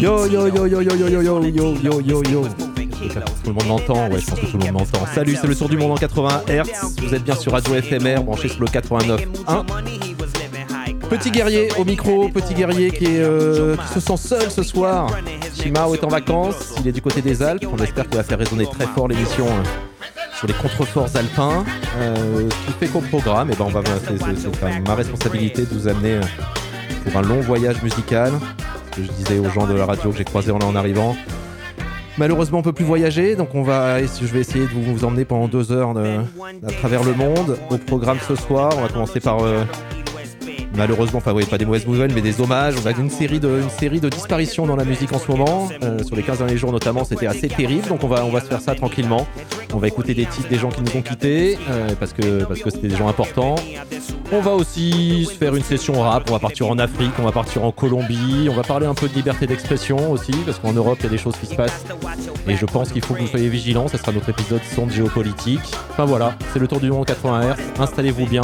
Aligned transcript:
Yo 0.00 0.26
yo 0.26 0.46
yo 0.46 0.66
yo 0.66 0.80
yo 0.80 0.94
yo 0.94 1.08
yo 1.08 1.20
yo 1.20 1.42
yo 1.42 1.74
yo 1.80 2.00
yo 2.00 2.22
yo 2.22 2.48
tout 3.42 3.50
le 3.50 3.52
monde 3.52 3.66
m'entend, 3.66 4.08
ouais, 4.08 4.20
je 4.20 4.26
pense 4.26 4.38
que 4.38 4.46
tout 4.46 4.58
le 4.58 4.64
monde 4.64 4.72
m'entend. 4.72 5.04
Salut, 5.12 5.36
c'est 5.40 5.48
le 5.48 5.56
tour 5.56 5.68
du 5.68 5.76
monde 5.76 5.92
en 5.92 5.96
80 5.96 6.42
Hz. 6.48 6.62
Vous 7.02 7.12
êtes 7.12 7.24
bien 7.24 7.34
sur 7.34 7.50
Radio 7.52 7.74
FMR, 7.74 8.22
branché 8.22 8.48
sur 8.48 8.60
le 8.60 8.66
89.1. 8.68 9.64
Petit 11.10 11.30
guerrier 11.32 11.68
au 11.76 11.84
micro, 11.84 12.28
petit 12.28 12.54
guerrier 12.54 12.92
qui, 12.92 13.04
est, 13.04 13.20
euh, 13.20 13.76
qui 13.76 13.94
se 13.94 14.00
sent 14.00 14.16
seul 14.16 14.50
ce 14.50 14.62
soir. 14.62 15.10
Shimao 15.54 15.94
est 15.94 16.04
en 16.04 16.08
vacances, 16.08 16.74
il 16.80 16.86
est 16.86 16.92
du 16.92 17.02
côté 17.02 17.22
des 17.22 17.42
Alpes. 17.42 17.66
On 17.72 17.82
espère 17.82 18.08
qu'il 18.08 18.16
va 18.16 18.22
faire 18.22 18.38
résonner 18.38 18.66
très 18.66 18.86
fort 18.86 19.08
l'émission 19.08 19.46
euh, 19.46 19.62
sur 20.38 20.46
les 20.46 20.54
contreforts 20.54 21.16
alpins. 21.16 21.64
Euh, 21.98 22.48
ce 22.48 22.66
qui 22.66 22.78
fait 22.78 22.88
qu'au 22.88 23.00
programme, 23.00 23.50
et 23.50 23.54
eh 23.54 23.56
ben 23.56 23.64
on 23.66 23.70
va, 23.70 23.82
c'est 24.06 24.86
ma 24.86 24.94
responsabilité 24.94 25.62
de 25.62 25.74
vous 25.74 25.88
amener 25.88 26.20
pour 27.04 27.16
un 27.16 27.22
long 27.22 27.40
voyage 27.40 27.82
musical. 27.82 28.32
Je 28.96 29.02
disais 29.02 29.38
aux 29.38 29.50
gens 29.50 29.66
de 29.66 29.74
la 29.74 29.86
radio 29.86 30.10
que 30.10 30.18
j'ai 30.18 30.24
croisé 30.24 30.50
en, 30.50 30.58
en 30.58 30.74
arrivant. 30.74 31.16
Malheureusement, 32.18 32.58
on 32.60 32.62
peut 32.62 32.72
plus 32.72 32.84
voyager, 32.84 33.36
donc 33.36 33.54
on 33.54 33.62
va, 33.62 34.02
je 34.02 34.26
vais 34.26 34.40
essayer 34.40 34.64
de 34.64 34.70
vous, 34.70 35.04
emmener 35.04 35.26
pendant 35.26 35.48
deux 35.48 35.70
heures 35.70 35.94
à 35.96 36.72
travers 36.72 37.04
le 37.04 37.12
monde. 37.12 37.58
Au 37.68 37.76
programme 37.76 38.18
ce 38.26 38.34
soir, 38.36 38.72
on 38.78 38.80
va 38.80 38.88
commencer 38.88 39.20
par 39.20 39.38
malheureusement, 40.76 41.18
enfin, 41.18 41.32
oui, 41.32 41.44
pas 41.44 41.58
des 41.58 41.64
mauvaises 41.64 41.86
nouvelles, 41.86 42.12
mais 42.14 42.20
des 42.20 42.40
hommages. 42.40 42.74
On 42.82 42.86
a 42.86 42.92
une 42.92 43.10
série 43.10 43.40
de, 43.40 43.48
une 43.62 43.70
série 43.70 44.00
de 44.00 44.08
disparitions 44.08 44.66
dans 44.66 44.76
la 44.76 44.84
musique 44.84 45.12
en 45.12 45.18
ce 45.18 45.30
moment. 45.30 45.68
Euh, 45.82 46.02
sur 46.02 46.16
les 46.16 46.22
15 46.22 46.38
derniers 46.38 46.56
jours, 46.56 46.72
notamment, 46.72 47.04
c'était 47.04 47.26
assez 47.26 47.48
terrible. 47.48 47.88
Donc, 47.88 48.04
on 48.04 48.08
va, 48.08 48.24
on 48.24 48.30
va 48.30 48.40
se 48.40 48.46
faire 48.46 48.60
ça 48.60 48.74
tranquillement. 48.74 49.26
On 49.76 49.78
va 49.78 49.88
écouter 49.88 50.14
des 50.14 50.24
titres 50.24 50.48
des 50.48 50.56
gens 50.56 50.70
qui 50.70 50.80
nous 50.80 50.96
ont 50.96 51.02
quittés 51.02 51.58
euh, 51.68 51.90
parce 52.00 52.14
que 52.14 52.44
parce 52.44 52.60
c'était 52.64 52.88
des 52.88 52.96
gens 52.96 53.08
importants. 53.08 53.56
On 54.32 54.40
va 54.40 54.52
aussi 54.52 55.28
faire 55.38 55.54
une 55.54 55.62
session 55.62 56.00
rap. 56.00 56.24
On 56.30 56.32
va 56.32 56.38
partir 56.38 56.70
en 56.70 56.78
Afrique, 56.78 57.10
on 57.18 57.24
va 57.24 57.30
partir 57.30 57.62
en 57.62 57.72
Colombie. 57.72 58.48
On 58.50 58.54
va 58.54 58.62
parler 58.62 58.86
un 58.86 58.94
peu 58.94 59.06
de 59.06 59.12
liberté 59.12 59.46
d'expression 59.46 60.10
aussi 60.10 60.32
parce 60.46 60.60
qu'en 60.60 60.72
Europe, 60.72 60.96
il 61.00 61.04
y 61.04 61.06
a 61.08 61.10
des 61.10 61.18
choses 61.18 61.36
qui 61.36 61.44
se 61.44 61.54
passent. 61.54 61.84
Et 62.48 62.56
je 62.56 62.64
pense 62.64 62.90
qu'il 62.90 63.04
faut 63.04 63.12
que 63.12 63.20
vous 63.20 63.26
soyez 63.26 63.50
vigilants. 63.50 63.86
Ce 63.86 63.98
sera 63.98 64.12
notre 64.12 64.30
épisode 64.30 64.62
son 64.74 64.86
de 64.86 64.92
géopolitique. 64.92 65.60
Enfin 65.90 66.06
voilà, 66.06 66.34
c'est 66.54 66.58
le 66.58 66.68
tour 66.68 66.80
du 66.80 66.90
monde 66.90 67.04
80 67.04 67.42
Hz. 67.42 67.56
Installez-vous 67.78 68.24
bien. 68.24 68.40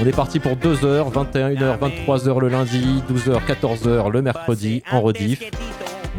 On 0.00 0.06
est 0.06 0.14
parti 0.14 0.38
pour 0.38 0.54
2 0.54 0.76
h 0.76 1.12
21h 1.12 1.76
23h 2.06 2.38
le 2.38 2.48
lundi, 2.48 3.02
12h, 3.12 3.40
14h 3.48 4.12
le 4.12 4.22
mercredi 4.22 4.84
en 4.92 5.00
rediff. 5.00 5.42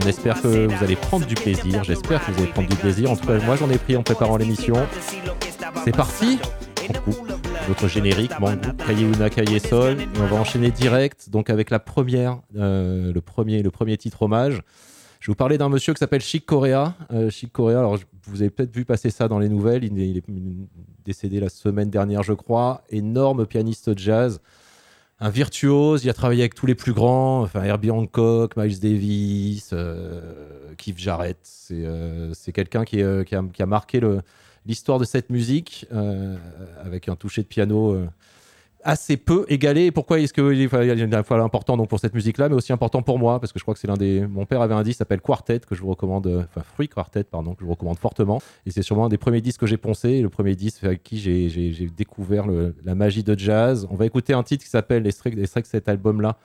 On 0.01 0.07
espère 0.07 0.41
que 0.41 0.67
vous 0.67 0.83
allez 0.83 0.95
prendre 0.95 1.25
du 1.25 1.35
plaisir. 1.35 1.83
J'espère 1.83 2.25
que 2.25 2.31
vous 2.31 2.41
allez 2.41 2.51
prendre 2.51 2.69
du 2.69 2.75
plaisir. 2.75 3.11
En 3.11 3.15
tout 3.15 3.27
cas, 3.27 3.39
moi 3.45 3.55
j'en 3.55 3.69
ai 3.69 3.77
pris 3.77 3.97
en 3.97 4.03
préparant 4.03 4.37
l'émission. 4.37 4.75
C'est 5.83 5.95
parti. 5.95 6.39
On 7.07 7.11
votre 7.67 7.87
générique, 7.87 8.31
Mango, 8.39 8.71
Kaye 8.85 9.03
Una, 9.03 9.29
Kaye 9.29 9.59
Sol. 9.59 9.97
On 10.19 10.25
va 10.25 10.37
enchaîner 10.37 10.71
direct, 10.71 11.29
donc 11.29 11.49
avec 11.49 11.69
la 11.69 11.79
première, 11.79 12.39
euh, 12.55 13.13
le 13.13 13.21
premier, 13.21 13.61
le 13.61 13.69
premier 13.69 13.97
titre 13.97 14.23
hommage. 14.23 14.61
Je 15.19 15.27
vais 15.27 15.33
vous 15.33 15.35
parler 15.35 15.57
d'un 15.57 15.69
monsieur 15.69 15.93
qui 15.93 15.99
s'appelle 15.99 16.21
Chic 16.21 16.45
Corea. 16.45 16.95
Euh, 17.11 17.29
Chic 17.29 17.51
Corea, 17.51 17.79
alors 17.79 17.97
vous 18.23 18.41
avez 18.41 18.49
peut-être 18.49 18.73
vu 18.73 18.85
passer 18.85 19.09
ça 19.09 19.27
dans 19.27 19.37
les 19.37 19.49
nouvelles. 19.49 19.83
il 19.83 20.17
est, 20.17 20.23
décédé 21.05 21.39
la 21.39 21.49
semaine 21.49 21.89
dernière, 21.89 22.23
je 22.23 22.33
crois. 22.33 22.83
Énorme 22.89 23.45
pianiste 23.45 23.97
jazz 23.97 24.39
un 25.19 25.29
virtuose. 25.29 26.03
Il 26.03 26.09
a 26.09 26.13
travaillé 26.13 26.41
avec 26.41 26.55
tous 26.55 26.65
les 26.65 26.75
plus 26.75 26.93
grands, 26.93 27.41
enfin 27.41 27.63
Herbie 27.63 27.91
Hancock, 27.91 28.55
Miles 28.55 28.79
Davis, 28.79 29.71
euh, 29.73 30.21
Keith 30.77 30.97
Jarrett. 30.97 31.37
C'est 31.41 31.85
euh, 31.85 32.33
quelqu'un 32.53 32.85
qui, 32.85 33.01
euh, 33.01 33.23
qui, 33.23 33.35
qui, 33.53 33.61
a, 33.61 33.65
marqué 33.65 34.01
l'histoire 34.65 34.99
de 34.99 35.05
cette 35.05 35.29
musique 35.29 35.85
avec 36.83 37.09
un 37.09 37.15
toucher 37.15 37.41
de 37.41 37.47
piano 37.47 37.97
assez 38.83 39.17
peu 39.17 39.45
égalé. 39.47 39.91
Pourquoi 39.91 40.19
est-ce 40.19 40.33
qu'il 40.33 40.43
y 40.43 40.67
a 40.67 40.93
une 40.93 41.23
fois 41.23 41.41
important 41.41 41.77
donc 41.77 41.89
pour 41.89 41.99
cette 41.99 42.13
musique-là, 42.13 42.49
mais 42.49 42.55
aussi 42.55 42.73
important 42.73 43.01
pour 43.01 43.19
moi 43.19 43.39
parce 43.39 43.51
que 43.51 43.59
je 43.59 43.63
crois 43.63 43.73
que 43.73 43.79
c'est 43.79 43.87
l'un 43.87 43.97
des. 43.97 44.25
Mon 44.27 44.45
père 44.45 44.61
avait 44.61 44.73
un 44.73 44.83
disque 44.83 44.95
qui 44.95 44.97
s'appelle 44.99 45.21
Quartet 45.21 45.59
que 45.59 45.75
je 45.75 45.81
vous 45.81 45.89
recommande, 45.89 46.27
enfin 46.49 46.61
Fruit 46.61 46.87
Quartet 46.87 47.23
pardon, 47.23 47.53
que 47.53 47.61
je 47.61 47.65
vous 47.65 47.71
recommande 47.71 47.99
fortement. 47.99 48.41
Et 48.65 48.71
c'est 48.71 48.83
sûrement 48.83 49.05
un 49.05 49.09
des 49.09 49.17
premiers 49.17 49.41
disques 49.41 49.61
que 49.61 49.67
j'ai 49.67 49.77
poncé, 49.77 50.21
le 50.21 50.29
premier 50.29 50.55
disque 50.55 50.83
avec 50.83 51.03
qui 51.03 51.17
j'ai 51.19 51.89
découvert 51.95 52.45
la 52.83 52.95
magie 52.95 53.23
de 53.23 53.37
jazz. 53.37 53.87
On 53.89 53.95
va 53.95 54.05
écouter 54.05 54.33
un 54.33 54.43
titre 54.43 54.63
qui 54.63 54.69
s'appelle 54.69 55.03
l'extrait 55.03 55.31
de 55.31 55.45
cet 55.45 55.89
album-là 55.89 56.37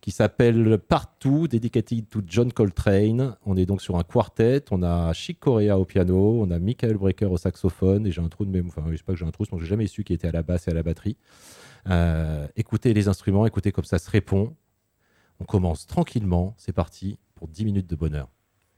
qui 0.00 0.12
s'appelle 0.12 0.78
Partout, 0.78 1.48
dédicated 1.48 2.08
to 2.08 2.20
John 2.26 2.52
Coltrane. 2.52 3.34
On 3.44 3.56
est 3.56 3.66
donc 3.66 3.82
sur 3.82 3.96
un 3.96 4.04
quartet. 4.04 4.62
On 4.70 4.82
a 4.84 5.12
Chic 5.12 5.40
Corea 5.40 5.78
au 5.78 5.84
piano, 5.84 6.38
on 6.40 6.50
a 6.50 6.60
Michael 6.60 6.96
Brecker 6.96 7.26
au 7.26 7.36
saxophone, 7.36 8.06
et 8.06 8.12
j'ai 8.12 8.20
un 8.20 8.28
trou 8.28 8.44
de 8.44 8.50
même, 8.50 8.68
enfin, 8.68 8.84
je 8.90 8.96
sais 8.96 9.02
pas 9.02 9.14
que 9.14 9.18
j'ai 9.18 9.26
un 9.26 9.32
trou, 9.32 9.44
donc 9.50 9.60
j'ai 9.60 9.66
jamais 9.66 9.88
su 9.88 10.04
qui 10.04 10.12
était 10.12 10.28
à 10.28 10.32
la 10.32 10.42
basse 10.42 10.68
et 10.68 10.70
à 10.70 10.74
la 10.74 10.84
batterie. 10.84 11.16
Euh, 11.88 12.48
écoutez 12.56 12.94
les 12.94 13.08
instruments, 13.08 13.46
écoutez 13.46 13.72
comme 13.72 13.84
ça 13.84 13.98
se 13.98 14.10
répond. 14.10 14.56
On 15.40 15.44
commence 15.44 15.86
tranquillement, 15.86 16.54
c'est 16.56 16.72
parti 16.72 17.18
pour 17.34 17.48
10 17.48 17.64
minutes 17.64 17.86
de 17.88 17.96
bonheur. 17.96 18.28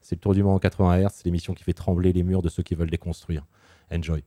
C'est 0.00 0.16
le 0.16 0.20
tour 0.20 0.34
du 0.34 0.42
monde 0.42 0.54
en 0.54 0.58
80 0.58 1.02
Hz, 1.02 1.08
c'est 1.12 1.24
l'émission 1.24 1.54
qui 1.54 1.64
fait 1.64 1.72
trembler 1.72 2.12
les 2.12 2.22
murs 2.22 2.42
de 2.42 2.48
ceux 2.48 2.62
qui 2.62 2.74
veulent 2.74 2.90
les 2.90 2.98
construire. 2.98 3.46
Enjoy. 3.92 4.24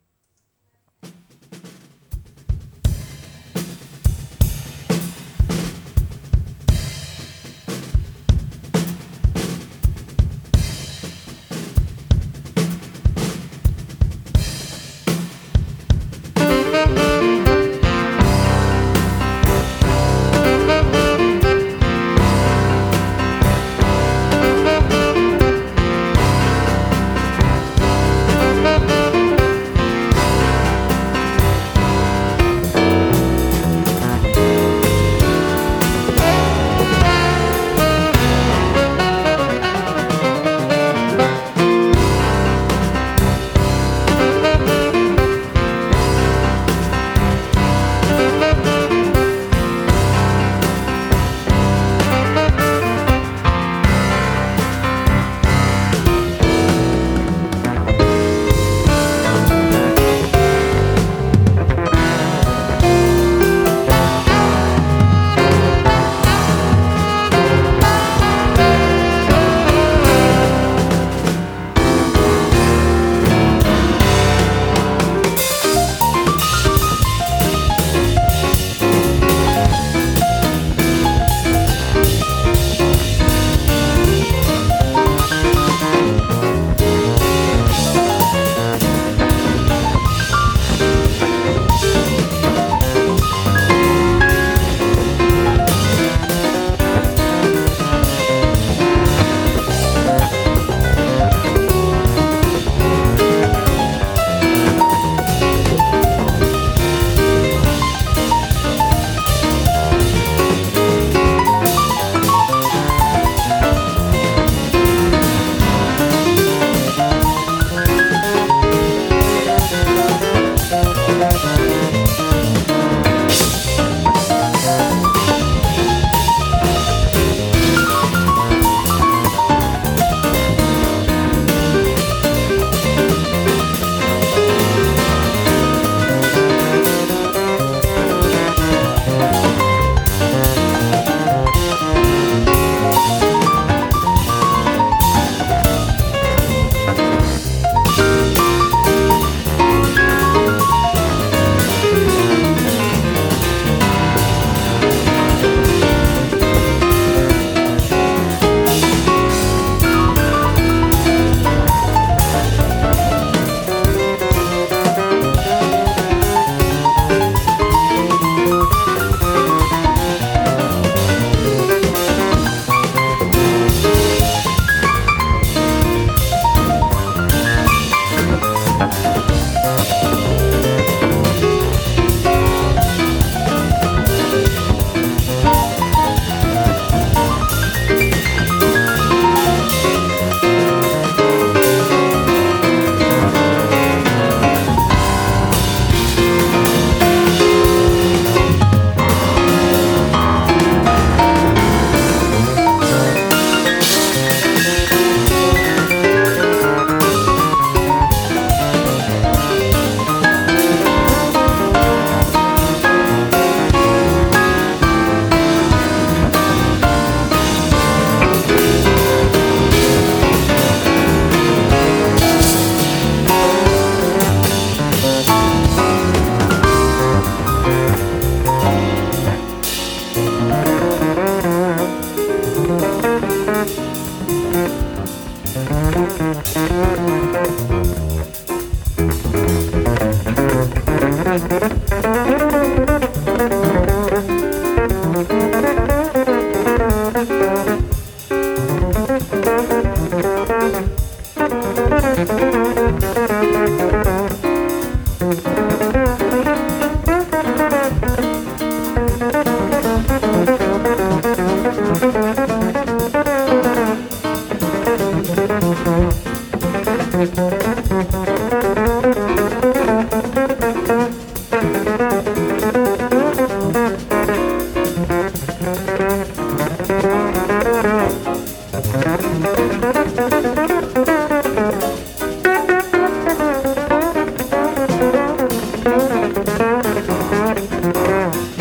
Música 287.82 288.61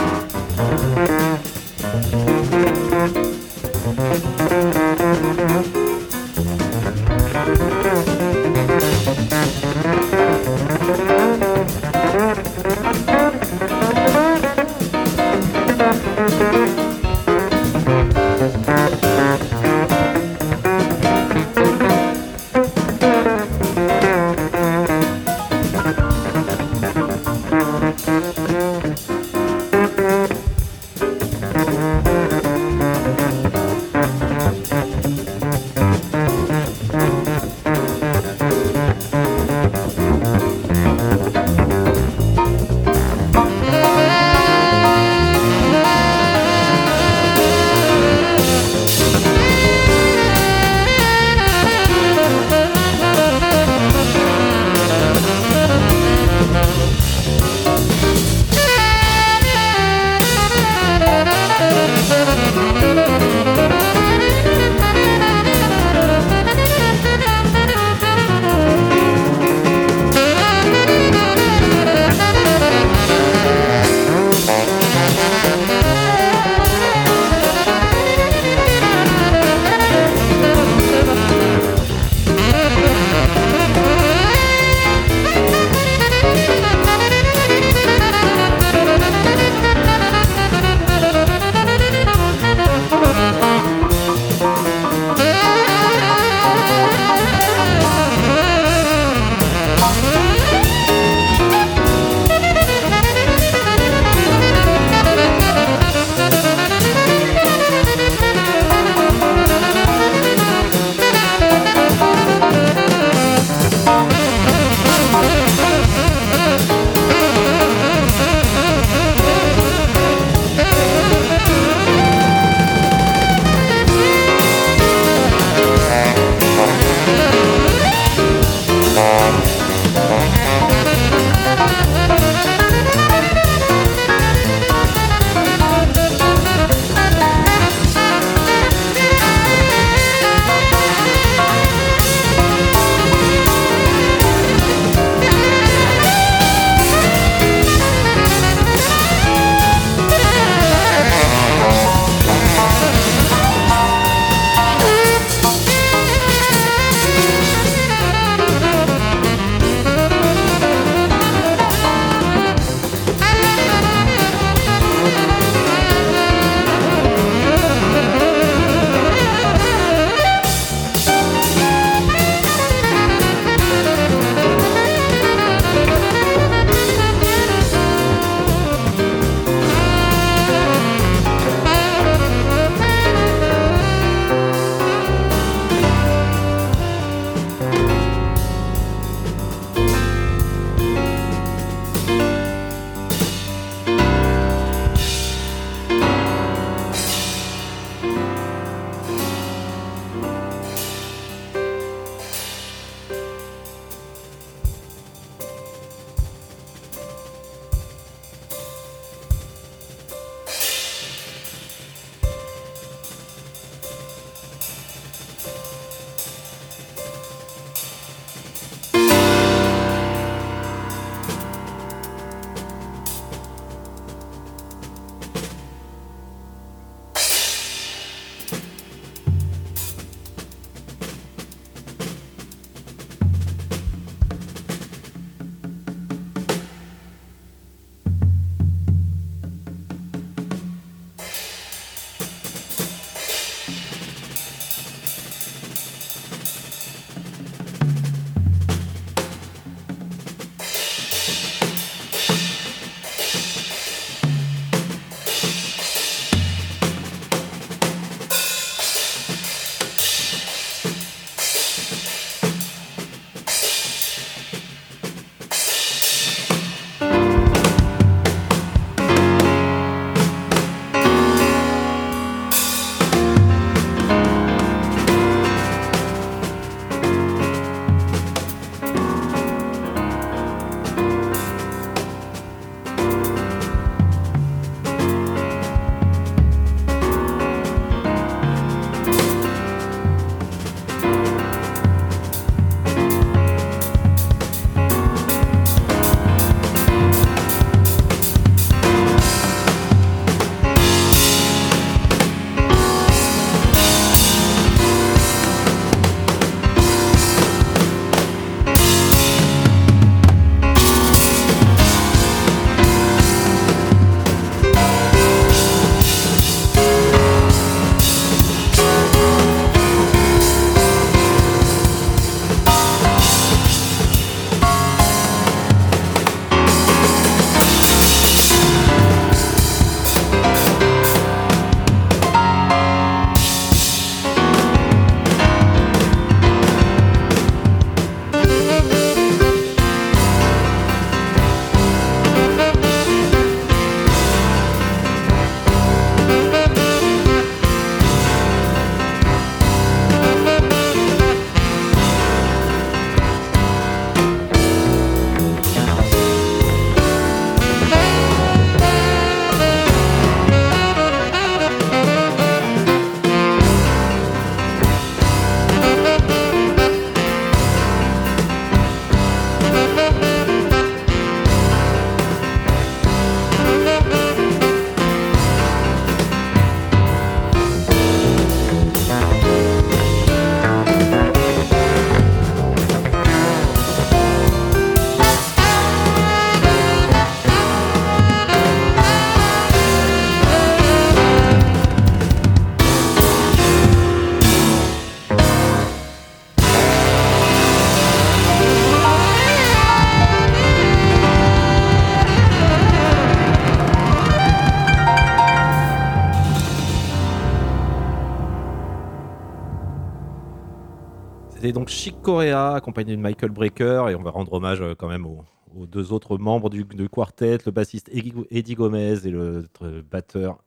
c'était 411.71 411.79
donc 411.79 411.89
Chic 411.89 412.21
Corea 412.21 412.75
accompagné 412.75 413.15
de 413.15 413.21
Michael 413.21 413.51
Breaker 413.51 414.07
et 414.11 414.17
on 414.17 414.25
va 414.25 414.33
rendre 414.33 414.53
hommage 414.55 414.83
quand 414.99 415.07
même 415.07 415.25
aux, 415.25 415.87
deux 415.87 416.13
autres 416.13 416.37
membres 416.37 416.69
du, 416.69 416.85
quartet, 417.09 417.59
le 417.65 417.71
bassiste 417.71 418.11
Eddie 418.11 418.75
Gomez 418.75 419.25
et 419.25 419.31
le, 419.31 419.69
batteur 420.11 420.65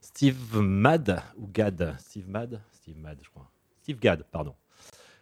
Steve 0.00 0.58
Mad 0.58 1.20
ou 1.36 1.48
Gad, 1.52 1.94
Steve 1.98 2.30
Mad, 2.30 2.62
Steve 2.72 2.96
Mad, 2.96 3.18
je 3.20 3.28
crois, 3.28 3.50
Steve 3.82 3.98
Gad, 3.98 4.24
pardon. 4.32 4.54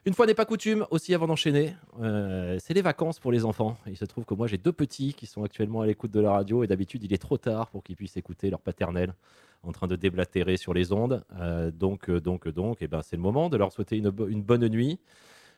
Une 0.05 0.15
fois 0.15 0.27
n'est 0.27 0.35
pas 0.35 0.45
coutume, 0.45 0.87
aussi 0.93 1.13
avant 1.13 1.27
d'enchaîner, 1.27 1.75
euh, 2.01 2.57
c'est 2.61 2.75
les 2.75 2.83
vacances 2.83 3.19
pour 3.19 3.33
les 3.33 3.45
enfants. 3.45 3.79
Il 3.89 3.97
se 3.97 4.05
trouve 4.05 4.25
que 4.25 4.35
moi 4.35 4.47
j'ai 4.47 4.59
deux 4.59 4.73
petits 4.73 5.13
qui 5.13 5.27
sont 5.27 5.43
actuellement 5.43 5.81
à 5.81 5.87
l'écoute 5.87 6.13
de 6.13 6.21
la 6.21 6.31
radio 6.31 6.63
et 6.63 6.69
d'habitude 6.69 7.03
il 7.03 7.13
est 7.13 7.19
trop 7.19 7.37
tard 7.37 7.71
pour 7.71 7.83
qu'ils 7.83 7.97
puissent 7.97 8.17
écouter 8.17 8.49
leur 8.49 8.61
paternel 8.61 9.13
en 9.67 9.73
train 9.73 9.87
de 9.87 9.97
déblatérer 9.97 10.57
sur 10.57 10.75
les 10.75 10.93
ondes. 10.93 11.25
Euh, 11.39 11.71
donc, 11.71 12.09
euh, 12.09 12.21
donc, 12.21 12.49
donc, 12.49 12.83
et 12.83 12.85
eh 12.85 12.89
ben, 12.89 13.03
c'est 13.03 13.17
le 13.17 13.23
moment 13.23 13.49
de 13.49 13.57
leur 13.57 13.73
souhaiter 13.73 13.97
une, 13.97 14.11
bonne 14.11 14.69
nuit. 14.69 14.99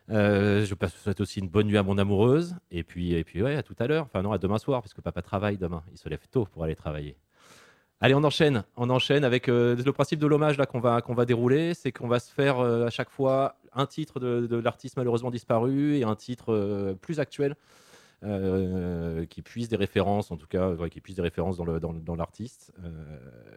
je 0.08 0.74
souhaite 1.02 1.20
aussi 1.20 1.40
une 1.40 1.48
bonne 1.48 1.66
nuit 1.66 1.78
à 1.78 1.82
mon 1.82 1.98
amoureuse. 1.98 2.56
Et 2.70 2.82
puis, 2.82 3.14
et 3.14 3.24
puis 3.24 3.42
ouais, 3.42 3.56
à 3.56 3.62
tout 3.62 3.76
à 3.78 3.86
l'heure. 3.86 4.04
Enfin 4.04 4.22
non, 4.22 4.32
à 4.32 4.38
demain 4.38 4.58
soir, 4.58 4.82
puisque 4.82 5.00
papa 5.00 5.22
travaille 5.22 5.58
demain. 5.58 5.82
Il 5.92 5.98
se 5.98 6.08
lève 6.08 6.26
tôt 6.30 6.46
pour 6.46 6.64
aller 6.64 6.76
travailler. 6.76 7.16
Allez, 8.00 8.14
on 8.14 8.22
enchaîne. 8.22 8.62
On 8.76 8.90
enchaîne 8.90 9.24
avec 9.24 9.48
euh, 9.48 9.74
le 9.74 9.92
principe 9.92 10.20
de 10.20 10.26
l'hommage 10.28 10.56
là 10.56 10.66
qu'on 10.66 10.78
va 10.78 11.02
va 11.04 11.24
dérouler, 11.24 11.74
c'est 11.74 11.90
qu'on 11.90 12.06
va 12.06 12.20
se 12.20 12.32
faire 12.32 12.60
euh, 12.60 12.86
à 12.86 12.90
chaque 12.90 13.10
fois 13.10 13.56
un 13.74 13.86
titre 13.86 14.20
de, 14.20 14.56
l'artiste 14.56 14.96
malheureusement 14.96 15.32
disparu 15.32 15.96
et 15.96 16.04
un 16.04 16.14
titre 16.14 16.52
euh, 16.52 16.94
plus 16.94 17.18
actuel 17.18 17.56
qui 19.30 19.42
puise 19.42 19.68
des 19.68 19.76
références, 19.76 20.30
en 20.30 20.36
tout 20.36 20.46
cas, 20.46 20.74
qui 20.88 21.00
puise 21.00 21.16
des 21.16 21.22
références 21.22 21.56
dans 21.56 22.16
l'artiste. 22.16 22.72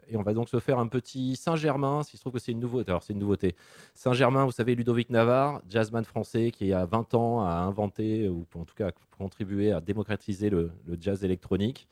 et 0.08 0.16
on 0.16 0.22
va 0.22 0.32
donc 0.34 0.48
se 0.48 0.60
faire 0.60 0.78
un 0.78 0.86
petit 0.86 1.36
Saint-Germain, 1.36 2.02
s'il 2.02 2.18
se 2.18 2.22
trouve 2.22 2.34
que 2.34 2.38
c'est 2.38 2.52
une 2.52 2.60
nouveauté. 2.60 2.90
Alors 2.90 3.02
c'est 3.02 3.12
une 3.12 3.18
nouveauté. 3.18 3.56
Saint-Germain, 3.94 4.44
vous 4.44 4.52
savez, 4.52 4.74
Ludovic 4.74 5.10
Navarre, 5.10 5.62
jazzman 5.68 6.04
français 6.04 6.50
qui 6.50 6.64
il 6.66 6.68
y 6.68 6.72
a 6.72 6.84
20 6.84 7.14
ans 7.14 7.44
a 7.44 7.54
inventé 7.54 8.28
ou 8.28 8.46
en 8.54 8.64
tout 8.64 8.74
cas 8.74 8.92
contribué 9.18 9.72
à 9.72 9.80
démocratiser 9.80 10.48
le, 10.48 10.70
le 10.86 10.96
jazz 11.00 11.24
électronique. 11.24 11.88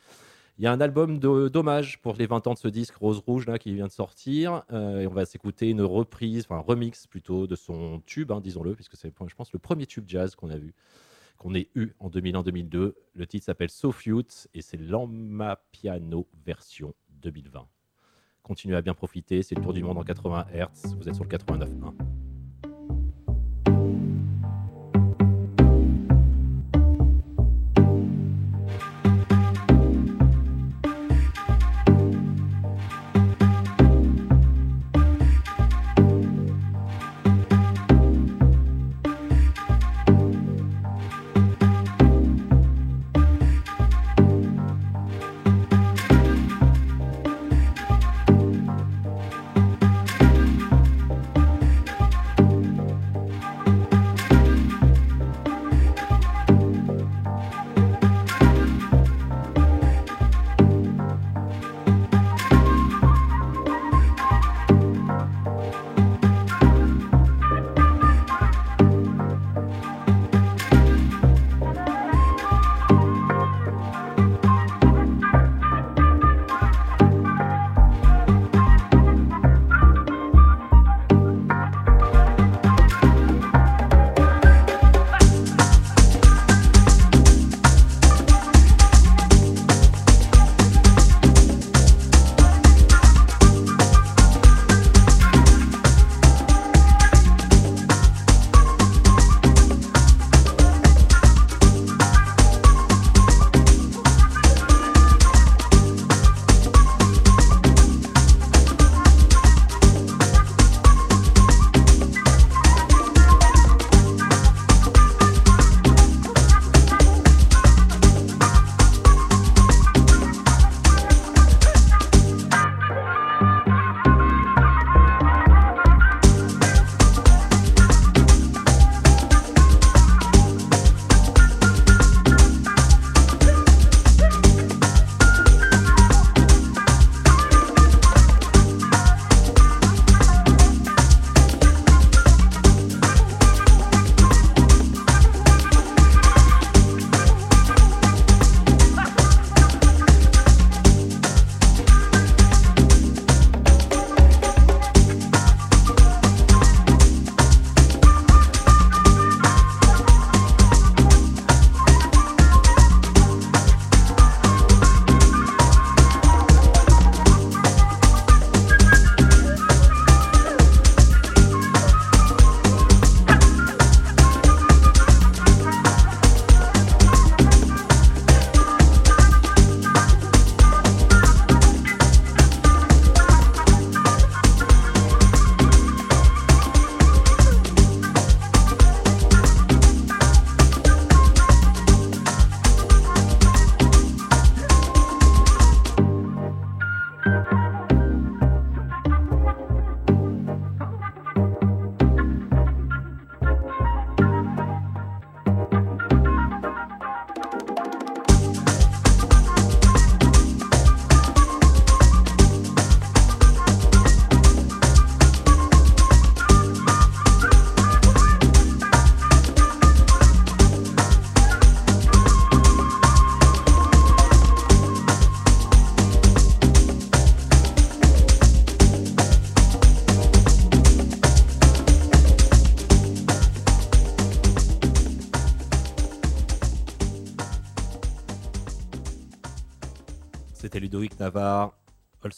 Il 0.60 0.64
y 0.64 0.66
a 0.66 0.72
un 0.72 0.80
album 0.82 1.18
d'hommage 1.18 2.02
pour 2.02 2.16
les 2.16 2.26
20 2.26 2.46
ans 2.46 2.52
de 2.52 2.58
ce 2.58 2.68
disque 2.68 2.94
Rose 2.96 3.22
Rouge 3.26 3.46
là, 3.46 3.58
qui 3.58 3.72
vient 3.72 3.86
de 3.86 3.92
sortir. 3.92 4.62
Euh, 4.74 5.00
et 5.00 5.06
on 5.06 5.12
va 5.14 5.24
s'écouter 5.24 5.70
une 5.70 5.80
reprise, 5.80 6.44
enfin 6.44 6.56
un 6.56 6.62
remix 6.62 7.06
plutôt 7.06 7.46
de 7.46 7.56
son 7.56 8.02
tube, 8.04 8.30
hein, 8.30 8.42
disons-le, 8.42 8.74
puisque 8.74 8.94
c'est, 8.94 9.10
je 9.26 9.34
pense, 9.34 9.54
le 9.54 9.58
premier 9.58 9.86
tube 9.86 10.04
jazz 10.06 10.34
qu'on 10.34 10.50
a 10.50 10.58
vu, 10.58 10.74
qu'on 11.40 11.54
ait 11.54 11.70
eu 11.74 11.88
en 11.98 12.10
2001-2002. 12.10 12.92
Le 13.14 13.26
titre 13.26 13.46
s'appelle 13.46 13.70
So 13.70 13.92
et 14.54 14.60
c'est 14.60 14.76
l'Amma 14.76 15.58
Piano 15.72 16.28
version 16.44 16.94
2020. 17.22 17.66
Continuez 18.42 18.76
à 18.76 18.82
bien 18.82 18.94
profiter, 18.94 19.42
c'est 19.42 19.54
le 19.54 19.62
tour 19.62 19.72
du 19.72 19.82
monde 19.82 19.98
en 19.98 20.04
80 20.04 20.46
Hz. 20.52 20.94
Vous 20.96 21.08
êtes 21.08 21.14
sur 21.14 21.24
le 21.24 21.30
89.1. 21.30 22.19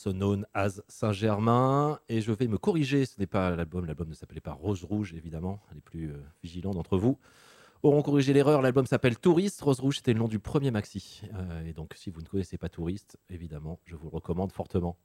also 0.03 0.13
known 0.13 0.47
as 0.55 0.83
Saint-Germain. 0.89 1.99
Et 2.09 2.21
je 2.21 2.33
vais 2.33 2.49
me 2.49 2.59
corriger, 2.59 3.07
ce 3.07 3.19
n'est 3.21 3.27
pas 3.27 3.55
l'album, 3.55 3.87
l'album 3.87 4.09
ne 4.09 4.15
s'appelait 4.15 4.41
pas 4.41 4.53
Rose 4.53 4.85
Rouge, 4.85 5.15
évidemment. 5.15 5.61
Les 5.75 5.81
plus 5.81 6.11
euh, 6.11 6.17
vigilants 6.43 6.73
d'entre 6.73 6.99
vous 6.99 7.19
auront 7.83 8.03
corrigé 8.03 8.33
l'erreur. 8.33 8.63
L'album 8.63 8.87
s'appelle 8.87 9.19
Touriste. 9.19 9.61
Rose 9.61 9.81
Rouge, 9.81 9.97
c'était 9.97 10.13
le 10.13 10.19
nom 10.19 10.29
du 10.29 10.39
premier 10.39 10.71
maxi. 10.71 11.23
Euh, 11.35 11.67
et 11.67 11.73
donc, 11.73 11.95
si 11.97 12.11
vous 12.11 12.21
ne 12.21 12.27
connaissez 12.27 12.59
pas 12.59 12.69
Touriste, 12.69 13.19
évidemment, 13.29 13.81
je 13.85 13.97
vous 13.97 14.05
le 14.05 14.15
recommande 14.15 14.53
fortement. 14.53 14.97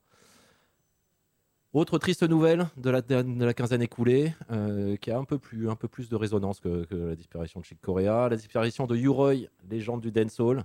Autre 1.74 1.98
triste 1.98 2.22
nouvelle 2.22 2.66
de 2.78 2.90
la, 2.90 3.52
quinzaine 3.52 3.82
écoulée, 3.82 4.32
euh, 4.50 4.96
qui 4.96 5.10
a 5.10 5.18
un 5.18 5.24
peu, 5.24 5.38
plus, 5.38 6.08
de 6.08 6.16
résonance 6.16 6.60
que, 6.60 6.86
la 6.90 7.14
disparition 7.14 7.60
de 7.60 7.64
Chic 7.64 7.80
Corea, 7.80 8.28
la 8.28 8.36
disparition 8.36 8.86
de 8.86 8.96
U-Roy, 8.96 9.48
légende 9.68 10.00
du 10.00 10.10
dancehall. 10.10 10.64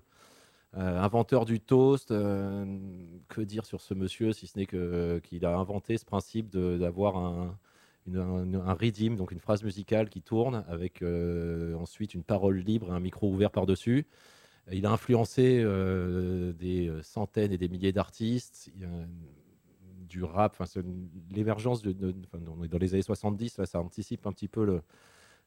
Euh, 0.75 0.99
inventeur 0.99 1.45
du 1.45 1.59
toast, 1.59 2.09
euh, 2.09 2.65
que 3.27 3.41
dire 3.41 3.63
sur 3.63 3.79
ce 3.79 3.93
monsieur 3.93 4.33
si 4.33 4.47
ce 4.47 4.57
n'est 4.57 4.65
que, 4.65 5.19
qu'il 5.19 5.45
a 5.45 5.55
inventé 5.55 5.99
ce 5.99 6.05
principe 6.05 6.49
d'avoir 6.49 7.15
un, 7.15 7.59
une, 8.07 8.17
un, 8.55 8.73
redeem, 8.73 9.15
donc 9.15 9.31
une 9.31 9.39
phrase 9.39 9.63
musicale 9.63 10.09
qui 10.09 10.23
tourne 10.23 10.65
avec 10.67 11.03
euh, 11.03 11.75
ensuite 11.75 12.15
une 12.15 12.23
parole 12.23 12.57
libre 12.57 12.89
et 12.89 12.95
un 12.95 12.99
micro 12.99 13.29
ouvert 13.29 13.51
par-dessus. 13.51 14.07
Il 14.71 14.87
a 14.87 14.91
influencé 14.91 15.61
des 16.57 16.89
centaines 17.01 17.51
et 17.51 17.57
des 17.57 17.67
milliers 17.67 17.91
d'artistes, 17.91 18.71
du 20.07 20.23
rap, 20.23 20.63
l'émergence 21.31 21.81
de, 21.81 22.15
dans 22.71 22.77
les 22.77 22.93
années 22.93 23.03
70, 23.03 23.61
ça 23.65 23.81
anticipe 23.81 24.25
un 24.25 24.31
petit 24.31 24.47
peu 24.47 24.63
le, 24.65 24.81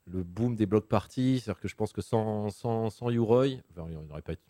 le 0.06 0.22
boom 0.22 0.54
des 0.56 0.66
blocs 0.66 0.86
parties. 0.88 1.40
C'est-à-dire 1.40 1.60
que 1.60 1.68
je 1.68 1.74
pense 1.74 1.92
que 1.92 2.00
sans, 2.00 2.50
sans, 2.50 2.90
sans 2.90 3.10
il 3.10 3.14
y 3.14 3.18
aurait 3.18 3.62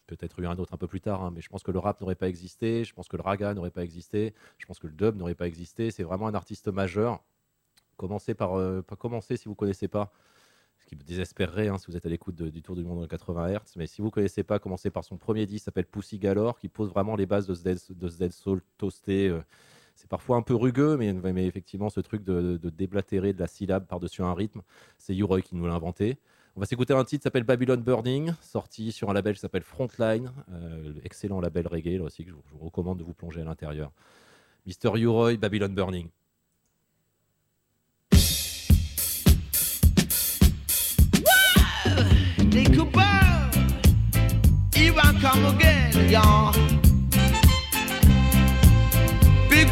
peut-être 0.07 0.41
eu 0.41 0.47
un 0.47 0.57
autre 0.59 0.75
un 0.75 0.77
peu 0.77 0.87
plus 0.87 1.01
tard, 1.01 1.23
hein, 1.23 1.33
mais 1.35 1.41
je 1.41 1.49
pense 1.49 1.63
que 1.63 1.71
le 1.71 1.79
rap 1.79 2.01
n'aurait 2.01 2.15
pas 2.15 2.29
existé, 2.29 2.85
je 2.85 2.95
pense 2.95 3.09
que 3.09 3.17
le 3.17 3.23
raga 3.23 3.55
n'aurait 3.55 3.71
pas 3.71 3.83
existé, 3.83 4.35
je 4.59 4.67
pense 4.67 4.79
que 4.79 4.87
le 4.87 4.93
dub 4.93 5.17
n'aurait 5.17 5.35
pas 5.35 5.47
existé. 5.47 5.91
C'est 5.91 6.03
vraiment 6.03 6.29
un 6.29 6.35
artiste 6.35 6.69
majeur. 6.69 7.23
Commencez 7.97 8.35
par, 8.35 8.59
euh, 8.59 8.83
commencer 8.99 9.37
si 9.37 9.47
vous 9.47 9.53
ne 9.53 9.57
connaissez 9.57 9.89
pas, 9.89 10.13
ce 10.79 10.85
qui 10.85 10.97
me 10.97 11.03
désespérerait 11.03 11.69
hein, 11.69 11.79
si 11.79 11.87
vous 11.87 11.97
êtes 11.97 12.05
à 12.05 12.11
l'écoute 12.11 12.37
du 12.37 12.63
Tour 12.63 12.77
du 12.77 12.85
Monde 12.85 13.03
en 13.03 13.07
80 13.07 13.55
Hz. 13.55 13.61
Mais 13.77 13.87
si 13.87 14.03
vous 14.03 14.09
ne 14.09 14.13
connaissez 14.13 14.43
pas, 14.43 14.59
commencez 14.59 14.91
par 14.91 15.05
son 15.05 15.17
premier 15.17 15.47
disque, 15.47 15.65
s'appelle 15.65 15.87
Pussy 15.87 16.19
Galore, 16.19 16.59
qui 16.59 16.69
pose 16.69 16.91
vraiment 16.91 17.17
les 17.17 17.27
bases 17.27 17.47
de 17.47 17.55
ce 17.55 17.63
Dead, 17.63 18.33
Soul 18.33 18.63
toasté. 18.77 19.29
Euh, 19.29 19.41
c'est 19.97 20.09
parfois 20.09 20.37
un 20.37 20.43
peu 20.43 20.55
rugueux, 20.55 20.97
mais, 20.97 21.47
effectivement, 21.47 21.89
ce 21.89 22.01
truc 22.01 22.23
de, 22.23 22.61
déblatérer 22.63 23.33
de 23.33 23.41
la 23.41 23.47
syllabe 23.47 23.87
par-dessus 23.87 24.23
un 24.23 24.35
rythme, 24.35 24.61
c'est 24.99 25.17
Uroy 25.17 25.41
qui 25.41 25.57
nous 25.57 25.67
l'a 25.67 25.75
inventé. 25.75 26.19
On 26.55 26.61
va 26.61 26.67
s'écouter 26.67 26.93
un 26.95 27.05
titre 27.05 27.23
qui 27.23 27.25
s'appelle 27.25 27.45
Babylon 27.45 27.79
Burning, 27.79 28.33
sorti 28.41 28.93
sur 28.93 29.11
un 29.11 29.15
label 29.15 29.35
qui 29.35 29.41
s'appelle 29.41 29.63
Frontline, 29.63 30.31
euh, 30.53 30.93
excellent 31.03 31.41
label 31.41 31.67
reggae, 31.67 31.99
là 31.99 32.05
aussi, 32.05 32.25
que 32.25 32.31
je 32.31 32.35
vous, 32.35 32.65
recommande 32.65 32.99
de 32.99 33.05
vous 33.05 33.15
plonger 33.15 33.41
à 33.41 33.45
l'intérieur. 33.45 33.91
Mr. 34.67 34.99
Uroy, 34.99 35.37
Babylon 35.39 35.69
Burning. 35.69 36.09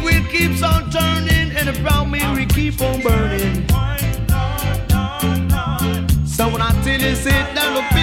Wheel 0.05 0.23
keeps 0.29 0.61
on 0.61 0.89
turning, 0.91 1.49
and 1.57 1.67
the 1.67 1.73
brown 1.81 2.11
mirror 2.11 2.45
keep 2.45 2.79
on 2.79 3.01
burning. 3.01 3.67
So 6.25 6.47
when 6.49 6.61
I 6.61 6.71
tell 6.83 7.01
you, 7.01 7.15
sit 7.15 7.55
down 7.55 7.73
the 7.75 7.94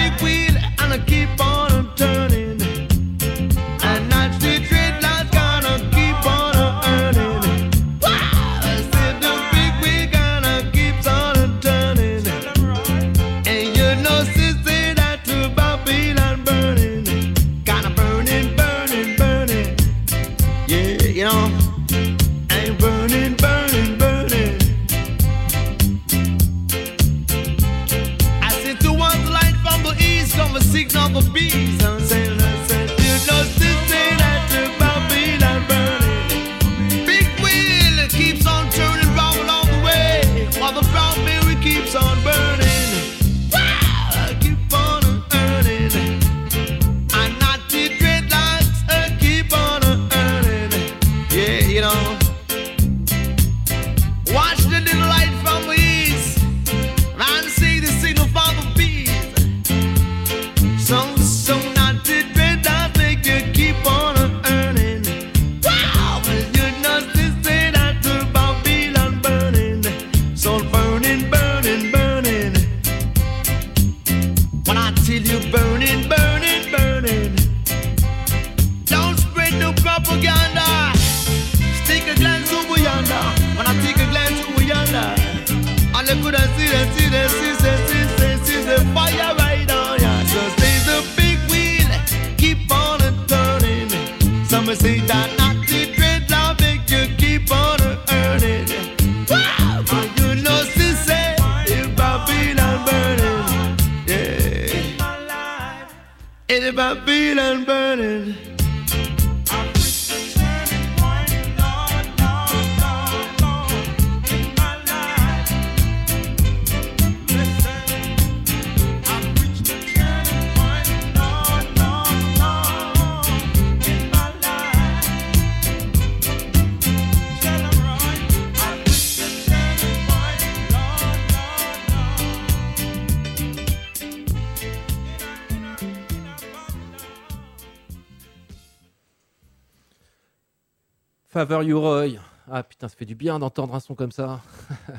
Favor 141.33 141.63
You 141.63 141.81
Roy. 141.81 142.19
Ah 142.51 142.61
putain, 142.61 142.87
ça 142.87 142.95
fait 142.95 143.05
du 143.05 143.15
bien 143.15 143.39
d'entendre 143.39 143.73
un 143.73 143.79
son 143.79 143.95
comme 143.95 144.11
ça. 144.11 144.41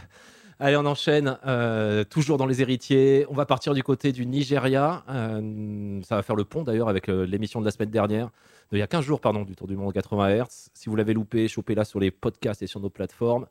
Allez, 0.59 0.77
on 0.77 0.85
enchaîne. 0.85 1.38
Euh, 1.47 2.03
toujours 2.03 2.38
dans 2.38 2.47
les 2.47 2.61
héritiers. 2.61 3.25
On 3.29 3.35
va 3.35 3.47
partir 3.47 3.73
du 3.73 3.85
côté 3.85 4.11
du 4.11 4.27
Nigeria. 4.27 5.05
Euh, 5.09 6.01
ça 6.03 6.16
va 6.16 6.23
faire 6.25 6.35
le 6.35 6.44
pont 6.44 6.64
d'ailleurs 6.64 6.88
avec 6.88 7.09
euh, 7.09 7.25
l'émission 7.25 7.61
de 7.61 7.64
la 7.64 7.70
semaine 7.70 7.90
dernière, 7.90 8.31
il 8.73 8.79
y 8.79 8.83
a 8.83 8.88
15 8.88 9.05
jours, 9.05 9.20
pardon, 9.20 9.44
du 9.44 9.55
Tour 9.55 9.68
du 9.68 9.77
Monde 9.77 9.92
80 9.92 10.42
Hz. 10.42 10.70
Si 10.75 10.88
vous 10.88 10.97
l'avez 10.97 11.14
loupé, 11.14 11.47
chopez-la 11.47 11.85
sur 11.85 12.01
les 12.01 12.11
podcasts 12.11 12.62
et 12.62 12.66
sur 12.66 12.81
nos 12.81 12.90
plateformes. 12.90 13.47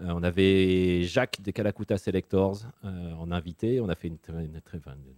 Euh, 0.00 0.10
on 0.10 0.22
avait 0.22 1.02
Jacques 1.02 1.40
des 1.40 1.52
Calacuta 1.52 1.98
Selectors 1.98 2.60
euh, 2.84 3.12
en 3.14 3.32
invité. 3.32 3.80
On 3.80 3.88
a 3.88 3.96
fait 3.96 4.08
une, 4.08 4.18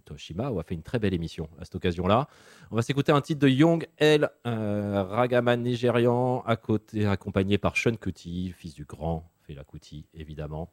Toshima, 0.05 0.51
on 0.51 0.59
a 0.59 0.63
fait 0.63 0.73
une 0.73 0.81
très 0.81 0.97
belle 0.97 1.13
émission 1.13 1.47
à 1.59 1.65
cette 1.65 1.75
occasion-là. 1.75 2.27
On 2.71 2.75
va 2.75 2.81
s'écouter 2.81 3.11
un 3.11 3.21
titre 3.21 3.41
de 3.41 3.47
Young 3.47 3.87
L, 3.97 4.29
euh, 4.47 5.03
Ragaman 5.03 5.61
nigérian, 5.61 6.41
à 6.47 6.55
côté, 6.55 7.05
accompagné 7.05 7.59
par 7.59 7.77
Sean 7.77 7.95
Kuti, 7.95 8.53
fils 8.57 8.73
du 8.73 8.85
grand 8.85 9.29
Fela 9.45 9.63
Kuti, 9.63 10.07
évidemment. 10.15 10.71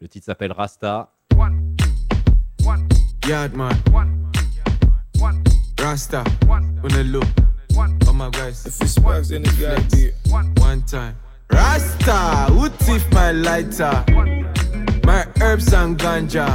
Le 0.00 0.08
titre 0.08 0.24
s'appelle 0.24 0.52
Rasta. 0.52 1.12
Yardman. 3.28 3.70
Rasta. 5.78 6.24
On 8.08 8.14
my 8.14 8.30
guys. 8.30 8.66
If 8.66 8.80
it's 8.80 8.92
sparks, 8.92 9.28
then 9.28 9.42
it's 9.42 9.58
gotta 9.58 9.82
be 9.94 10.12
one 10.60 10.82
time. 10.82 11.14
Rasta, 11.52 12.52
who 12.52 12.68
thief 12.68 13.10
my 13.12 13.32
lighter? 13.32 14.04
My 15.04 15.26
herbs 15.40 15.72
and 15.72 15.98
ganja. 15.98 16.48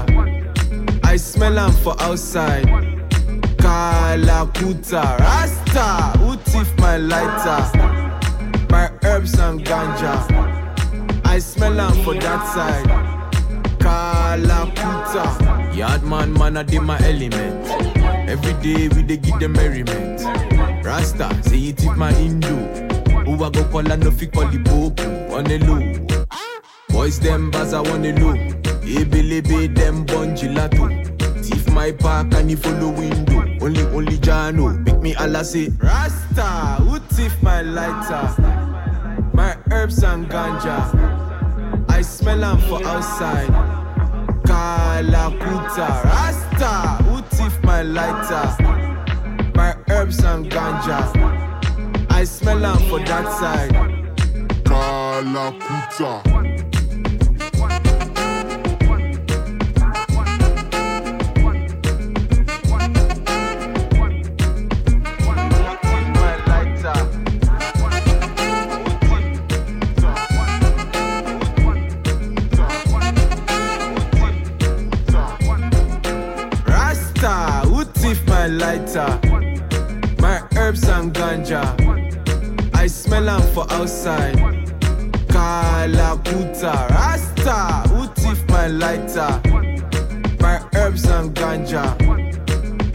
I 1.03 1.17
smell 1.17 1.53
them 1.55 1.71
for 1.71 1.95
outside. 2.01 2.65
Kalakuta, 3.57 5.17
Rasta, 5.19 6.17
who 6.19 6.35
thief 6.37 6.77
my 6.77 6.97
lighter? 6.97 7.59
My 8.69 8.89
herbs 9.03 9.37
and 9.39 9.63
ganja. 9.63 10.15
I 11.25 11.39
smell 11.39 11.73
them 11.73 12.03
for 12.03 12.13
that 12.15 12.45
side. 12.53 12.87
Kalakuta. 13.79 15.75
Yard 15.75 16.03
man, 16.03 16.33
man, 16.33 16.57
I 16.57 16.63
did 16.63 16.81
my 16.81 16.97
element. 17.05 17.67
Every 18.29 18.53
day 18.63 18.87
we 18.89 19.03
dey 19.03 19.17
give 19.17 19.39
them 19.39 19.53
merriment. 19.53 20.21
Rasta, 20.85 21.37
say 21.43 21.59
it 21.69 21.79
is 21.79 21.85
my 21.97 22.11
Hindu. 22.13 22.94
Who 23.35 23.43
I 23.43 23.49
go 23.49 23.65
call 23.65 23.91
and 23.91 24.01
no 24.01 24.11
fi 24.11 24.27
call 24.27 24.47
the 24.47 24.59
Pope 24.59 25.01
on 25.33 25.43
the 25.43 25.59
low. 25.59 25.81
Boys 26.87 27.19
them 27.19 27.51
I 27.53 27.81
want 27.81 28.03
the 28.03 28.13
low. 28.13 28.33
Ebelebe 28.79 29.75
them 29.75 30.05
bun 30.05 30.37
gelato. 30.37 30.87
Thief 31.43 31.69
my 31.71 31.91
park 31.91 32.33
and 32.33 32.49
he 32.49 32.55
follow 32.55 32.91
window. 32.91 33.41
Only 33.61 33.83
only 33.87 34.17
Jano. 34.19 34.81
Make 34.85 35.01
me 35.01 35.15
Allah 35.15 35.43
say 35.43 35.67
Rasta. 35.83 36.81
Who 36.81 36.97
thief 37.13 37.35
my 37.43 37.61
lighter? 37.61 38.41
My 39.33 39.57
herbs 39.69 40.01
and 40.01 40.29
ganja. 40.29 41.89
I 41.89 42.03
smell 42.03 42.39
them 42.39 42.57
for 42.69 42.81
outside. 42.87 43.49
Kalakuta. 44.45 46.05
Rasta. 46.05 47.03
Who 47.03 47.21
thief 47.35 47.61
my 47.63 47.81
lighter? 47.81 48.63
My 49.55 49.75
herbs 49.89 50.23
and 50.23 50.49
ganja. 50.49 51.44
I 52.25 52.27
smell 52.27 52.59
them 52.59 52.77
for 52.89 52.97
that 53.01 53.31
side. 53.37 53.69
Kalakuta. 54.63 56.23
Rasta, 76.65 77.67
who 77.67 77.83
thief 77.83 78.25
my 78.25 78.47
lighter? 78.47 79.19
My 80.19 80.41
herbs 80.57 80.89
and 80.89 81.13
ganja. 81.13 82.14
I 82.85 82.87
smell 82.87 83.25
them 83.25 83.41
for 83.55 83.65
outside. 83.73 84.35
Kalakuta. 85.33 86.87
Rasta, 86.91 87.89
who 87.89 88.05
thief 88.13 88.47
my 88.47 88.67
lighter? 88.67 89.41
My 90.39 90.63
herbs 90.75 91.05
and 91.05 91.33
ganja. 91.33 91.95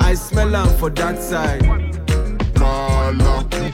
I 0.01 0.15
smell 0.15 0.51
them 0.51 0.69
for 0.79 0.91
that 0.91 1.21
side. 1.21 1.63
Kalakuta. 2.55 3.71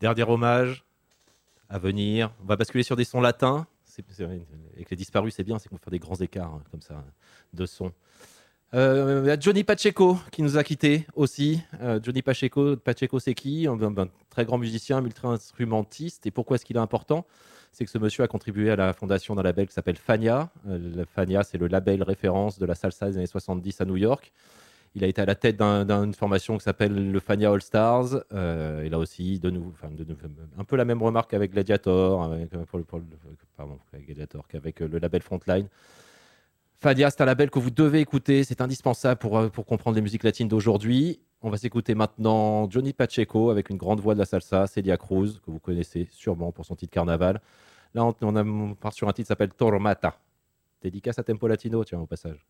Dernier 0.00 0.24
hommage 0.24 0.84
à 1.68 1.78
venir. 1.78 2.30
On 2.42 2.46
va 2.46 2.56
basculer 2.56 2.82
sur 2.82 2.96
des 2.96 3.04
sons 3.04 3.20
latins. 3.20 3.66
Avec 4.74 4.90
les 4.90 4.96
disparus, 4.96 5.34
c'est 5.34 5.44
bien, 5.44 5.58
c'est 5.58 5.70
qu'on 5.70 5.78
fait 5.78 5.90
des 5.90 5.98
grands 5.98 6.16
écarts 6.16 6.52
hein, 6.54 6.62
comme 6.70 6.82
ça 6.82 7.02
de 7.54 7.64
sons. 7.64 7.92
Euh, 8.74 9.22
il 9.24 9.28
y 9.28 9.30
a 9.30 9.40
Johnny 9.40 9.64
Pacheco 9.64 10.18
qui 10.30 10.42
nous 10.42 10.58
a 10.58 10.64
quittés 10.64 11.06
aussi. 11.14 11.62
Euh, 11.80 11.98
Johnny 12.02 12.20
Pacheco, 12.20 12.76
Pacheco 12.76 13.18
c'est 13.20 13.34
qui? 13.34 13.66
Un, 13.66 13.78
très 14.28 14.44
grand 14.44 14.58
musicien, 14.58 15.00
multi-instrumentiste. 15.00 16.26
Et 16.26 16.30
pourquoi 16.30 16.56
est-ce 16.56 16.66
qu'il 16.66 16.76
est 16.76 16.80
important? 16.80 17.24
C'est 17.72 17.84
que 17.86 17.90
ce 17.90 17.98
monsieur 17.98 18.22
a 18.22 18.28
contribué 18.28 18.70
à 18.70 18.76
la 18.76 18.92
fondation 18.92 19.34
d'un 19.34 19.42
label 19.42 19.66
qui 19.66 19.72
s'appelle 19.72 19.96
Fania. 19.96 20.50
Euh, 20.68 21.06
Fania, 21.14 21.42
c'est 21.42 21.58
le 21.58 21.68
label 21.68 22.02
référence 22.02 22.58
de 22.58 22.66
la 22.66 22.74
salsa 22.74 23.08
des 23.08 23.16
années 23.16 23.26
70 23.26 23.80
à 23.80 23.84
New 23.86 23.96
York. 23.96 24.32
Il 24.96 25.04
a 25.04 25.08
été 25.08 25.20
à 25.20 25.26
la 25.26 25.34
tête 25.34 25.58
d'un- 25.58 25.84
d'une 25.84 26.14
formation 26.14 26.56
qui 26.56 26.64
s'appelle 26.64 27.12
le 27.12 27.20
Fania 27.20 27.52
All 27.52 27.60
Stars. 27.60 28.24
Euh, 28.32 28.82
et 28.82 28.88
là 28.88 28.98
aussi, 28.98 29.38
de 29.38 29.50
nouveau, 29.50 29.70
enfin, 29.74 29.90
un 30.58 30.64
peu 30.64 30.74
la 30.76 30.86
même 30.86 31.02
remarque 31.02 31.34
avec 31.34 31.52
Gladiator, 31.52 32.24
avec, 32.24 32.52
euh, 32.54 32.60
le- 32.60 32.84
pour 32.84 32.98
le- 32.98 33.04
avec 33.92 34.06
Gladiator, 34.06 34.48
qu'avec 34.48 34.80
euh, 34.80 34.88
le 34.88 34.98
label 34.98 35.20
Frontline. 35.20 35.68
Fania, 36.78 37.10
c'est 37.10 37.20
un 37.20 37.26
label 37.26 37.50
que 37.50 37.58
vous 37.58 37.70
devez 37.70 38.00
écouter, 38.00 38.42
c'est 38.42 38.62
indispensable 38.62 39.18
pour, 39.18 39.36
euh, 39.36 39.48
pour 39.48 39.66
comprendre 39.66 39.96
les 39.96 40.02
musiques 40.02 40.24
latines 40.24 40.48
d'aujourd'hui. 40.48 41.20
On 41.42 41.50
va 41.50 41.58
s'écouter 41.58 41.94
maintenant 41.94 42.68
Johnny 42.70 42.94
Pacheco 42.94 43.50
avec 43.50 43.68
une 43.68 43.76
grande 43.76 44.00
voix 44.00 44.14
de 44.14 44.18
la 44.18 44.24
salsa, 44.24 44.66
Celia 44.66 44.96
Cruz, 44.96 45.40
que 45.44 45.50
vous 45.50 45.60
connaissez 45.60 46.08
sûrement 46.10 46.52
pour 46.52 46.64
son 46.64 46.74
titre 46.74 46.92
Carnaval. 46.92 47.40
Là, 47.94 48.04
on 48.22 48.74
part 48.74 48.94
sur 48.94 49.08
un 49.08 49.12
titre 49.12 49.26
qui 49.26 49.28
s'appelle 49.28 49.52
Tormata. 49.52 50.18
Dédicace 50.80 51.18
à 51.18 51.22
Tempo 51.22 51.46
Latino, 51.48 51.84
tiens, 51.84 52.00
au 52.00 52.06
passage. 52.06 52.46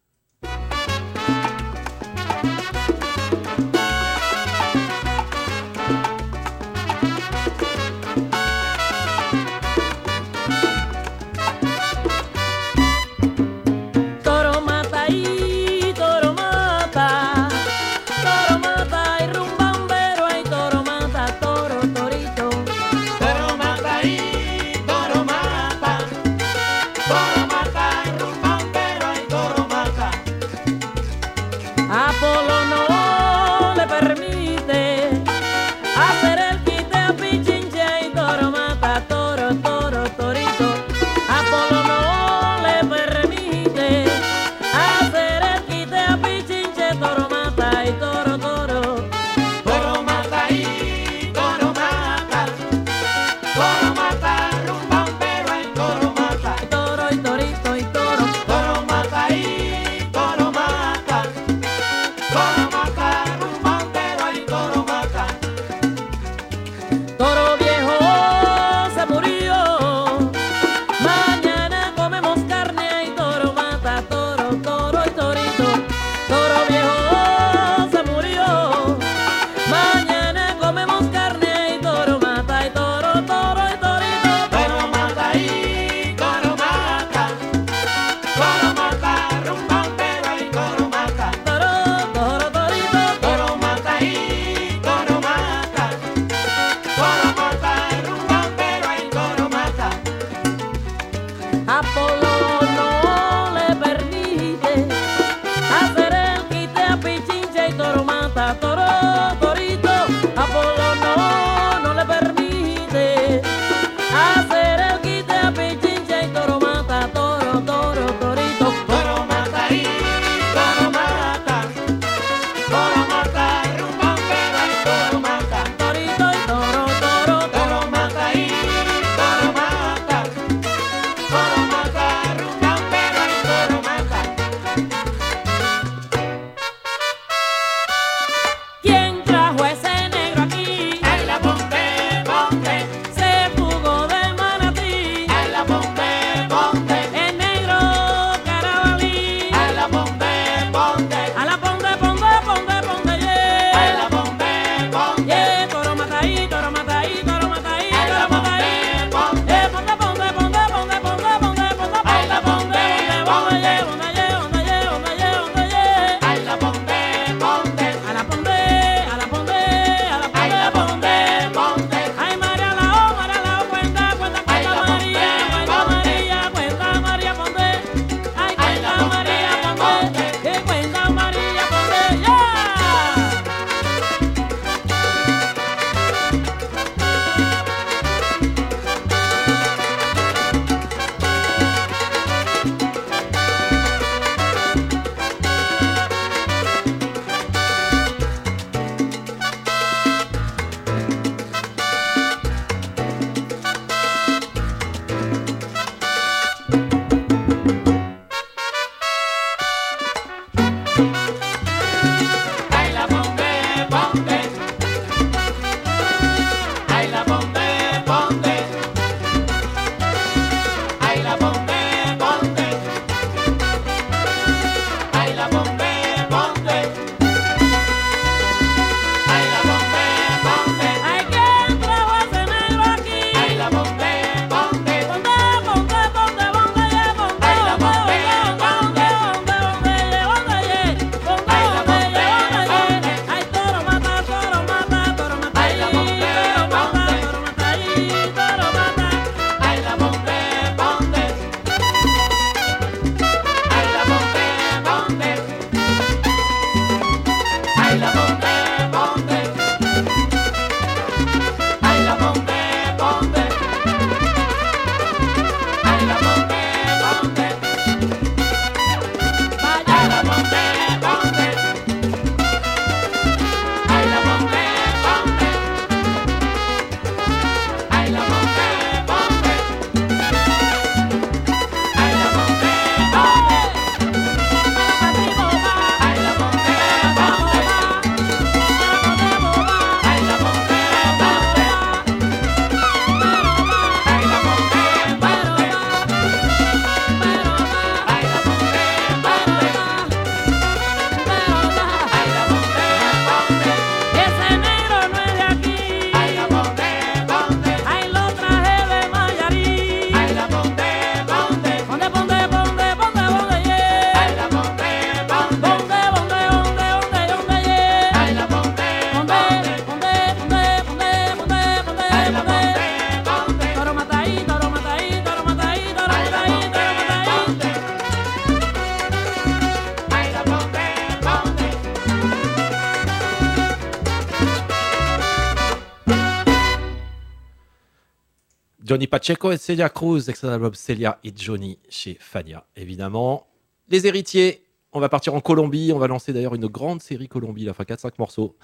Johnny 338.96 339.08
Pacheco 339.08 339.52
et 339.52 339.58
Celia 339.58 339.90
Cruz, 339.90 340.30
extrait 340.30 340.48
album 340.48 340.72
Celia 340.72 341.18
et 341.22 341.30
Johnny 341.36 341.78
chez 341.90 342.16
Fania, 342.18 342.64
évidemment. 342.76 343.46
Les 343.90 344.06
héritiers, 344.06 344.64
on 344.90 345.00
va 345.00 345.10
partir 345.10 345.34
en 345.34 345.42
Colombie. 345.42 345.92
On 345.92 345.98
va 345.98 346.06
lancer 346.06 346.32
d'ailleurs 346.32 346.54
une 346.54 346.66
grande 346.66 347.02
série 347.02 347.28
Colombie, 347.28 347.64
la 347.64 347.72
enfin 347.72 347.84
4-5 347.84 348.12
morceaux 348.18 348.56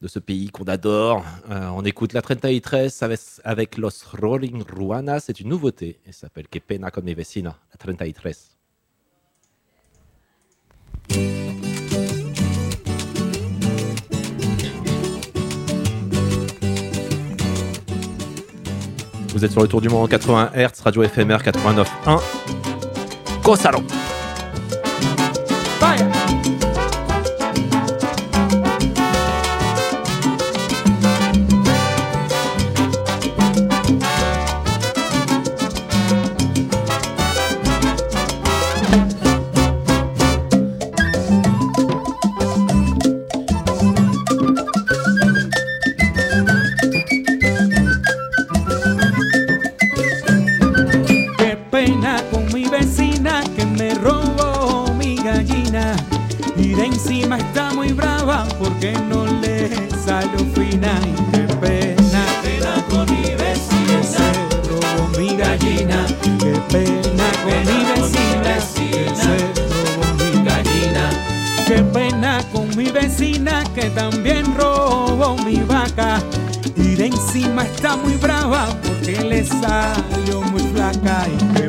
de 0.00 0.08
ce 0.08 0.18
pays 0.20 0.48
qu'on 0.48 0.64
adore. 0.64 1.22
Euh, 1.50 1.68
on 1.74 1.84
écoute 1.84 2.14
la 2.14 2.22
33 2.22 3.02
avec, 3.02 3.20
avec 3.44 3.76
Los 3.76 4.06
Rolling 4.18 4.64
Ruanas. 4.74 5.20
C'est 5.20 5.38
une 5.40 5.50
nouveauté. 5.50 6.00
Elle 6.06 6.14
s'appelle 6.14 6.48
Que 6.48 6.60
pena 6.60 6.90
con 6.90 7.02
mi 7.02 7.12
vecina, 7.12 7.54
la 7.70 7.76
33. 7.76 8.54
Vous 19.34 19.44
êtes 19.44 19.50
sur 19.50 19.62
le 19.62 19.68
tour 19.68 19.80
du 19.80 19.88
monde 19.88 20.04
en 20.04 20.06
80 20.06 20.50
Hz, 20.54 20.80
radio 20.84 21.02
éphémère 21.02 21.42
89.1. 21.42 22.20
Gózalo 23.42 23.80
pena 66.74 67.30
con 67.44 67.54
mi 67.66 67.84
vecina 68.02 68.58
que. 69.14 69.64
Qué 71.66 71.82
pena 71.82 72.42
con 72.52 72.76
mi 72.76 72.90
vecina 72.90 73.64
que 73.74 73.90
también 73.90 74.54
robó 74.56 75.36
mi 75.44 75.56
vaca. 75.62 76.20
Y 76.76 76.96
de 76.96 77.06
encima 77.06 77.64
está 77.64 77.96
muy 77.96 78.16
brava 78.16 78.66
porque 78.82 79.22
le 79.22 79.44
salió 79.44 80.42
muy 80.50 80.62
flaca. 80.74 81.26
Y 81.28 81.63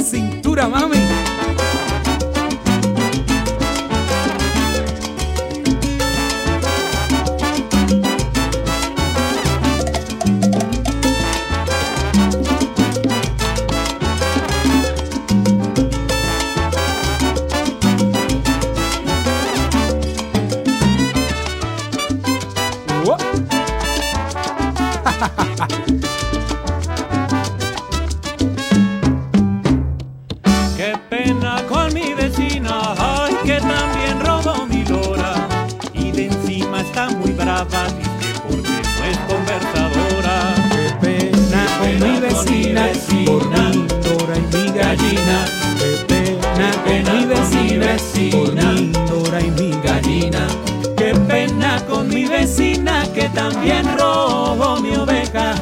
cintura, 0.00 0.68
mami. 0.68 1.37
Dice 37.64 38.40
porque 38.48 38.82
no 38.98 39.04
es 39.04 39.18
conversadora. 39.26 40.54
Qué 40.70 40.84
pena 41.00 41.66
con 41.78 41.92
mi 42.00 42.20
vecina, 42.20 42.86
por 43.26 43.48
mi 43.48 43.88
lora 44.04 44.36
y 44.36 44.56
mi 44.56 44.70
gallina. 44.72 45.44
Qué 45.78 46.32
pena 46.46 46.72
con 46.84 47.18
mi 47.18 47.26
vecina, 47.26 47.96
por 48.30 48.54
mi 48.54 48.92
lora 49.10 49.40
y 49.40 49.50
mi 49.50 49.70
gallina. 49.82 50.46
Qué 50.96 51.14
pena 51.14 51.84
con 51.88 52.08
mi 52.08 52.24
vecina 52.26 53.04
que 53.14 53.28
también 53.30 53.84
robó 53.98 54.80
mi 54.80 54.94
oveja. 54.96 55.54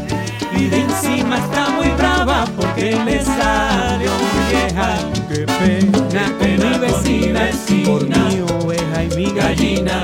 Y 0.55 0.67
de 0.67 0.81
encima 0.81 1.39
está 1.39 1.71
muy 1.71 1.89
brava 1.91 2.47
porque 2.57 2.99
le 3.05 3.25
salió 3.25 4.11
muy 4.11 4.43
vieja. 4.51 4.99
Qué 5.29 5.47
pena 5.47 6.33
con 6.39 6.49
mi 6.49 6.79
vecina, 6.79 7.51
por 7.87 8.07
mi 8.07 8.41
oveja 8.41 9.05
y 9.05 9.09
mi 9.17 9.33
gallina. 9.33 10.03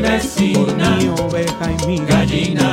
Vecina, 0.00 0.58
por 0.58 0.74
mi 0.76 1.08
oveja 1.08 1.72
y 1.72 1.86
mi 1.86 1.98
gallina. 1.98 2.69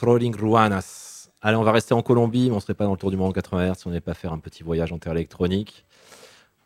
Rolling 0.00 0.34
Allez, 1.44 1.56
on 1.56 1.64
va 1.64 1.72
rester 1.72 1.92
en 1.92 2.02
Colombie, 2.02 2.46
mais 2.46 2.52
on 2.52 2.56
ne 2.56 2.60
serait 2.60 2.74
pas 2.74 2.84
dans 2.84 2.92
le 2.92 2.96
tour 2.96 3.10
du 3.10 3.16
monde 3.16 3.30
en 3.30 3.32
80 3.32 3.72
Hz 3.72 3.78
si 3.78 3.86
on 3.86 3.90
n'allait 3.90 4.00
pas 4.00 4.14
faire 4.14 4.32
un 4.32 4.38
petit 4.38 4.62
voyage 4.62 4.92
en 4.92 4.98
terre 4.98 5.12
électronique. 5.12 5.84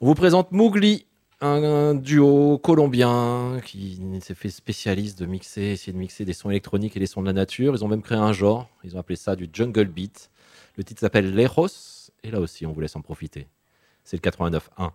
On 0.00 0.06
vous 0.06 0.14
présente 0.14 0.52
Mougli, 0.52 1.06
un, 1.40 1.64
un 1.64 1.94
duo 1.94 2.58
colombien 2.58 3.60
qui 3.64 4.00
s'est 4.20 4.34
fait 4.34 4.50
spécialiste 4.50 5.18
de 5.18 5.26
mixer, 5.26 5.62
essayer 5.62 5.92
de 5.92 5.98
mixer 5.98 6.24
des 6.24 6.34
sons 6.34 6.50
électroniques 6.50 6.96
et 6.96 7.00
des 7.00 7.06
sons 7.06 7.22
de 7.22 7.26
la 7.26 7.32
nature. 7.32 7.74
Ils 7.74 7.84
ont 7.84 7.88
même 7.88 8.02
créé 8.02 8.18
un 8.18 8.32
genre, 8.32 8.68
ils 8.84 8.94
ont 8.94 9.00
appelé 9.00 9.16
ça 9.16 9.34
du 9.34 9.48
jungle 9.52 9.86
beat. 9.86 10.30
Le 10.76 10.84
titre 10.84 11.00
s'appelle 11.00 11.34
Leros, 11.34 12.10
et 12.22 12.30
là 12.30 12.38
aussi, 12.38 12.66
on 12.66 12.72
vous 12.72 12.80
laisse 12.80 12.96
en 12.96 13.00
profiter. 13.00 13.48
C'est 14.04 14.22
le 14.22 14.30
89.1. 14.30 14.90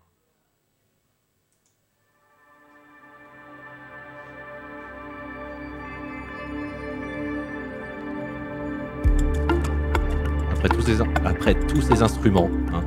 Après 10.64 11.55
tous 11.55 11.82
ces, 11.82 12.03
instruments, 12.03 12.49
hein, 12.72 12.82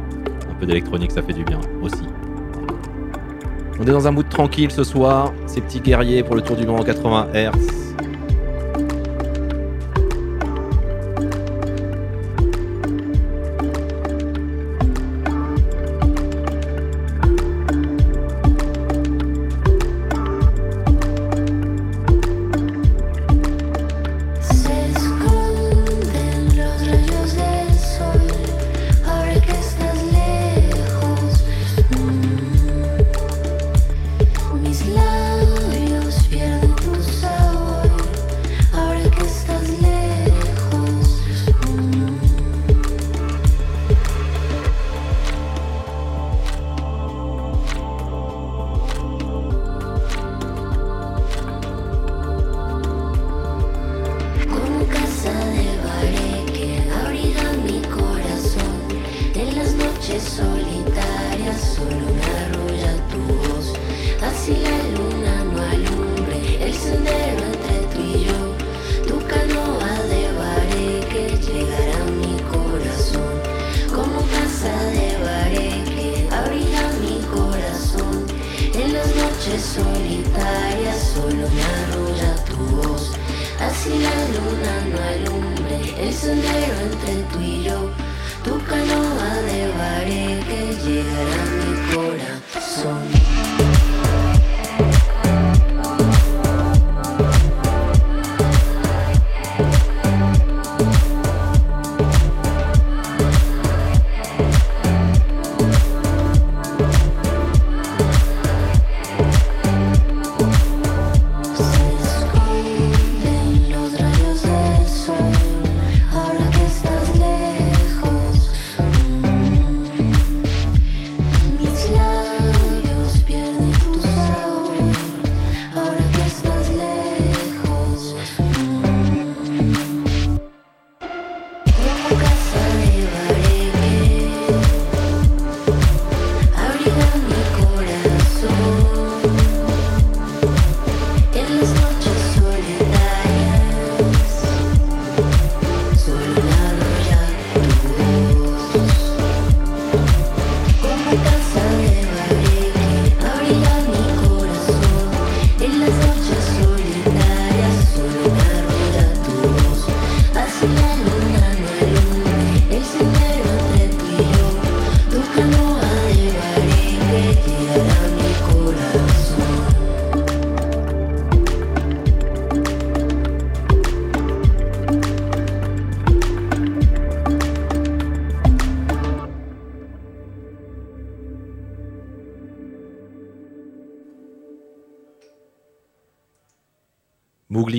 un 0.48 0.54
peu 0.54 0.64
d'électronique, 0.64 1.10
ça 1.10 1.22
fait 1.22 1.32
du 1.32 1.42
bien 1.42 1.60
aussi. 1.82 2.04
On 3.80 3.82
est 3.82 3.90
dans 3.90 4.06
un 4.06 4.12
mood 4.12 4.28
tranquille 4.28 4.70
ce 4.70 4.84
soir, 4.84 5.32
ces 5.46 5.60
petits 5.60 5.80
guerriers 5.80 6.22
pour 6.22 6.36
le 6.36 6.42
tour 6.42 6.56
du 6.56 6.66
monde 6.66 6.80
en 6.80 6.84
80 6.84 7.28
Hz. 7.34 7.83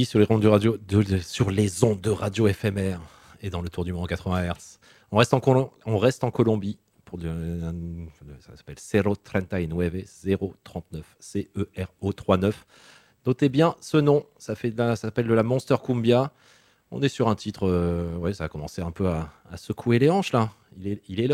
Sur 0.03 0.19
les 0.19 1.83
ondes 1.83 2.01
de 2.01 2.09
radio, 2.09 2.47
éphémères 2.47 2.99
et 3.41 3.49
dans 3.49 3.61
le 3.61 3.69
tour 3.69 3.85
du 3.85 3.93
monde 3.93 4.03
en 4.03 4.07
80 4.07 4.49
Hz. 4.51 4.79
On 5.11 5.17
reste 5.17 5.33
en, 5.33 5.71
on 5.85 5.97
reste 5.97 6.23
en 6.23 6.31
Colombie 6.31 6.77
pour 7.05 7.19
un- 7.19 8.07
ça 8.41 8.57
s'appelle 8.57 8.75
039 9.23 10.05
039 10.63 11.15
C 11.19 11.49
E 11.55 11.69
R 11.77 11.87
O 12.01 12.11
39. 12.11 12.65
Notez 13.25 13.49
bien 13.49 13.75
ce 13.79 13.97
nom, 13.97 14.25
ça 14.37 14.55
ça 14.55 14.95
s'appelle 14.95 15.27
de 15.27 15.33
la 15.33 15.43
Monster 15.43 15.77
Cumbia. 15.83 16.31
On 16.91 17.01
est 17.01 17.09
sur 17.09 17.27
un 17.27 17.35
titre, 17.35 17.67
euh, 17.67 18.15
ouais, 18.17 18.33
ça 18.33 18.45
a 18.45 18.49
commencé 18.49 18.81
un 18.81 18.91
peu 18.91 19.07
à, 19.07 19.31
secouer 19.57 19.99
les 19.99 20.09
hanches 20.09 20.33
là. 20.33 20.51
Il 20.77 20.87
est, 20.87 21.01
il 21.07 21.19
est 21.19 21.27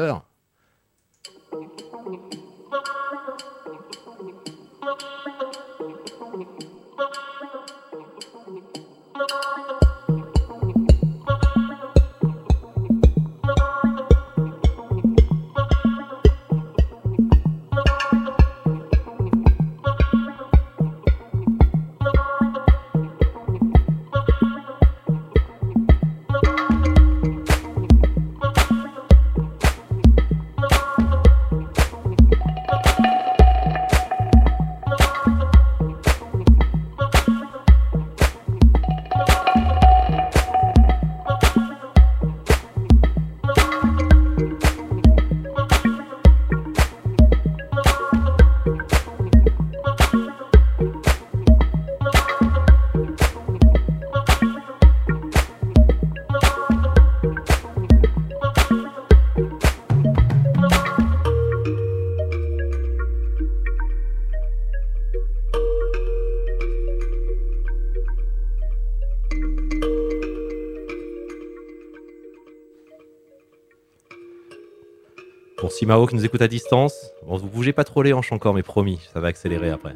pour 75.61 75.71
Simao 75.71 76.07
qui 76.07 76.15
nous 76.15 76.25
écoute 76.25 76.41
à 76.41 76.47
distance. 76.47 77.11
Bon, 77.23 77.37
vous 77.37 77.47
bougez 77.47 77.71
pas 77.71 77.83
trop 77.83 78.01
les 78.01 78.13
hanches 78.13 78.31
encore, 78.31 78.55
mais 78.55 78.63
promis, 78.63 78.99
ça 79.13 79.19
va 79.19 79.27
accélérer 79.27 79.69
après. 79.69 79.95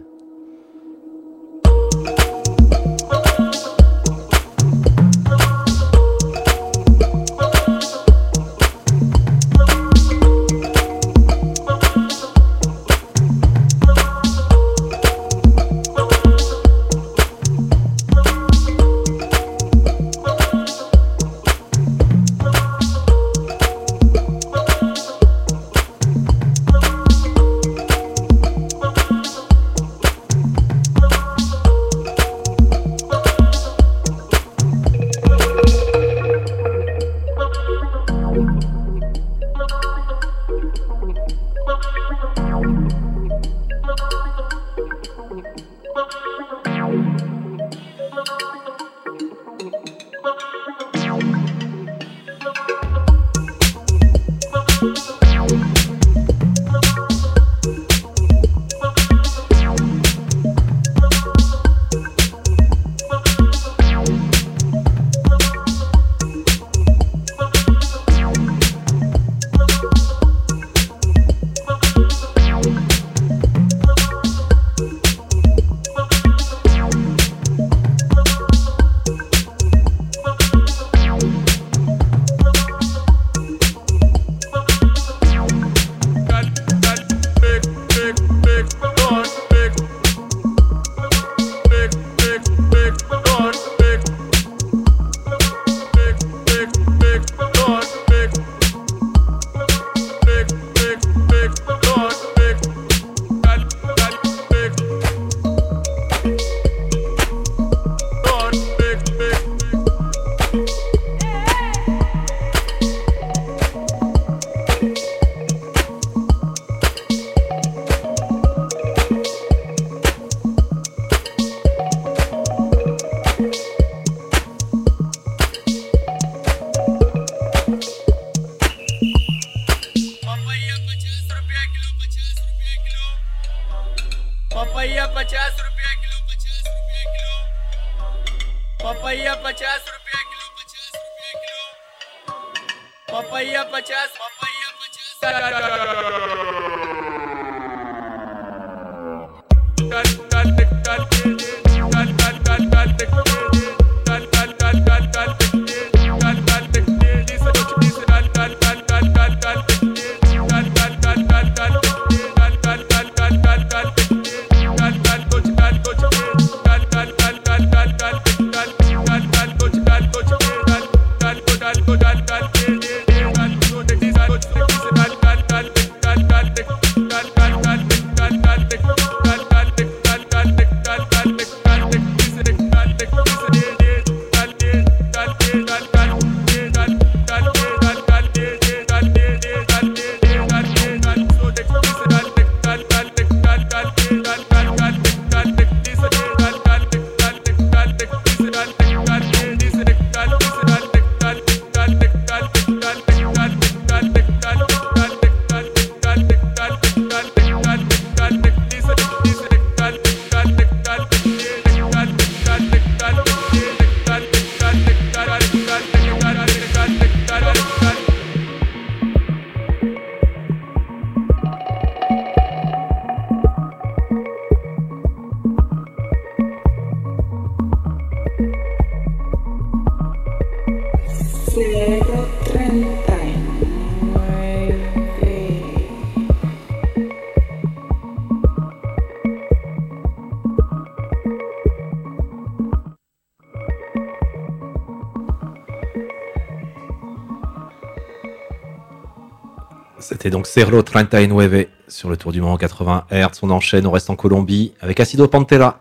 C'était 250.07 250.29
donc 250.29 250.45
Cerro 250.45 250.83
39 250.83 251.65
sur 251.87 252.11
le 252.11 252.17
tour 252.17 252.31
du 252.31 252.39
monde 252.39 252.59
80 252.59 253.05
Hz. 253.11 253.39
On 253.41 253.49
enchaîne, 253.49 253.87
on 253.87 253.91
reste 253.91 254.11
en 254.11 254.15
Colombie 254.15 254.73
avec 254.79 254.99
Acido 254.99 255.27
Pantera. 255.27 255.79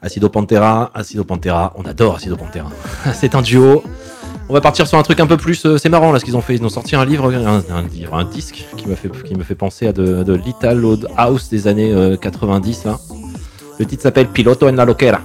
Acido 0.00 0.30
Pantera, 0.30 0.90
Acido 0.94 1.22
Pantera, 1.22 1.74
on 1.76 1.84
adore 1.84 2.16
Acido 2.16 2.36
Pantera. 2.36 2.70
C'est 3.14 3.34
un 3.34 3.42
duo. 3.42 3.84
On 4.48 4.52
va 4.52 4.60
partir 4.60 4.86
sur 4.86 4.98
un 4.98 5.02
truc 5.02 5.20
un 5.20 5.26
peu 5.26 5.36
plus. 5.36 5.64
euh, 5.64 5.78
c'est 5.78 5.88
marrant 5.88 6.12
là 6.12 6.18
ce 6.18 6.24
qu'ils 6.24 6.36
ont 6.36 6.42
fait. 6.42 6.54
Ils 6.54 6.64
ont 6.64 6.68
sorti 6.68 6.96
un 6.96 7.04
livre, 7.04 7.32
un, 7.32 7.82
livre, 7.88 8.14
un 8.14 8.24
disque 8.24 8.64
qui 8.76 8.86
me 8.86 9.42
fait, 9.42 9.54
penser 9.54 9.86
à 9.86 9.92
de, 9.92 10.34
l'Italo 10.34 10.98
House 11.16 11.48
des 11.48 11.66
années 11.66 11.92
euh, 11.92 12.16
90 12.16 12.84
là. 12.84 12.98
Le 13.78 13.86
titre 13.86 14.02
s'appelle 14.02 14.28
Piloto 14.28 14.68
en 14.68 14.72
la 14.72 14.84
Loquera. 14.84 15.20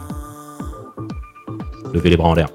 Levez 1.93 2.09
les 2.09 2.17
bras 2.17 2.29
en 2.29 2.33
l'air. 2.33 2.47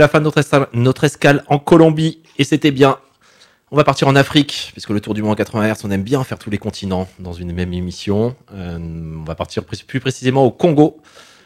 La 0.00 0.08
fin 0.08 0.18
de 0.18 0.24
notre 0.24 0.38
escale, 0.38 0.66
notre 0.72 1.04
escale 1.04 1.44
en 1.48 1.58
Colombie 1.58 2.20
et 2.38 2.44
c'était 2.44 2.70
bien. 2.70 2.98
On 3.70 3.76
va 3.76 3.84
partir 3.84 4.08
en 4.08 4.16
Afrique, 4.16 4.70
puisque 4.72 4.90
le 4.90 5.00
tour 5.00 5.14
du 5.14 5.22
monde 5.22 5.32
en 5.32 5.36
80 5.36 5.74
Hz, 5.74 5.82
on 5.84 5.90
aime 5.92 6.02
bien 6.02 6.24
faire 6.24 6.38
tous 6.38 6.50
les 6.50 6.58
continents 6.58 7.06
dans 7.20 7.32
une 7.32 7.52
même 7.52 7.72
émission. 7.72 8.34
Euh, 8.52 8.78
on 8.78 9.24
va 9.24 9.36
partir 9.36 9.62
plus 9.64 10.00
précisément 10.00 10.44
au 10.44 10.50
Congo 10.50 11.00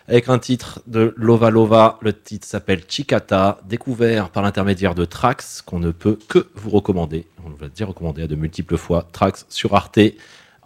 avec 0.08 0.28
un 0.28 0.38
titre 0.38 0.80
de 0.86 1.12
Lova 1.16 1.50
Lova. 1.50 1.98
Le 2.00 2.12
titre 2.12 2.46
s'appelle 2.46 2.82
Chikata, 2.88 3.58
découvert 3.68 4.30
par 4.30 4.42
l'intermédiaire 4.42 4.94
de 4.94 5.04
Trax, 5.04 5.60
qu'on 5.60 5.80
ne 5.80 5.90
peut 5.90 6.18
que 6.28 6.46
vous 6.54 6.70
recommander. 6.70 7.26
On 7.44 7.50
vous 7.50 7.56
l'a 7.60 7.68
déjà 7.68 7.86
recommandé 7.86 8.22
à 8.22 8.26
de 8.26 8.36
multiples 8.36 8.76
fois. 8.76 9.08
Trax 9.12 9.46
sur 9.48 9.74
Arte, 9.74 9.98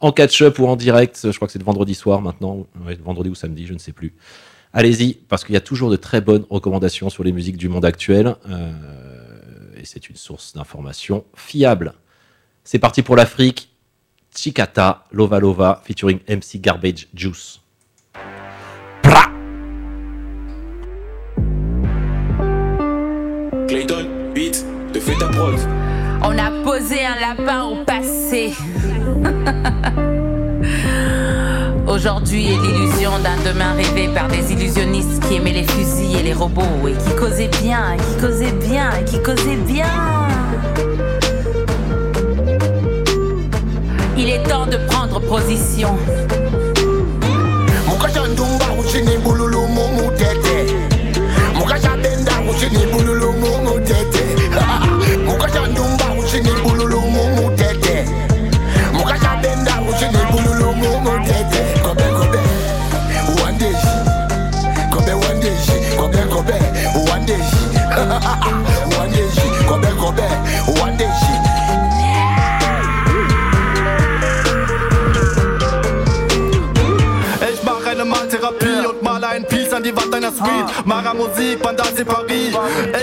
en 0.00 0.12
catch-up 0.12 0.58
ou 0.58 0.66
en 0.66 0.76
direct. 0.76 1.18
Je 1.24 1.34
crois 1.34 1.48
que 1.48 1.52
c'est 1.52 1.58
de 1.58 1.64
vendredi 1.64 1.94
soir 1.94 2.20
maintenant, 2.20 2.66
vendredi 3.02 3.30
ou 3.30 3.34
samedi, 3.34 3.66
je 3.66 3.72
ne 3.72 3.78
sais 3.78 3.92
plus. 3.92 4.14
Allez-y, 4.72 5.14
parce 5.14 5.44
qu'il 5.44 5.54
y 5.54 5.56
a 5.56 5.62
toujours 5.62 5.90
de 5.90 5.96
très 5.96 6.20
bonnes 6.20 6.44
recommandations 6.50 7.08
sur 7.10 7.24
les 7.24 7.32
musiques 7.32 7.56
du 7.56 7.68
monde 7.68 7.84
actuel. 7.84 8.36
euh, 8.48 8.72
et 9.76 9.84
c'est 9.84 10.08
une 10.10 10.16
source 10.16 10.54
d'information 10.54 11.24
fiable. 11.36 11.94
C'est 12.64 12.78
parti 12.80 13.02
pour 13.02 13.16
l'Afrique. 13.16 13.70
Chikata, 14.34 15.04
Lova 15.12 15.38
Lova, 15.40 15.82
featuring 15.84 16.18
MC 16.28 16.60
Garbage 16.60 17.08
Juice. 17.14 17.60
Clayton, 23.68 24.06
beat, 24.34 24.64
te 24.92 25.00
fais 25.00 25.16
ta 25.18 25.28
prod. 25.28 25.54
On 26.22 26.36
a 26.38 26.50
posé 26.64 27.04
un 27.04 27.18
lapin 27.20 27.64
au 27.64 27.84
passé. 27.84 28.52
Aujourd'hui 31.98 32.46
est 32.46 32.56
l'illusion 32.56 33.10
d'un 33.24 33.36
demain 33.44 33.72
rêvé 33.72 34.06
par 34.14 34.28
des 34.28 34.52
illusionnistes 34.52 35.20
qui 35.26 35.34
aimaient 35.34 35.50
les 35.50 35.64
fusils 35.64 36.16
et 36.16 36.22
les 36.22 36.32
robots 36.32 36.86
et 36.86 36.92
qui 36.92 37.16
causaient 37.16 37.50
bien, 37.60 37.94
et 37.94 37.96
qui 37.96 38.20
causaient 38.20 38.52
bien, 38.52 38.90
et 39.00 39.04
qui 39.04 39.20
causaient 39.20 39.56
bien. 39.66 39.84
Il 44.16 44.30
est 44.30 44.44
temps 44.44 44.66
de 44.66 44.76
prendre 44.86 45.18
position. 45.22 45.96
An 79.78 79.84
die 79.84 79.96
Wand 79.96 80.12
deiner 80.12 80.32
Suite. 80.32 80.70
Mara 80.84 81.14
Musik, 81.14 81.62
Bandasi 81.62 82.04
Paris. 82.04 82.52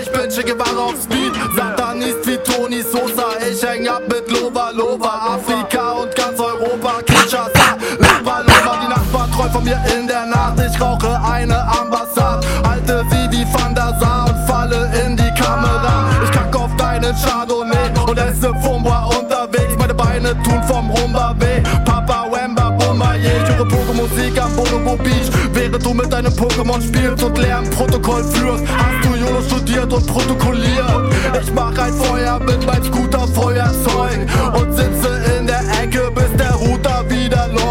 Ich 0.01 0.11
bin 0.11 0.29
Che 0.29 0.43
Guevara 0.43 0.83
auf 0.87 0.95
Speed. 1.01 1.31
Satanist 1.55 2.27
wie 2.27 2.37
Tony 2.37 2.81
Sosa. 2.81 3.27
Ich 3.49 3.63
häng 3.63 3.87
ab 3.87 4.03
mit 4.09 4.29
Lova 4.29 4.71
Lova. 4.71 5.35
Afrika 5.35 5.91
und 5.91 6.13
ganz 6.15 6.37
Europa. 6.39 7.01
Kinshasa, 7.05 7.77
Lova 7.97 8.39
Lova. 8.41 8.73
Die 8.81 8.89
Nachbarn 8.89 9.31
träumen 9.31 9.51
von 9.53 9.63
mir 9.63 9.79
in 9.97 10.05
der 10.07 10.25
Nacht. 10.25 10.59
Ich 10.59 10.79
rauche 10.81 11.17
eine 11.23 11.57
Ambassade. 11.79 12.45
Halte 12.67 13.05
sie 13.09 13.31
wie 13.31 13.45
Van 13.53 13.73
der 13.73 13.95
Sar 13.99 14.25
und 14.27 14.47
falle 14.47 14.91
in 15.05 15.15
die 15.15 15.33
Kamera. 15.41 16.09
Ich 16.25 16.31
kack 16.31 16.53
auf 16.55 16.75
deinen 16.75 17.15
Chardonnay 17.15 17.87
und 18.05 18.17
esse 18.17 18.53
Fumbra 18.61 19.05
unterwegs. 19.17 19.75
Meine 19.77 19.93
Beine 19.93 20.35
tun 20.43 20.61
vom 20.67 20.89
Rumba 20.89 21.33
weh. 21.39 21.61
Papa 21.85 22.27
Wemba 22.31 22.71
Bombaye. 22.71 23.31
Ich 23.43 23.55
höre 23.55 23.65
Pogo-Musik 23.65 24.41
am 24.41 24.53
Bonobo 24.57 24.97
Beach. 24.97 25.31
Während 25.75 25.87
du 25.87 25.93
mit 25.93 26.13
deinem 26.13 26.31
Pokémon 26.31 26.81
spielst 26.81 27.21
und 27.21 27.37
Lernprotokoll 27.37 28.23
führst, 28.23 28.63
hast 28.65 29.03
du 29.03 29.13
YOLO 29.13 29.41
studiert 29.41 29.91
und 29.91 30.07
protokolliert. 30.07 31.13
Ich 31.41 31.51
mach 31.51 31.77
ein 31.77 31.93
Feuer 31.93 32.39
mit 32.39 32.65
meinem 32.65 32.85
Scooter 32.85 33.27
Feuerzeug 33.27 34.25
und 34.57 34.73
sitze 34.73 35.21
in 35.37 35.47
der 35.47 35.59
Ecke, 35.83 36.09
bis 36.15 36.31
der 36.37 36.53
Router 36.53 37.03
wieder 37.09 37.49
läuft. 37.49 37.65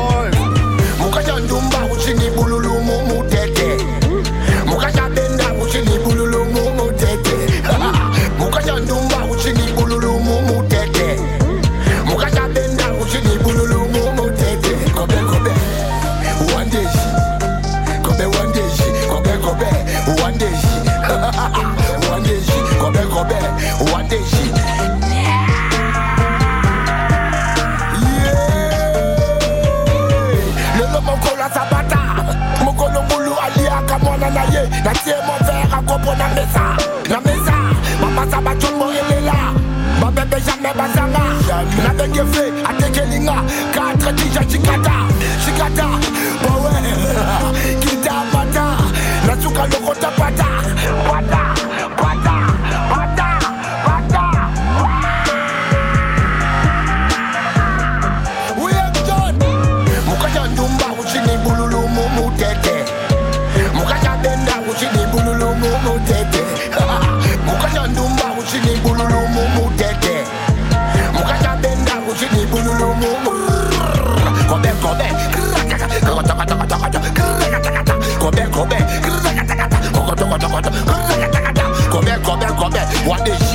Na 34.64 34.70
ye 34.70 34.82
natie 34.82 35.14
movere 35.26 35.62
akopo 35.72 36.14
na 36.16 36.28
mesa 36.34 36.76
na 37.08 37.20
mesa 37.20 37.56
bapasa 38.00 38.40
bacombo 38.40 38.86
elela 38.90 39.54
babebe 40.00 40.40
jamai 40.40 40.72
bazanga 40.74 41.22
nabengefe 41.82 42.52
atekelinga 42.64 43.36
katre 43.74 44.12
tija 44.12 44.44
chikata 44.44 44.94
chikata 45.44 45.86
bowe 46.42 46.72
kita 47.80 48.24
mata 48.32 48.66
nasuka 49.26 49.66
lokota 49.66 50.10
pata 50.10 50.18
pata 50.18 50.53
come 78.54 78.68
back. 78.68 79.02
Come 81.90 82.04
back, 82.04 82.22
come 82.22 82.40
back, 82.40 82.56
come 82.56 82.72
back. 82.72 83.06
What 83.06 83.24
they 83.24 83.53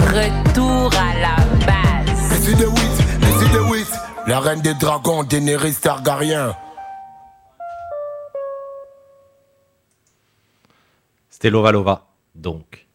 Retour 0.00 0.90
à 0.92 1.18
la 1.18 1.36
base. 1.64 2.46
Les 2.46 2.54
de 2.54 2.60
les 2.60 3.48
de 4.24 4.30
la 4.30 4.40
reine 4.40 4.60
des 4.60 4.74
dragons, 4.74 5.24
Daenerys 5.24 5.76
Targaryen. 5.80 6.54
C'était 11.30 11.48
Lova, 11.48 12.06
donc. 12.34 12.86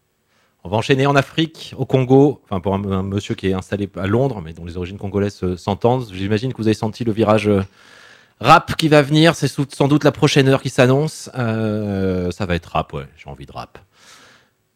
On 0.64 0.70
va 0.70 0.78
enchaîner 0.78 1.08
en 1.08 1.16
Afrique, 1.16 1.74
au 1.78 1.86
Congo, 1.88 2.42
enfin 2.46 2.60
pour 2.60 2.76
un, 2.76 3.02
monsieur 3.02 3.34
qui 3.34 3.48
est 3.48 3.54
installé 3.54 3.90
à 3.98 4.06
Londres, 4.06 4.40
mais 4.40 4.54
dont 4.54 4.66
les 4.66 4.78
origines 4.78 5.00
congolaises 5.00 5.44
euh, 5.44 5.58
s'entendent. 5.58 6.06
J'imagine 6.14 6.54
que 6.54 6.58
vous 6.58 6.68
avez 6.68 6.76
senti 6.76 7.04
le 7.04 7.12
virage 7.12 7.48
euh, 7.48 7.64
rap 8.40 8.76
qui 8.76 8.88
va 8.88 9.02
venir. 9.02 9.34
C'est 9.34 9.48
sans 9.48 9.88
doute 9.88 10.04
la 10.04 10.12
prochaine 10.12 10.48
heure 10.48 10.62
qui 10.62 10.70
s'annonce. 10.70 11.32
Euh, 11.36 12.30
ça 12.30 12.46
va 12.46 12.54
être 12.54 12.68
rap, 12.68 12.94
ouais, 12.94 13.08
j'ai 13.18 13.30
envie 13.32 13.48
de 13.48 13.52
rap. 13.52 13.80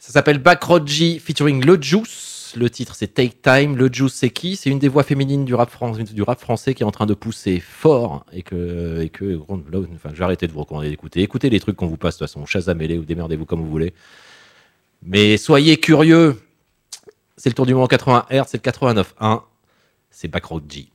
Ça 0.08 0.14
s'appelle 0.14 0.38
Backroad 0.38 0.88
featuring 0.89 1.66
Le 1.66 1.78
Juice. 1.82 2.53
Le 2.55 2.70
titre 2.70 2.95
c'est 2.95 3.14
Take 3.14 3.39
Time. 3.43 3.76
Le 3.76 3.89
Juice 3.91 4.14
c'est 4.14 4.30
qui? 4.30 4.55
C'est 4.55 4.70
une 4.70 4.80
des 4.80 4.88
voix 4.88 5.03
féminines 5.03 5.43
du 5.43 5.53
rap, 5.53 5.70
fran- 5.70 5.91
du 5.97 6.22
rap 6.22 6.39
français 6.39 6.74
qui 6.74 6.84
est 6.84 6.86
en 6.86 6.91
train 6.91 7.05
de 7.05 7.14
pousser 7.14 7.60
fort 7.60 8.26
et 8.32 8.41
que, 8.41 9.01
et 9.01 9.10
que 9.10 9.26
là, 9.26 9.80
enfin, 9.93 10.12
je 10.14 10.18
vais 10.18 10.24
arrêter 10.24 10.47
de 10.47 10.53
vous 10.53 10.62
recommander 10.62 10.89
d'écouter. 10.89 11.22
Écoutez 11.24 11.49
les 11.49 11.60
trucs 11.60 11.76
qu'on 11.76 11.88
vous 11.88 11.97
passe 11.97 12.16
de 12.16 12.20
toute 12.20 12.30
façon, 12.30 12.45
chasamez-les 12.45 12.97
ou 12.97 13.03
démerdez-vous 13.03 13.43
comme 13.45 13.60
vous 13.60 13.70
voulez. 13.70 13.93
Mais 15.03 15.36
soyez 15.36 15.76
curieux. 15.76 16.41
C'est 17.36 17.49
le 17.49 17.55
tour 17.55 17.66
du 17.66 17.74
monde 17.74 17.84
en 17.84 17.88
80 17.88 18.28
Hz, 18.32 18.43
c'est 18.47 18.66
le 18.66 18.72
89.1. 18.72 19.41
C'est 20.10 20.30
Backroad 20.30 20.64
G. 20.72 20.88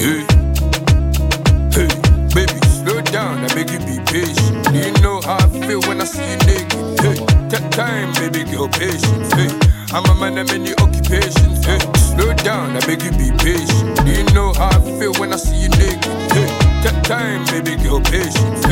hey, 0.00 0.08
baby, 0.08 0.26
slow 0.32 0.47
I 3.18 3.48
beg 3.54 3.70
you 3.70 3.78
be 3.80 3.98
patient. 4.04 5.02
Know 5.02 5.20
how 5.22 5.38
I 5.38 5.48
feel 5.66 5.80
when 5.82 6.00
I 6.00 6.04
see 6.04 6.22
you 6.22 6.38
take 7.50 7.70
time, 7.70 8.12
baby 8.14 8.44
girl, 8.44 8.68
I'm 9.90 10.04
a 10.06 10.14
man 10.14 10.38
slow 11.96 12.32
down, 12.34 12.76
I 12.76 12.80
be 12.86 13.30
patient. 13.42 13.98
You 14.06 14.24
know 14.34 14.52
how 14.54 14.70
I 14.70 14.80
feel 14.98 15.12
when 15.14 15.32
I 15.32 15.36
see 15.36 15.62
you 15.62 15.68
naked? 15.70 16.04
Hey, 16.32 16.48
take 16.82 17.02
time, 17.02 17.44
baby 17.46 17.74
girl, 17.82 18.00
patience. 18.00 18.66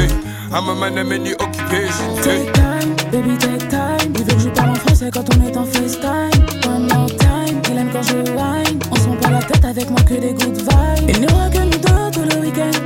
I'm 0.52 0.68
a 0.68 0.74
man 0.74 0.96
of 0.98 1.08
many 1.08 1.34
occupations. 1.34 2.24
Take 2.24 2.52
time, 2.54 2.94
baby 3.10 3.36
take 3.36 3.68
time 3.68 4.12
Il 4.14 4.24
veut 4.24 4.34
que 4.34 4.40
je 4.40 4.48
parle 4.50 4.70
en 4.70 4.74
français 4.76 5.10
quand 5.12 5.24
on 5.34 5.46
est 5.46 5.56
en 5.56 5.64
FaceTime 5.64 6.46
One 6.66 6.88
more 6.88 7.10
time, 7.16 7.60
il 7.68 7.78
aime 7.78 7.90
quand 7.92 8.02
je 8.02 8.16
whine 8.32 8.78
On 8.90 8.96
se 8.96 9.08
prend 9.20 9.30
la 9.30 9.42
tête 9.42 9.64
avec 9.64 9.90
moi 9.90 10.00
que 10.02 10.14
des 10.14 10.32
good 10.32 10.56
vibes 10.56 11.08
Il 11.08 11.20
n'y 11.20 11.26
aura 11.26 11.50
que 11.50 11.58
nous 11.58 11.70
deux 11.70 12.10
tout 12.12 12.36
le 12.36 12.40
week-end 12.42 12.80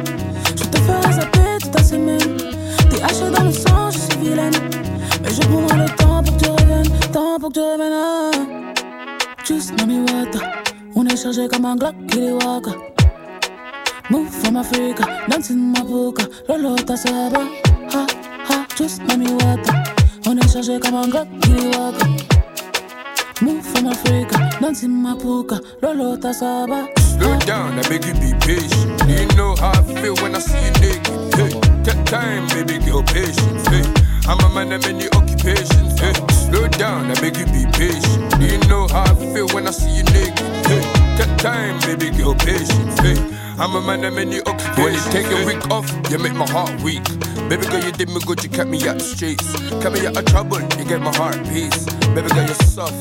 Je 0.56 0.64
te 0.64 0.78
ferai 0.78 1.12
zapper 1.12 1.39
semaine 1.90 2.36
T'es 2.88 3.02
haché 3.02 3.30
dans 3.36 3.44
le 3.44 3.52
sang, 3.52 3.90
je 3.90 3.98
suis 3.98 4.18
vilaine. 4.20 4.54
Mais 5.22 5.30
je 5.30 5.40
prendrai 5.40 5.78
le 5.78 5.96
temps 5.96 6.22
pour 6.22 6.36
que 6.36 6.44
tu 6.44 6.50
reviennes. 6.50 6.90
Temps 7.12 7.38
pour 7.40 7.48
que 7.48 7.54
tu 7.54 7.60
reviennes 7.60 7.92
ah. 7.94 8.30
Just 9.44 9.70
mami 9.78 10.00
wata 10.00 10.40
On 10.94 11.06
est 11.06 11.16
chargé 11.16 11.48
comme 11.48 11.64
un 11.64 11.76
Glock 11.76 11.94
qui 12.08 12.18
est 12.26 12.32
waka 12.32 12.72
Move 14.10 14.28
from 14.28 14.56
Africa, 14.56 15.04
dancing 15.28 15.72
mapuka 15.72 16.24
Lolo 16.48 16.76
tasaba, 16.76 17.42
ha 17.92 18.06
ha 18.48 18.56
Just 18.76 19.02
mami 19.08 19.26
wata 19.40 19.72
On 20.26 20.36
est 20.36 20.52
chargé 20.52 20.78
comme 20.78 20.94
un 20.94 21.08
Glock 21.08 21.28
qui 21.42 21.52
est 21.52 21.76
waka 21.76 22.06
Move 23.42 23.62
from 23.62 23.86
Africa, 23.88 24.38
dancing 24.60 24.94
mapuka 25.02 25.56
Lolo 25.82 26.16
tasaba 26.16 26.99
Slow 27.20 27.38
down, 27.40 27.78
I 27.78 27.82
beg 27.82 28.06
you 28.06 28.14
be 28.14 28.32
patient. 28.40 28.96
You 29.06 29.26
know 29.36 29.54
how 29.56 29.72
I 29.72 29.82
feel 29.82 30.14
when 30.22 30.34
I 30.34 30.38
see 30.38 30.56
you 30.56 30.72
naked? 30.80 31.34
Hey, 31.34 31.52
take 31.84 32.04
time, 32.06 32.48
baby 32.48 32.82
girl, 32.82 33.02
patience. 33.02 33.66
Hey, 33.68 33.84
I'm 34.26 34.40
a 34.40 34.48
man 34.48 34.72
of 34.72 34.80
many 34.80 35.06
occupations. 35.10 36.00
Hey, 36.00 36.14
slow 36.48 36.66
down, 36.68 37.10
I 37.10 37.14
beg 37.20 37.36
you 37.36 37.44
be 37.52 37.66
patient. 37.76 38.40
You 38.40 38.56
know 38.70 38.88
how 38.88 39.04
I 39.04 39.14
feel 39.14 39.46
when 39.48 39.68
I 39.68 39.70
see 39.70 39.98
you 39.98 40.04
naked? 40.04 40.40
Hey, 40.64 40.99
take 41.20 41.36
time, 41.38 41.80
baby 41.80 42.16
girl, 42.16 42.34
patience. 42.34 42.98
Hey, 43.00 43.16
I'm 43.58 43.74
a 43.76 43.80
man 43.80 44.04
of 44.04 44.14
many 44.14 44.40
occupations. 44.40 44.78
When 44.78 44.94
you 44.94 45.00
take 45.10 45.26
a 45.26 45.46
week 45.46 45.70
off, 45.70 45.88
you 46.10 46.18
make 46.18 46.34
my 46.34 46.48
heart 46.48 46.72
weak. 46.82 47.04
Baby 47.48 47.66
girl, 47.66 47.82
you 47.84 47.92
did 47.92 48.08
me 48.08 48.20
good, 48.26 48.42
you 48.42 48.50
kept 48.50 48.70
me 48.70 48.78
out 48.88 48.98
the 48.98 49.04
streets. 49.04 49.52
Kept 49.82 49.92
me 49.92 50.06
out 50.06 50.16
of 50.16 50.24
trouble, 50.26 50.60
you 50.78 50.84
gave 50.84 51.00
my 51.00 51.14
heart 51.16 51.36
peace. 51.48 51.84
Baby 52.14 52.28
girl, 52.28 52.46
you're 52.46 52.54
soft 52.54 52.94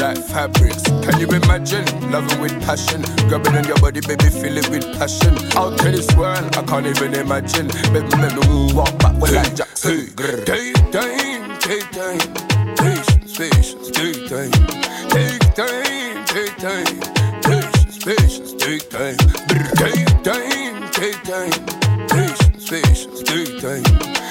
like 0.00 0.18
fabrics. 0.18 0.82
Can 0.82 1.20
you 1.20 1.28
imagine 1.28 1.84
loving 2.10 2.40
with 2.40 2.58
passion? 2.62 3.02
Grabbing 3.28 3.56
on 3.56 3.64
your 3.64 3.78
body, 3.78 4.00
baby, 4.00 4.30
feel 4.30 4.56
it 4.56 4.68
with 4.68 4.86
passion. 4.98 5.34
Out 5.56 5.78
to 5.78 5.90
this 5.90 6.10
world, 6.16 6.56
I 6.56 6.62
can't 6.62 6.86
even 6.86 7.14
imagine. 7.14 7.68
Baby, 7.92 8.10
make 8.16 8.34
me 8.34 8.72
walk 8.74 8.98
back 8.98 9.14
with 9.20 9.32
like 9.32 9.54
Jackson. 9.54 10.08
Hey, 10.16 10.44
take 10.44 10.90
time, 10.90 11.58
take 11.60 11.90
time. 11.92 12.18
Patience, 12.76 13.36
patience, 13.36 13.90
take 13.90 14.28
time. 14.28 14.50
Take 15.10 15.54
time, 15.54 16.24
take 16.26 16.56
time. 16.56 17.19
Patience, 18.02 18.54
take 18.54 18.88
time. 18.88 19.16
Take 19.76 20.22
time, 20.24 20.90
take 20.90 21.22
time. 21.22 21.52
Patience, 22.08 22.70
patience, 22.70 23.22
take 23.22 23.60
time. 23.60 23.84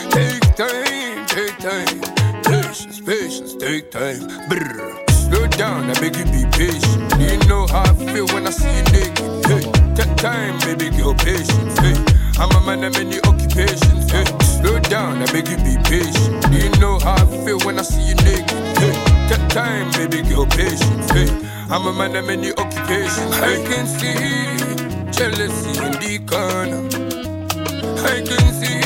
Take 0.10 0.56
time, 0.56 1.26
take 1.28 1.56
time. 1.60 2.02
Patience, 2.42 3.00
patience, 3.00 3.54
take 3.56 3.92
time. 3.92 4.26
Brr. 4.50 5.06
Slow 5.12 5.46
down, 5.48 5.88
I 5.88 5.94
beg 6.00 6.16
you 6.18 6.26
be 6.26 6.50
patient. 6.58 7.14
You 7.22 7.38
know 7.48 7.68
how 7.68 7.84
I 7.84 7.94
feel 7.94 8.26
when 8.34 8.48
I 8.48 8.50
see 8.50 8.76
you 8.76 8.84
naked? 8.90 9.46
Hey, 9.46 9.62
take 9.94 10.16
time, 10.18 10.58
baby 10.62 10.90
girl, 10.98 11.14
patience. 11.14 11.78
Hey, 11.78 11.94
I'm 12.40 12.50
a 12.50 12.66
man 12.66 12.84
of 12.84 12.94
many 12.94 13.20
occupations. 13.22 14.10
Hey, 14.12 14.26
slow 14.60 14.80
down, 14.80 15.22
I 15.22 15.26
beg 15.32 15.48
you 15.48 15.58
be 15.58 15.78
patient. 15.84 16.44
You 16.52 16.72
know 16.82 16.98
how 16.98 17.14
I 17.22 17.46
feel 17.46 17.60
when 17.60 17.78
I 17.78 17.84
see 17.84 18.02
you 18.02 18.16
naked? 18.16 18.50
Hey, 18.80 19.09
take 19.30 19.48
time, 19.50 19.92
baby 19.92 20.28
girl, 20.28 20.46
patience. 20.48 21.12
Hey, 21.12 21.30
I'm 21.70 21.86
a 21.86 21.94
man 21.94 22.16
of 22.16 22.26
many 22.26 22.52
occupations. 22.54 23.34
I 23.38 23.56
can 23.70 23.86
see 23.86 24.16
jealousy 25.12 25.72
in 25.86 25.94
the 26.02 26.18
corner. 26.26 26.82
I 28.12 28.22
can 28.28 28.46
see 28.60 28.82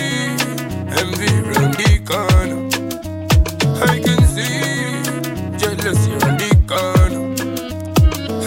envy 1.00 1.32
round 1.50 1.74
the 1.80 1.91
corner. 2.12 2.60
I 3.91 4.00
can 4.06 4.22
see 4.36 4.60
jealousy 5.62 6.12
on 6.26 6.36
the 6.44 6.52
corner. 6.72 7.24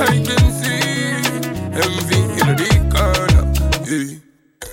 I 0.02 0.16
can 0.28 0.46
see 0.60 0.84
envy 1.84 2.20
in 2.40 2.48
the 2.60 2.72
corner. 2.94 3.44
Yeah. 3.88 4.18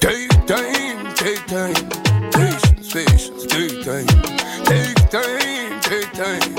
Take 0.01 0.32
time, 0.45 1.13
take 1.15 1.45
time, 1.47 1.89
patience, 2.32 2.93
patience, 2.93 3.45
take 3.45 3.84
time. 3.86 4.07
Take 4.65 5.09
time, 5.09 5.80
take 5.82 6.11
time, 6.13 6.52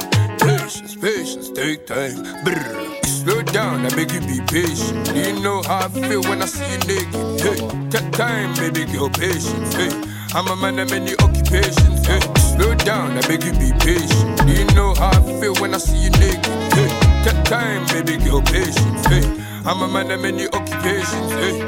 patience, 0.74 0.96
patience, 0.96 1.50
take 1.50 1.86
time. 1.86 2.22
Brr. 2.44 3.00
Slow 3.04 3.42
down, 3.42 3.86
I 3.86 3.90
beg 3.90 4.12
you 4.12 4.20
be 4.20 4.40
patient. 4.46 5.14
You 5.14 5.40
know 5.40 5.62
how 5.62 5.86
I 5.86 5.88
feel 5.88 6.22
when 6.22 6.42
I 6.42 6.46
see 6.46 6.64
you 6.72 6.78
naked? 6.78 7.40
Hey, 7.40 7.90
take 7.90 8.10
time, 8.12 8.54
baby 8.56 8.84
girl, 8.92 9.08
patience. 9.08 9.74
Hey, 9.74 9.90
I'm 10.34 10.48
a 10.48 10.56
man 10.56 10.78
of 10.78 10.90
many 10.90 11.12
occupations. 11.18 12.06
Hey, 12.06 12.20
slow 12.54 12.74
down, 12.74 13.16
I 13.16 13.20
beg 13.22 13.44
you 13.44 13.52
be 13.52 13.72
patient. 13.78 14.48
You 14.48 14.66
know 14.74 14.94
how 14.94 15.10
I 15.10 15.40
feel 15.40 15.54
when 15.56 15.74
I 15.74 15.78
see 15.78 15.96
you 16.04 16.10
naked? 16.10 16.46
Hey, 16.74 16.88
take 17.24 17.44
time, 17.44 17.86
baby 17.86 18.22
girl, 18.24 18.42
patience. 18.42 19.06
Hey, 19.06 19.24
I'm 19.64 19.80
a 19.80 19.88
man 19.88 20.10
of 20.10 20.20
many 20.20 20.46
occupations. 20.48 21.32
Hey, 21.32 21.64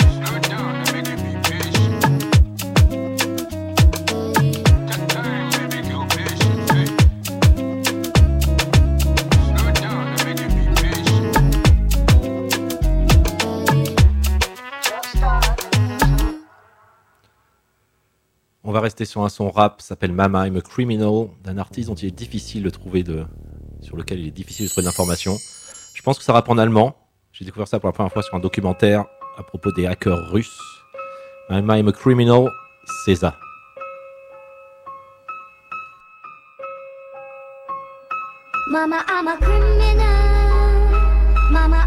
rester 18.86 19.04
sur 19.04 19.22
un 19.22 19.28
son 19.28 19.50
rap, 19.50 19.82
s'appelle 19.82 20.12
Mama 20.12 20.46
I'm 20.46 20.56
a 20.56 20.60
Criminal, 20.60 21.28
d'un 21.42 21.58
artiste 21.58 21.88
dont 21.88 21.96
il 21.96 22.06
est 22.06 22.18
difficile 22.18 22.62
de 22.62 22.70
trouver 22.70 23.02
de, 23.02 23.26
sur 23.82 23.96
lequel 23.96 24.20
il 24.20 24.28
est 24.28 24.30
difficile 24.42 24.66
de 24.66 24.70
trouver 24.70 24.84
d'informations. 24.84 25.36
Je 25.94 26.02
pense 26.02 26.18
que 26.18 26.24
ça 26.24 26.32
rappe 26.32 26.48
en 26.48 26.56
allemand. 26.56 26.96
J'ai 27.32 27.44
découvert 27.44 27.66
ça 27.66 27.80
pour 27.80 27.88
la 27.88 27.92
première 27.92 28.12
fois 28.12 28.22
sur 28.22 28.34
un 28.36 28.38
documentaire 28.38 29.04
à 29.36 29.42
propos 29.42 29.72
des 29.72 29.86
hackers 29.86 30.30
russes. 30.30 30.56
Mama 31.50 31.78
I'm 31.78 31.88
a 31.88 31.92
Criminal, 31.92 32.48
c'est 33.04 33.16
ça. 33.16 33.36
Mama, 38.68 39.04
I'm 39.08 39.28
a 39.28 39.36
criminal. 39.38 40.06
Mama, 41.52 41.85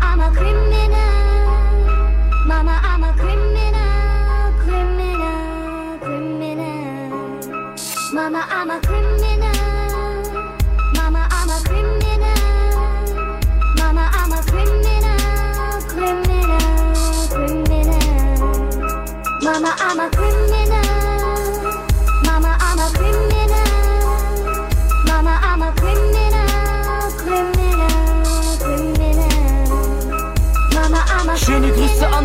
Mama, 8.39 8.53
I'm 8.53 8.71
a 8.71 8.79
criminal. 8.79 9.51
Mama, 10.95 11.27
I'm 11.29 11.49
a 11.49 11.59
criminal. 11.67 12.39
Mama, 13.75 14.09
I'm 14.13 14.31
a 14.31 14.41
criminal, 14.43 15.81
criminal, 15.89 17.27
criminal. 17.27 17.99
Mama, 19.41 19.75
I'm 19.79 19.99
a 19.99 20.09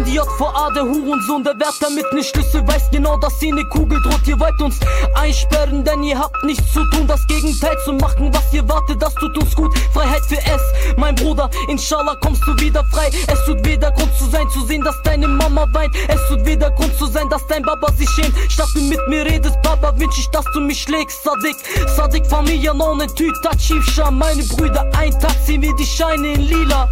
JVA, 0.03 0.71
der 0.75 0.83
Hurensohn, 0.83 1.45
der 1.45 1.55
Wärter 1.55 1.89
mit 1.91 2.05
ne 2.13 2.25
Schlüssel 2.25 2.67
weiß 2.67 2.91
genau, 2.91 3.17
dass 3.17 3.39
sie 3.39 3.53
ne 3.53 3.65
Kugel 3.65 4.01
droht. 4.03 4.27
Ihr 4.27 4.39
wollt 4.41 4.61
uns 4.61 4.81
einsperren, 5.15 5.85
denn 5.85 6.03
ihr 6.03 6.19
habt 6.19 6.43
nichts 6.43 6.73
zu 6.73 6.85
tun, 6.91 7.07
das 7.07 7.25
Gegenteil 7.29 7.77
zu 7.85 7.93
machen, 7.93 8.33
was 8.35 8.53
ihr 8.53 8.69
wartet, 8.69 9.01
das 9.01 9.15
tut 9.15 9.37
uns 9.39 9.55
gut. 9.55 9.73
Freiheit 9.93 10.25
für 10.27 10.39
es, 10.39 10.97
mein 10.97 11.15
Bruder, 11.15 11.49
inshallah 11.69 12.17
kommst 12.17 12.43
du 12.47 12.59
wieder 12.59 12.85
frei. 12.93 13.09
Es 13.29 13.45
tut 13.45 13.65
weder 13.65 13.93
Grund 13.93 14.13
zu 14.17 14.25
sein, 14.27 14.49
zu 14.51 14.67
sehen, 14.67 14.83
dass 14.83 15.01
deine 15.05 15.29
Mama 15.29 15.67
weint. 15.73 15.95
Es 16.09 16.21
tut 16.29 16.45
weder 16.45 16.71
Grund 16.73 16.97
zu 16.99 17.07
sein, 17.07 17.29
dass 17.29 17.47
dein 17.47 17.63
Baba 17.63 17.93
sich 17.93 18.09
schämt. 18.11 18.35
Statt 18.49 18.69
du 18.75 18.81
mit 18.81 19.01
mir 19.09 19.25
redest, 19.25 19.61
Baba, 19.63 19.93
wünsch 19.97 20.19
ich, 20.19 20.29
dass 20.31 20.45
du 20.55 20.61
mich 20.61 20.83
schlägst. 20.83 21.23
Sadik, 21.23 21.57
Sadik, 21.97 22.27
Familie, 22.27 22.75
non, 22.75 22.99
ne 22.99 23.07
Tüta, 23.07 23.51
Chiefscha, 23.57 24.11
meine 24.11 24.43
Brüder, 24.43 24.91
ein 24.99 25.13
Tag 25.21 25.37
sehen 25.47 25.63
wir 25.63 25.75
die 25.77 25.87
Scheine 25.87 26.33
in 26.33 26.43
lila. 26.43 26.89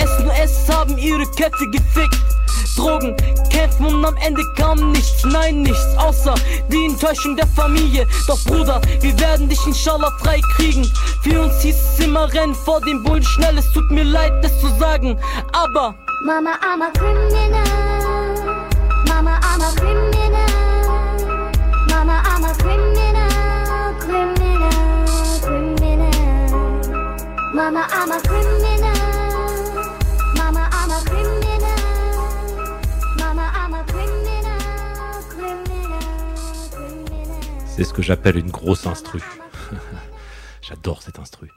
Es 0.00 0.22
nur 0.22 0.32
es 0.34 0.68
haben 0.68 0.96
ihre 0.98 1.26
Köpfe 1.26 1.68
gefickt. 1.70 2.43
Drogen, 2.76 3.16
kämpfen 3.50 3.86
und 3.86 4.04
am 4.04 4.16
Ende 4.16 4.42
kam 4.56 4.92
nichts, 4.92 5.24
nein 5.24 5.62
nichts, 5.62 5.96
außer 5.96 6.34
die 6.68 6.86
Enttäuschung 6.86 7.36
der 7.36 7.46
Familie. 7.48 8.06
Doch 8.26 8.38
Bruder, 8.44 8.80
wir 9.00 9.18
werden 9.20 9.48
dich 9.48 9.64
inshallah 9.66 10.12
frei 10.20 10.40
kriegen. 10.56 10.90
Für 11.22 11.42
uns 11.42 11.60
hieß 11.62 11.76
es 11.76 12.04
immer 12.04 12.32
rennen 12.32 12.54
vor 12.54 12.80
dem 12.80 13.02
Bullen 13.02 13.22
schnell, 13.22 13.58
es 13.58 13.70
tut 13.72 13.90
mir 13.90 14.04
leid, 14.04 14.32
das 14.42 14.58
zu 14.60 14.68
sagen, 14.78 15.18
aber 15.52 15.94
Mama, 16.24 16.58
I'm 16.62 16.80
a 16.80 16.90
criminal. 16.92 17.64
Mama, 19.06 19.38
I'm 19.42 19.60
a 19.60 19.74
criminal. 19.76 20.48
Mama, 21.90 22.22
I'm 22.24 22.44
a 22.44 22.54
criminal. 22.54 23.94
Criminal, 24.00 25.06
criminal. 25.42 26.14
Mama, 27.52 27.86
I'm 27.90 28.10
a 28.10 28.20
criminal. 28.20 28.73
C'est 37.76 37.82
ce 37.82 37.92
que 37.92 38.02
j'appelle 38.02 38.36
une 38.36 38.52
grosse 38.52 38.86
instru. 38.86 39.20
J'adore 40.62 41.02
cette 41.02 41.18
instru. 41.18 41.50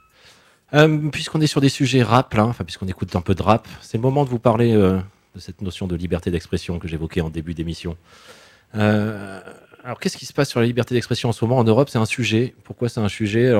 Euh, 0.74 1.10
puisqu'on 1.10 1.40
est 1.40 1.46
sur 1.46 1.60
des 1.60 1.68
sujets 1.68 2.02
rap, 2.02 2.34
enfin 2.36 2.64
puisqu'on 2.64 2.88
écoute 2.88 3.14
un 3.14 3.20
peu 3.20 3.36
de 3.36 3.42
rap, 3.42 3.68
c'est 3.80 3.98
le 3.98 4.02
moment 4.02 4.24
de 4.24 4.28
vous 4.28 4.40
parler 4.40 4.74
euh, 4.74 4.98
de 5.36 5.40
cette 5.40 5.62
notion 5.62 5.86
de 5.86 5.94
liberté 5.94 6.32
d'expression 6.32 6.80
que 6.80 6.88
j'évoquais 6.88 7.20
en 7.20 7.30
début 7.30 7.54
d'émission. 7.54 7.96
Euh, 8.74 9.40
alors 9.84 10.00
qu'est-ce 10.00 10.16
qui 10.16 10.26
se 10.26 10.32
passe 10.32 10.48
sur 10.48 10.58
la 10.58 10.66
liberté 10.66 10.92
d'expression 10.92 11.28
en 11.28 11.32
ce 11.32 11.44
moment 11.44 11.58
en 11.58 11.62
Europe? 11.64 11.88
C'est 11.88 11.98
un 11.98 12.04
sujet. 12.04 12.52
Pourquoi 12.64 12.88
c'est 12.88 12.98
un 12.98 13.08
sujet? 13.08 13.52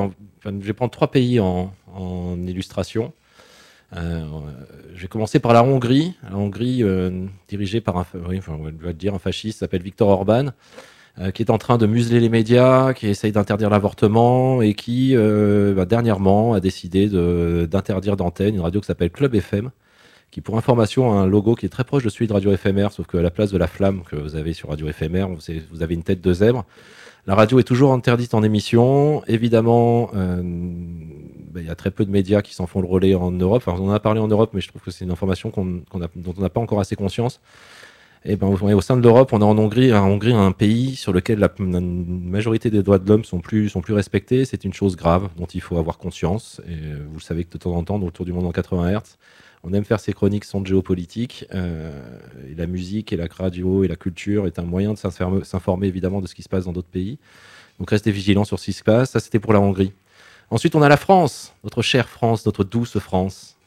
Je 0.45 0.51
vais 0.51 0.73
prendre 0.73 0.91
trois 0.91 1.13
pays 1.13 1.39
en, 1.39 1.71
illustration. 2.45 3.13
Je 3.93 5.01
vais 5.01 5.07
commencer 5.07 5.39
par 5.39 5.53
la 5.53 5.63
Hongrie. 5.63 6.17
La 6.29 6.37
Hongrie, 6.37 6.83
dirigée 7.47 7.81
par 7.81 7.99
un, 7.99 8.07
on 8.49 8.69
va 8.83 8.93
dire, 8.93 9.15
un 9.15 9.21
fasciste, 9.21 9.61
s'appelle 9.61 9.83
Viktor 9.83 10.09
Orban, 10.09 10.49
euh, 11.21 11.31
qui 11.31 11.43
est 11.43 11.51
en 11.51 11.59
train 11.59 11.79
de 11.79 11.87
museler 11.87 12.21
les 12.21 12.29
médias, 12.29 12.93
qui 12.95 13.09
essaye 13.09 13.33
d'interdire 13.33 13.71
l'avortement 13.71 14.63
et 14.63 14.75
qui, 14.75 15.17
euh, 15.17 15.75
bah, 15.75 15.85
dernièrement, 15.85 16.53
a 16.55 16.61
décidé 16.61 17.09
d'interdire 17.67 18.17
d'antenne 18.17 18.55
une 18.55 18.61
radio 18.61 18.81
qui 18.81 18.87
s'appelle 18.87 19.11
Club 19.11 19.35
FM, 19.35 19.71
qui, 20.31 20.41
pour 20.41 20.57
information, 20.59 21.13
a 21.13 21.17
un 21.17 21.27
logo 21.27 21.55
qui 21.55 21.67
est 21.67 21.71
très 21.71 21.85
proche 21.85 22.05
de 22.05 22.09
celui 22.11 22.27
de 22.27 22.33
Radio 22.35 22.55
FMR, 22.57 22.89
sauf 22.93 23.07
qu'à 23.07 23.23
la 23.23 23.31
place 23.31 23.51
de 23.51 23.59
la 23.59 23.67
flamme 23.67 24.03
que 24.09 24.15
vous 24.17 24.37
avez 24.37 24.53
sur 24.53 24.69
Radio 24.69 24.87
FMR, 24.93 25.27
vous 25.71 25.83
avez- 25.83 25.95
une 25.95 26.03
tête 26.03 26.21
de 26.21 26.33
zèbre. 26.33 26.65
La 27.27 27.35
radio 27.35 27.59
est 27.59 27.65
toujours 27.65 27.93
interdite 27.93 28.33
en 28.35 28.43
émission. 28.43 29.23
Évidemment, 29.27 30.11
euh, 30.15 30.41
bah, 31.53 31.61
il 31.61 31.67
y 31.67 31.71
a 31.71 31.75
très 31.75 31.91
peu 31.91 32.05
de 32.07 32.11
médias 32.11 32.41
qui 32.43 32.55
s'en 32.55 32.67
font 32.67 32.81
le 32.81 32.87
relais 32.87 33.15
en 33.15 33.31
Europe. 33.33 33.63
Enfin, 33.67 33.79
on 33.81 33.89
en 33.89 33.93
a 33.93 34.01
parlé 34.01 34.21
en 34.21 34.29
Europe, 34.29 34.51
mais 34.55 34.61
je 34.61 34.69
trouve 34.69 34.81
que 34.83 34.91
c'est 34.91 35.05
une 35.05 35.11
information 35.11 35.51
qu'on- 35.51 35.81
qu'on 35.91 36.01
a- 36.03 36.09
dont 36.17 36.35
on 36.39 36.41
n'a 36.41 36.49
pas 36.49 36.61
encore 36.61 36.81
assez 36.81 36.97
conscience. 36.97 37.41
Et 38.25 38.37
ben, 38.37 38.49
au, 38.49 38.81
sein 38.81 38.97
de 38.97 39.03
l'Europe, 39.03 39.33
on 39.33 39.41
est 39.41 39.45
en 39.45 39.57
Hongrie, 39.57 39.93
en 39.93 40.07
Hongrie, 40.07 40.33
un 40.33 40.53
pays 40.53 40.97
sur 40.97 41.13
lequel 41.13 41.39
la, 41.39 41.51
majorité 41.59 42.71
des 42.71 42.83
droits 42.83 42.99
de 42.99 43.09
l'homme 43.09 43.25
sont 43.25 43.41
plus, 43.41 43.69
sont 43.69 43.81
plus 43.81 43.95
respectés. 43.95 44.45
C'est 44.45 44.65
une 44.65 44.73
chose 44.73 44.97
grave 44.97 45.29
dont 45.37 45.47
il 45.47 45.61
faut 45.61 45.79
avoir 45.79 45.99
conscience. 45.99 46.61
Euh, 46.69 47.05
vous 47.09 47.19
le 47.19 47.23
savez 47.23 47.45
que 47.45 47.53
de 47.53 47.59
temps 47.59 47.75
en 47.75 47.85
temps, 47.85 47.99
dans 47.99 48.07
le 48.07 48.13
tour 48.13 48.25
du 48.25 48.33
monde 48.33 48.47
en 48.47 48.53
80 48.53 48.91
Hz, 48.93 49.17
on 49.65 49.73
aime 49.73 49.85
faire 49.85 50.01
ces 50.01 50.13
chroniques 50.13 50.45
sans 50.45 50.65
géopolitique. 50.65 51.47
Euh, 51.55 52.01
la 52.57 52.67
musique 52.67 53.13
et 53.13 53.17
la 53.17 53.27
radio 53.31 53.85
et 53.85 53.89
la 53.89 53.97
culture 53.97 54.47
est 54.47 54.59
un 54.59 54.65
moyen 54.65 54.95
de 54.95 54.99
s'informer, 54.99 55.87
évidemment 55.87 56.21
de 56.21 56.27
ce 56.27 56.35
qui 56.35 56.43
se 56.43 56.49
passe 56.49 56.65
dans 56.65 56.73
d'autres 56.73 56.89
pays. 56.89 57.19
Donc 57.79 57.91
restez 57.91 58.11
vigilants 58.11 58.45
sur 58.45 58.59
ce 58.59 58.67
qui 58.67 58.73
se 58.73 58.83
passe. 58.83 59.11
Ça, 59.11 59.21
c'était 59.21 59.41
pour 59.41 59.53
la 59.53 59.61
Hongrie. 59.61 59.93
Ensuite, 60.51 60.75
on 60.75 60.83
a 60.83 60.89
la 60.89 60.97
France, 60.97 61.55
notre 61.63 61.83
chère 61.83 62.09
France, 62.09 62.47
notre 62.47 62.65
douce 62.65 62.99
France, 62.99 63.58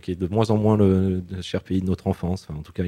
qui 0.00 0.12
est, 0.12 0.16
de 0.16 0.26
moins 0.26 0.50
en 0.50 0.56
moins 0.56 0.76
le, 0.76 1.22
cher 1.40 1.62
pays 1.62 1.80
de 1.80 1.86
notre 1.86 2.06
enfance. 2.06 2.46
En 2.50 2.62
tout 2.62 2.72
cas, 2.72 2.82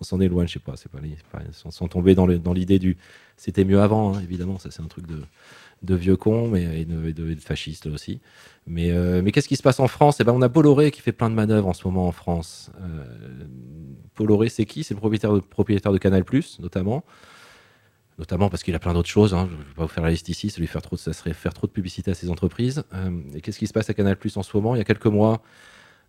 on 0.00 0.04
s'en 0.04 0.20
éloigne, 0.20 0.48
je 0.48 0.54
sais 0.54 0.58
pas, 0.58 0.76
c'est 0.76 0.90
pas, 0.90 0.98
pas- 1.32 1.42
sans, 1.52 1.88
tomber 1.88 2.14
dans 2.14 2.26
l'idée 2.26 2.78
du 2.78 2.96
c'était 3.36 3.64
mieux 3.64 3.80
avant, 3.80 4.14
hein, 4.14 4.20
évidemment, 4.22 4.58
ça 4.58 4.70
c'est 4.70 4.82
un 4.82 4.86
truc 4.86 5.06
de, 5.06 5.94
vieux 5.94 6.16
con 6.16 6.48
mais, 6.48 6.80
et 6.80 6.84
de, 6.84 7.10
de- 7.10 7.30
et 7.30 7.34
de 7.34 7.40
fasciste 7.40 7.86
aussi. 7.86 8.20
Mais, 8.66 8.90
euh, 8.90 9.22
mais 9.22 9.32
qu'est-ce 9.32 9.48
qui 9.48 9.56
se 9.56 9.62
passe 9.62 9.80
en 9.80 9.88
France? 9.88 10.18
Eh 10.20 10.24
ben, 10.24 10.32
On 10.32 10.42
a 10.42 10.48
Bolloré 10.48 10.90
qui 10.90 11.00
fait 11.00 11.12
plein 11.12 11.30
de 11.30 11.34
manœuvres 11.34 11.68
en 11.68 11.72
ce 11.72 11.86
moment 11.86 12.06
en 12.06 12.12
France. 12.12 12.70
Euh, 12.80 13.04
Bolloré, 14.16 14.48
c'est 14.48 14.64
qui? 14.64 14.84
C'est 14.84 14.94
le 14.94 15.00
propriétaire 15.00 15.32
de, 15.32 15.40
propriétaire 15.40 15.92
de 15.92 15.98
Canal, 15.98 16.24
notamment. 16.60 17.04
Notamment 18.18 18.48
parce 18.48 18.62
qu'il 18.62 18.74
a 18.76 18.78
plein 18.78 18.94
d'autres 18.94 19.08
choses. 19.08 19.34
hein. 19.34 19.48
Je 19.50 19.56
ne 19.56 19.58
vais 19.58 19.74
pas 19.74 19.82
vous 19.82 19.88
faire 19.88 20.04
la 20.04 20.10
liste 20.10 20.28
ici, 20.28 20.48
ça, 20.48 20.60
lui 20.60 20.68
faire 20.68 20.82
trop 20.82 20.96
ça 20.96 21.12
serait 21.12 21.32
faire 21.34 21.52
trop 21.52 21.66
de 21.66 21.72
publicité 21.72 22.12
à 22.12 22.14
ses 22.14 22.30
entreprises. 22.30 22.84
Euh, 22.94 23.10
et 23.34 23.40
qu'est-ce 23.40 23.58
qui 23.58 23.66
se 23.66 23.72
passe 23.72 23.90
à 23.90 23.94
Canal 23.94 24.16
en 24.36 24.42
ce 24.42 24.56
moment? 24.56 24.76
Il 24.76 24.78
y 24.78 24.80
a 24.80 24.84
quelques 24.84 25.06
mois, 25.06 25.42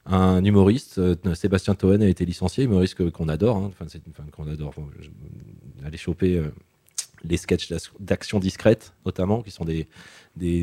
un 0.05 0.43
humoriste, 0.43 0.99
euh, 0.99 1.15
Sébastien 1.33 1.73
Toen, 1.75 2.01
a 2.01 2.07
été 2.07 2.25
licencié, 2.25 2.63
humoriste 2.65 3.09
qu'on 3.11 3.27
adore, 3.27 3.57
hein. 3.57 3.71
qu'on 4.31 4.47
adore. 4.47 4.73
Bon, 4.77 4.87
je- 4.99 5.09
aller 5.85 5.97
choper 5.97 6.37
euh, 6.37 6.51
les 7.23 7.37
sketchs 7.37 7.69
d'ac- 7.69 7.91
d'action 7.99 8.39
discrète, 8.39 8.93
notamment, 9.05 9.41
qui 9.41 9.51
sont 9.51 9.65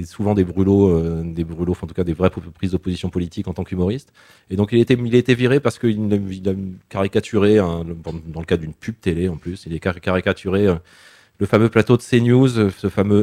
souvent 0.05 0.35
des 0.35 0.45
brûlots, 0.45 0.91
euh, 0.91 1.23
des 1.25 1.45
brûlots, 1.45 1.77
en 1.81 1.87
tout 1.87 1.95
cas 1.95 2.05
des 2.05 2.13
vraies 2.13 2.31
prises 2.31 2.73
d'opposition 2.73 3.09
politique 3.09 3.49
en 3.49 3.53
tant 3.53 3.65
qu'humoriste. 3.65 4.13
Et 4.51 4.57
donc 4.57 4.71
il 4.73 4.79
été, 4.79 4.95
il 4.95 5.15
été 5.15 5.35
viré 5.35 5.61
parce 5.61 5.79
qu'il 5.79 6.13
a, 6.49 6.53
caricaturé, 6.89 7.57
dans 7.57 8.41
le 8.41 8.45
cadre 8.47 8.63
d'une 8.63 8.75
pub 8.75 8.95
télé 9.01 9.29
en 9.29 9.37
plus, 9.37 9.65
il 9.67 9.75
a 9.75 9.79
car- 9.79 10.01
caricaturé 10.01 10.67
le 11.39 11.47
fameux 11.47 11.69
plateau 11.69 11.97
de 11.97 12.03
CNews, 12.03 12.71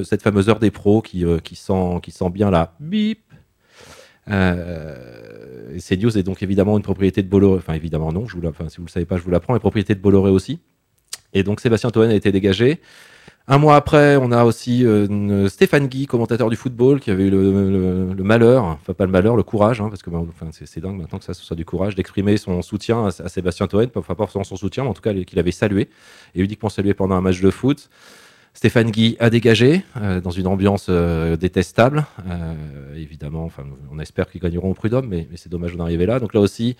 cette 0.04 0.22
fameuse 0.22 0.50
heure 0.50 0.60
des 0.60 0.72
pros 0.72 1.02
qui, 1.02 1.24
sent, 1.56 2.00
qui 2.04 2.12
sent 2.12 2.30
bien 2.30 2.50
la 2.52 2.74
bip. 2.80 3.20
Euh, 4.30 5.76
est 5.76 6.24
donc 6.24 6.44
évidemment 6.44 6.78
une 6.78 6.84
propriété 6.84 7.24
de 7.24 7.30
Bolloré. 7.30 7.58
Enfin, 7.58 7.74
évidemment, 7.74 8.12
non, 8.12 8.28
je 8.28 8.36
vous 8.36 8.42
si 8.42 8.78
vous 8.78 8.84
ne 8.84 8.88
le 8.88 8.92
savez 8.92 9.06
pas, 9.06 9.18
je 9.18 9.24
vous 9.24 9.32
l'apprends, 9.32 9.56
est 9.56 9.60
propriété 9.60 9.96
de 9.96 10.00
Bolloré 10.00 10.30
aussi. 10.30 10.60
Et 11.34 11.44
donc 11.44 11.60
Sébastien 11.60 11.90
Toen 11.92 12.10
a 12.10 12.14
été 12.16 12.32
dégagé. 12.32 12.80
Un 13.52 13.58
mois 13.58 13.76
après, 13.76 14.16
on 14.18 14.32
a 14.32 14.44
aussi 14.44 14.86
euh, 14.86 15.08
une- 15.08 15.50
Stéphane 15.50 15.88
Guy, 15.88 16.06
commentateur 16.06 16.50
du 16.52 16.56
football, 16.56 17.00
qui 17.00 17.10
avait 17.10 17.26
eu 17.26 17.30
le, 17.32 18.14
malheur, 18.20 18.64
enfin 18.64 18.94
pas 18.94 19.06
le 19.06 19.12
malheur, 19.12 19.36
le 19.36 19.42
courage, 19.42 19.82
hein, 19.82 19.90
parce 19.90 20.04
que 20.04 20.12
enfin, 20.12 20.50
c'est 20.52 20.80
dingue 20.80 20.98
maintenant 20.98 21.18
que 21.18 21.26
ça 21.26 21.34
ce 21.34 21.44
soit 21.44 21.56
du 21.56 21.66
courage, 21.66 21.96
d'exprimer 21.96 22.38
son 22.38 22.62
soutien 22.62 23.06
à, 23.06 23.08
à 23.08 23.30
Sébastien 23.30 23.68
Toen, 23.68 23.88
enfin 23.96 24.14
pas 24.14 24.26
forcément 24.26 24.44
son 24.44 24.56
soutien, 24.56 24.84
mais 24.84 24.90
en 24.90 24.94
tout 24.94 25.02
cas 25.02 25.14
qu'il 25.16 25.40
avait 25.40 25.52
salué, 25.52 25.90
et 26.36 26.42
uniquement 26.42 26.70
salué 26.70 26.94
pendant 26.94 27.16
un 27.16 27.22
match 27.22 27.42
de 27.42 27.50
foot. 27.50 27.90
Stéphane 28.54 28.91
Guy 28.91 29.16
a 29.20 29.30
dégagé 29.30 29.84
euh, 29.97 30.22
dans 30.22 30.32
une 30.32 30.47
ambiance 30.47 30.88
euh, 30.89 31.38
détestable. 31.38 32.06
Euh, 32.28 32.95
évidemment, 32.95 33.45
enfin, 33.45 33.64
on 33.91 34.00
espère 34.00 34.30
qu'ils 34.30 34.41
gagneront 34.41 34.72
au 34.72 34.74
prud'homme, 34.74 35.08
mais, 35.08 35.28
c'est 35.36 35.50
dommage 35.50 35.76
d'en 35.76 35.84
arriver 35.84 36.06
là. 36.06 36.20
Donc 36.20 36.34
là 36.34 36.41
aussi, 36.41 36.76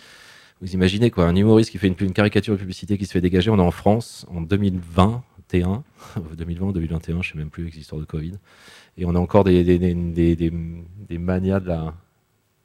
vous 0.62 0.74
imaginez 0.74 1.12
quoi, 1.12 1.26
un 1.26 1.36
humoriste 1.36 1.72
qui 1.72 1.78
fait 1.78 1.88
une, 1.88 2.14
caricature 2.14 2.54
de 2.54 2.60
publicité 2.60 2.98
qui 2.98 3.06
se 3.06 3.12
fait 3.12 3.22
dégager. 3.22 3.50
On 3.50 3.60
est 3.60 3.62
en 3.62 3.72
France 3.72 4.26
en 4.30 4.42
2021, 4.42 5.84
2020, 6.38 6.72
2021, 6.74 7.22
je 7.22 7.32
sais 7.32 7.38
même 7.38 7.50
plus 7.50 7.64
avec 7.64 7.76
l'histoire 7.76 8.02
de 8.02 8.06
Covid. 8.06 8.34
Et 8.98 9.06
on 9.06 9.16
a 9.16 9.20
encore 9.20 9.44
des, 9.44 10.52
manias 11.12 11.60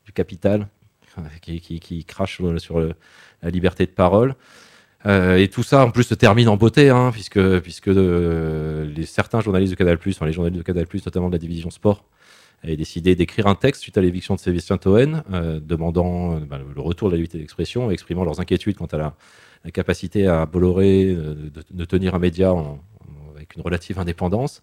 du 0.05 0.11
capital 0.13 0.67
qui, 1.41 2.05
crachent 2.05 2.41
sur, 2.57 2.79
la 3.41 3.49
liberté 3.49 3.85
de 3.85 3.91
parole. 3.91 4.35
Euh, 5.05 5.37
et 5.37 5.47
tout 5.49 5.63
ça, 5.63 5.85
en 5.85 5.91
plus, 5.91 6.03
se 6.03 6.15
termine 6.15 6.49
en 6.49 6.57
beauté, 6.57 6.89
hein, 6.89 7.11
puisque, 7.11 7.59
puisque 7.59 7.89
euh, 7.89 8.89
certains 9.05 9.39
journalistes 9.39 9.73
de 9.73 9.77
Canal+, 9.77 9.97
enfin, 10.07 10.25
les 10.25 10.33
journalistes 10.33 10.57
de 10.57 10.63
Canal+, 10.63 10.87
notamment 10.93 11.27
de 11.27 11.33
la 11.33 11.39
division 11.39 11.69
sport, 11.69 12.05
avaient 12.63 12.77
décidé 12.77 13.15
d'écrire 13.15 13.47
un 13.47 13.55
texte 13.55 13.81
suite 13.81 13.97
à 13.97 14.01
l'éviction 14.01 14.33
de 14.35 14.39
Sébastien 14.39 14.77
Toen, 14.77 15.23
euh, 15.31 15.59
demandant 15.59 16.39
bah, 16.39 16.59
le 16.73 16.81
retour 16.81 17.09
de 17.09 17.13
la 17.13 17.17
liberté 17.17 17.37
d'expression 17.37 17.91
exprimant 17.91 18.23
leurs 18.23 18.39
inquiétudes 18.39 18.77
quant 18.77 18.85
à 18.87 18.97
la, 18.97 19.15
capacité 19.73 20.27
à 20.27 20.45
Bolloré 20.45 21.17
de, 21.71 21.85
tenir 21.85 22.13
un 22.13 22.19
média 22.19 22.53
avec 23.35 23.55
une 23.55 23.63
relative 23.63 23.97
indépendance. 23.97 24.61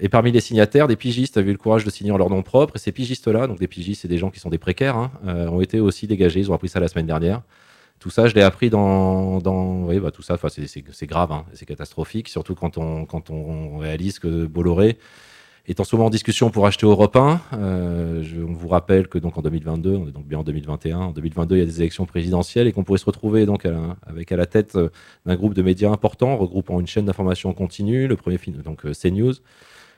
Et 0.00 0.08
parmi 0.08 0.32
les 0.32 0.40
signataires, 0.40 0.88
des 0.88 0.96
pigistes 0.96 1.36
avaient 1.36 1.50
eu 1.50 1.52
le 1.52 1.58
courage 1.58 1.84
de 1.84 1.90
signer 1.90 2.10
en 2.10 2.16
leur 2.16 2.30
nom 2.30 2.42
propre. 2.42 2.76
Et 2.76 2.78
ces 2.78 2.92
pigistes-là, 2.92 3.46
donc 3.46 3.58
des 3.58 3.68
pigistes, 3.68 4.00
c'est 4.00 4.08
des 4.08 4.16
gens 4.16 4.30
qui 4.30 4.40
sont 4.40 4.48
des 4.48 4.56
précaires, 4.56 4.96
hein, 4.96 5.12
ont 5.26 5.60
été 5.60 5.80
aussi 5.80 6.06
dégagés. 6.06 6.40
Ils 6.40 6.50
ont 6.50 6.54
appris 6.54 6.70
ça 6.70 6.80
la 6.80 6.88
semaine 6.88 7.06
dernière. 7.06 7.42
Tout 8.04 8.10
ça, 8.10 8.26
je 8.26 8.34
l'ai 8.34 8.42
appris 8.42 8.68
dans, 8.68 9.38
dans 9.38 9.84
oui, 9.84 9.98
bah, 9.98 10.10
tout 10.10 10.20
ça. 10.20 10.36
C'est 10.50 11.06
grave, 11.06 11.32
hein, 11.32 11.46
c'est 11.54 11.64
catastrophique, 11.64 12.28
surtout 12.28 12.54
quand 12.54 12.76
on, 12.76 13.06
quand 13.06 13.30
on 13.30 13.78
réalise 13.78 14.18
que 14.18 14.44
Bolloré 14.44 14.98
ce 15.66 15.96
moment 15.96 16.08
en 16.08 16.10
discussion 16.10 16.50
pour 16.50 16.66
acheter 16.66 16.84
Europe 16.84 17.16
1. 17.16 17.40
Euh, 17.54 18.22
je, 18.22 18.42
on 18.42 18.52
vous 18.52 18.68
rappelle 18.68 19.08
que 19.08 19.16
donc 19.16 19.38
en 19.38 19.40
2022, 19.40 19.96
on 19.96 20.06
est 20.06 20.12
donc 20.12 20.26
bien 20.26 20.40
en 20.40 20.42
2021, 20.42 20.98
en 20.98 21.12
2022 21.12 21.56
il 21.56 21.60
y 21.60 21.62
a 21.62 21.64
des 21.64 21.80
élections 21.80 22.04
présidentielles 22.04 22.66
et 22.66 22.72
qu'on 22.72 22.84
pourrait 22.84 22.98
se 22.98 23.06
retrouver 23.06 23.46
donc 23.46 23.66
avec 24.06 24.30
à 24.32 24.36
la 24.36 24.44
tête 24.44 24.76
euh, 24.76 24.90
d'un 25.24 25.36
groupe 25.36 25.54
de 25.54 25.62
médias 25.62 25.90
importants 25.90 26.36
regroupant 26.36 26.78
une 26.80 26.86
chaîne 26.86 27.06
d'information 27.06 27.54
continue, 27.54 28.06
le 28.06 28.16
premier 28.16 28.36
fin- 28.36 28.52
donc 28.52 28.84
euh, 28.84 28.92
CNews, 28.92 29.32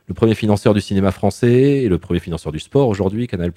le 0.08 0.14
premier 0.14 0.34
financeur 0.34 0.72
du 0.72 0.80
cinéma 0.80 1.10
français 1.10 1.82
et 1.82 1.88
le 1.88 1.98
premier 1.98 2.20
financeur 2.20 2.52
du 2.52 2.60
sport 2.60 2.88
aujourd'hui, 2.88 3.26
Canal+, 3.26 3.52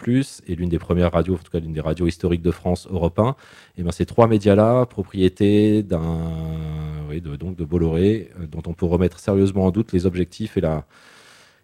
et 0.47 0.55
l'une 0.55 0.69
des 0.69 0.79
premières 0.79 1.11
radios, 1.11 1.35
en 1.35 1.37
tout 1.37 1.51
cas 1.51 1.59
l'une 1.59 1.73
des 1.73 1.81
radios 1.81 2.07
historiques 2.07 2.41
de 2.41 2.49
France, 2.49 2.87
Europe 2.89 3.19
1. 3.19 3.35
Et 3.77 3.83
ben 3.83 3.91
ces 3.91 4.07
trois 4.07 4.27
médias-là, 4.27 4.87
propriété 4.87 5.83
de, 5.83 7.35
donc 7.35 7.55
de 7.55 7.63
Bolloré, 7.63 8.31
euh, 8.39 8.47
dont 8.47 8.63
on 8.65 8.73
peut 8.73 8.87
remettre 8.87 9.19
sérieusement 9.19 9.65
en 9.65 9.71
doute 9.71 9.91
les 9.93 10.05
objectifs 10.05 10.57
et 10.57 10.61
la 10.61 10.85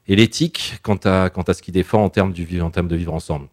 et 0.08 0.16
l'éthique 0.16 0.76
quant 0.84 1.00
à 1.04 1.32
quant 1.32 1.42
à 1.42 1.54
ce 1.56 1.64
qu'il 1.64 1.74
défend 1.74 2.04
en 2.04 2.10
termes 2.10 2.32
de 2.32 2.96
vivre 2.96 3.14
ensemble. 3.14 3.48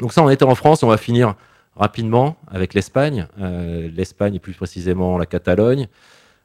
Donc 0.00 0.12
ça, 0.12 0.22
on 0.24 0.30
était 0.30 0.44
en 0.44 0.56
France, 0.56 0.82
on 0.82 0.88
va 0.88 0.96
finir 0.96 1.36
rapidement 1.76 2.36
avec 2.48 2.74
l'Espagne, 2.74 3.28
Euh, 3.40 3.88
l'Espagne 3.94 4.34
et 4.34 4.40
plus 4.40 4.54
précisément 4.54 5.16
la 5.16 5.26
Catalogne. 5.26 5.88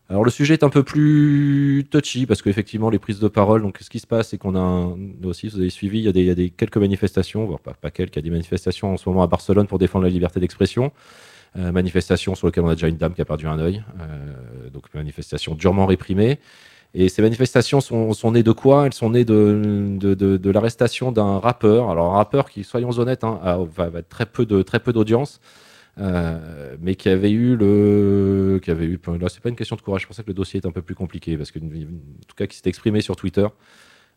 Alors 0.09 0.23
le 0.23 0.31
sujet 0.31 0.53
est 0.53 0.63
un 0.63 0.69
peu 0.69 0.83
plus 0.83 1.85
touchy 1.91 2.25
parce 2.25 2.41
qu'effectivement 2.41 2.89
les 2.89 2.99
prises 2.99 3.19
de 3.19 3.27
parole, 3.27 3.61
donc 3.61 3.77
ce 3.81 3.89
qui 3.89 3.99
se 3.99 4.07
passe 4.07 4.29
c'est 4.29 4.37
qu'on 4.37 4.55
a 4.55 4.59
un- 4.59 4.95
nous 4.97 5.27
aussi, 5.29 5.49
vous 5.49 5.59
avez 5.59 5.69
suivi, 5.69 5.99
il 5.99 6.05
y 6.05 6.29
a 6.29 6.35
des, 6.35 6.49
quelques 6.49 6.77
manifestations, 6.77 7.45
voire 7.45 7.59
pas, 7.59 7.73
quelques, 7.91 8.15
il 8.15 8.19
y 8.19 8.19
a 8.19 8.21
des 8.21 8.29
manifestations 8.29 8.93
en 8.93 8.97
ce 8.97 9.07
moment 9.09 9.21
à 9.21 9.27
Barcelone 9.27 9.67
pour 9.67 9.79
défendre 9.79 10.05
la 10.05 10.09
liberté 10.09 10.39
d'expression. 10.39 10.91
Euh, 11.57 11.71
manifestation 11.71 12.35
sur 12.35 12.47
laquelle 12.47 12.63
on 12.63 12.69
a 12.69 12.75
déjà 12.75 12.87
une 12.87 12.97
dame 12.97 13.13
qui 13.13 13.21
a 13.21 13.25
perdu 13.25 13.47
un 13.47 13.59
œil, 13.59 13.83
Euh, 13.99 14.69
donc 14.69 14.93
manifestation 14.93 15.55
durement 15.55 15.85
réprimée. 15.85 16.39
Et 16.93 17.09
ces 17.09 17.21
manifestations 17.21 17.81
sont, 17.81 18.31
nées 18.31 18.43
de 18.43 18.51
quoi? 18.51 18.85
Elles 18.85 18.93
sont 18.93 19.09
nées 19.09 19.25
de, 19.25 20.49
l'arrestation 20.51 21.11
d'un 21.11 21.39
rappeur. 21.39 21.89
Alors 21.89 22.13
un 22.13 22.17
rappeur 22.17 22.49
qui, 22.49 22.63
soyons 22.63 22.91
honnêtes, 22.99 23.23
hein, 23.23 23.39
a, 23.43 23.57
va, 23.57 24.01
très 24.03 24.25
peu 24.25 24.45
très 24.63 24.79
peu 24.79 24.93
d'audience, 24.93 25.39
euh, 25.99 26.77
mais 26.79 26.95
qui 26.95 27.09
avait 27.09 27.31
eu 27.31 27.55
le, 27.55 28.59
qui 28.63 28.71
avait 28.71 28.85
eu. 28.85 28.99
Là, 29.19 29.29
c'est 29.29 29.41
pas 29.41 29.49
une 29.49 29.55
question 29.55 29.75
de 29.75 29.81
courage. 29.81 30.03
Je 30.03 30.07
pensais 30.07 30.23
que 30.23 30.27
le 30.27 30.33
dossier 30.33 30.59
est 30.61 30.67
un 30.67 30.71
peu 30.71 30.81
plus 30.81 30.95
compliqué 30.95 31.37
parce 31.37 31.51
que, 31.51 31.59
en 31.59 31.61
tout 32.27 32.35
cas, 32.35 32.47
qui 32.47 32.57
s'est 32.57 32.69
exprimé 32.69 33.01
sur 33.01 33.15
Twitter. 33.15 33.47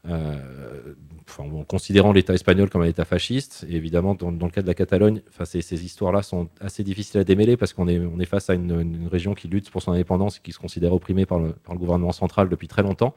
euh, 0.08 0.94
en 1.38 1.64
considérant 1.64 2.12
l'État 2.12 2.34
espagnol 2.34 2.70
comme 2.70 2.82
un 2.82 2.86
État 2.86 3.04
fasciste, 3.04 3.66
et 3.68 3.76
évidemment, 3.76 4.14
dans, 4.14 4.30
le 4.30 4.50
cas 4.50 4.62
de 4.62 4.66
la 4.66 4.74
Catalogne, 4.74 5.22
enfin, 5.28 5.44
ces, 5.44 5.84
histoires-là 5.84 6.22
sont 6.22 6.48
assez 6.60 6.82
difficiles 6.82 7.20
à 7.20 7.24
démêler 7.24 7.56
parce 7.56 7.72
qu'on 7.72 7.86
est, 7.86 8.24
face 8.24 8.50
à 8.50 8.54
une, 8.54 9.08
région 9.10 9.34
qui 9.34 9.48
lutte 9.48 9.70
pour 9.70 9.82
son 9.82 9.92
indépendance 9.92 10.38
et 10.38 10.40
qui 10.42 10.52
se 10.52 10.58
considère 10.58 10.92
opprimée 10.92 11.26
par 11.26 11.38
le 11.38 11.54
gouvernement 11.68 12.12
central 12.12 12.48
depuis 12.48 12.68
très 12.68 12.82
longtemps. 12.82 13.14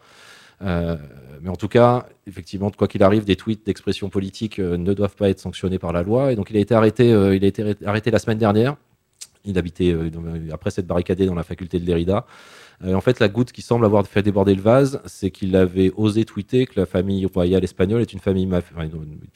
Euh, 0.62 0.96
mais 1.42 1.50
en 1.50 1.56
tout 1.56 1.68
cas, 1.68 2.06
effectivement, 2.26 2.70
quoi 2.70 2.88
qu'il 2.88 3.02
arrive, 3.02 3.24
des 3.24 3.36
tweets 3.36 3.66
d'expression 3.66 4.08
politique 4.08 4.58
euh, 4.58 4.76
ne 4.76 4.94
doivent 4.94 5.16
pas 5.16 5.28
être 5.28 5.40
sanctionnés 5.40 5.78
par 5.78 5.92
la 5.92 6.02
loi. 6.02 6.32
Et 6.32 6.36
donc, 6.36 6.50
il 6.50 6.56
a 6.56 6.60
été 6.60 6.74
arrêté, 6.74 7.12
euh, 7.12 7.36
il 7.36 7.44
a 7.44 7.48
été 7.48 7.74
arrêté 7.84 8.10
la 8.10 8.18
semaine 8.18 8.38
dernière. 8.38 8.76
Il 9.44 9.58
habitait, 9.58 9.94
après 10.52 10.70
s'être 10.70 10.86
barricadé 10.86 11.26
dans 11.26 11.34
la 11.34 11.42
faculté 11.42 11.78
de 11.78 11.84
Lérida. 11.84 12.24
Euh, 12.82 12.94
en 12.94 13.00
fait, 13.00 13.20
la 13.20 13.28
goutte 13.28 13.52
qui 13.52 13.62
semble 13.62 13.84
avoir 13.84 14.06
fait 14.06 14.22
déborder 14.22 14.54
le 14.54 14.60
vase, 14.60 15.00
c'est 15.04 15.30
qu'il 15.30 15.54
avait 15.54 15.92
osé 15.96 16.24
tweeter 16.24 16.66
que 16.66 16.78
la 16.80 16.86
famille 16.86 17.24
royale 17.26 17.62
espagnole 17.62 18.00
est 18.00 18.12
une 18.12 18.18
famille, 18.18 18.46
maf- 18.46 18.64
enfin, 18.74 18.88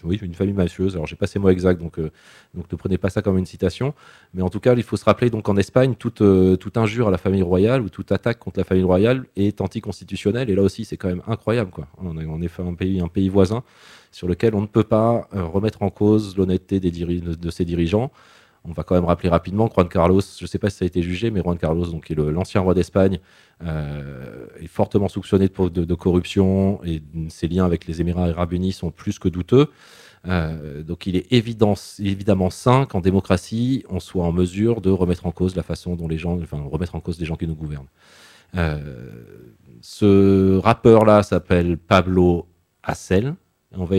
oui, 0.05 0.19
une 0.23 0.35
famille 0.35 0.55
mafieuse. 0.55 0.95
Alors, 0.95 1.07
j'ai 1.07 1.17
pas 1.17 1.27
ces 1.27 1.39
mots 1.39 1.49
exacts, 1.49 1.81
donc, 1.81 1.99
euh, 1.99 2.11
donc 2.55 2.71
ne 2.71 2.77
prenez 2.77 2.99
pas 2.99 3.11
ça 3.11 3.23
comme 3.23 3.39
une 3.39 3.47
citation. 3.47 3.95
Mais 4.35 4.43
en 4.43 4.49
tout 4.49 4.61
cas, 4.61 4.75
il 4.75 4.83
faut 4.83 4.97
se 4.97 5.05
rappeler 5.05 5.31
donc 5.31 5.49
en 5.49 5.57
Espagne, 5.57 5.95
toute, 5.95 6.21
euh, 6.21 6.57
toute 6.57 6.77
injure 6.77 7.09
à 7.09 7.11
la 7.11 7.19
famille 7.19 7.43
royale 7.43 7.83
ou 7.83 7.89
toute 7.89 8.11
attaque 8.11 8.39
contre 8.39 8.59
la 8.59 8.65
famille 8.65 8.85
royale 8.85 9.25
est 9.37 9.61
anticonstitutionnelle. 9.61 10.51
Et 10.51 10.55
là 10.55 10.63
aussi, 10.63 10.85
c'est 10.85 10.97
quand 10.97 11.09
même 11.09 11.23
incroyable. 11.27 11.71
Quoi. 11.71 11.87
On 11.99 12.19
est 12.19 12.27
en 12.27 12.43
effet 12.43 12.63
un 12.63 12.75
pays, 12.75 13.01
un 13.01 13.09
pays 13.09 13.29
voisin 13.29 13.63
sur 14.11 14.27
lequel 14.27 14.55
on 14.55 14.63
ne 14.63 14.67
peut 14.67 14.85
pas 14.85 15.29
remettre 15.33 15.83
en 15.83 15.91
cause 15.91 16.37
l'honnêteté 16.37 16.81
des 16.81 16.91
de 16.91 17.51
ses 17.51 17.65
dirigeants. 17.65 18.11
On 18.69 18.73
va 18.73 18.83
quand 18.83 18.95
même 18.95 19.07
rappeler 19.07 19.31
rapidement 19.31 19.69
que 19.69 19.75
Juan 19.75 19.89
Carlos, 19.89 20.21
je 20.21 20.45
ne 20.45 20.47
sais 20.47 20.59
pas 20.59 20.69
si 20.69 20.77
ça 20.79 20.85
a 20.85 20.87
été 20.87 21.03
jugé, 21.03 21.31
mais 21.31 21.41
Juan 21.41 21.57
Carlos, 21.57 21.87
l'ancien 22.31 22.61
roi 22.61 22.75
d'Espagne, 22.75 23.19
euh, 23.65 24.47
est 24.61 24.67
fortement 24.67 25.09
soupçonné 25.09 25.49
de, 25.49 25.95
corruption 25.95 26.81
et 26.85 27.03
ses 27.29 27.49
liens 27.49 27.65
avec 27.65 27.87
les 27.87 28.01
Émirats 28.01 28.27
arabes 28.27 28.53
unis 28.53 28.73
sont 28.73 28.91
plus 28.91 29.19
que 29.19 29.29
douteux. 29.29 29.69
Euh, 30.27 30.83
donc 30.83 31.07
il 31.07 31.17
est 31.17 31.33
évidemment 31.33 32.51
sain 32.51 32.85
qu'en 32.85 33.01
démocratie, 33.01 33.85
on 33.89 34.01
soit 34.01 34.25
en 34.25 34.33
mesure 34.33 34.81
de 34.81 34.91
remettre 34.91 35.27
en 35.27 35.33
cause 35.33 35.57
la 35.57 35.63
façon 35.63 35.97
dont 35.97 36.09
les 36.09 36.19
gens, 36.19 36.39
enfin 36.39 36.63
remettre 36.71 36.95
en 36.95 37.01
cause 37.01 37.19
les 37.19 37.27
gens 37.27 37.37
qui 37.37 37.47
nous 37.47 37.55
gouvernent. 37.55 37.89
Euh, 38.57 38.77
ce 39.81 40.59
rappeur-là 40.59 41.23
s'appelle 41.23 41.79
Pablo 41.79 42.47
Hassel. 42.83 43.35
On 43.77 43.85
va, 43.85 43.97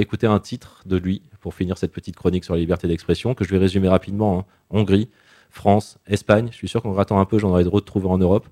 écouter 0.00 0.26
un 0.28 0.38
titre 0.38 0.82
de 0.86 0.96
lui 0.96 1.22
pour 1.40 1.52
finir 1.54 1.76
cette 1.76 1.92
petite 1.92 2.14
chronique 2.14 2.44
sur 2.44 2.54
la 2.54 2.60
liberté 2.60 2.86
d'expression 2.86 3.34
que 3.34 3.44
je 3.44 3.50
vais 3.50 3.58
résumer 3.58 3.88
rapidement. 3.88 4.38
hein. 4.38 4.44
Hongrie, 4.70 5.10
France, 5.50 5.98
Espagne. 6.06 6.48
Je 6.52 6.56
suis 6.56 6.68
sûr 6.68 6.82
qu'en 6.82 6.92
grattant 6.92 7.18
un 7.18 7.24
peu, 7.24 7.38
j'en 7.38 7.50
aurais 7.50 7.64
d'autres 7.64 7.80
trouver 7.80 8.06
en 8.06 8.18
Europe. 8.18 8.46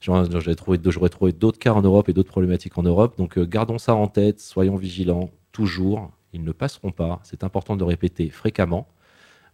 J'aurais 0.00 0.54
trouvé, 0.56 1.32
d'autres 1.32 1.58
cas 1.58 1.72
en 1.72 1.82
Europe 1.82 2.08
et 2.08 2.12
d'autres 2.12 2.30
problématiques 2.30 2.76
en 2.78 2.82
Europe. 2.82 3.16
Donc 3.18 3.38
euh, 3.38 3.44
gardons 3.44 3.78
ça 3.78 3.94
en 3.94 4.08
tête, 4.08 4.40
soyons 4.40 4.76
vigilants, 4.76 5.30
toujours. 5.52 6.10
Ils 6.32 6.42
ne 6.42 6.52
passeront 6.52 6.92
pas. 6.92 7.20
C'est 7.22 7.44
important 7.44 7.76
de 7.76 7.80
le 7.80 7.86
répéter 7.86 8.30
fréquemment. 8.30 8.88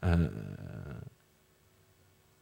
Euh, 0.04 0.28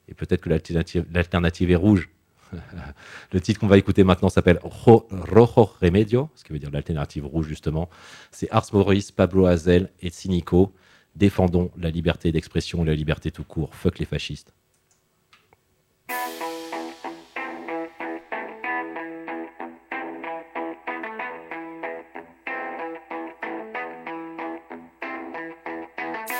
et 0.06 0.14
peut-être 0.14 0.42
que 0.42 0.50
l'alternative 0.50 1.70
est 1.70 1.76
rouge. 1.76 2.10
le 3.32 3.40
titre 3.40 3.60
qu'on 3.60 3.66
va 3.66 3.78
écouter 3.78 4.04
maintenant 4.04 4.28
s'appelle 4.28 4.58
Ro- 4.62 5.06
Rojo 5.10 5.70
Remedio, 5.80 6.28
ce 6.34 6.44
qui 6.44 6.52
veut 6.52 6.58
dire 6.58 6.70
l'alternative 6.70 7.26
rouge 7.26 7.46
justement. 7.46 7.88
C'est 8.30 8.50
Ars 8.50 8.66
Maurice, 8.72 9.12
Pablo 9.12 9.46
Hazel 9.46 9.90
et 10.00 10.10
Sinico. 10.10 10.72
Défendons 11.16 11.70
la 11.76 11.90
liberté 11.90 12.32
d'expression, 12.32 12.82
la 12.84 12.94
liberté 12.94 13.30
tout 13.30 13.44
court. 13.44 13.74
Fuck 13.74 13.98
les 14.00 14.06
fascistes. 14.06 14.52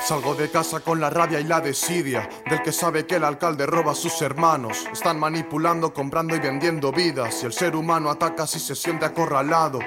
Salgo 0.05 0.35
de 0.35 0.51
casa 0.51 0.81
con 0.81 0.99
la 0.99 1.09
rabia 1.09 1.39
y 1.39 1.45
la 1.45 1.59
desidia 1.61 2.29
del 2.47 2.61
que 2.61 2.71
sabe 2.71 3.07
que 3.07 3.15
el 3.15 3.23
alcalde 3.23 3.65
roba 3.65 3.93
a 3.93 3.95
sus 3.95 4.21
hermanos. 4.21 4.85
Están 4.93 5.19
manipulando, 5.19 5.95
comprando 5.95 6.35
y 6.35 6.39
vendiendo 6.39 6.91
vidas. 6.91 7.41
Y 7.41 7.47
el 7.47 7.53
ser 7.53 7.75
humano 7.75 8.11
ataca 8.11 8.45
si 8.45 8.59
se 8.59 8.75
siente 8.75 9.05
acorralado. 9.05 9.79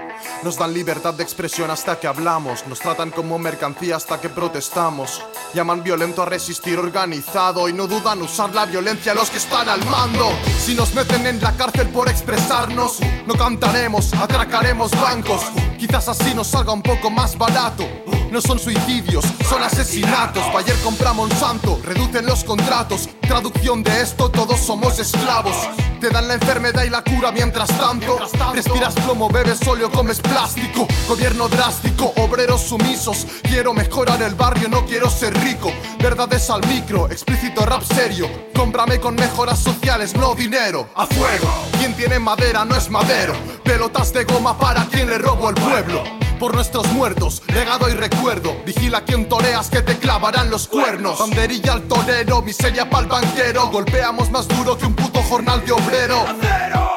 Nos 0.42 0.58
dan 0.58 0.74
libertad 0.74 1.14
de 1.14 1.22
expresión 1.22 1.70
hasta 1.70 2.00
que 2.00 2.08
hablamos. 2.08 2.66
Nos 2.66 2.80
tratan 2.80 3.12
como 3.12 3.38
mercancía 3.38 3.94
hasta 3.94 4.20
que 4.20 4.28
protestamos. 4.28 5.22
Llaman 5.54 5.84
violento 5.84 6.22
a 6.22 6.26
resistir 6.26 6.80
organizado 6.80 7.68
y 7.68 7.72
no 7.72 7.86
dudan 7.86 8.20
usar 8.20 8.52
la 8.52 8.66
violencia 8.66 9.14
los 9.14 9.30
que 9.30 9.38
están 9.38 9.68
al 9.68 9.86
mando. 9.86 10.30
Si 10.58 10.74
nos 10.74 10.94
meten 10.94 11.28
en 11.28 11.40
la 11.40 11.56
cárcel 11.56 11.90
por 11.90 12.08
expresarnos, 12.08 12.98
no 13.24 13.34
cantaremos, 13.34 14.12
atracaremos 14.14 14.90
bancos. 15.00 15.42
Quizás 15.78 16.08
así 16.08 16.34
nos 16.34 16.48
salga 16.48 16.72
un 16.72 16.82
poco 16.82 17.08
más 17.08 17.38
barato. 17.38 17.84
No 18.30 18.42
son 18.42 18.58
suicidios, 18.58 19.24
son 19.48 19.62
asesinatos. 19.62 20.52
Bayer 20.52 20.76
compra 20.84 21.14
Monsanto, 21.14 21.80
reducen 21.82 22.26
los 22.26 22.44
contratos. 22.44 23.08
Traducción 23.22 23.82
de 23.82 24.02
esto, 24.02 24.30
todos 24.30 24.60
somos 24.60 24.98
esclavos. 24.98 25.56
Te 25.98 26.10
dan 26.10 26.28
la 26.28 26.34
enfermedad 26.34 26.84
y 26.84 26.90
la 26.90 27.02
cura 27.02 27.32
mientras 27.32 27.68
tanto. 27.78 28.18
Respiras 28.52 28.94
plomo, 28.94 29.30
bebes 29.30 29.66
óleo, 29.66 29.90
comes 29.90 30.20
plástico. 30.20 30.86
Gobierno 31.08 31.48
drástico, 31.48 32.12
obreros 32.16 32.60
sumisos. 32.60 33.26
Quiero 33.42 33.72
mejorar 33.72 34.20
el 34.20 34.34
barrio, 34.34 34.68
no 34.68 34.84
quiero 34.84 35.08
ser 35.08 35.32
rico. 35.42 35.72
Verdades 35.98 36.50
al 36.50 36.66
micro, 36.66 37.10
explícito 37.10 37.64
rap 37.64 37.82
serio. 37.82 38.28
Cómprame 38.54 39.00
con 39.00 39.14
mejoras 39.14 39.58
sociales, 39.58 40.14
no 40.14 40.34
dinero. 40.34 40.88
A 40.94 41.06
fuego, 41.06 41.48
quien 41.78 41.94
tiene 41.94 42.18
madera 42.18 42.66
no 42.66 42.76
es 42.76 42.90
madero. 42.90 43.32
Pelotas 43.64 44.12
de 44.12 44.24
goma 44.24 44.58
para 44.58 44.84
quien 44.84 45.08
le 45.08 45.16
robo 45.16 45.48
el 45.48 45.54
pueblo 45.54 46.27
por 46.38 46.54
nuestros 46.54 46.86
muertos, 46.92 47.42
legado 47.48 47.88
y 47.88 47.92
recuerdo. 47.92 48.56
Vigila 48.64 49.02
quien 49.02 49.28
toreas 49.28 49.68
que 49.68 49.82
te 49.82 49.98
clavarán 49.98 50.50
los 50.50 50.68
cuernos. 50.68 51.18
Banderilla 51.18 51.72
al 51.72 51.82
torero, 51.82 52.42
miseria 52.42 52.88
pa'l 52.88 53.06
banquero. 53.06 53.68
Golpeamos 53.68 54.30
más 54.30 54.46
duro 54.46 54.78
que 54.78 54.86
un 54.86 54.94
puto 54.94 55.20
jornal 55.22 55.64
de 55.64 55.72
obrero. 55.72 56.24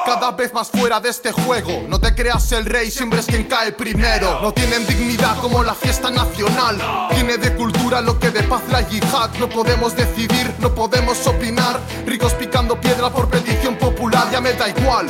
Cada 0.06 0.32
vez 0.32 0.54
más 0.54 0.70
fuera 0.70 1.00
de 1.00 1.10
este 1.10 1.32
juego. 1.32 1.86
No 1.88 2.00
te 2.00 2.14
creas 2.14 2.52
el 2.52 2.66
rey, 2.66 2.92
siempre 2.92 3.20
es 3.20 3.26
quien 3.26 3.46
cae 3.46 3.72
primero. 3.72 4.42
No 4.42 4.52
tienen 4.52 4.86
dignidad 4.86 5.38
como 5.40 5.64
la 5.64 5.74
fiesta 5.74 6.12
nacional. 6.12 6.78
Tiene 7.14 7.38
de 7.38 7.56
cultura 7.56 8.02
lo 8.02 8.20
que 8.20 8.30
de 8.30 8.44
paz 8.44 8.62
la 8.70 8.82
yihad. 8.88 9.32
No 9.40 9.50
podemos 9.50 9.96
decidir, 9.96 10.54
no 10.60 10.74
podemos 10.74 11.26
opinar. 11.26 11.80
Ricos 12.06 12.34
picando 12.34 12.80
piedra 12.80 13.10
por 13.10 13.30
petición 13.30 13.76
popular, 13.78 14.28
ya 14.32 14.42
me 14.42 14.54
da 14.54 14.70
igual. 14.70 15.08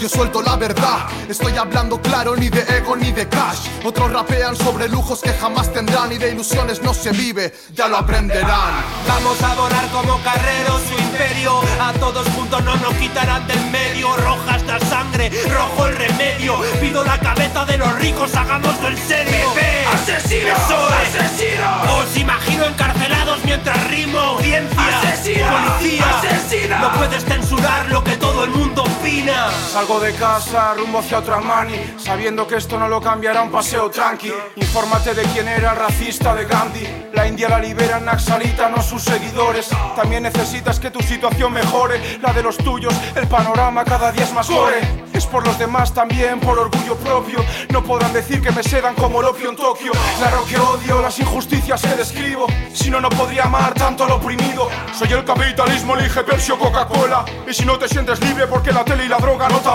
Yo 0.00 0.08
suelto 0.08 0.40
la 0.40 0.56
verdad. 0.56 1.06
Estoy 1.28 1.56
hablando 1.58 2.00
claro, 2.00 2.34
ni 2.34 2.48
de 2.48 2.62
ego 2.76 2.96
ni 2.96 3.12
de 3.12 3.28
cash. 3.28 3.68
Otros 3.84 4.10
rapean 4.10 4.56
sobre 4.56 4.88
lujos 4.88 5.20
que 5.20 5.30
jamás 5.34 5.70
tendrán 5.72 6.10
y 6.10 6.16
de 6.16 6.32
ilusiones 6.32 6.82
no 6.82 6.94
se 6.94 7.10
vive, 7.10 7.52
ya 7.74 7.86
lo 7.86 7.98
aprenderán. 7.98 8.82
Vamos 9.06 9.40
a 9.42 9.54
volar 9.54 9.86
como 9.92 10.18
carreros 10.22 10.80
su 10.88 11.02
imperio. 11.02 11.60
A 11.80 11.92
todos 11.94 12.26
juntos 12.28 12.64
no 12.64 12.76
nos 12.76 12.94
quitarán 12.94 13.46
del 13.46 13.60
medio. 13.70 14.16
Roja 14.16 14.56
esta 14.56 14.80
sangre, 14.86 15.30
rojo 15.50 15.86
el 15.86 15.96
remedio. 15.96 16.54
Pido 16.80 17.04
la 17.04 17.18
cabeza 17.18 17.64
de 17.66 17.76
los 17.76 17.92
ricos, 17.96 18.34
hagámoslo 18.34 18.88
en 18.88 18.96
serio. 18.96 19.52
Bebé, 19.54 19.84
asesino, 19.92 20.48
es. 20.48 21.14
asesino. 21.14 21.98
Os 21.98 22.16
imagino 22.16 22.64
encarcelados 22.64 23.38
mientras 23.44 23.90
rimo. 23.90 24.18
Audiencia, 24.18 24.98
Asesino, 25.02 25.46
policía. 25.78 26.04
asesino. 26.18 26.78
No 26.78 26.92
puedes 26.92 27.24
censurar 27.24 27.90
lo 27.90 28.02
que 28.02 28.16
todo 28.16 28.44
el 28.44 28.50
mundo 28.50 28.82
opina. 28.82 29.50
Salgo 29.72 29.89
de 29.98 30.12
casa 30.14 30.74
rumbo 30.74 31.00
hacia 31.00 31.18
otra 31.18 31.40
mani, 31.40 31.74
sabiendo 31.96 32.46
que 32.46 32.56
esto 32.56 32.78
no 32.78 32.86
lo 32.86 33.00
cambiará 33.00 33.42
un 33.42 33.50
paseo 33.50 33.90
tranqui. 33.90 34.32
Infórmate 34.56 35.14
de 35.14 35.22
quién 35.22 35.48
era 35.48 35.72
el 35.72 35.78
racista 35.78 36.34
de 36.34 36.44
Gandhi. 36.44 36.86
La 37.12 37.26
India 37.26 37.48
la 37.48 37.58
libera 37.58 37.98
Naxalita, 37.98 38.68
no 38.68 38.82
sus 38.82 39.02
seguidores. 39.02 39.68
También 39.96 40.22
necesitas 40.22 40.78
que 40.78 40.90
tu 40.90 41.00
situación 41.00 41.52
mejore, 41.52 42.20
la 42.22 42.32
de 42.32 42.42
los 42.42 42.56
tuyos. 42.58 42.94
El 43.16 43.26
panorama 43.26 43.84
cada 43.84 44.12
día 44.12 44.24
es 44.24 44.32
más 44.32 44.48
gore. 44.48 44.80
Es 45.12 45.26
por 45.26 45.44
los 45.44 45.58
demás 45.58 45.92
también, 45.92 46.38
por 46.38 46.58
orgullo 46.58 46.94
propio. 46.96 47.44
No 47.70 47.82
podrán 47.82 48.12
decir 48.12 48.40
que 48.40 48.52
me 48.52 48.62
sedan 48.62 48.94
como 48.94 49.20
el 49.20 49.26
opio 49.26 49.50
en 49.50 49.56
Tokio. 49.56 49.92
Claro 50.18 50.44
que 50.48 50.56
odio 50.56 51.02
las 51.02 51.18
injusticias 51.18 51.82
que 51.82 51.94
describo. 51.96 52.46
Si 52.72 52.90
no, 52.90 53.00
no 53.00 53.08
podría 53.08 53.44
amar 53.44 53.74
tanto 53.74 54.04
al 54.04 54.12
oprimido. 54.12 54.68
Soy 54.96 55.12
el 55.12 55.24
capitalismo, 55.24 55.96
elige 55.96 56.22
Pepsi 56.22 56.52
o 56.52 56.58
Coca-Cola. 56.58 57.24
Y 57.48 57.52
si 57.52 57.64
no 57.64 57.78
te 57.78 57.88
sientes 57.88 58.20
libre 58.20 58.46
porque 58.46 58.72
la 58.72 58.84
tele 58.84 59.06
y 59.06 59.08
la 59.08 59.18
droga 59.18 59.48
no 59.48 59.58
te 59.58 59.68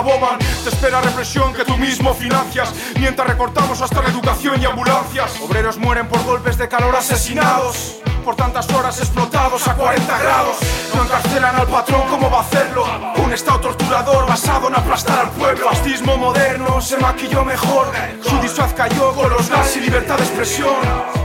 te 0.62 0.68
espera 0.68 1.00
represión 1.00 1.52
que 1.52 1.64
tú 1.64 1.76
mismo 1.76 2.14
financias. 2.14 2.72
Mientras 2.98 3.26
recortamos 3.26 3.82
hasta 3.82 4.02
la 4.02 4.08
educación 4.08 4.62
y 4.62 4.64
ambulancias. 4.64 5.40
Obreros 5.40 5.78
mueren 5.78 6.06
por 6.06 6.22
golpes 6.22 6.56
de 6.58 6.68
calor 6.68 6.94
asesinados. 6.94 7.96
Por 8.24 8.36
tantas 8.36 8.68
horas 8.70 8.98
explotados 9.00 9.66
a 9.66 9.74
40 9.74 10.18
grados. 10.18 10.56
No 10.94 11.02
encarcelan 11.02 11.56
al 11.56 11.66
patrón, 11.66 12.02
¿cómo 12.08 12.30
va 12.30 12.38
a 12.38 12.42
hacerlo? 12.42 12.84
Un 13.24 13.32
estado 13.32 13.60
torturador 13.60 14.28
basado 14.28 14.68
en 14.68 14.76
aplastar 14.76 15.18
al 15.18 15.30
pueblo. 15.30 15.68
Fascismo 15.70 16.16
moderno 16.16 16.80
se 16.80 16.96
maquilló 16.98 17.44
mejor. 17.44 17.88
Su 18.22 18.38
disfraz 18.40 18.72
cayó 18.74 19.12
con 19.12 19.28
los 19.30 19.48
gas 19.50 19.76
y 19.76 19.80
libertad 19.80 20.18
de 20.18 20.24
expresión. 20.24 21.15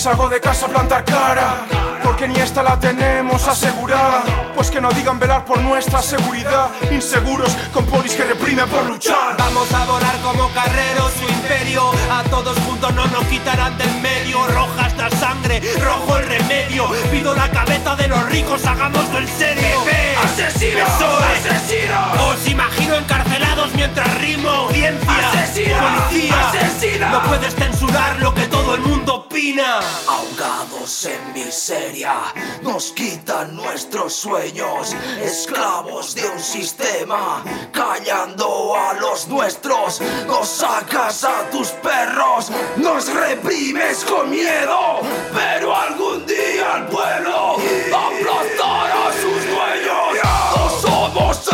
Salgo 0.00 0.30
de 0.30 0.40
casa 0.40 0.64
a 0.64 0.68
plantar 0.70 1.04
cara, 1.04 1.66
porque 2.02 2.26
ni 2.26 2.34
esta 2.40 2.62
la 2.62 2.80
tenemos 2.80 3.46
asegurada. 3.46 4.22
Pues 4.56 4.70
que 4.70 4.80
no 4.80 4.88
digan 4.92 5.18
velar 5.18 5.44
por 5.44 5.60
nuestra 5.60 6.00
seguridad. 6.00 6.70
Inseguros 6.90 7.54
con 7.70 7.84
polis 7.84 8.14
que 8.14 8.24
reprimen 8.24 8.66
por 8.70 8.82
luchar. 8.86 9.36
Vamos 9.36 9.70
a 9.74 9.84
volar 9.84 10.16
como 10.22 10.48
carreros 10.54 11.12
su 11.12 11.30
imperio. 11.30 11.90
A 12.10 12.22
todos 12.30 12.58
juntos 12.60 12.94
no 12.94 13.04
nos 13.08 13.24
quitarán 13.24 13.76
del 13.76 13.92
medio. 14.00 14.46
Roja 14.46 14.86
esta 14.86 15.10
sangre, 15.10 15.60
rojo 15.84 16.16
el 16.16 16.26
remedio. 16.28 16.88
Pido 17.10 17.34
la 17.34 17.50
cabeza 17.50 17.94
de 17.94 18.08
los 18.08 18.24
ricos, 18.30 18.64
hagámoslo 18.64 19.18
en 19.18 19.28
serio. 19.28 19.80
Asesino, 20.24 20.78
es. 20.80 21.46
asesino. 21.46 22.26
Os 22.26 22.48
imagino 22.48 22.94
encarcelados 22.94 23.74
mientras 23.74 24.18
rimo. 24.18 24.48
Audiencia, 24.48 25.28
Asesino, 25.28 25.76
policía. 25.76 26.48
asesino. 26.48 27.08
No 27.10 27.22
puedes 27.24 27.54
censurar 27.54 28.18
lo 28.20 28.32
que 28.32 28.46
todo 28.46 28.76
el 28.76 28.80
mundo 28.80 29.19
Ahogados 30.06 31.06
en 31.06 31.32
miseria, 31.32 32.12
nos 32.60 32.92
quitan 32.92 33.56
nuestros 33.56 34.12
sueños, 34.12 34.94
esclavos 35.18 36.14
de 36.14 36.28
un 36.28 36.38
sistema, 36.38 37.42
callando 37.72 38.76
a 38.76 38.92
los 39.00 39.28
nuestros, 39.28 40.02
nos 40.26 40.46
sacas 40.46 41.24
a 41.24 41.48
tus 41.50 41.68
perros, 41.68 42.50
nos 42.76 43.10
reprimes 43.14 44.04
con 44.04 44.28
miedo, 44.28 45.00
pero 45.32 45.74
algún 45.74 46.26
día 46.26 46.76
el 46.76 46.84
pueblo 46.88 47.56
aplastará 47.96 49.08
a 49.08 49.12
sus 49.22 49.46
dueños. 49.46 50.18
No 50.54 50.70
somos 50.82 51.44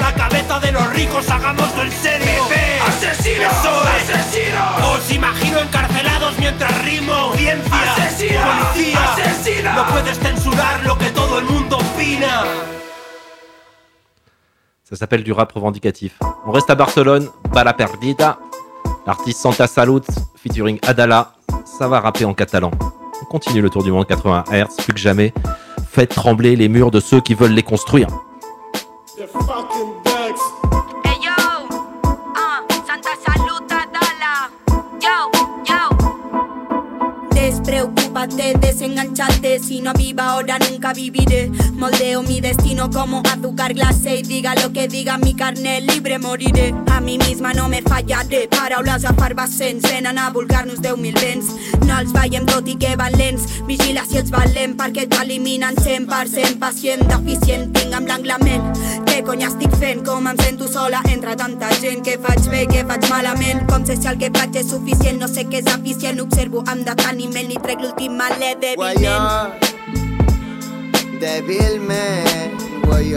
la 0.00 0.12
cabeza 0.14 0.58
de 0.60 0.72
los 0.72 0.92
ricos, 0.92 1.28
hagámoslo 1.30 1.82
en 1.82 1.92
serio. 1.92 2.26
Bebé, 2.48 2.80
asesino, 2.86 3.42
Eso 3.42 3.82
es. 3.98 4.10
asesino. 4.10 4.92
Os 4.92 5.10
imagino 5.12 5.58
encarcelados 5.60 6.38
mientras 6.38 6.84
rimo. 6.84 7.12
Audiencia, 7.12 7.92
Asesino, 7.92 8.40
policía. 8.72 9.12
asesino. 9.12 9.72
No 9.74 9.86
puedes 9.86 10.18
censurar 10.18 10.84
lo 10.84 10.96
que 10.98 11.10
todo 11.10 11.38
el 11.38 11.44
mundo 11.46 11.76
opina. 11.78 12.44
Ça 14.88 14.94
s'appelle 14.96 15.24
du 15.24 15.32
rap 15.32 15.50
revendicatif. 15.52 16.12
On 16.46 16.52
reste 16.52 16.70
à 16.70 16.74
Barcelone, 16.76 17.28
Bala 17.52 17.72
Perdida. 17.74 18.38
L'artiste 19.06 19.40
Santa 19.40 19.66
Salut 19.66 20.02
featuring 20.36 20.78
Adala. 20.86 21.32
Ça 21.78 21.88
va 21.88 22.00
rapper 22.00 22.24
en 22.24 22.34
catalan. 22.34 22.70
On 23.20 23.24
continue 23.26 23.60
le 23.62 23.70
tour 23.70 23.82
du 23.82 23.90
monde 23.90 24.06
80 24.06 24.44
Hz, 24.52 24.76
plus 24.84 24.92
que 24.92 25.00
jamais. 25.00 25.32
Faites 25.90 26.14
trembler 26.14 26.54
les 26.54 26.68
murs 26.68 26.90
de 26.92 27.00
ceux 27.00 27.20
qui 27.20 27.34
veulent 27.34 27.52
les 27.54 27.62
construire. 27.64 28.06
Hey 29.32 29.95
Despreocúpate, 38.26 38.58
desenganchate. 38.58 39.58
Si 39.60 39.80
no 39.80 39.92
viva 39.92 40.30
ahora, 40.30 40.58
nunca 40.58 40.92
viviré. 40.92 41.50
Moldeo 41.74 42.22
mi 42.22 42.40
destino 42.40 42.90
como 42.90 43.22
azúcar 43.30 43.74
glacé. 43.74 44.16
Y 44.16 44.22
diga 44.22 44.54
lo 44.54 44.72
que 44.72 44.88
diga 44.88 45.18
mi 45.18 45.34
carne, 45.34 45.80
libre 45.80 46.18
moriré. 46.18 46.74
A 46.90 47.00
mí 47.00 47.18
misma 47.18 47.52
no 47.54 47.68
me 47.68 47.82
fallaré. 47.82 48.48
Paraules 48.48 49.04
efervescents 49.04 49.82
venen 49.82 50.18
a 50.18 50.30
vulgar-nos 50.30 50.80
deu 50.80 50.96
mil 50.96 51.14
vents. 51.14 51.46
No 51.86 51.98
els 51.98 52.12
veiem 52.12 52.46
tot 52.46 52.66
i 52.68 52.76
que 52.76 52.96
van. 52.96 53.16
Vigila 53.66 54.04
si 54.06 54.18
ets 54.20 54.30
valent 54.30 54.76
perquè 54.78 55.06
t'eliminen 55.10 55.74
100% 55.74 56.58
pacient, 56.60 57.00
deficient, 57.08 57.70
tinc 57.74 57.94
amb 57.96 58.06
l'anglament. 58.10 58.66
Què 59.08 59.22
cony 59.26 59.42
estic 59.46 59.72
fent? 59.80 60.04
Com 60.06 60.28
em 60.28 60.38
sento 60.42 60.68
sola 60.68 61.00
entre 61.10 61.34
tanta 61.40 61.70
gent? 61.80 62.04
Què 62.06 62.18
faig 62.22 62.46
bé, 62.52 62.66
què 62.70 62.84
faig 62.86 63.08
malament? 63.10 63.64
Com 63.70 63.86
sé 63.88 63.96
si 63.96 64.10
el 64.10 64.20
que 64.20 64.30
faig 64.34 64.60
és 64.60 64.68
suficient? 64.70 65.18
No 65.22 65.30
sé 65.32 65.46
què 65.48 65.62
és 65.62 65.72
eficient, 65.72 66.20
observo 66.22 66.62
amb 66.66 66.84
deteniment 66.86 67.50
i 67.50 67.58
trec 67.64 67.82
l'últim 67.82 68.15
más 68.16 68.38
le 68.38 68.56
debilmen. 68.56 69.52
Debilmen, 71.20 72.56
voy. 72.84 73.16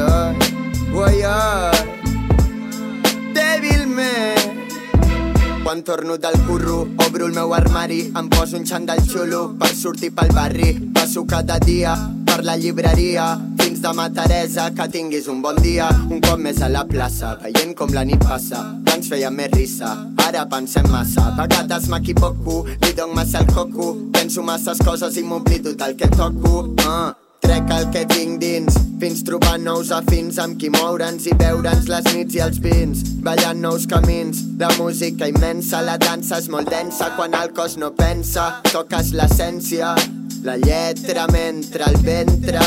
Quan 5.69 5.83
torno 5.83 6.17
del 6.17 6.33
curro, 6.47 6.87
obro 7.05 7.27
el 7.27 7.33
meu 7.33 7.53
armari, 7.53 8.11
em 8.17 8.27
poso 8.27 8.57
un 8.57 8.63
xandall 8.65 9.03
xulo 9.05 9.53
per 9.53 9.69
sortir 9.77 10.09
pel 10.17 10.33
barri. 10.33 10.71
Passo 10.95 11.27
cada 11.29 11.59
dia 11.59 11.93
per 12.25 12.39
la 12.43 12.55
llibreria, 12.57 13.37
fins 13.59 13.77
demà 13.83 14.07
Teresa, 14.09 14.71
que 14.73 14.89
tinguis 14.89 15.27
un 15.29 15.43
bon 15.45 15.61
dia. 15.61 15.91
Un 16.09 16.25
cop 16.25 16.41
més 16.41 16.63
a 16.65 16.71
la 16.73 16.87
plaça, 16.89 17.35
veient 17.45 17.77
com 17.77 17.93
la 17.93 18.01
nit 18.01 18.17
passa, 18.17 18.65
que 18.81 18.97
ens 18.97 19.13
feia 19.13 19.29
més 19.29 19.53
risa. 19.53 19.93
Ara 20.25 20.47
pensem 20.49 20.89
massa, 20.89 21.29
a 21.29 21.37
vegades 21.37 21.85
m'equivoco, 21.93 22.63
li 22.65 22.93
dono 22.97 23.13
massa 23.13 23.45
el 23.45 23.53
coco, 23.53 23.93
penso 24.09 24.41
masses 24.41 24.81
coses 24.81 25.21
i 25.21 25.23
m'oblido 25.23 25.77
del 25.77 25.95
que 25.95 26.09
toco. 26.17 26.65
Uh. 26.81 27.28
Trec 27.39 27.71
el 27.75 27.87
que 27.93 28.03
tinc 28.11 28.39
dins, 28.41 28.75
fins 28.99 29.23
trobar 29.27 29.57
nous 29.61 29.91
afins 29.95 30.37
amb 30.43 30.59
qui 30.59 30.69
moure'ns 30.73 31.25
i 31.29 31.35
veure'ns 31.39 31.87
les 31.91 32.11
nits 32.13 32.37
i 32.37 32.43
els 32.45 32.59
vins, 32.63 33.03
ballant 33.25 33.61
nous 33.63 33.87
camins. 33.87 34.43
La 34.59 34.69
música 34.77 35.27
immensa, 35.31 35.81
la 35.81 35.97
dansa 35.97 36.39
és 36.43 36.49
molt 36.51 36.69
densa 36.69 37.13
quan 37.15 37.37
el 37.39 37.53
cos 37.55 37.77
no 37.79 37.93
pensa, 37.95 38.51
toques 38.71 39.13
l'essència, 39.15 39.95
la 40.43 40.55
lletra 40.59 41.27
mentre 41.31 41.83
el 41.89 41.99
ventre 42.03 42.63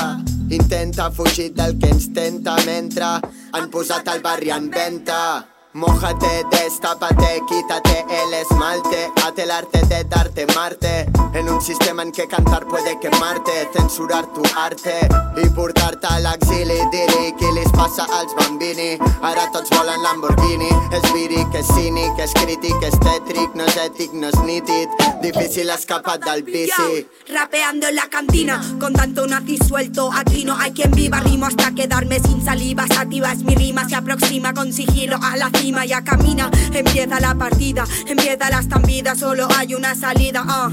intenta 0.52 1.10
fugir 1.10 1.52
del 1.54 1.78
que 1.78 1.88
ens 1.88 2.10
tenta 2.12 2.56
mentre 2.66 3.14
han 3.52 3.70
posat 3.72 4.08
el 4.12 4.20
barri 4.20 4.52
en 4.52 4.68
venta. 4.70 5.46
Mójate, 5.74 6.44
destápate, 6.50 7.40
quítate 7.48 8.04
el 8.10 8.34
esmalte. 8.34 9.10
Haz 9.24 9.38
el 9.38 9.50
arte 9.50 9.80
de 9.86 10.04
darte 10.04 10.46
Marte. 10.54 11.06
En 11.32 11.48
un 11.48 11.62
sistema 11.62 12.02
en 12.02 12.12
que 12.12 12.28
cantar 12.28 12.66
puede 12.66 13.00
quemarte 13.00 13.70
Censurar 13.72 14.26
tu 14.34 14.42
arte. 14.54 15.08
I 15.34 15.48
portar-te 15.48 16.06
a 16.06 16.18
l'exili 16.20 16.76
Dir-hi 16.92 17.32
qui 17.38 17.48
li 17.56 17.64
passa 17.72 18.04
als 18.18 18.34
bambini. 18.36 18.98
Ara 19.22 19.48
tots 19.50 19.70
volen 19.70 20.02
Lamborghini. 20.02 20.68
És 20.92 21.08
víric, 21.14 21.48
és 21.54 21.66
cínic, 21.72 22.20
és 22.20 22.34
crític, 22.34 22.76
és 22.84 22.98
tètric 23.00 23.56
No 23.56 23.64
és 23.64 23.80
ètic, 23.86 24.12
no 24.12 24.28
és 24.28 24.38
nítid 24.44 24.92
Difícil 25.22 25.70
escapar 25.70 26.18
del 26.20 26.42
vici. 26.42 27.06
Rapeando 27.32 27.88
en 27.88 27.96
la 27.96 28.10
cantina. 28.10 28.60
Con 28.78 28.92
tanto 28.92 29.26
nazi 29.26 29.56
suelto. 29.56 30.10
Aquí 30.12 30.44
no 30.44 30.54
hay 30.54 30.72
quien 30.72 30.90
viva, 30.90 31.20
rimo 31.20 31.46
hasta 31.46 31.72
quedarme 31.72 32.20
sin 32.20 32.44
saliva. 32.44 32.86
Sativa 32.88 33.32
es 33.32 33.42
mi 33.42 33.54
rima, 33.54 33.88
se 33.88 33.94
aproxima 33.94 34.52
con 34.52 34.70
sigilo 34.70 35.16
a 35.16 35.36
la 35.38 35.46
cima. 35.46 35.61
Ya 35.62 36.02
camina, 36.02 36.50
empieza 36.74 37.20
la 37.20 37.34
partida, 37.36 37.84
empieza 38.06 38.50
la 38.50 38.58
estampida. 38.58 39.14
Solo 39.14 39.46
hay 39.56 39.74
una 39.74 39.94
salida, 39.94 40.44
ah, 40.46 40.70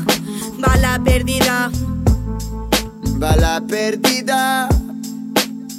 bala 0.58 1.00
perdida. 1.04 1.70
Bala 3.20 3.62
perdida 3.68 4.70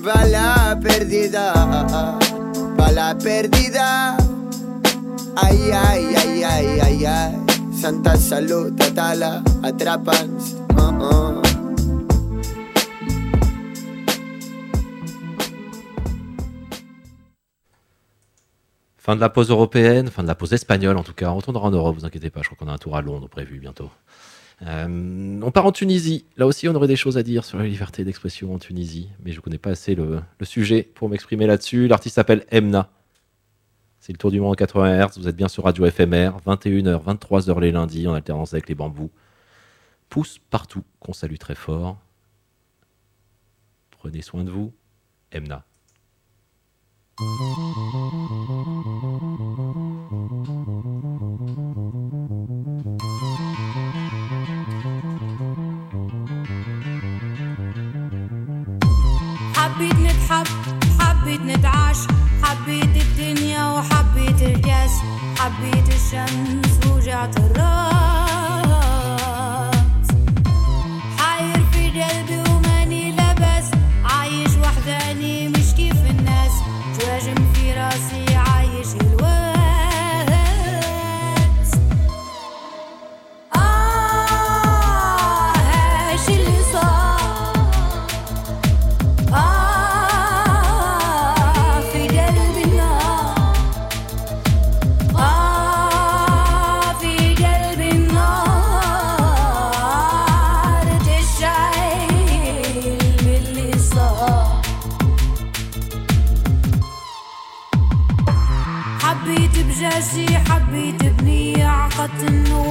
Bala 0.04 0.78
perdida 0.82 1.54
Bala 2.76 3.16
perdida 3.16 4.16
Ai, 5.36 5.72
ai, 5.72 6.14
ai, 6.16 6.44
ai, 6.44 6.80
ai, 6.80 7.06
ai 7.06 7.34
Santa 7.72 8.14
Salut, 8.18 8.78
Atala, 8.78 9.42
atrapa'ns 9.62 10.54
oh, 10.76 10.92
oh. 11.00 11.49
Fin 19.10 19.16
de 19.16 19.20
la 19.20 19.28
pause 19.28 19.50
européenne, 19.50 20.06
fin 20.06 20.22
de 20.22 20.28
la 20.28 20.36
pause 20.36 20.52
espagnole 20.52 20.96
en 20.96 21.02
tout 21.02 21.14
cas. 21.14 21.32
On 21.32 21.34
retournera 21.34 21.66
en 21.66 21.72
Europe, 21.72 21.96
vous 21.96 22.04
inquiétez 22.04 22.30
pas, 22.30 22.42
je 22.42 22.46
crois 22.48 22.56
qu'on 22.56 22.70
a 22.70 22.72
un 22.72 22.78
tour 22.78 22.96
à 22.96 23.02
Londres 23.02 23.28
prévu 23.28 23.58
bientôt. 23.58 23.90
Euh, 24.62 25.40
on 25.42 25.50
part 25.50 25.66
en 25.66 25.72
Tunisie. 25.72 26.26
Là 26.36 26.46
aussi, 26.46 26.68
on 26.68 26.74
aurait 26.76 26.86
des 26.86 26.94
choses 26.94 27.18
à 27.18 27.24
dire 27.24 27.44
sur 27.44 27.58
la 27.58 27.66
liberté 27.66 28.04
d'expression 28.04 28.54
en 28.54 28.60
Tunisie, 28.60 29.08
mais 29.24 29.32
je 29.32 29.38
ne 29.38 29.40
connais 29.40 29.58
pas 29.58 29.70
assez 29.70 29.96
le, 29.96 30.20
sujet 30.44 30.84
pour 30.84 31.08
m'exprimer 31.08 31.48
là-dessus. 31.48 31.88
L'artiste 31.88 32.14
s'appelle 32.14 32.46
Emna. 32.52 32.88
C'est 33.98 34.12
le 34.12 34.16
tour 34.16 34.30
du 34.30 34.38
monde 34.38 34.52
en 34.52 34.54
80 34.54 35.08
Hz. 35.08 35.18
Vous 35.18 35.26
êtes 35.26 35.34
bien 35.34 35.48
sur 35.48 35.64
Radio 35.64 35.90
FMR, 35.90 36.36
21h, 36.46 37.02
23h 37.02 37.60
les 37.60 37.72
lundis, 37.72 38.06
en 38.06 38.14
alternance 38.14 38.52
avec 38.52 38.68
les 38.68 38.76
bambous. 38.76 39.10
Pousse 40.08 40.38
partout, 40.50 40.84
qu'on 41.00 41.14
salue 41.14 41.34
très 41.34 41.56
fort. 41.56 41.98
Prenez 43.90 44.22
soin 44.22 44.44
de 44.44 44.52
vous. 44.52 44.72
Emna. 45.32 45.64
حبيت 47.20 47.34
نتحب 59.94 60.46
حبيت 61.00 61.40
نتعاش 61.40 61.96
حبيت 62.42 62.96
الدنيا 62.96 63.64
وحبيت 63.64 64.42
الكاس 64.42 64.90
حبيت 65.38 65.88
الشمس 65.88 66.86
وجعت 66.86 67.36
الراس. 67.36 68.29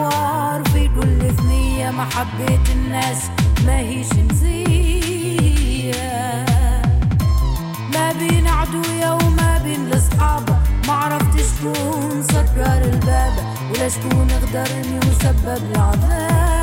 النوار 0.10 0.64
في 0.64 0.88
كل 0.88 1.36
ثنية 1.36 1.92
ما 1.92 2.06
حبيت 2.06 2.70
الناس 2.70 3.30
ما 3.66 3.80
هيش 3.80 4.14
نسية. 4.14 5.94
ما 7.94 8.12
بين 8.12 8.48
عدوية 8.48 9.14
وما 9.14 9.58
بين 9.64 9.86
الأصحاب 9.88 10.50
ما 10.88 10.94
عرفت 10.94 11.40
شكون 11.40 12.24
سكر 12.24 12.82
الباب 12.84 13.34
ولا 13.72 13.90
شكون 13.90 14.28
غدرني 14.32 15.00
وسبب 15.00 15.62
العذاب. 15.72 16.59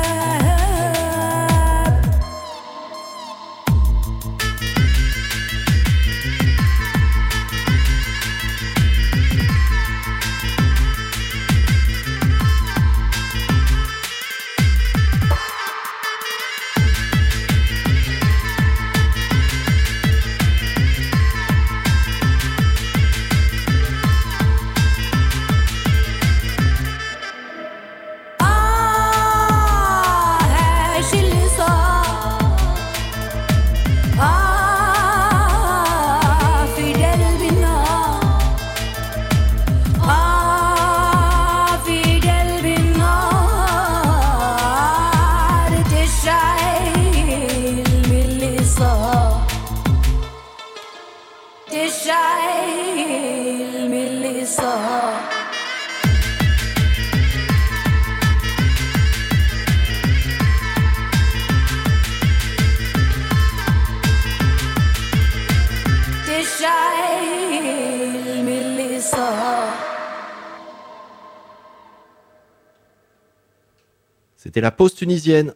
C'était 74.57 74.65
la 74.65 74.71
pause 74.71 74.95
tunisienne. 74.95 75.53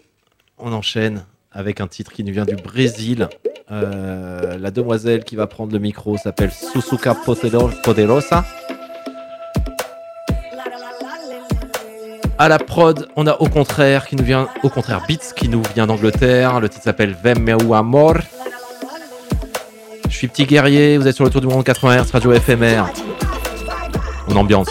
On 0.60 0.72
enchaîne 0.74 1.26
avec 1.52 1.82
un 1.82 1.88
titre 1.88 2.12
qui 2.12 2.24
nous 2.24 2.32
vient 2.32 2.46
du 2.46 2.56
Brésil. 2.56 3.30
Euh, 3.72 4.60
la 4.60 4.70
demoiselle 4.70 5.24
qui 5.24 5.36
va 5.36 5.48
prendre 5.48 5.74
le 5.74 5.80
micro 5.80 6.18
s'appelle 6.18 6.52
Susuka 6.52 7.16
Poderosa. 7.16 8.46
À 12.38 12.48
la 12.48 12.60
prod, 12.60 13.08
on 13.16 13.26
a 13.26 13.34
au 13.38 13.50
contraire 13.50 14.06
qui 14.06 14.16
nous 14.16 14.24
vient 14.24 14.48
au 14.62 14.70
contraire 14.70 15.02
Beats 15.08 15.34
qui 15.36 15.50
nous 15.50 15.64
vient 15.74 15.88
d'Angleterre. 15.88 16.60
Le 16.60 16.70
titre 16.70 16.84
s'appelle 16.84 17.16
Vem 17.24 17.40
meu 17.40 17.74
amor. 17.74 18.18
Je 20.10 20.16
suis 20.16 20.28
petit 20.28 20.46
guerrier, 20.46 21.00
vous 21.00 21.08
êtes 21.08 21.16
sur 21.16 21.26
le 21.26 21.32
tour 21.32 21.42
du 21.42 21.48
monde 21.48 21.64
80 21.64 22.04
Hz, 22.04 22.12
radio 22.12 22.34
éphémère. 22.34 22.88
On 24.28 24.36
ambiance. 24.36 24.70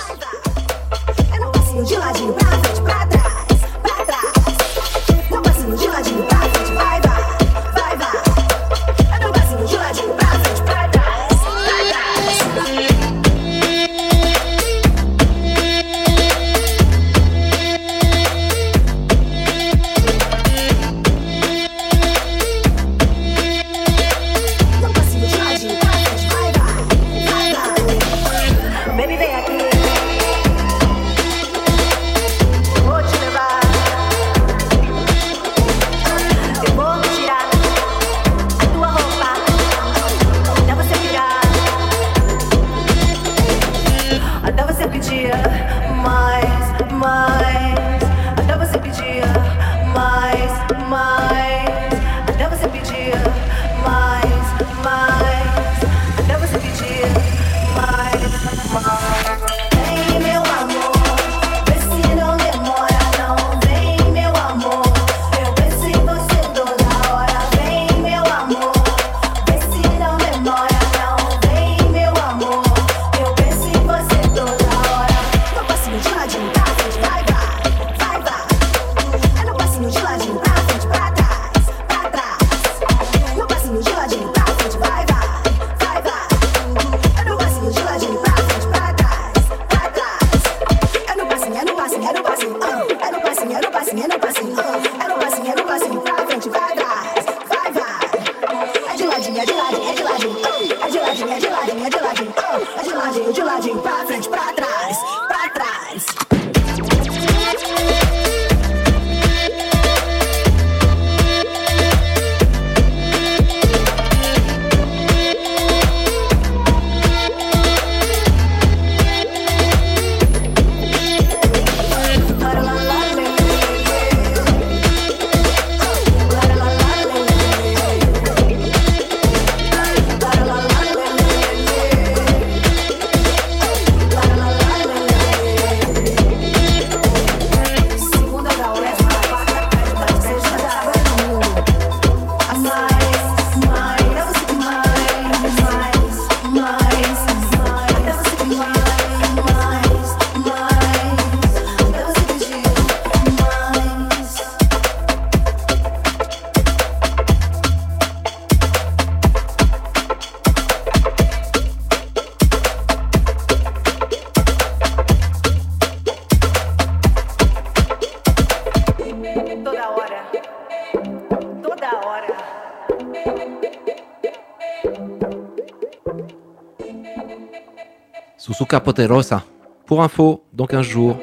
Pour 179.87 180.03
info, 180.03 180.45
dans 180.53 180.67
15 180.67 180.83
jours, 180.87 181.17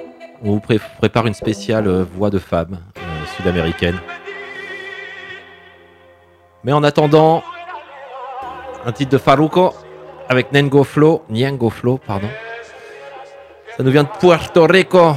on 0.43 0.51
vous 0.51 0.59
pré- 0.59 0.79
prépare 0.97 1.27
une 1.27 1.33
spéciale 1.33 1.87
euh, 1.87 2.03
voix 2.03 2.29
de 2.29 2.39
femme 2.39 2.79
euh, 2.97 3.01
sud-américaine. 3.37 3.97
Mais 6.63 6.73
en 6.73 6.83
attendant, 6.83 7.43
un 8.85 8.91
titre 8.91 9.11
de 9.11 9.17
Faruko 9.17 9.73
avec 10.29 10.51
Nengo 10.51 10.83
Flow, 10.83 11.23
Niengo 11.29 11.69
Flow, 11.69 11.97
pardon. 12.05 12.27
Ça 13.77 13.83
nous 13.83 13.91
vient 13.91 14.03
de 14.03 14.09
Puerto 14.19 14.65
Rico. 14.65 15.13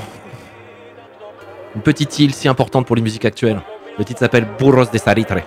Une 1.75 1.83
petite 1.83 2.19
île 2.19 2.35
si 2.35 2.47
importante 2.49 2.87
pour 2.87 2.97
les 2.97 3.03
musiques 3.03 3.25
actuelles. 3.25 3.61
Le 3.99 4.05
titre 4.05 4.21
s'appelle 4.21 4.47
Burros 4.59 4.87
de 4.93 4.99
Salitre. 4.99 5.39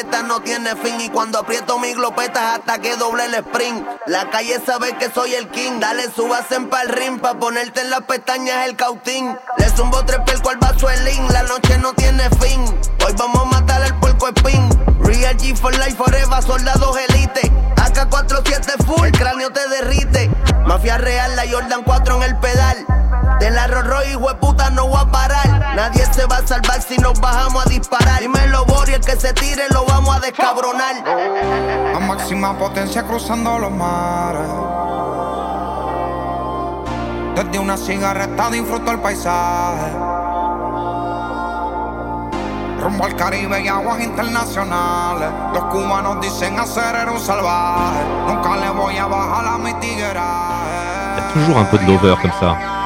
No 0.00 0.40
tiene 0.40 0.74
fin 0.76 1.00
Y 1.00 1.10
cuando 1.10 1.38
aprieto 1.38 1.78
mi 1.78 1.92
glopeta 1.92 2.54
hasta 2.54 2.78
que 2.78 2.96
doble 2.96 3.26
el 3.26 3.34
sprint 3.34 3.86
La 4.06 4.30
calle 4.30 4.58
sabe 4.64 4.96
que 4.96 5.10
soy 5.10 5.34
el 5.34 5.48
king 5.50 5.78
Dale, 5.78 6.10
subas 6.10 6.50
en 6.52 6.70
pa'l 6.70 6.88
ring 6.88 7.20
Pa' 7.20 7.34
ponerte 7.34 7.82
en 7.82 7.90
las 7.90 8.02
pestañas 8.02 8.66
el 8.66 8.76
cautín 8.76 9.36
Le 9.58 9.68
zumbo 9.68 10.02
tres 10.06 10.20
pelco 10.24 10.50
al 10.50 10.56
vaso 10.56 10.88
La 11.30 11.42
noche 11.42 11.76
no 11.78 11.92
tiene 11.92 12.30
fin 12.40 12.64
Hoy 13.04 13.12
vamos 13.16 13.42
a 13.42 13.44
matar 13.44 13.82
al 13.82 13.98
puerco 14.00 14.28
espín 14.28 14.68
Real 15.00 15.36
G 15.36 15.56
for 15.56 15.72
life 15.72 15.96
forever, 15.96 16.42
soldados 16.42 16.96
elite. 17.08 17.50
AK-47 17.76 18.84
full, 18.84 19.06
el 19.06 19.12
cráneo 19.12 19.50
te 19.50 19.66
derrite. 19.68 20.30
Mafia 20.66 20.98
real, 20.98 21.34
la 21.36 21.48
Jordan 21.50 21.82
4 21.82 22.16
en 22.16 22.22
el 22.22 22.36
pedal. 22.38 22.86
Del 23.40 23.58
arroz 23.58 23.86
rojo, 23.86 24.18
hueputa, 24.18 24.59
si 26.90 26.98
nos 26.98 27.20
bajamos 27.20 27.64
a 27.64 27.68
disparar. 27.68 28.20
Dímelo, 28.20 28.64
Bori, 28.64 28.94
el 28.94 29.00
que 29.00 29.14
se 29.16 29.32
tire 29.32 29.68
lo 29.72 29.84
vamos 29.84 30.16
a 30.16 30.20
descabronar. 30.20 30.96
A 31.94 32.00
máxima 32.00 32.58
potencia 32.58 33.04
cruzando 33.04 33.58
los 33.58 33.70
mares. 33.70 34.50
Desde 37.36 37.58
una 37.60 37.76
cigarreta 37.76 38.50
disfruto 38.50 38.90
el 38.90 38.98
paisaje. 38.98 39.90
Rumbo 42.80 43.04
al 43.04 43.14
Caribe 43.14 43.62
y 43.62 43.68
aguas 43.68 44.00
internacionales. 44.00 45.28
Los 45.54 45.64
cubanos 45.64 46.20
dicen 46.20 46.58
hacer 46.58 46.96
era 46.96 47.12
un 47.12 47.20
salvaje. 47.20 48.02
Nunca 48.26 48.56
le 48.56 48.70
voy 48.70 48.96
a 48.96 49.06
bajar 49.06 49.46
a 49.46 49.58
mi 49.58 49.72
tigueraje. 49.74 51.32
Toujours 51.34 51.58
un 51.58 51.66
peu 51.66 51.78
de 51.78 51.86
lover 51.86 52.16
comme 52.20 52.32
ça. 52.40 52.79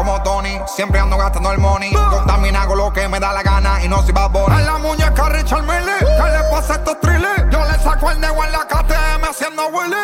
Como 0.00 0.22
Tony, 0.22 0.58
siempre 0.66 0.98
ando 0.98 1.18
gastando 1.18 1.52
el 1.52 1.58
money. 1.58 1.92
Yo 1.92 2.24
también 2.26 2.56
hago 2.56 2.74
lo 2.74 2.90
que 2.90 3.06
me 3.06 3.20
da 3.20 3.34
la 3.34 3.42
gana 3.42 3.84
y 3.84 3.88
no 3.90 4.00
soy 4.00 4.12
bad 4.12 4.30
bunny. 4.30 4.56
A 4.56 4.60
la 4.62 4.78
muñeca 4.78 5.28
Richard 5.28 5.62
Mille, 5.64 5.98
¿qué 5.98 6.06
le 6.06 6.42
pasa 6.50 6.72
a 6.72 6.76
estos 6.76 6.98
thrillers? 7.00 7.50
Yo 7.50 7.62
le 7.66 7.78
saco 7.80 8.10
el 8.10 8.18
dedo 8.18 8.42
en 8.42 8.50
la 8.50 8.60
KTM 8.60 9.24
haciendo 9.28 9.66
Willy. 9.68 9.96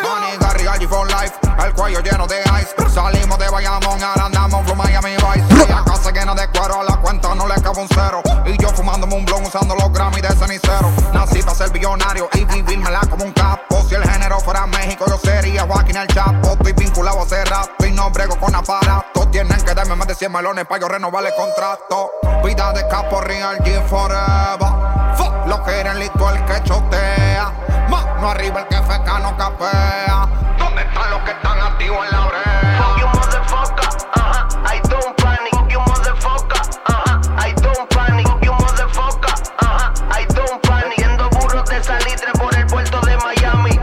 Gary 0.67 0.85
for 0.85 1.07
life, 1.07 1.33
el 1.65 1.73
cuello 1.73 2.01
lleno 2.01 2.27
de 2.27 2.41
ice. 2.41 2.75
Salimos 2.93 3.39
de 3.39 3.49
Bayamón, 3.49 4.03
ahora 4.03 4.25
andamos 4.25 4.65
por 4.65 4.75
Miami 4.75 5.11
Vice. 5.11 5.67
La 5.69 5.81
casa 5.85 6.11
llena 6.11 6.35
de 6.35 6.45
cuero, 6.49 6.81
a 6.81 6.83
la 6.83 6.97
cuenta 6.97 7.33
no 7.35 7.47
le 7.47 7.55
cabe 7.61 7.79
un 7.79 7.87
cero. 7.87 8.21
Y 8.45 8.57
yo 8.61 8.67
fumándome 8.71 9.15
un 9.15 9.23
blon 9.23 9.45
usando 9.45 9.75
los 9.75 9.93
Grammy 9.93 10.19
de 10.19 10.27
cenicero. 10.27 10.91
Nací 11.13 11.41
para 11.41 11.55
ser 11.55 11.71
billonario 11.71 12.27
y 12.33 12.43
vivírmela 12.43 12.99
como 13.09 13.23
un 13.23 13.31
capo. 13.31 13.81
Si 13.87 13.95
el 13.95 14.03
género 14.03 14.41
fuera 14.41 14.67
México, 14.67 15.05
yo 15.07 15.17
sería 15.17 15.65
Joaquín 15.65 15.95
el 15.95 16.07
Chapo. 16.07 16.49
Estoy 16.51 16.73
vinculado 16.73 17.21
a 17.21 17.23
hacer 17.23 17.47
rap 17.47 17.69
y 17.87 17.91
no 17.93 18.11
brego 18.11 18.37
con 18.37 18.53
aparatos. 18.53 19.31
Tienen 19.31 19.61
que 19.61 19.73
darme 19.73 19.95
más 19.95 20.07
de 20.09 20.15
100 20.15 20.33
melones 20.33 20.65
para 20.65 20.81
yo 20.81 20.89
renovar 20.89 21.25
el 21.25 21.33
contrato. 21.33 22.11
Vida 22.43 22.73
de 22.73 22.85
capo, 22.89 23.21
real 23.21 23.57
G 23.59 23.87
forever. 23.87 25.15
Fuck 25.15 25.47
lo 25.47 25.63
que 25.63 25.93
listo 25.93 26.29
el 26.29 26.43
que 26.43 26.61
chotea. 26.63 27.53
Mano 27.89 28.31
arriba 28.31 28.59
el 28.59 28.67
que 28.67 28.81
feca 28.81 29.19
no 29.19 29.37
capea. 29.37 30.27
¿Dónde 30.77 30.91
están 30.91 31.09
los 31.09 31.19
que 31.23 31.31
están 31.31 31.59
activos 31.59 32.05
en 32.05 32.11
la 32.11 32.25
brea? 32.27 32.77
Fuck 32.77 32.99
you 32.99 33.07
motherfucker, 33.07 33.89
ajá, 34.13 34.47
I 34.75 34.79
don't 34.87 35.15
panic. 35.17 35.51
Fuck 35.55 35.71
you 35.71 35.79
motherfucker, 35.79 36.61
ajá, 36.85 37.19
I 37.47 37.53
don't 37.53 37.89
panic. 37.89 38.27
Fuck 38.27 38.43
you 38.43 38.53
motherfucker, 38.53 39.33
ajá, 39.57 39.93
I 40.11 40.25
don't 40.35 40.61
panic. 40.61 40.97
Viendo 40.97 41.29
burros 41.31 41.67
de 41.67 41.83
salitre 41.83 42.31
por 42.39 42.55
el 42.55 42.67
puerto 42.67 43.01
de 43.01 43.17
Miami. 43.17 43.79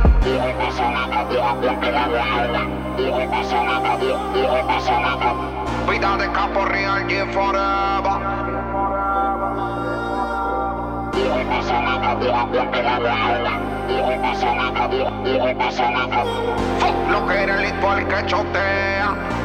Vida 5.88 6.16
de 6.16 6.30
capo, 6.30 6.64
real 6.64 7.08
G 7.08 7.32
forever. 7.32 8.73
Fuck 16.78 17.10
lo 17.10 17.26
que 17.26 17.42
era 17.42 17.56
listo 17.56 17.96
el 17.96 18.06
que 18.06 18.26
chotea. 18.26 19.43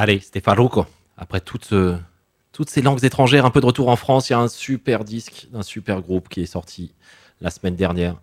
Allez, 0.00 0.20
c'était 0.20 0.40
Faruko. 0.40 0.86
Après 1.16 1.40
toutes, 1.40 1.74
toutes 2.52 2.70
ces 2.70 2.82
langues 2.82 3.02
étrangères, 3.04 3.44
un 3.44 3.50
peu 3.50 3.60
de 3.60 3.66
retour 3.66 3.88
en 3.88 3.96
France, 3.96 4.30
il 4.30 4.32
y 4.32 4.36
a 4.36 4.38
un 4.38 4.46
super 4.46 5.02
disque 5.02 5.48
d'un 5.50 5.62
super 5.62 6.02
groupe 6.02 6.28
qui 6.28 6.40
est 6.40 6.46
sorti 6.46 6.94
la 7.40 7.50
semaine 7.50 7.74
dernière. 7.74 8.14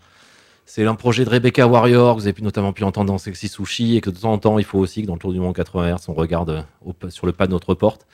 C'est 0.65 0.85
un 0.85 0.95
projet 0.95 1.25
de 1.25 1.29
Rebecca 1.29 1.67
Warrior, 1.67 2.15
vous 2.15 2.27
avez 2.27 2.31
pu, 2.31 2.43
notamment 2.43 2.71
pu 2.71 2.85
entendre 2.85 3.07
dans 3.11 3.17
Sexy 3.17 3.49
Sushi, 3.49 3.97
et 3.97 3.99
que 3.99 4.09
de 4.09 4.17
temps 4.17 4.31
en 4.31 4.37
temps, 4.37 4.57
il 4.57 4.63
faut 4.63 4.79
aussi 4.79 5.01
que 5.01 5.07
dans 5.07 5.15
le 5.15 5.19
Tour 5.19 5.33
du 5.33 5.41
Monde 5.41 5.53
80 5.53 5.97
Hz, 5.97 6.05
on 6.07 6.13
regarde 6.13 6.65
sur 7.09 7.25
le 7.25 7.33
pas 7.33 7.45
de 7.45 7.51
notre 7.51 7.73
porte. 7.73 8.07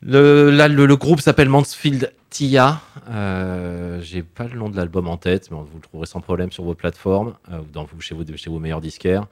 Le, 0.00 0.48
là, 0.50 0.66
le, 0.66 0.96
groupe 0.96 1.20
s'appelle 1.20 1.50
Mansfield 1.50 2.10
Tia. 2.30 2.80
Euh, 3.10 4.00
J'ai 4.00 4.22
pas 4.22 4.44
le 4.44 4.58
nom 4.58 4.70
de 4.70 4.78
l'album 4.78 5.08
en 5.08 5.18
tête, 5.18 5.50
mais 5.50 5.58
vous 5.58 5.66
le 5.74 5.82
trouverez 5.82 6.06
sans 6.06 6.22
problème 6.22 6.50
sur 6.50 6.64
vos 6.64 6.74
plateformes, 6.74 7.34
euh, 7.52 7.60
chez, 8.00 8.16
chez 8.36 8.48
vos 8.48 8.58
meilleurs 8.58 8.80
disquaires. 8.80 9.26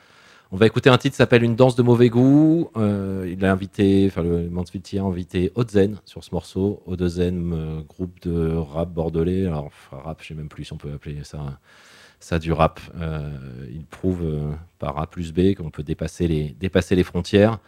On 0.53 0.57
va 0.57 0.67
écouter 0.67 0.91
un 0.91 0.99
titre 0.99 1.13
qui 1.13 1.19
s'appelle 1.19 1.45
Une 1.45 1.55
danse 1.55 1.77
de 1.77 1.83
mauvais 1.83 2.09
goût. 2.09 2.71
Euh, 2.77 3.25
il 3.31 3.45
a 3.45 3.53
invité, 3.53 4.07
enfin 4.11 4.25
le 4.25 4.51
a 4.51 5.03
invité 5.05 5.53
Ozen 5.55 6.01
sur 6.05 6.25
ce 6.25 6.31
morceau. 6.33 6.83
Odezen, 6.87 7.53
euh, 7.53 7.81
groupe 7.83 8.21
de 8.23 8.57
rap 8.57 8.91
bordelais. 8.91 9.47
Alors 9.47 9.71
rap, 9.93 10.21
je 10.23 10.29
sais 10.29 10.35
même 10.35 10.49
plus 10.49 10.65
si 10.65 10.73
on 10.73 10.77
peut 10.77 10.93
appeler 10.93 11.23
ça 11.23 11.61
ça 12.19 12.41
du 12.41 12.53
rap. 12.53 12.81
Euh, 13.01 13.31
il 13.73 13.85
prouve 13.85 14.27
par 14.81 14.99
A 14.99 15.07
plus 15.07 15.33
B 15.33 15.55
qu'on 15.55 15.71
peut 15.71 15.85
dépasser 15.85 16.27
les, 16.27 16.57
dépasser 16.59 16.97
les 16.97 17.05
frontières. 17.05 17.61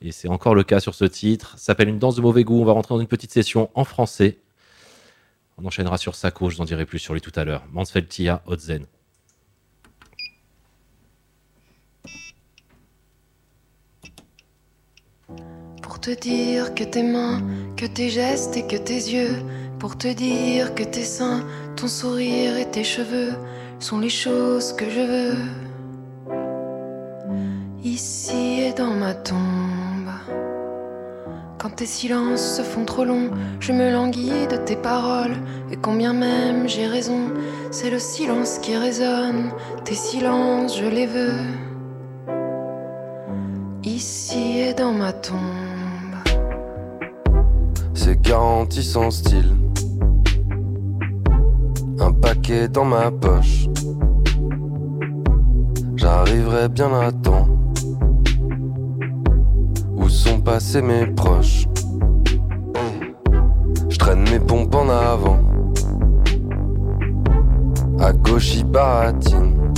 Et 0.00 0.12
c'est 0.12 0.28
encore 0.28 0.54
le 0.54 0.62
cas 0.62 0.78
sur 0.78 0.94
ce 0.94 1.06
titre. 1.06 1.58
Ça 1.58 1.64
s'appelle 1.66 1.88
Une 1.88 1.98
danse 1.98 2.14
de 2.14 2.20
mauvais 2.22 2.44
goût. 2.44 2.60
On 2.60 2.64
va 2.64 2.72
rentrer 2.72 2.94
dans 2.94 3.00
une 3.00 3.08
petite 3.08 3.32
session 3.32 3.68
en 3.74 3.82
français. 3.82 4.38
On 5.60 5.66
enchaînera 5.66 5.98
sur 5.98 6.14
Sako, 6.14 6.50
je 6.50 6.56
vous 6.56 6.62
en 6.62 6.66
dirai 6.66 6.86
plus 6.86 7.00
sur 7.00 7.14
lui 7.14 7.20
tout 7.20 7.32
à 7.34 7.44
l'heure. 7.44 7.64
Mansfeld 7.72 8.06
Tia, 8.06 8.42
Otzen. 8.46 8.86
Pour 15.98 16.14
te 16.14 16.20
dire 16.20 16.76
que 16.76 16.84
tes 16.84 17.02
mains, 17.02 17.42
que 17.76 17.84
tes 17.84 18.08
gestes 18.08 18.56
et 18.56 18.62
que 18.62 18.76
tes 18.76 18.94
yeux, 18.94 19.42
pour 19.80 19.98
te 19.98 20.06
dire 20.06 20.76
que 20.76 20.84
tes 20.84 21.02
seins, 21.02 21.42
ton 21.74 21.88
sourire 21.88 22.56
et 22.56 22.66
tes 22.66 22.84
cheveux 22.84 23.32
sont 23.80 23.98
les 23.98 24.08
choses 24.08 24.72
que 24.74 24.88
je 24.88 25.00
veux. 25.00 25.36
Ici 27.82 28.60
et 28.60 28.72
dans 28.72 28.94
ma 28.94 29.12
tombe. 29.12 30.12
Quand 31.58 31.70
tes 31.70 31.86
silences 31.86 32.58
se 32.58 32.62
font 32.62 32.84
trop 32.84 33.04
longs, 33.04 33.30
je 33.58 33.72
me 33.72 33.90
languis 33.90 34.46
de 34.48 34.56
tes 34.56 34.76
paroles. 34.76 35.36
Et 35.72 35.76
combien 35.76 36.12
même 36.12 36.68
j'ai 36.68 36.86
raison, 36.86 37.32
c'est 37.72 37.90
le 37.90 37.98
silence 37.98 38.60
qui 38.60 38.76
résonne. 38.76 39.50
Tes 39.84 39.96
silences, 39.96 40.78
je 40.78 40.86
les 40.86 41.06
veux. 41.06 41.40
Ici 43.82 44.60
et 44.60 44.74
dans 44.74 44.92
ma 44.92 45.12
tombe. 45.12 45.67
C'est 48.00 48.22
garanti 48.22 48.84
sans 48.84 49.10
style. 49.10 49.56
Un 51.98 52.12
paquet 52.12 52.68
dans 52.68 52.84
ma 52.84 53.10
poche. 53.10 53.66
J'arriverai 55.96 56.68
bien 56.68 56.92
à 56.92 57.10
temps. 57.10 57.48
Où 59.96 60.08
sont 60.08 60.40
passés 60.40 60.80
mes 60.80 61.06
proches? 61.06 61.66
Je 63.88 63.98
traîne 63.98 64.22
mes 64.30 64.38
pompes 64.38 64.76
en 64.76 64.88
avant. 64.88 65.40
À 67.98 68.12
gauche, 68.12 68.54
ils 68.54 68.64
baratinent. 68.64 69.72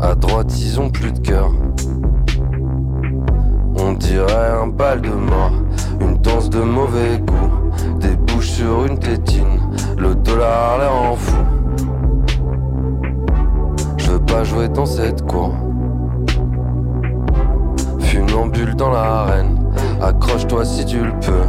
À 0.00 0.14
droite, 0.14 0.58
ils 0.58 0.80
ont 0.80 0.88
plus 0.88 1.12
de 1.12 1.18
cœur. 1.18 1.52
Dirait 4.00 4.50
un 4.60 4.66
bal 4.66 5.00
de 5.00 5.10
mort, 5.10 5.52
une 6.00 6.16
danse 6.16 6.50
de 6.50 6.60
mauvais 6.60 7.18
goût, 7.18 7.70
des 8.00 8.16
bouches 8.16 8.50
sur 8.50 8.86
une 8.86 8.98
tétine, 8.98 9.60
le 9.96 10.14
dollar 10.14 10.78
l'air 10.78 10.92
en 10.92 11.14
fou. 11.14 11.36
Je 13.98 14.10
veux 14.10 14.18
pas 14.18 14.42
jouer 14.42 14.68
dans 14.68 14.86
cette 14.86 15.24
cour. 15.26 15.54
Funambule 18.00 18.74
dans 18.74 18.90
l'arène, 18.90 19.60
accroche-toi 20.02 20.64
si 20.64 20.84
tu 20.84 21.04
le 21.04 21.12
peux, 21.20 21.46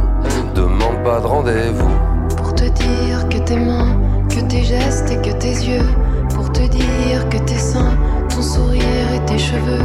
demande 0.54 1.02
pas 1.02 1.20
de 1.20 1.26
rendez-vous. 1.26 1.90
Pour 2.36 2.54
te 2.54 2.64
dire 2.64 3.28
que 3.28 3.38
tes 3.38 3.56
mains, 3.56 3.96
que 4.28 4.40
tes 4.40 4.62
gestes 4.62 5.10
et 5.10 5.16
que 5.16 5.34
tes 5.36 5.54
yeux, 5.54 5.88
pour 6.34 6.52
te 6.52 6.62
dire 6.68 7.28
que 7.28 7.38
tes 7.38 7.58
seins, 7.58 7.96
ton 8.28 8.42
sourire 8.42 9.12
et 9.14 9.24
tes 9.24 9.38
cheveux 9.38 9.84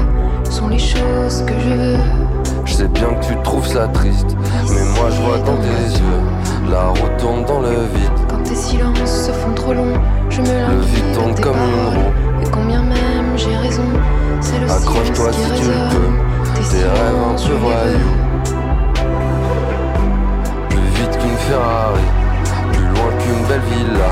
sont 0.49 0.67
les 0.67 0.79
choses 0.79 1.43
que 1.47 1.53
je 1.59 1.73
veux. 1.73 2.26
Je 2.67 2.73
sais 2.73 2.87
bien 2.89 3.07
que 3.07 3.25
tu 3.25 3.35
trouves 3.43 3.65
ça 3.65 3.87
triste, 3.87 4.35
mais 4.69 4.83
moi 4.99 5.09
je 5.09 5.21
vois 5.21 5.37
dans 5.39 5.55
tes 5.55 5.97
yeux, 5.97 6.69
la 6.69 6.89
route 6.89 7.17
tourne 7.17 7.45
dans 7.45 7.61
le 7.61 7.69
vide. 7.69 8.11
Quand 8.29 8.43
tes 8.43 8.55
silences 8.55 9.25
se 9.25 9.31
font 9.31 9.53
trop 9.55 9.73
longs, 9.73 9.97
je 10.29 10.41
me 10.41 10.47
Le 10.47 10.81
vide 10.81 11.09
de 11.11 11.15
tourne 11.15 11.35
comme 11.35 11.55
une 11.55 11.97
roue. 11.97 12.11
Et 12.43 12.49
combien 12.51 12.83
même 12.83 13.37
j'ai 13.37 13.55
raison, 13.55 13.85
c'est 14.41 14.59
le 14.59 14.69
Accroche-toi 14.69 15.31
si 15.31 15.61
tu 15.61 15.67
le 15.69 15.75
peux, 15.89 16.11
tes 16.69 16.83
rêves 16.83 17.21
un 17.25 17.35
peu 17.47 17.53
voyous. 17.53 18.17
Plus 20.69 20.89
vite 20.99 21.17
qu'une 21.17 21.37
Ferrari, 21.47 22.07
plus 22.73 22.85
loin 22.85 23.11
qu'une 23.19 23.43
belle 23.47 23.61
villa. 23.71 24.11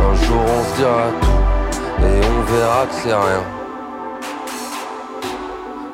Un 0.00 0.14
jour 0.26 0.42
on 0.42 0.64
se 0.64 0.76
dira 0.78 1.06
tout, 1.20 2.04
et 2.04 2.20
on 2.26 2.52
verra 2.52 2.86
que 2.86 2.94
c'est 3.02 3.14
rien. 3.14 3.44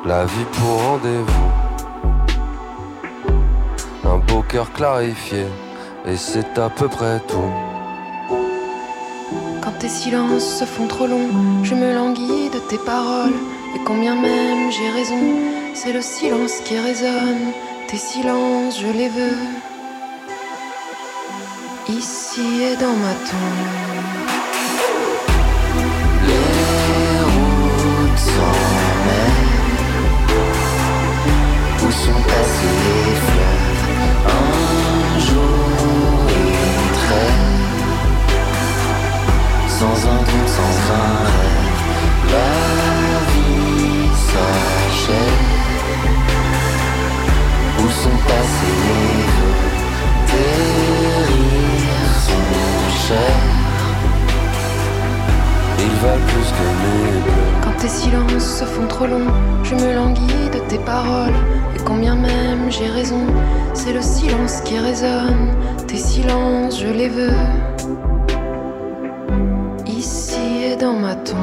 La 0.07 0.25
vie 0.25 0.47
pour 0.55 0.83
rendez-vous. 0.83 1.50
Beau 4.31 4.43
cœur 4.43 4.73
clarifié, 4.73 5.45
et 6.07 6.17
c'est 6.17 6.57
à 6.57 6.69
peu 6.71 6.87
près 6.87 7.19
tout. 7.27 7.53
Quand 9.61 9.73
tes 9.81 9.89
silences 9.89 10.59
se 10.61 10.65
font 10.65 10.87
trop 10.87 11.09
longs, 11.09 11.65
je 11.65 11.75
me 11.75 11.93
languis 11.93 12.49
de 12.49 12.61
tes 12.61 12.79
paroles. 12.79 13.35
Et 13.75 13.81
combien 13.85 14.15
même 14.15 14.71
j'ai 14.71 14.89
raison, 14.91 15.21
c'est 15.75 15.93
le 15.93 16.01
silence 16.01 16.61
qui 16.65 16.79
résonne. 16.79 17.53
Tes 17.89 17.97
silences, 17.97 18.81
je 18.81 18.87
les 18.87 19.09
veux. 19.09 19.39
Ici 21.89 22.63
et 22.63 22.77
dans 22.77 22.97
ma 23.05 23.15
tombe. 23.29 23.91
Où 31.83 31.91
sont 31.91 32.23
passés 32.29 33.00
Sans 39.81 39.87
un 39.87 40.19
doute, 40.19 40.47
sans 40.47 40.93
un 40.93 41.25
rêve 41.25 41.79
La 42.33 42.53
vie 43.33 44.11
s'achève 44.29 45.49
Où 47.79 47.89
sont 47.89 48.19
passés 48.29 48.77
les 48.85 49.23
vœux 49.37 49.63
Tes 50.27 50.53
rires 51.33 52.15
sont 52.27 53.07
chers 53.07 53.49
Ils 55.79 55.97
valent 56.03 56.27
plus 56.27 56.51
que 56.51 56.67
bleus 56.77 57.23
Quand 57.65 57.77
tes 57.81 57.89
silences 57.89 58.59
se 58.59 58.65
font 58.67 58.87
trop 58.87 59.07
longs, 59.07 59.33
je 59.65 59.75
me 59.77 59.95
languis 59.95 60.51
de 60.53 60.59
tes 60.69 60.79
paroles. 60.81 61.33
Et 61.75 61.79
combien 61.87 62.17
même 62.17 62.71
j'ai 62.71 62.89
raison, 62.89 63.25
c'est 63.73 63.95
le 63.95 64.03
silence 64.03 64.61
qui 64.61 64.79
résonne. 64.79 65.55
Tes 65.87 65.97
silences, 65.97 66.79
je 66.79 66.89
les 66.89 67.09
veux. 67.09 67.33
Dans 70.81 70.95
ma 70.95 71.15
tombe. 71.15 71.37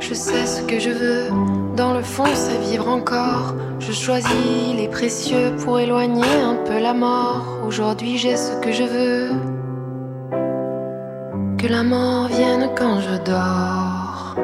Je 0.00 0.14
sais 0.14 0.46
ce 0.46 0.62
que 0.62 0.78
je 0.78 0.90
veux, 0.90 1.28
dans 1.76 1.92
le 1.92 2.02
fond 2.02 2.24
c'est 2.34 2.58
vivre 2.58 2.88
encore. 2.88 3.54
Je 3.78 3.92
choisis 3.92 4.74
les 4.74 4.88
précieux 4.88 5.54
pour 5.62 5.78
éloigner 5.78 6.24
un 6.24 6.56
peu 6.64 6.80
la 6.80 6.94
mort. 6.94 7.44
Aujourd'hui 7.66 8.16
j'ai 8.16 8.36
ce 8.36 8.58
que 8.60 8.72
je 8.72 8.84
veux. 8.84 9.30
Que 11.58 11.66
la 11.66 11.82
mort 11.82 12.28
vienne 12.28 12.70
quand 12.76 13.00
je 13.00 13.16
dors. 13.24 14.36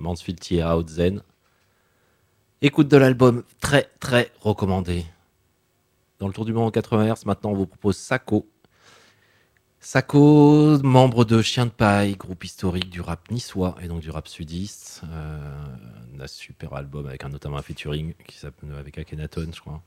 Mansfield 0.00 0.40
Tia, 0.40 0.74
Zen. 0.86 1.22
Écoute 2.62 2.88
de 2.88 2.96
l'album, 2.96 3.42
très 3.60 3.90
très 4.00 4.30
recommandé. 4.40 5.04
Dans 6.22 6.28
le 6.28 6.34
tour 6.34 6.44
du 6.44 6.52
monde 6.52 6.68
en 6.68 6.70
80 6.70 7.14
Hz, 7.14 7.26
maintenant 7.26 7.50
on 7.50 7.54
vous 7.54 7.66
propose 7.66 7.96
Sako. 7.96 8.48
Sako, 9.80 10.78
membre 10.84 11.24
de 11.24 11.42
Chien 11.42 11.66
de 11.66 11.72
Paille, 11.72 12.14
groupe 12.14 12.44
historique 12.44 12.90
du 12.90 13.00
rap 13.00 13.28
niçois 13.32 13.74
et 13.82 13.88
donc 13.88 14.02
du 14.02 14.10
rap 14.10 14.28
sudiste. 14.28 15.02
Euh, 15.10 15.64
un 16.20 16.26
super 16.28 16.74
album 16.74 17.06
avec 17.06 17.24
un, 17.24 17.28
notamment 17.28 17.56
un 17.56 17.62
featuring 17.62 18.14
qui 18.28 18.38
s'appelle 18.38 18.72
avec 18.78 18.98
Akhenaton, 18.98 19.48
je 19.52 19.60
crois. 19.60 19.82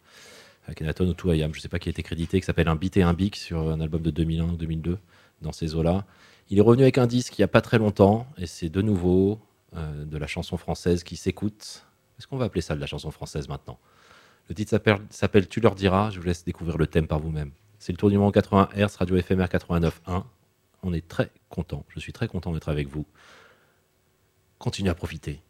Akhenaton 0.68 1.08
ou 1.08 1.14
Touayam, 1.14 1.54
je 1.54 1.62
sais 1.62 1.70
pas 1.70 1.80
qui 1.80 1.88
a 1.88 1.92
été 1.92 2.04
crédité, 2.04 2.42
qui 2.42 2.46
s'appelle 2.46 2.68
Un 2.68 2.76
beat 2.76 2.98
et 2.98 3.04
un 3.04 3.14
bic 3.14 3.38
sur 3.38 3.70
un 3.70 3.80
album 3.80 4.02
de 4.02 4.12
2001 4.12 4.44
ou 4.44 4.58
2002, 4.58 5.00
dans 5.42 5.54
ces 5.54 5.74
eaux-là. 5.74 6.04
Il 6.50 6.58
est 6.58 6.62
revenu 6.62 6.82
avec 6.82 6.98
un 6.98 7.08
disque 7.08 7.40
il 7.40 7.42
n'y 7.44 7.46
a 7.46 7.48
pas 7.48 7.62
très 7.62 7.78
longtemps 7.78 8.28
et 8.38 8.46
c'est 8.46 8.68
de 8.68 8.82
nouveau 8.82 9.40
euh, 9.78 10.04
de 10.04 10.18
la 10.18 10.28
chanson 10.28 10.58
française 10.58 11.06
qui 11.06 11.16
s'écoute. 11.16 11.86
Est-ce 12.20 12.28
qu'on 12.28 12.36
va 12.36 12.44
appeler 12.44 12.62
ça 12.62 12.76
de 12.76 12.82
la 12.82 12.88
chanson 12.88 13.10
française 13.10 13.48
maintenant? 13.48 13.80
Le 14.50 14.56
titre 14.56 14.80
s'appelle- 15.10 15.48
Tu 15.48 15.60
leur 15.60 15.76
diras. 15.76 16.10
Je 16.12 16.20
vous 16.20 16.26
laisse 16.26 16.44
découvrir 16.44 16.78
le 16.78 16.88
thème 16.88 17.08
par 17.08 17.20
vous-même. 17.20 17.52
C'est 17.80 17.92
le 17.92 17.98
tour 17.98 18.10
du 18.10 18.18
monde 18.18 18.34
80 18.34 18.70
Hz, 18.76 18.96
radio 18.98 19.16
éphémère 19.18 19.50
89.1. 19.50 20.26
On 20.84 20.94
est 20.94 21.08
très 21.08 21.32
content. 21.50 21.86
Je 21.90 22.00
suis 22.00 22.14
très 22.14 22.28
content 22.28 22.52
d'être 22.54 22.70
avec 22.70 22.88
vous. 22.88 23.06
Continuez 24.60 24.90
à 24.90 24.96
profiter. 24.96 25.42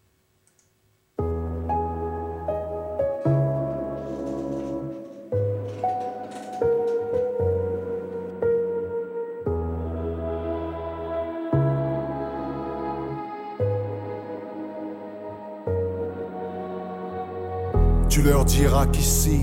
Leur 18.26 18.44
diras 18.44 18.86
qu'ici, 18.86 19.40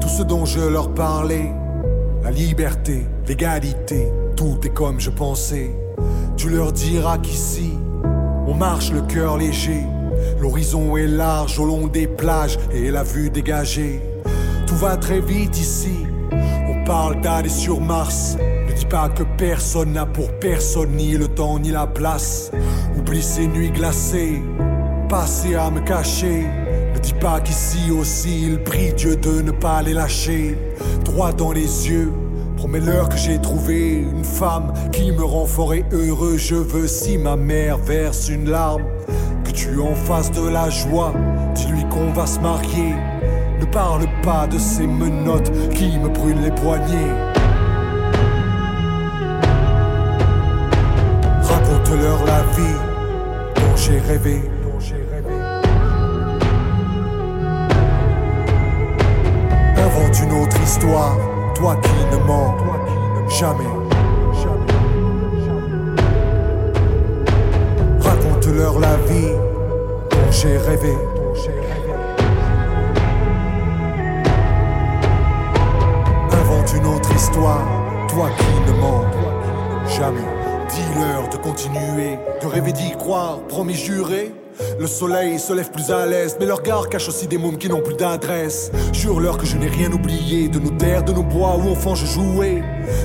tout 0.00 0.08
ce 0.08 0.22
dont 0.22 0.44
je 0.44 0.60
leur 0.60 0.94
parlais, 0.94 1.52
la 2.22 2.30
liberté, 2.30 3.04
l'égalité, 3.26 4.12
tout 4.36 4.58
est 4.62 4.72
comme 4.72 5.00
je 5.00 5.10
pensais. 5.10 5.74
Tu 6.36 6.48
leur 6.48 6.72
diras 6.72 7.18
qu'ici, 7.18 7.72
on 8.46 8.54
marche 8.54 8.92
le 8.92 9.00
cœur 9.02 9.38
léger. 9.38 9.82
L'horizon 10.40 10.96
est 10.96 11.08
large 11.08 11.58
au 11.58 11.64
long 11.64 11.88
des 11.88 12.06
plages 12.06 12.58
et 12.72 12.92
la 12.92 13.02
vue 13.02 13.28
dégagée. 13.28 14.00
Tout 14.68 14.76
va 14.76 14.96
très 14.96 15.20
vite 15.20 15.58
ici. 15.58 16.06
On 16.68 16.84
parle 16.84 17.20
d'aller 17.20 17.48
sur 17.48 17.80
Mars. 17.80 18.36
Ne 18.68 18.72
dis 18.72 18.86
pas 18.86 19.08
que 19.08 19.24
personne 19.36 19.94
n'a 19.94 20.06
pour 20.06 20.30
personne 20.38 20.92
ni 20.92 21.12
le 21.12 21.26
temps 21.26 21.58
ni 21.58 21.70
la 21.70 21.88
place. 21.88 22.52
Oublie 22.96 23.22
ces 23.22 23.48
nuits 23.48 23.72
glacées, 23.72 24.40
passer 25.08 25.56
à 25.56 25.70
me 25.70 25.80
cacher. 25.80 26.46
Dis 27.02 27.14
pas 27.14 27.40
qu'ici 27.40 27.90
aussi 27.90 28.46
il 28.46 28.62
prie 28.62 28.92
Dieu 28.92 29.16
de 29.16 29.42
ne 29.42 29.50
pas 29.50 29.82
les 29.82 29.92
lâcher. 29.92 30.56
Droit 31.04 31.32
dans 31.32 31.50
les 31.52 31.88
yeux, 31.88 32.12
promets-leur 32.56 33.08
que 33.08 33.16
j'ai 33.16 33.40
trouvé 33.40 33.94
une 33.94 34.24
femme 34.24 34.72
qui 34.92 35.10
me 35.10 35.24
rend 35.24 35.46
fort 35.46 35.74
et 35.74 35.84
heureux. 35.90 36.36
Je 36.36 36.54
veux 36.54 36.86
si 36.86 37.18
ma 37.18 37.36
mère 37.36 37.78
verse 37.78 38.28
une 38.28 38.48
larme, 38.48 38.84
que 39.44 39.50
tu 39.50 39.80
en 39.80 39.94
fasses 39.94 40.30
de 40.30 40.48
la 40.48 40.70
joie. 40.70 41.12
Dis-lui 41.54 41.84
qu'on 41.88 42.12
va 42.12 42.26
se 42.26 42.38
marier. 42.38 42.94
Ne 43.60 43.66
parle 43.66 44.06
pas 44.22 44.46
de 44.46 44.58
ces 44.58 44.86
menottes 44.86 45.50
qui 45.70 45.98
me 45.98 46.08
brûlent 46.08 46.40
les 46.40 46.50
poignets. 46.52 47.14
Raconte-leur 51.42 52.24
la 52.24 52.42
vie 52.56 52.78
dont 53.56 53.76
j'ai 53.76 53.98
rêvé. 53.98 54.40
Invente 59.84 60.20
une 60.22 60.32
autre 60.32 60.62
histoire, 60.62 61.16
toi 61.54 61.76
qui 61.82 62.16
ne 62.16 62.22
mens 62.24 62.54
jamais. 63.28 63.64
Raconte-leur 68.00 68.78
la 68.78 68.96
vie 69.08 69.32
dont 70.10 70.30
j'ai 70.30 70.56
rêvé. 70.58 70.94
Invente 76.30 76.74
une 76.76 76.86
autre 76.86 77.12
histoire, 77.16 77.66
toi 78.08 78.28
qui 78.38 78.70
ne 78.70 78.78
mens 78.78 79.04
jamais. 79.88 80.28
Dis-leur 80.68 81.28
de 81.28 81.36
continuer, 81.38 82.18
de 82.40 82.46
rêver 82.46 82.72
d'y 82.72 82.92
croire, 82.92 83.40
promis 83.48 83.74
juré. 83.74 84.32
Le 84.78 84.86
soleil 84.86 85.38
se 85.38 85.52
lève 85.52 85.70
plus 85.70 85.90
à 85.90 86.06
l'est, 86.06 86.36
mais 86.40 86.46
leur 86.46 86.58
regard 86.58 86.88
cache 86.88 87.08
aussi 87.08 87.26
des 87.26 87.38
mômes 87.38 87.58
qui 87.58 87.68
n'ont 87.68 87.82
plus 87.82 87.94
d'adresse. 87.94 88.70
Jure-leur 88.92 89.38
que 89.38 89.46
je 89.46 89.56
n'ai 89.56 89.68
rien 89.68 89.92
oublié 89.92 90.48
de 90.48 90.58
nos 90.58 90.70
terres, 90.70 91.04
de 91.04 91.12
nos 91.12 91.22
bois 91.22 91.56
où 91.56 91.70
enfant 91.70 91.94
je 91.94 92.06
jouais. 92.06 92.62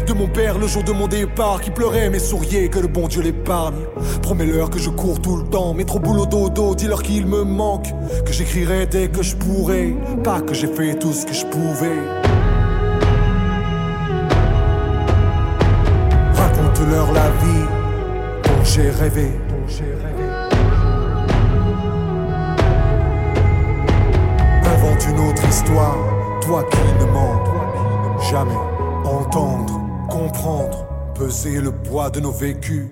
De 0.08 0.14
mon 0.14 0.28
père 0.28 0.58
le 0.58 0.68
jour 0.68 0.84
de 0.84 0.92
mon 0.92 1.08
départ 1.08 1.62
qui 1.62 1.72
pleurait 1.72 2.10
mais 2.10 2.20
souriait, 2.20 2.70
que 2.70 2.80
le 2.80 2.88
bon 2.88 3.08
Dieu 3.08 3.22
l'épargne. 3.22 3.86
Promets-leur 4.22 4.70
que 4.70 4.80
je 4.80 4.90
cours 4.90 5.22
tout 5.22 5.38
le 5.38 5.44
temps, 5.44 5.74
mais 5.74 5.86
trop 5.86 6.00
boulot 6.00 6.26
dodo, 6.26 6.76
dis-leur 6.76 7.04
qu'il 7.04 7.28
me 7.28 7.44
manque. 7.44 7.88
Que 8.26 8.34
j'écrirai 8.34 8.88
dès 8.88 9.08
que 9.10 9.22
je 9.22 9.36
pourrai, 9.36 9.96
pas 10.24 10.42
que 10.42 10.54
j'ai 10.54 10.68
fait 10.68 10.96
tout 10.96 11.14
ce 11.14 11.26
que 11.26 11.34
je 11.34 11.46
pouvais. 11.46 12.02
Raconte-leur 16.34 17.12
la 17.12 17.30
vie 17.30 17.66
dont 18.44 18.64
j'ai 18.64 18.90
rêvé. 18.90 19.32
Autre 25.38 25.50
histoire, 25.50 25.96
toi 26.42 26.64
qui 26.64 26.78
ne 26.80 28.32
jamais. 28.32 28.58
Entendre, 29.06 29.80
comprendre, 30.10 30.88
peser 31.14 31.62
le 31.62 31.72
poids 31.72 32.10
de 32.10 32.20
nos 32.20 32.32
vécus. 32.32 32.88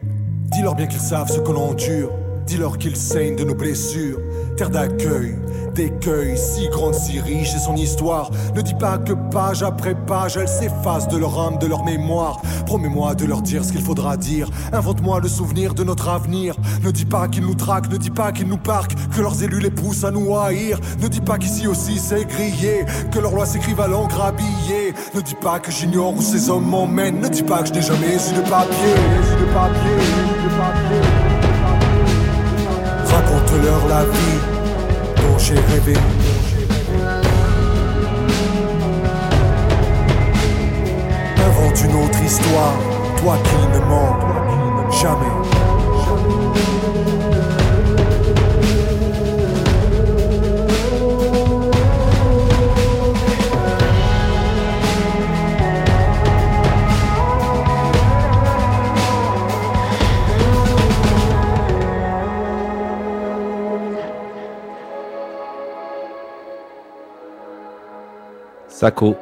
Dis-leur 0.52 0.76
bien 0.76 0.86
qu'ils 0.86 1.00
savent 1.00 1.32
ce 1.32 1.40
qu'on 1.40 1.56
endure. 1.56 2.12
Dis-leur 2.46 2.78
qu'ils 2.78 2.98
saignent 2.98 3.36
de 3.36 3.46
nos 3.46 3.56
blessures. 3.56 4.20
Terre 4.58 4.70
d'accueil, 4.70 5.36
d'écueil, 5.74 6.38
si 6.38 6.70
grande, 6.70 6.94
si 6.94 7.20
riche 7.20 7.54
est 7.54 7.60
son 7.60 7.76
histoire. 7.76 8.32
Ne 8.56 8.62
dis 8.62 8.74
pas 8.74 8.98
que 8.98 9.12
page 9.12 9.64
après 9.64 9.96
page, 9.96 10.38
elle 10.38 10.48
s'efface 10.48 11.10
de 11.10 11.18
leur 11.18 11.38
âme, 11.38 11.58
de 11.58 11.68
leur 11.68 11.84
mémoire. 11.84 12.42
Promets-moi 12.66 13.16
de 13.16 13.26
leur 13.26 13.42
dire 13.42 13.66
ce 13.66 13.74
qu'il 13.74 13.82
faudra 13.82 14.16
dire. 14.16 14.50
Invente-moi 14.72 15.20
le 15.20 15.28
souvenir 15.28 15.74
de 15.74 15.84
notre 15.84 16.08
avenir. 16.08 16.56
Ne 16.84 16.92
dis 16.92 17.04
pas 17.04 17.28
qu'ils 17.28 17.46
nous 17.46 17.56
traquent, 17.56 17.90
ne 17.90 17.98
dis 17.98 18.12
pas 18.12 18.32
qu'ils 18.32 18.48
nous 18.48 18.58
parquent, 18.58 18.96
que 19.14 19.20
leurs 19.22 19.44
élus 19.44 19.60
les 19.60 19.72
poussent 19.72 20.06
à 20.06 20.12
nous 20.12 20.38
haïr. 20.38 20.80
Ne 21.02 21.10
dis 21.10 21.20
pas 21.22 21.38
qu'ici 21.38 21.68
aussi 21.68 22.00
c'est 22.00 22.24
grillé, 22.24 22.86
que 23.12 23.20
leurs 23.20 23.34
lois 23.34 23.46
s'écrivent 23.46 23.82
à 23.82 23.88
l'encre 23.88 24.22
habillée. 24.22 24.94
Ne 25.14 25.20
dis 25.20 25.36
pas 25.36 25.60
que 25.60 25.70
j'ignore 25.70 26.14
où 26.16 26.22
ces 26.22 26.50
hommes 26.50 26.70
m'emmènent. 26.70 27.20
Ne 27.20 27.28
dis 27.28 27.44
pas 27.44 27.62
que 27.62 27.68
je 27.68 27.74
n'ai 27.74 27.82
jamais 27.82 28.16
eu 28.16 28.34
de 28.36 28.50
papier. 28.50 28.96
Raconte-leur 33.56 33.88
la 33.88 34.04
vie 34.04 34.40
dont 35.16 35.38
j'ai 35.38 35.56
rêvé. 35.56 35.94
Invente 41.38 41.82
une 41.84 42.04
autre 42.04 42.24
histoire, 42.24 42.74
toi 43.18 43.38
qui 43.44 43.80
ne 43.80 43.86
mens 43.86 44.92
jamais. 44.92 45.75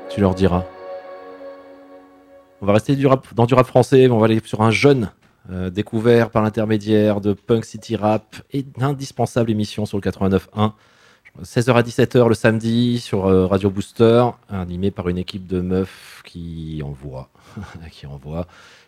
Tu 0.09 0.19
leur 0.19 0.35
diras. 0.35 0.65
On 2.61 2.65
va 2.65 2.73
rester 2.73 2.97
dans 3.35 3.45
du 3.45 3.53
rap 3.53 3.65
français, 3.65 4.07
mais 4.07 4.11
on 4.11 4.19
va 4.19 4.25
aller 4.25 4.41
sur 4.43 4.61
un 4.61 4.71
jeune 4.71 5.11
euh, 5.49 5.69
découvert 5.69 6.31
par 6.31 6.41
l'intermédiaire 6.41 7.21
de 7.21 7.33
Punk 7.33 7.63
City 7.63 7.95
Rap 7.95 8.35
et 8.51 8.63
d'indispensable 8.63 9.51
émission 9.51 9.85
sur 9.85 9.97
le 9.97 10.01
89.1. 10.01 10.71
16h 11.43 11.73
à 11.73 11.81
17h 11.81 12.27
le 12.27 12.35
samedi 12.35 12.99
sur 12.99 13.25
euh, 13.25 13.47
Radio 13.47 13.69
Booster, 13.69 14.25
animé 14.49 14.91
par 14.91 15.07
une 15.07 15.17
équipe 15.17 15.47
de 15.47 15.61
meufs 15.61 16.21
qui 16.25 16.81
envoient, 16.83 17.29
qui 17.91 18.05
envoient 18.05 18.47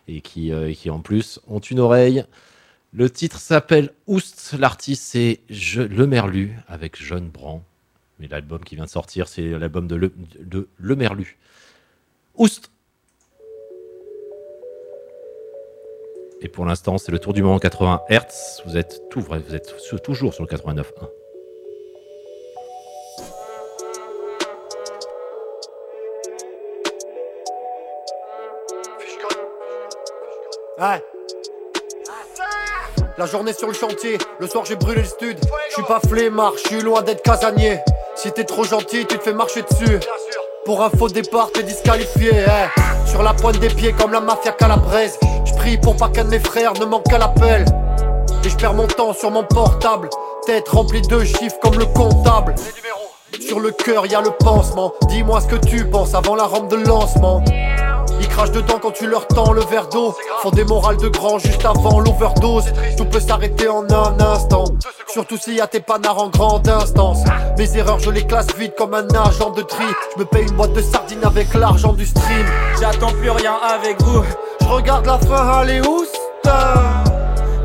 et 0.10 0.20
qui, 0.20 0.52
euh, 0.52 0.74
qui 0.74 0.90
en 0.90 1.00
plus 1.00 1.40
ont 1.48 1.60
une 1.60 1.80
oreille. 1.80 2.26
Le 2.92 3.10
titre 3.10 3.40
s'appelle 3.40 3.92
Oust, 4.08 4.56
l'artiste 4.60 5.04
c'est 5.04 5.40
Le 5.50 6.06
Merlu 6.06 6.58
avec 6.68 7.02
Jeune 7.02 7.30
Brand. 7.30 7.62
Mais 8.20 8.28
l'album 8.28 8.64
qui 8.64 8.76
vient 8.76 8.86
de 8.86 8.90
sortir, 8.90 9.28
c'est 9.28 9.50
l'album 9.50 9.88
de 9.88 9.96
Le, 9.96 10.96
Merlu. 10.96 11.38
Oust 12.36 12.72
Et 16.42 16.48
pour 16.48 16.66
l'instant, 16.66 16.98
c'est 16.98 17.12
le 17.12 17.20
tour 17.20 17.34
du 17.34 17.44
monde 17.44 17.60
80 17.60 18.04
Hz. 18.10 18.62
Vous 18.66 18.78
êtes 18.78 19.10
tout 19.10 19.22
vous 19.22 19.56
êtes 19.56 19.74
toujours 20.04 20.34
sur 20.34 20.44
le 20.44 20.50
89.1. 20.50 21.10
Ouais. 30.78 31.02
La 33.18 33.26
journée 33.26 33.54
sur 33.54 33.70
le 33.70 33.74
chantier, 33.74 34.18
le 34.40 34.48
soir 34.48 34.66
j'ai 34.66 34.76
brûlé 34.76 35.02
le 35.02 35.08
stud. 35.08 35.40
Je 35.70 35.74
suis 35.74 35.84
pas 35.84 36.02
flemmard, 36.02 36.54
je 36.58 36.68
suis 36.68 36.82
loin 36.82 37.02
d'être 37.02 37.24
casanier. 37.24 37.80
Si 38.26 38.32
t'es 38.32 38.44
trop 38.44 38.64
gentil, 38.64 39.06
tu 39.06 39.20
te 39.20 39.24
fais 39.24 39.34
marcher 39.34 39.62
dessus. 39.62 40.00
Pour 40.66 40.82
un 40.82 40.90
faux 40.90 41.10
départ, 41.10 41.52
t'es 41.54 41.62
disqualifié. 41.62 42.32
eh. 42.34 43.08
Sur 43.08 43.22
la 43.22 43.36
pointe 43.36 43.60
des 43.60 43.68
pieds 43.68 43.94
comme 43.94 44.12
la 44.14 44.20
mafia 44.20 44.52
calabraise. 44.52 45.20
Je 45.46 45.54
prie 45.54 45.78
pour 45.78 45.96
pas 45.96 46.10
qu'un 46.10 46.24
de 46.24 46.30
mes 46.32 46.40
frères 46.40 46.74
ne 46.74 46.86
manque 46.86 47.14
à 47.14 47.20
l'appel. 47.20 47.66
Et 48.44 48.50
je 48.50 48.56
perds 48.56 48.74
mon 48.74 48.88
temps 48.88 49.14
sur 49.14 49.30
mon 49.30 49.44
portable. 49.44 50.10
Tête 50.48 50.68
remplie 50.70 51.04
de 51.04 51.24
chiffres 51.24 51.60
comme 51.62 51.78
le 51.78 51.86
comptable. 51.86 52.56
Sur 53.40 53.60
le 53.60 53.70
cœur, 53.70 54.08
y 54.08 54.16
a 54.16 54.22
le 54.22 54.32
pansement. 54.32 54.92
Dis-moi 55.08 55.40
ce 55.42 55.46
que 55.46 55.58
tu 55.64 55.86
penses 55.86 56.16
avant 56.16 56.34
la 56.34 56.46
rampe 56.46 56.72
de 56.72 56.78
lancement. 56.78 57.44
Ils 58.20 58.28
crachent 58.28 58.52
dedans 58.52 58.80
quand 58.82 58.92
tu 58.92 59.08
leur 59.08 59.28
tends 59.28 59.52
le 59.52 59.62
verre 59.62 59.88
d'eau. 59.88 60.16
Font 60.42 60.52
des 60.52 60.64
morales 60.64 60.98
de 60.98 61.08
grand 61.10 61.40
juste 61.40 61.66
avant 61.66 62.00
l'overdose. 62.00 62.66
Tout 62.98 63.06
peut 63.06 63.20
s'arrêter 63.20 63.68
en 63.68 63.90
un 63.90 64.20
instant. 64.20 64.66
Surtout 65.08 65.38
s'il 65.38 65.56
y 65.56 65.62
a 65.62 65.68
tes 65.68 65.80
panards 65.80 66.22
en 66.22 66.30
grande 66.30 66.68
instance. 66.68 67.20
Mes 67.58 67.78
erreurs, 67.78 68.00
je 68.00 68.10
les 68.10 68.26
classe 68.26 68.48
vite 68.58 68.76
comme 68.78 68.94
un 68.94 69.08
agent 69.08 69.52
de 69.52 69.62
tri. 69.62 69.86
Je 70.14 70.20
me 70.20 70.26
paye 70.26 70.44
une 70.44 70.56
boîte 70.56 70.74
de 70.74 70.82
sardines 70.82 71.24
avec 71.24 71.54
l'argent 71.54 71.94
du 71.94 72.06
stream. 72.06 72.46
J'attends 72.80 73.12
plus 73.12 73.30
rien 73.30 73.56
avec 73.64 74.02
vous. 74.02 74.24
Je 74.62 74.66
regarde 74.68 75.06
la 75.06 75.18
fin, 75.20 75.48
allez 75.60 75.82
où 75.82 76.06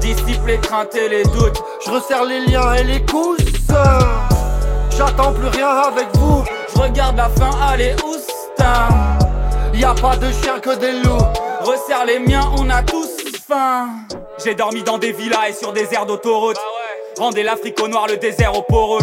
Dissipe 0.00 0.46
les 0.46 0.58
craintes 0.58 0.94
et 0.94 1.08
les 1.08 1.22
doutes. 1.24 1.62
Je 1.84 1.90
resserre 1.90 2.24
les 2.24 2.46
liens 2.46 2.72
et 2.72 2.84
les 2.84 3.04
coussins. 3.04 3.98
J'attends 4.96 5.32
plus 5.32 5.48
rien 5.48 5.68
avec 5.68 6.08
vous. 6.16 6.42
Je 6.74 6.80
regarde 6.80 7.16
la 7.16 7.28
fin, 7.28 7.50
allez, 7.62 7.94
oustin. 8.04 9.29
Y 9.80 9.84
a 9.84 9.94
pas 9.94 10.14
de 10.14 10.30
chien 10.30 10.60
que 10.60 10.76
des 10.76 10.92
loups. 10.92 11.24
Resserre 11.62 12.04
les 12.04 12.18
miens, 12.18 12.52
on 12.58 12.68
a 12.68 12.82
tous 12.82 13.08
faim. 13.48 13.88
J'ai 14.44 14.54
dormi 14.54 14.82
dans 14.82 14.98
des 14.98 15.12
villas 15.12 15.48
et 15.48 15.54
sur 15.54 15.72
des 15.72 15.88
aires 15.94 16.04
d'autoroute. 16.04 16.58
Rendez 17.18 17.42
l'Afrique 17.42 17.80
au 17.80 17.88
noir, 17.88 18.06
le 18.06 18.18
désert 18.18 18.54
au 18.58 18.60
peau 18.60 18.84
rouge. 18.84 19.02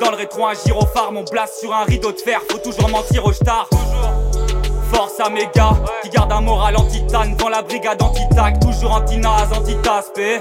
Dans 0.00 0.10
le 0.10 0.16
rétro, 0.16 0.44
un 0.46 0.54
gyrophare, 0.54 1.12
mon 1.12 1.22
blast 1.22 1.60
sur 1.60 1.72
un 1.72 1.84
rideau 1.84 2.10
de 2.10 2.18
fer. 2.18 2.40
Faut 2.50 2.58
toujours 2.58 2.88
mentir 2.88 3.24
au 3.24 3.32
star. 3.32 3.68
Force 4.92 5.20
à 5.20 5.30
mes 5.30 5.48
gars 5.54 5.74
qui 6.02 6.10
gardent 6.10 6.32
un 6.32 6.40
moral 6.40 6.76
anti-tane 6.76 7.36
dans 7.36 7.48
la 7.48 7.62
brigade 7.62 8.02
anti-tac. 8.02 8.58
Toujours 8.58 8.94
anti-naz, 8.94 9.46
anti-taspé. 9.56 10.40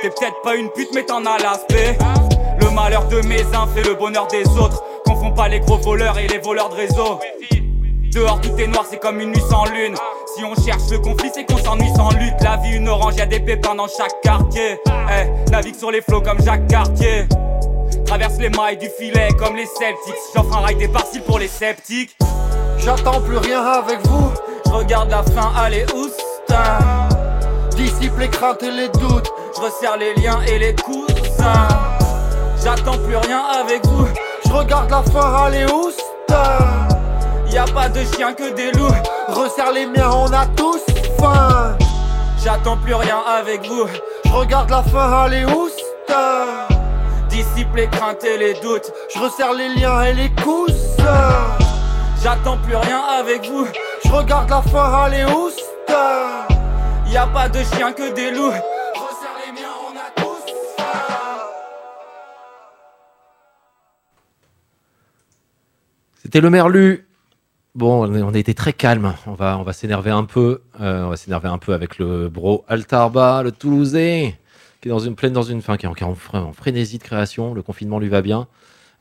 T'es 0.00 0.08
peut-être 0.08 0.40
pas 0.42 0.54
une 0.54 0.70
pute, 0.70 0.88
mais 0.94 1.04
t'en 1.04 1.26
as 1.26 1.36
l'aspect. 1.36 1.98
Le 2.58 2.70
malheur 2.70 3.06
de 3.08 3.20
mes 3.26 3.42
uns 3.54 3.66
fait 3.74 3.86
le 3.86 3.96
bonheur 3.96 4.28
des 4.28 4.48
autres. 4.58 4.82
Confonds 5.04 5.32
pas 5.32 5.48
les 5.48 5.60
gros 5.60 5.76
voleurs 5.76 6.18
et 6.18 6.26
les 6.26 6.38
voleurs 6.38 6.70
de 6.70 6.76
réseau. 6.76 7.20
Dehors 8.12 8.42
tout 8.42 8.54
est 8.58 8.66
noir, 8.66 8.84
c'est 8.88 8.98
comme 8.98 9.20
une 9.20 9.30
nuit 9.30 9.42
sans 9.48 9.64
lune. 9.64 9.94
Si 10.36 10.44
on 10.44 10.54
cherche 10.54 10.90
le 10.90 10.98
conflit, 10.98 11.30
c'est 11.32 11.46
qu'on 11.46 11.56
s'ennuie 11.56 11.90
sans 11.96 12.10
lutte. 12.10 12.34
La 12.42 12.58
vie, 12.58 12.76
une 12.76 12.86
orange, 12.86 13.16
y 13.16 13.22
a 13.22 13.26
des 13.26 13.40
pépins 13.40 13.74
dans 13.74 13.88
chaque 13.88 14.20
quartier. 14.22 14.78
Eh, 14.86 15.50
navigue 15.50 15.76
sur 15.76 15.90
les 15.90 16.02
flots 16.02 16.20
comme 16.20 16.38
Jacques 16.42 16.66
Cartier. 16.66 17.26
Traverse 18.04 18.36
les 18.38 18.50
mailles 18.50 18.76
du 18.76 18.90
filet 18.98 19.28
comme 19.38 19.56
les 19.56 19.64
Celtics. 19.64 20.14
J'offre 20.34 20.58
un 20.58 20.60
rail 20.60 20.76
des 20.76 20.88
parcils 20.88 21.22
pour 21.22 21.38
les 21.38 21.48
sceptiques. 21.48 22.14
J'attends 22.76 23.22
plus 23.22 23.38
rien 23.38 23.62
avec 23.62 24.06
vous. 24.06 24.30
Je 24.66 24.72
regarde 24.72 25.10
la 25.10 25.22
fin, 25.22 25.50
allez, 25.56 25.86
oustin. 25.94 27.08
Dissipe 27.76 28.18
les 28.18 28.28
craintes 28.28 28.62
et 28.62 28.70
les 28.70 28.88
doutes. 28.88 29.32
Je 29.56 29.60
resserre 29.62 29.96
les 29.96 30.12
liens 30.20 30.40
et 30.46 30.58
les 30.58 30.74
coussins. 30.74 31.68
J'attends 32.62 32.98
plus 32.98 33.16
rien 33.16 33.42
avec 33.58 33.86
vous. 33.86 34.06
Je 34.44 34.52
regarde 34.52 34.90
la 34.90 35.02
fin, 35.02 35.44
allez, 35.44 35.64
oustin. 35.64 36.81
Y 37.52 37.58
a 37.58 37.64
pas 37.64 37.90
de 37.90 38.02
chien 38.16 38.32
que 38.32 38.54
des 38.54 38.72
loups. 38.72 38.96
Resserre 39.28 39.72
les 39.72 39.84
miens, 39.84 40.10
on 40.10 40.32
a 40.32 40.46
tous 40.46 40.80
faim. 41.20 41.76
J'attends 42.42 42.78
plus 42.78 42.94
rien 42.94 43.18
avec 43.18 43.66
vous. 43.66 43.86
Je 44.24 44.30
regarde 44.32 44.70
la 44.70 44.82
fin, 44.82 45.24
allez, 45.24 45.44
oustin. 45.44 46.66
Dissipe 47.28 47.74
les 47.76 47.88
craintes 47.88 48.24
et 48.24 48.38
les 48.38 48.54
doutes. 48.54 48.90
Je 49.14 49.18
resserre 49.18 49.52
les 49.52 49.68
liens 49.74 50.00
et 50.00 50.14
les 50.14 50.30
coussins. 50.30 51.58
J'attends 52.22 52.56
plus 52.56 52.74
rien 52.74 53.02
avec 53.20 53.46
vous. 53.46 53.66
Je 54.02 54.10
regarde 54.10 54.48
la 54.48 54.62
fin, 54.62 55.02
allez, 55.02 55.26
oustin. 55.26 56.46
Y 57.08 57.18
a 57.18 57.26
pas 57.26 57.50
de 57.50 57.62
chien 57.64 57.92
que 57.92 58.14
des 58.14 58.30
loups. 58.30 58.48
Resserre 58.48 59.36
les 59.44 59.52
miens, 59.52 59.74
on 59.86 59.94
a 59.94 60.22
tous 60.22 60.54
faim. 60.78 61.42
C'était 66.22 66.40
le 66.40 66.48
Merlu. 66.48 67.06
Bon, 67.74 68.06
on, 68.06 68.34
a 68.34 68.38
été 68.38 68.52
très 68.52 68.74
calme. 68.74 69.14
On 69.26 69.32
va, 69.32 69.72
s'énerver 69.72 70.10
un 70.10 70.24
peu. 70.24 70.60
Euh, 70.80 71.04
on 71.04 71.08
va 71.08 71.16
s'énerver 71.16 71.48
un 71.48 71.56
peu 71.56 71.72
avec 71.72 71.96
le 71.98 72.28
bro 72.28 72.66
Altarba, 72.68 73.42
le 73.42 73.50
Toulousain, 73.50 74.32
qui 74.80 74.88
est 74.88 74.90
dans 74.90 74.98
une 74.98 75.14
pleine 75.14 75.32
dans 75.32 75.42
une 75.42 75.62
fin, 75.62 75.78
qui 75.78 75.86
est 75.86 75.88
en 75.88 76.52
frénésie 76.52 76.98
de 76.98 77.02
création. 77.02 77.54
Le 77.54 77.62
confinement 77.62 77.98
lui 77.98 78.10
va 78.10 78.20
bien. 78.20 78.46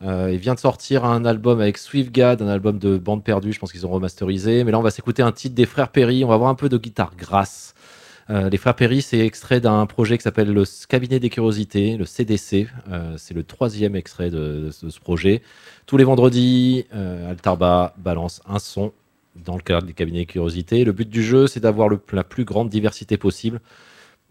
Euh, 0.03 0.29
il 0.31 0.39
vient 0.39 0.53
de 0.53 0.59
sortir 0.59 1.03
un 1.03 1.25
album 1.25 1.59
avec 1.59 1.77
Swiftgad, 1.77 2.41
un 2.41 2.47
album 2.47 2.79
de 2.79 2.97
bande 2.97 3.25
perdue. 3.25 3.51
Je 3.51 3.59
pense 3.59 3.73
qu'ils 3.73 3.85
ont 3.85 3.91
remasterisé. 3.91 4.63
Mais 4.63 4.71
là, 4.71 4.79
on 4.79 4.83
va 4.83 4.91
s'écouter 4.91 5.21
un 5.21 5.33
titre 5.33 5.53
des 5.53 5.65
frères 5.65 5.89
Perry. 5.89 6.23
On 6.23 6.29
va 6.29 6.37
voir 6.37 6.49
un 6.49 6.55
peu 6.55 6.69
de 6.69 6.77
guitare 6.77 7.13
grasse. 7.17 7.73
Euh, 8.31 8.49
les 8.49 8.57
frères 8.57 8.75
Perry, 8.75 9.01
c'est 9.01 9.19
extrait 9.19 9.59
d'un 9.59 9.85
projet 9.85 10.17
qui 10.17 10.23
s'appelle 10.23 10.53
le 10.53 10.63
Cabinet 10.87 11.19
des 11.19 11.29
Curiosités, 11.29 11.97
le 11.97 12.05
CDC. 12.05 12.69
Euh, 12.89 13.15
c'est 13.17 13.33
le 13.33 13.43
troisième 13.43 13.93
extrait 13.95 14.29
de, 14.29 14.69
ce- 14.71 14.99
projet. 14.99 15.41
Tous 15.85 15.97
les 15.97 16.05
vendredis, 16.05 16.85
euh, 16.93 17.29
Altarba 17.29 17.93
balance 17.97 18.41
un 18.47 18.59
son 18.59 18.93
dans 19.35 19.55
le 19.57 19.61
cadre 19.61 19.85
des 19.85 19.93
cabinets 19.93 20.19
des 20.19 20.25
curiosités. 20.27 20.85
Le 20.85 20.93
but 20.93 21.09
du 21.09 21.23
jeu, 21.23 21.47
c'est 21.47 21.59
d'avoir 21.59 21.89
la 22.13 22.23
plus 22.23 22.45
grande 22.45 22.69
diversité 22.69 23.17
possible. 23.17 23.59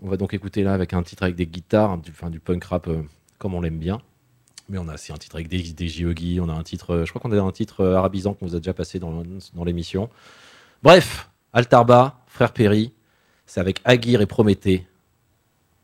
On 0.03 0.09
va 0.09 0.17
donc 0.17 0.33
écouter 0.33 0.63
là 0.63 0.73
avec 0.73 0.95
un 0.95 1.03
titre 1.03 1.25
avec 1.25 1.37
des 1.37 1.47
guitares, 1.47 1.99
du, 1.99 2.11
enfin, 2.11 2.31
du 2.31 2.41
punk 2.41 2.65
rap 2.65 2.89
comme 3.39 3.55
on 3.55 3.61
l'aime 3.61 3.79
bien. 3.79 4.01
Mais 4.71 4.79
on 4.79 4.89
a 4.89 4.95
aussi 4.95 5.13
un 5.13 5.17
titre 5.17 5.37
avec 5.37 5.49
des, 5.49 5.63
des 5.73 6.41
on 6.41 6.49
a 6.49 6.55
un 6.55 6.63
titre, 6.63 7.03
je 7.05 7.11
crois 7.11 7.21
qu'on 7.21 7.33
a 7.37 7.41
un 7.43 7.53
titre 7.53 7.85
arabisant 7.85 8.33
qu'on 8.33 8.47
vous 8.47 8.55
a 8.55 8.61
déjà 8.61 8.73
passé 8.73 8.99
dans, 8.99 9.23
dans 9.55 9.65
l'émission. 9.65 10.09
Bref, 10.83 11.29
Altarba, 11.53 12.21
Frère 12.29 12.53
Perry, 12.53 12.93
c'est 13.51 13.59
avec 13.59 13.81
Aguirre 13.85 14.21
et 14.21 14.27
Prométhée 14.27 14.87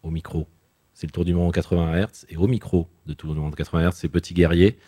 au 0.04 0.10
micro. 0.10 0.46
C'est 0.94 1.08
le 1.08 1.10
tour 1.10 1.24
du 1.24 1.34
monde 1.34 1.48
en 1.48 1.50
80 1.50 2.00
Hz. 2.00 2.26
Et 2.28 2.36
au 2.36 2.46
micro 2.46 2.88
de 3.06 3.12
Tour 3.12 3.34
du 3.34 3.40
monde 3.40 3.52
en 3.52 3.56
80 3.56 3.88
Hz, 3.88 3.92
c'est 3.92 4.08
Petit 4.08 4.34
Guerrier. 4.34 4.78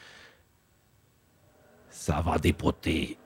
Ça 1.90 2.20
va 2.20 2.38
dépoter. 2.38 3.18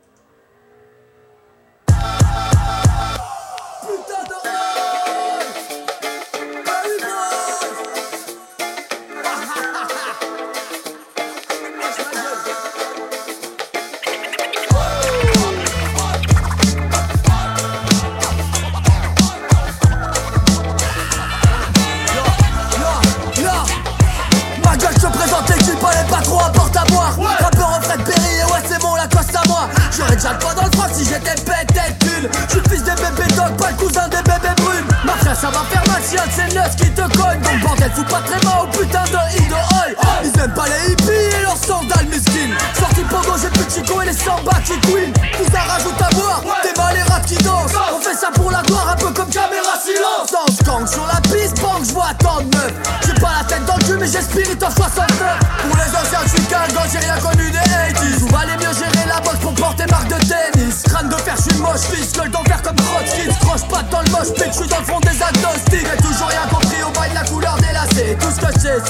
Poids 30.41 30.55
dans 30.55 30.65
le 30.65 30.73
froc 30.77 30.91
si 30.93 31.05
j'étais 31.05 31.35
peut-être 31.43 32.07
une. 32.19 32.29
Je 32.49 32.53
suis 32.53 32.69
fils 32.71 32.85
des 32.85 32.95
bébés 32.95 33.33
dogs, 33.37 33.57
pas 33.57 33.71
le 33.71 33.77
cousin 33.77 34.09
des 34.09 34.23
bébés 34.23 34.55
brunes. 34.57 34.87
Ma 35.05 35.13
ça 35.35 35.49
va 35.49 35.65
faire 35.71 35.83
mal 35.89 36.03
si 36.03 36.17
un 36.19 36.27
de 36.27 36.33
ces 36.33 36.55
neufs 36.55 36.77
qui 36.77 36.91
te 36.91 37.03
cogne. 37.19 37.41
Donc 37.41 37.61
bordel, 37.63 37.91
fous 37.95 38.05
pas 38.05 38.21
très 38.21 38.41
mal 38.47 38.65
au 38.65 38.67
putain 38.67 39.05
de 39.05 39.39
hit 39.39 39.49
de 39.49 39.55
oi. 39.55 39.83
Ils 40.25 40.41
aiment 40.41 40.55
pas 40.55 40.67
les 40.69 40.93
hippies 40.93 41.37
et 41.39 41.43
leurs 41.43 41.57
sandales 41.57 42.07
mesquines. 42.07 42.55
Sorti 42.79 43.03
pogo, 43.03 43.35
j'ai 43.41 43.49
plus 43.49 43.65
de 43.65 43.71
chico 43.71 44.03
et 44.03 44.07
les 44.07 44.13
samba 44.13 44.53
qui 44.65 44.79
queen. 44.81 45.13
Tout 45.13 45.51
ça 45.53 45.61
rajoute 45.61 46.01
à 46.01 46.15
boire, 46.15 46.43
t'es 46.63 46.81
mal 46.81 46.95
les 46.95 47.03
rats 47.03 47.21
qui 47.21 47.37
dansent. 47.37 47.73
On 47.93 48.01
fait 48.01 48.15
ça 48.15 48.31
pour 48.35 48.51
la 48.51 48.63
gloire, 48.63 48.91
un 48.91 48.97
peu 48.97 49.11
comme 49.11 49.31
caméra 49.31 49.75
silence. 49.83 50.31
Dans 50.31 50.47
gang 50.65 50.87
sur 50.87 51.07
la 51.07 51.21
piste, 51.23 51.61
bang, 51.61 51.83
je 51.85 51.93
vois 51.93 52.15
tant 52.19 52.41
de 52.41 52.57
meufs. 52.57 52.73
J'ai 53.07 53.15
pas 53.15 53.33
la 53.39 53.45
tête 53.45 53.65
dans 53.67 53.77
le 53.77 53.85
cul, 53.85 53.97
mais 53.99 54.07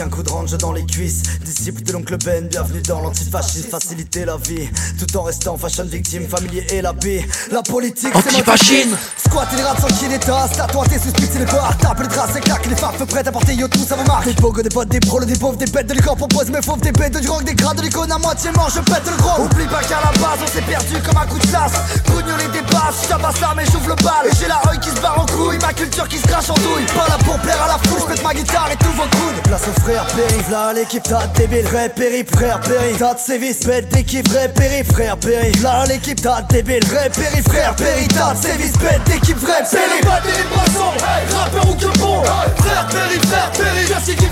un 0.00 0.08
coup 0.08 0.22
de 0.22 0.28
range 0.28 0.56
dans 0.58 0.72
les 0.72 0.84
cuisses. 0.84 1.22
Disciple 1.40 1.82
de 1.82 1.92
l'oncle 1.92 2.16
Ben, 2.18 2.46
bienvenue 2.48 2.82
dans 2.82 3.00
l'antifascisme. 3.00 3.70
Faciliter 3.70 4.24
la 4.24 4.36
vie, 4.36 4.68
tout 4.98 5.16
en 5.16 5.22
restant 5.22 5.56
fashion 5.56 5.84
victime, 5.84 6.28
familier 6.28 6.66
et 6.70 6.82
la 6.82 6.92
paix. 6.92 7.24
La 7.50 7.62
politique, 7.62 8.12
c'est. 8.28 9.25
Squatter 9.36 9.56
les 9.56 9.64
rats 9.64 9.76
sans 9.78 9.88
qu'il 9.88 10.10
état, 10.10 10.48
tatouer 10.56 10.88
tes 10.88 10.98
sous 10.98 11.12
c'est 11.14 11.38
les 11.38 11.44
bars. 11.44 11.76
Taper 11.76 12.04
les 12.04 12.08
traces, 12.08 12.36
éclater 12.36 12.70
les 12.70 12.74
farfes, 12.74 13.04
prêts 13.04 13.28
à 13.28 13.30
porter 13.30 13.52
yo 13.52 13.68
tout 13.68 13.84
ça 13.86 13.94
vous 13.94 14.06
marque. 14.06 14.24
Des 14.24 14.32
pogos, 14.32 14.62
des 14.62 14.70
potes, 14.70 14.88
des 14.88 14.98
prolos, 14.98 15.26
des 15.26 15.36
pauvres, 15.36 15.58
des 15.58 15.66
bêtes 15.66 15.88
de 15.88 15.92
l'écran 15.92 16.16
propose 16.16 16.48
mes 16.48 16.62
fauves, 16.62 16.80
des 16.80 16.90
bêtes 16.90 17.20
de 17.20 17.28
rock, 17.28 17.44
des 17.44 17.54
grades 17.54 17.76
de 17.76 17.82
l'icône 17.82 18.10
à 18.10 18.16
moitié 18.16 18.50
mort, 18.52 18.70
je 18.74 18.80
pète 18.80 19.04
le 19.04 19.14
gros. 19.22 19.44
Oublie 19.44 19.66
pas 19.66 19.82
qu'à 19.82 20.00
la 20.00 20.10
base 20.18 20.40
on 20.42 20.46
s'est 20.46 20.62
perdu 20.62 20.94
comme 21.04 21.18
un 21.18 21.26
coup 21.26 21.38
de 21.38 21.46
chasse. 21.52 21.76
Cougnoler 22.06 22.48
des 22.48 22.62
basses, 22.62 23.02
je 23.02 23.08
tabasse 23.08 23.38
l'arme 23.42 23.60
et 23.60 23.66
j'ouvre 23.66 23.90
le 23.90 23.96
bal. 23.96 24.24
Et 24.24 24.34
j'ai 24.40 24.48
la 24.48 24.56
rue 24.64 24.78
qui 24.78 24.88
se 24.88 25.00
barre 25.02 25.20
en 25.20 25.26
couille, 25.26 25.58
ma 25.60 25.74
culture 25.74 26.08
qui 26.08 26.16
se 26.16 26.26
crache 26.26 26.48
en 26.48 26.54
douille. 26.54 26.86
Pas 26.96 27.06
là 27.06 27.18
pour 27.22 27.38
plaire 27.40 27.62
à 27.62 27.76
la 27.76 27.78
foule, 27.90 28.16
je 28.16 28.22
ma 28.22 28.32
guitare 28.32 28.70
et 28.72 28.76
tous 28.76 28.96
vos 28.96 29.02
coudes. 29.02 29.42
Place 29.44 29.68
au 29.68 29.80
frère 29.82 30.06
Perry, 30.16 30.40
là 30.50 30.72
l'équipe 30.72 31.02
t'as 31.02 31.26
débile, 31.36 31.66
vrai 31.66 31.90
Perry, 31.90 32.24
frère 32.24 32.58
Perry. 32.60 32.94
T'as 32.98 33.12
de 33.12 33.20
sévices, 33.20 33.66
bête 33.66 33.92
d'équipe, 33.92 34.26
vrai 34.30 34.48
Perry, 34.48 34.82
frère 34.82 35.18
Perry. 35.18 35.52
Là 35.60 35.84
l'équipe 35.84 36.22
t'as 36.22 36.40
débile, 36.40 36.86
vrai 36.86 37.10
frère 37.44 37.76
Perry. 37.76 38.08
T'as 38.08 38.32
de 38.32 38.42
sévices, 38.42 38.78
bête 38.78 39.04
d'équipe, 39.04 39.25
c'est 39.26 39.32
le 39.34 40.06
pas 40.06 40.20
des 40.20 40.44
bras 40.54 40.66
sombres, 40.66 41.04
hey. 41.04 41.34
rappeur 41.34 41.68
ou 41.68 41.74
que 41.74 41.98
bon. 41.98 42.22
Frère, 42.22 42.86
péri, 42.86 43.18
frère, 43.26 43.50
péri, 43.50 43.86
merci 43.88 44.14
qui 44.14 44.24
le 44.24 44.30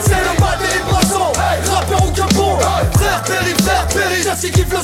C'est 0.00 0.22
le 0.24 0.36
pas 0.40 0.56
des 0.56 0.80
Frère, 2.94 3.22
péri, 3.24 3.54
frère, 3.62 3.86
péri, 3.88 4.22
merci 4.24 4.50
qui 4.50 4.62
kiffe 4.62 4.72
le 4.72 4.80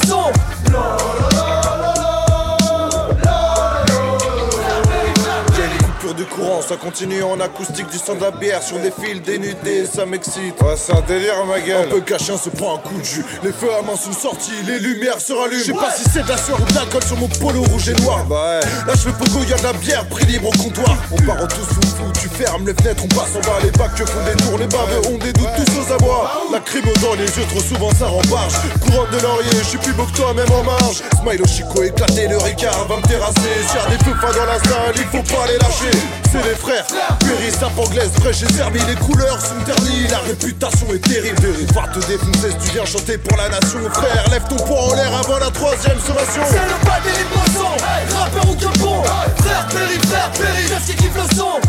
courant, 6.24 6.61
ça 6.62 6.77
continue 6.77 7.23
en 7.23 7.40
acoustique 7.40 7.89
du 7.90 7.99
son 7.99 8.15
de 8.15 8.20
la 8.20 8.31
bière 8.31 8.62
sur 8.62 8.78
des 8.78 8.90
fils 8.90 9.23
dénudés, 9.23 9.86
ça 9.86 10.07
m'excite. 10.07 10.61
Ouais, 10.61 10.74
c'est 10.77 10.93
un 10.93 11.01
délire, 11.03 11.44
ma 11.47 11.61
gueule. 11.61 11.86
Un 11.86 11.90
peu 11.90 12.01
caché, 12.01 12.32
on 12.32 12.39
se 12.39 12.51
prend 12.51 12.77
un 12.77 12.78
coup 12.78 12.99
de 12.99 13.05
jus. 13.05 13.24
Les 13.43 13.53
feux 13.53 13.73
à 13.73 13.82
main 13.82 13.97
sont 13.97 14.12
sortis, 14.12 14.53
les 14.66 14.78
lumières 14.78 15.20
se 15.20 15.32
rallument. 15.32 15.61
Je 15.61 15.66
sais 15.66 15.73
pas 15.73 15.93
si 15.93 16.05
c'est 16.12 16.23
de 16.23 16.28
la 16.28 16.36
sueur 16.36 16.61
ou 16.61 16.70
de 16.70 16.74
l'alcool 16.74 17.03
sur 17.05 17.16
mon 17.16 17.28
polo 17.28 17.62
rouge 17.62 17.89
et 17.89 17.94
noir. 18.03 18.24
Bah 18.27 18.61
ouais. 18.61 18.66
Là, 18.86 18.93
je 18.94 19.01
fais 19.01 19.12
pogo, 19.12 19.44
y'a 19.49 19.57
de 19.57 19.62
la 19.62 19.73
bière, 19.73 20.07
prix 20.09 20.27
libre 20.27 20.49
au 20.49 20.62
comptoir. 20.62 20.97
On 21.12 21.16
part 21.23 21.43
en 21.43 21.47
tous 21.47 21.65
fou 21.74 21.93
tu 22.23 22.28
fermes 22.28 22.65
les 22.65 22.74
fenêtres, 22.74 23.03
on 23.05 23.09
passe 23.09 23.35
en 23.35 23.40
bas. 23.40 23.59
Les 23.65 23.70
bacs 23.73 23.94
que 23.97 24.07
font 24.07 24.24
des 24.24 24.36
tours, 24.43 24.59
les 24.59 24.66
baveux 24.66 25.03
ont 25.09 25.19
des 25.19 25.32
doutes, 25.32 25.51
tous 25.57 25.73
aux 25.81 25.93
abois. 25.93 26.31
La 26.53 26.61
crime 26.61 26.85
dans 27.03 27.15
les 27.15 27.27
yeux, 27.27 27.47
trop 27.51 27.61
souvent 27.61 27.90
ça 27.99 28.07
rembarge. 28.07 28.55
Couronne 28.81 29.11
de 29.11 29.19
laurier, 29.20 29.51
je 29.59 29.69
suis 29.69 29.78
plus 29.78 29.93
beau 29.93 30.05
que 30.05 30.16
toi, 30.16 30.32
même 30.32 30.51
en 30.53 30.62
marge. 30.62 31.03
Smile 31.20 31.43
au 31.43 31.49
chico 31.49 31.82
éclaté, 31.82 32.28
le 32.28 32.39
ricard 32.39 32.86
va 32.86 32.97
me 32.97 33.03
terrasser. 33.03 33.59
A 33.74 33.90
des 33.90 34.05
feux 34.05 34.15
pas 34.20 34.32
dans 34.32 34.47
la 34.47 34.59
salle, 34.59 34.94
il 34.94 35.05
faut 35.05 35.35
pas 35.35 35.47
les 35.49 35.59
lâcher. 35.59 35.99
C'est 36.31 36.43
les 36.43 36.55
frères, 36.55 36.87
Perry, 37.21 37.51
sape 37.51 37.79
anglaise, 37.79 38.11
fraîche 38.21 38.43
et 38.43 38.53
servi. 38.53 38.81
Les 38.87 38.95
couleurs 38.95 39.41
sont 39.41 39.61
ternies, 39.67 40.07
la 40.11 40.19
réputation 40.19 40.87
est 40.95 40.99
terrible. 40.99 41.47
Va 41.75 41.89
te 41.89 41.99
défoncer 42.07 42.51
si 42.51 42.69
tu 42.69 42.73
viens 42.75 42.85
chanter 42.85 43.19
pour 43.19 43.37
la 43.37 43.49
nation. 43.49 43.81
Frère, 43.93 44.25
lève 44.31 44.43
ton 44.49 44.57
poing 44.57 44.81
en 44.81 44.95
l'air 44.95 45.15
avant 45.15 45.39
la 45.39 45.51
troisième 45.51 45.99
sommation. 46.01 46.43
C'est 46.49 46.57
le 46.57 46.79
pas 46.87 47.01
des 47.05 47.25
poissons, 47.33 47.77
rappeur 48.17 48.49
ou 48.49 48.55
bon 48.79 49.03
Frère 49.43 49.67
Perry, 49.69 49.99
frère 50.07 50.31
Perry, 50.33 50.69
y'a 50.71 50.81
qui 50.81 50.95
kiffe 50.95 51.17
le 51.17 51.37
son. 51.37 51.61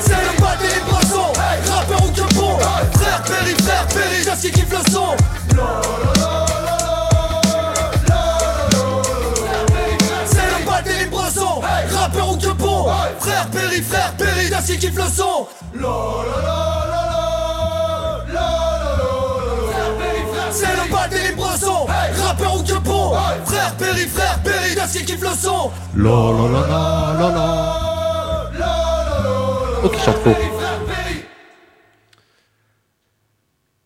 C'est 0.00 0.10
le 0.10 0.40
pas 0.40 0.56
des 0.56 0.80
poissons, 0.90 1.32
rappeur 1.70 2.02
ou 2.02 2.12
Frère 2.98 3.22
Perry, 3.22 3.54
frère 3.62 3.86
y'a 4.26 4.36
qui 4.36 4.50
le 4.50 4.92
son 4.92 6.11
Frère 13.80 13.80
Perry, 13.80 13.82
frère 13.82 14.14
Perry, 14.18 14.50
y'a 14.50 14.60
qui 14.60 14.86
le 14.88 15.02
son 15.02 15.48
C'est 20.50 20.66
le 20.66 20.90
pas 20.90 21.08
des 21.08 21.34
poissons, 21.34 21.86
rappeur 22.22 22.56
ou 22.56 22.62
que 22.62 22.78
bon 22.80 23.14
Frère 23.46 23.74
Perry, 23.78 24.06
frère 24.06 24.38
Perry, 24.44 24.74
y'a 24.74 24.86
qui 24.86 25.12
le 25.12 25.28
son 25.28 25.70
La 25.96 26.10
la 26.10 26.48
la 26.52 26.60
la 26.68 27.18
la 27.18 27.30
la. 27.30 27.78
Oh, 29.84 29.88
qui 29.88 30.00
chante 30.04 30.16
faux. 30.18 30.36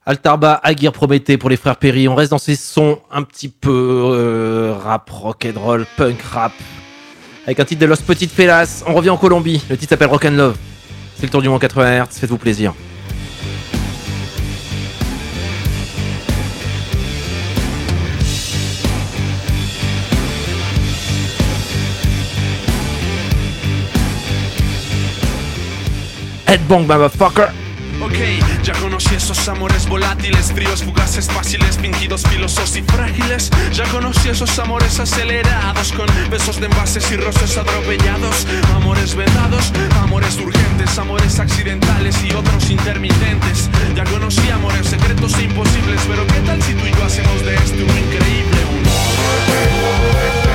Altarba, 0.04 0.60
Aguirre, 0.62 0.92
Prométhée 0.92 1.38
pour 1.38 1.48
les 1.48 1.56
frères 1.56 1.76
Perry. 1.76 2.08
On 2.08 2.16
reste 2.16 2.32
dans 2.32 2.38
ces 2.38 2.56
sons 2.56 3.00
un 3.10 3.22
petit 3.22 3.48
peu 3.48 4.10
euh, 4.14 4.74
rap, 4.76 5.08
rock'n'roll, 5.10 5.86
punk 5.96 6.20
rap. 6.22 6.52
Avec 7.47 7.60
un 7.60 7.64
titre 7.64 7.81
de 7.82 7.86
Los 7.86 8.02
Petites 8.05 8.32
Fellas. 8.32 8.82
On 8.89 8.94
revient 8.94 9.10
en 9.10 9.16
Colombie. 9.16 9.62
Le 9.70 9.77
titre 9.77 9.90
s'appelle 9.90 10.09
Rock 10.09 10.24
and 10.24 10.32
Love. 10.32 10.56
C'est 11.16 11.27
le 11.27 11.31
tour 11.31 11.40
du 11.40 11.48
monde 11.48 11.60
80 11.60 12.02
Hz. 12.02 12.18
Faites-vous 12.18 12.39
plaisir. 12.39 12.74
Headbang, 26.48 26.85
motherfucker. 26.85 27.65
Ok, 28.02 28.12
ya 28.62 28.74
conocí 28.74 29.14
esos 29.14 29.48
amores 29.48 29.89
volátiles, 29.89 30.52
fríos, 30.52 30.82
fugaces, 30.82 31.28
fáciles, 31.28 31.78
fingidos, 31.78 32.23
filosos 32.23 32.77
y 32.77 32.82
frágiles. 32.82 33.51
Ya 33.73 33.85
conocí 33.85 34.28
esos 34.28 34.59
amores 34.59 35.01
acelerados, 35.01 35.93
con 35.93 36.06
besos 36.31 36.60
de 36.60 36.66
envases 36.66 37.10
y 37.10 37.16
rostros 37.16 37.56
atropellados. 37.56 38.47
Amores 38.74 39.14
vedados, 39.14 39.73
amores 40.02 40.36
urgentes, 40.36 40.98
amores 40.98 41.39
accidentales 41.39 42.16
y 42.23 42.32
otros 42.32 42.70
intermitentes. 42.70 43.70
Ya 43.94 44.05
conocí 44.05 44.51
amores 44.51 44.86
secretos 44.86 45.35
e 45.39 45.44
imposibles, 45.44 46.01
pero 46.09 46.27
¿qué 46.27 46.40
tal 46.40 46.62
si 46.62 46.74
tú 46.74 46.85
y 46.86 46.93
yo 46.93 47.05
hacemos 47.05 47.43
de 47.44 47.55
este 47.55 47.82
un 47.82 47.98
increíble 47.98 48.59
uno? 48.81 50.45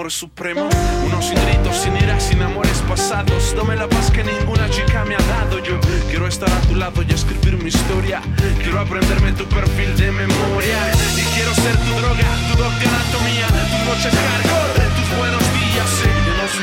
Amor 0.00 0.10
supremo, 0.10 0.66
unos 1.04 1.30
gritos, 1.30 1.76
sin 1.76 1.94
ira, 1.94 2.18
sin 2.18 2.40
amores 2.40 2.82
pasados. 2.88 3.54
Dame 3.54 3.76
la 3.76 3.86
paz 3.86 4.10
que 4.10 4.24
ninguna 4.24 4.70
chica 4.70 5.04
me 5.04 5.14
ha 5.14 5.18
dado. 5.18 5.58
Yo 5.58 5.78
quiero 6.08 6.26
estar 6.26 6.50
a 6.50 6.60
tu 6.62 6.74
lado 6.74 7.02
y 7.06 7.12
escribir 7.12 7.62
mi 7.62 7.68
historia. 7.68 8.22
Quiero 8.62 8.80
aprenderme 8.80 9.32
tu 9.32 9.44
perfil 9.44 9.94
de 9.98 10.10
memoria 10.10 10.78
y 11.16 11.22
quiero 11.34 11.54
ser 11.54 11.76
tu 11.76 11.92
droga, 12.00 12.28
tu 12.48 12.62
doctor 12.62 12.88
anatomía, 12.88 13.46
tus 13.46 13.82
noches 13.88 14.14
hardcore, 14.14 14.86
tus 14.96 15.18
buenos 15.18 15.42
días. 15.52 15.90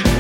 Que 0.01 0.16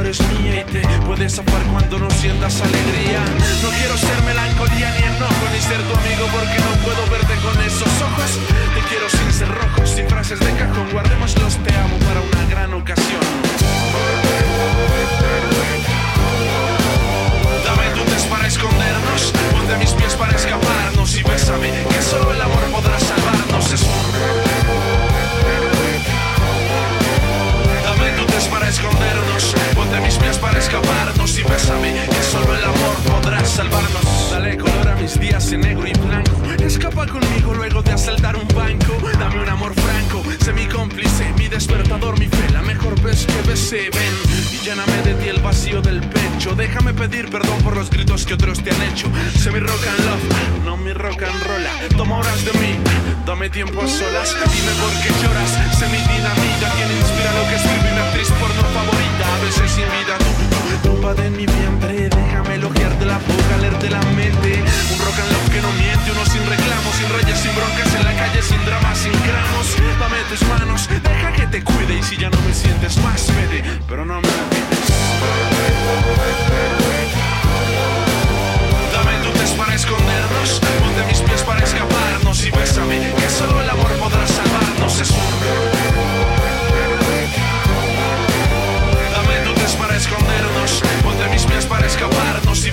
eres 0.00 0.20
mía 0.20 0.60
y 0.60 0.64
te 0.72 0.80
puedes 1.06 1.34
zafar 1.36 1.62
cuando 1.72 1.98
no 1.98 2.10
sientas 2.10 2.60
alegría. 2.60 3.20
No 3.62 3.68
quiero 3.70 3.96
ser 3.96 4.22
melancolía 4.22 4.90
ni 4.98 5.04
enojo 5.06 5.44
ni 5.52 5.60
ser 5.60 5.80
tu 5.82 5.94
amigo 5.98 6.26
porque 6.32 6.58
no 6.58 6.70
puedo 6.84 7.02
verte 7.10 7.34
con 7.42 7.60
esos 7.62 7.92
ojos. 8.02 8.30
Te 8.74 8.80
quiero 8.88 9.08
sin 9.08 9.32
ser 9.32 9.48
rojo, 9.48 9.86
sin 9.86 10.08
frases 10.08 10.40
de 10.40 10.52
cajón. 10.52 10.88
Guardemos 10.92 11.38
los 11.38 11.56
te 11.58 11.74
amo 11.76 11.96
para 11.98 12.20
una 12.20 12.44
gran 12.50 12.74
ocasión. 12.74 13.22
Dame 17.64 17.86
tu 17.94 18.04
test 18.10 18.28
para 18.28 18.46
escondernos, 18.46 19.32
ponte 19.52 19.76
mis 19.78 19.90
pies 19.92 20.14
para 20.14 20.34
escaparnos 20.34 21.16
y 21.16 21.22
bésame, 21.22 21.70
que 21.88 22.02
solo 22.02 22.32
el 22.32 22.40
amor 22.40 22.64
podrá 22.72 22.98
salvarnos. 22.98 23.72
Es 23.72 23.82
Dame 23.82 24.43
para 30.44 30.58
escaparnos 30.58 31.38
y 31.38 31.42
bésame, 31.42 32.06
que 32.06 32.22
solo 32.22 32.54
el 32.54 32.64
amor 32.64 32.96
podrá 33.06 33.42
salvarnos. 33.44 34.30
Dale 34.30 34.58
color 34.58 34.88
a 34.88 34.94
mis 34.96 35.18
días 35.18 35.50
en 35.52 35.60
negro 35.60 35.86
y 35.86 35.92
blanco. 35.92 36.33
Escapa 36.64 37.06
conmigo 37.06 37.52
luego 37.52 37.82
de 37.82 37.92
asaltar 37.92 38.36
un 38.36 38.48
banco. 38.48 38.96
Dame 39.18 39.42
un 39.42 39.48
amor 39.50 39.74
franco, 39.74 40.22
sé 40.42 40.50
mi 40.54 40.66
cómplice, 40.66 41.30
mi 41.36 41.46
despertador, 41.46 42.18
mi 42.18 42.26
fe, 42.26 42.50
la 42.54 42.62
mejor 42.62 42.98
vez 43.02 43.26
que 43.26 43.48
besé. 43.48 43.90
Ven 43.92 44.14
y 44.50 44.64
lléname 44.64 44.96
de 45.02 45.14
ti 45.14 45.28
el 45.28 45.42
vacío 45.42 45.82
del 45.82 46.00
pecho. 46.00 46.54
Déjame 46.54 46.94
pedir 46.94 47.30
perdón 47.30 47.60
por 47.62 47.76
los 47.76 47.90
gritos 47.90 48.24
que 48.24 48.32
otros 48.32 48.64
te 48.64 48.70
han 48.70 48.80
hecho. 48.82 49.08
Sé 49.38 49.50
mi 49.50 49.60
rock 49.60 49.86
and 49.86 50.06
love, 50.06 50.64
no 50.64 50.78
mi 50.78 50.94
rock 50.94 51.22
and 51.24 51.42
roll. 51.42 51.64
Toma 51.98 52.16
horas 52.16 52.42
de 52.46 52.52
mí, 52.58 52.78
dame 53.26 53.50
tiempo 53.50 53.82
a 53.82 53.86
solas. 53.86 54.34
Dime 54.34 54.72
por 54.80 54.92
qué 55.02 55.10
lloras, 55.22 55.50
sé 55.78 55.86
mi 55.88 55.98
dinamita. 55.98 56.72
Quien 56.76 56.90
inspira 56.96 57.30
lo 57.34 57.48
que 57.48 57.56
escribe 57.56 57.92
una 57.92 58.04
actriz 58.08 58.30
porno 58.40 58.62
favorita. 58.72 59.34
A 59.34 59.44
veces 59.44 59.70
sin 59.70 59.84
vida, 59.84 60.16
tú, 60.82 61.22
en 61.22 61.36
mi 61.36 61.44
vientre. 61.44 62.08
Déjame 62.08 62.23
la 63.04 63.18
boca, 63.18 63.56
leerte 63.60 63.90
la 63.90 64.00
mente. 64.16 64.62
Un 64.92 64.98
rock 65.04 65.18
and 65.20 65.32
love 65.32 65.50
que 65.50 65.60
no 65.60 65.72
miente, 65.72 66.10
uno 66.12 66.24
sin 66.26 66.44
reclamos, 66.46 66.94
sin 66.96 67.08
rayas, 67.10 67.38
sin 67.40 67.54
broncas 67.54 67.94
en 67.94 68.04
la 68.04 68.14
calle, 68.14 68.42
sin 68.42 68.64
dramas, 68.64 68.98
sin 68.98 69.12
gramos. 69.12 69.66
Dame 70.00 70.16
tus 70.28 70.42
manos, 70.48 70.88
deja 70.88 71.32
que 71.32 71.46
te 71.46 71.62
cuide 71.62 71.98
y 71.98 72.02
si 72.02 72.16
ya 72.16 72.30
no 72.30 72.40
me 72.42 72.54
sientes 72.54 72.96
más, 72.98 73.26
vete, 73.36 73.62
pero 73.88 74.04
no 74.04 74.20
me 74.20 74.28
olvides. 74.28 74.88
Dame 78.92 79.12
tu 79.22 79.56
para 79.56 79.74
escondernos, 79.74 80.60
ponte 80.80 81.04
mis 81.06 81.20
pies 81.20 81.42
para 81.42 81.62
escaparnos 81.62 82.44
y 82.44 82.50
bésame, 82.50 83.12
que 83.18 83.30
solo 83.30 83.60
el 83.60 83.70
amor 83.70 83.92
podrá 83.98 84.26
salvarnos. 84.26 85.00
Es 85.00 85.12
para 89.76 89.96
escondernos, 89.96 90.82
ponte 91.02 91.26
mis 91.30 91.44
pies 91.44 91.64
para 91.64 91.86
escaparnos 91.86 92.66
y 92.66 92.70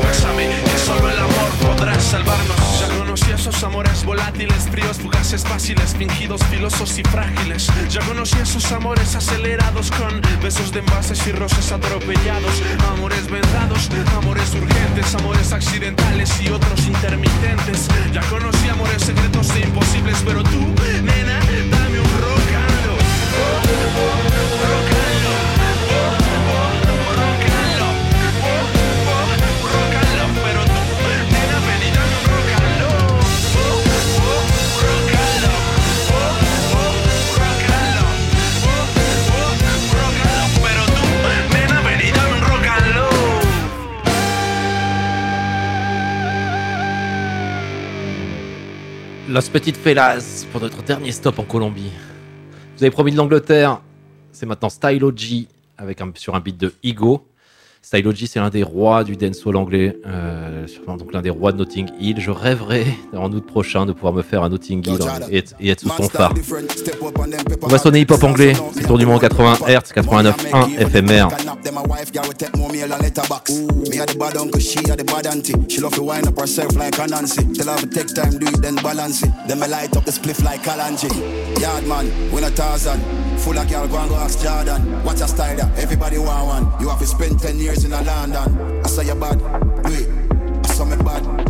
salvarnos. 2.12 2.80
Ya 2.82 2.90
conocí 2.98 3.32
esos 3.32 3.64
amores 3.64 4.04
volátiles, 4.04 4.68
fríos, 4.70 4.98
fugaces 4.98 5.44
fáciles, 5.44 5.96
fingidos, 5.96 6.44
filosos 6.52 7.00
y 7.00 7.04
frágiles. 7.04 7.72
Ya 7.90 8.02
conocí 8.02 8.38
esos 8.38 8.70
amores 8.74 9.16
acelerados 9.16 9.90
con 9.92 10.22
besos 10.42 10.74
de 10.74 10.80
envases 10.80 11.26
y 11.26 11.32
roces 11.32 11.72
atropellados. 11.72 12.62
Amores 12.92 13.32
vendados, 13.32 13.90
amores 14.18 14.54
urgentes, 14.54 15.16
amores 15.16 15.54
accidentales 15.54 16.30
y 16.42 16.50
otros 16.50 16.86
intermitentes. 16.86 17.88
Ya 18.12 18.22
conocí 18.24 18.68
amores 18.68 19.04
secretos 19.04 19.50
e 19.56 19.62
imposibles, 19.62 20.22
pero 20.26 20.44
tú, 20.44 20.60
nena, 21.02 21.40
dame 21.72 22.00
un. 22.00 22.12
Rock 24.62 24.91
Los 49.32 49.50
Petites 49.50 49.78
Fellas 49.78 50.46
pour 50.52 50.60
notre 50.60 50.84
dernier 50.84 51.14
stop 51.14 51.40
en 51.40 51.44
Colombie. 51.44 51.90
Vous 52.76 52.84
avez 52.84 52.92
promis 52.92 53.14
de 53.14 53.18
l'Angleterre, 53.18 53.82
c'est 54.34 54.46
maintenant 54.46 54.68
Stylo 54.68 55.14
G 55.16 55.48
avec 55.78 56.00
sur 56.16 56.36
un 56.36 56.42
beat 56.42 56.58
de 56.58 56.74
Igo. 56.84 57.26
Stylo 57.84 58.12
G, 58.14 58.28
c'est 58.28 58.40
l'un 58.40 58.50
des 58.52 58.62
rois 58.62 59.04
du 59.04 59.18
dancehall 59.18 59.56
anglais, 59.56 59.98
euh, 60.06 60.68
sûrement 60.68 60.98
donc 60.98 61.12
l'un 61.14 61.22
des 61.24 61.32
rois 61.32 61.52
de 61.52 61.58
Notting 61.58 61.90
Hill. 62.00 62.20
Je 62.20 62.30
rêverais 62.30 62.86
en 63.18 63.32
août 63.32 63.44
prochain 63.46 63.88
de 63.88 63.92
pouvoir 63.92 64.14
me 64.14 64.22
faire 64.22 64.44
un 64.44 64.50
Notting 64.50 64.88
Hill 64.88 65.00
et 65.32 65.38
être, 65.40 65.56
et 65.60 65.70
être 65.70 65.82
sous 65.82 65.90
son 65.90 66.04
phare. 66.04 66.32
On 67.64 67.68
va 67.68 67.78
sonner 67.80 68.02
hip-hop 68.02 68.24
anglais, 68.24 68.54
c'est 68.74 68.86
Tour 68.86 69.00
du 69.00 69.08
Monde 69.08 69.20
80 69.22 69.56
Hz, 69.68 69.94
89.1 69.96 70.78
FMR. 70.90 71.28
Them 71.64 71.78
a 71.78 71.84
wife 71.84 72.12
girl 72.12 72.24
will 72.28 72.34
take 72.34 72.56
more 72.58 72.72
meal 72.72 72.92
and 72.92 73.02
letterbox. 73.02 73.52
Me 73.52 74.00
a 74.00 74.06
the 74.06 74.18
bad 74.18 74.36
uncle, 74.38 74.60
she 74.60 74.80
a 74.90 74.96
the 74.96 75.04
bad 75.04 75.28
auntie. 75.28 75.54
She 75.70 75.80
love 75.80 75.94
to 75.94 76.02
wind 76.02 76.28
up 76.28 76.40
herself 76.40 76.76
like 76.76 76.98
a 76.98 77.06
Nancy. 77.08 77.44
Tell 77.54 77.68
her 77.68 77.78
to 77.78 77.88
take 77.88 78.14
time, 78.16 78.40
do 78.40 78.48
it, 78.48 78.62
then 78.62 78.76
balance 78.78 79.22
it. 79.24 79.32
Then 79.48 79.60
me 79.60 79.68
light 79.68 79.96
up 79.96 80.06
the 80.06 80.12
spliff 80.12 80.44
like 80.44 80.64
Kalanji. 80.64 81.10
Yard 81.62 81.86
man, 81.88 82.10
win 82.32 82.44
a 82.44 82.50
thousand. 82.50 83.00
Full 83.42 83.58
of 83.58 83.70
girl, 83.70 83.88
go 83.88 83.98
and 83.98 84.10
go 84.10 84.16
ask 84.18 84.42
Jordan. 84.42 84.82
What's 85.04 85.20
your 85.20 85.28
style 85.28 85.56
there? 85.56 85.72
Everybody 85.78 86.18
want 86.18 86.48
one. 86.48 86.82
You 86.82 86.90
have 86.90 87.00
to 87.00 87.06
spend 87.06 87.40
10 87.40 87.60
years 87.60 87.71
in 87.80 87.94
a 87.94 88.02
London. 88.02 88.82
I 88.84 88.88
saw 88.88 89.02
you 89.02 89.16
bad, 89.16 89.40
do 89.40 89.94
it. 89.94 90.10
I 90.66 90.74
saw 90.74 90.86
me 90.86 90.98
bad, 90.98 91.41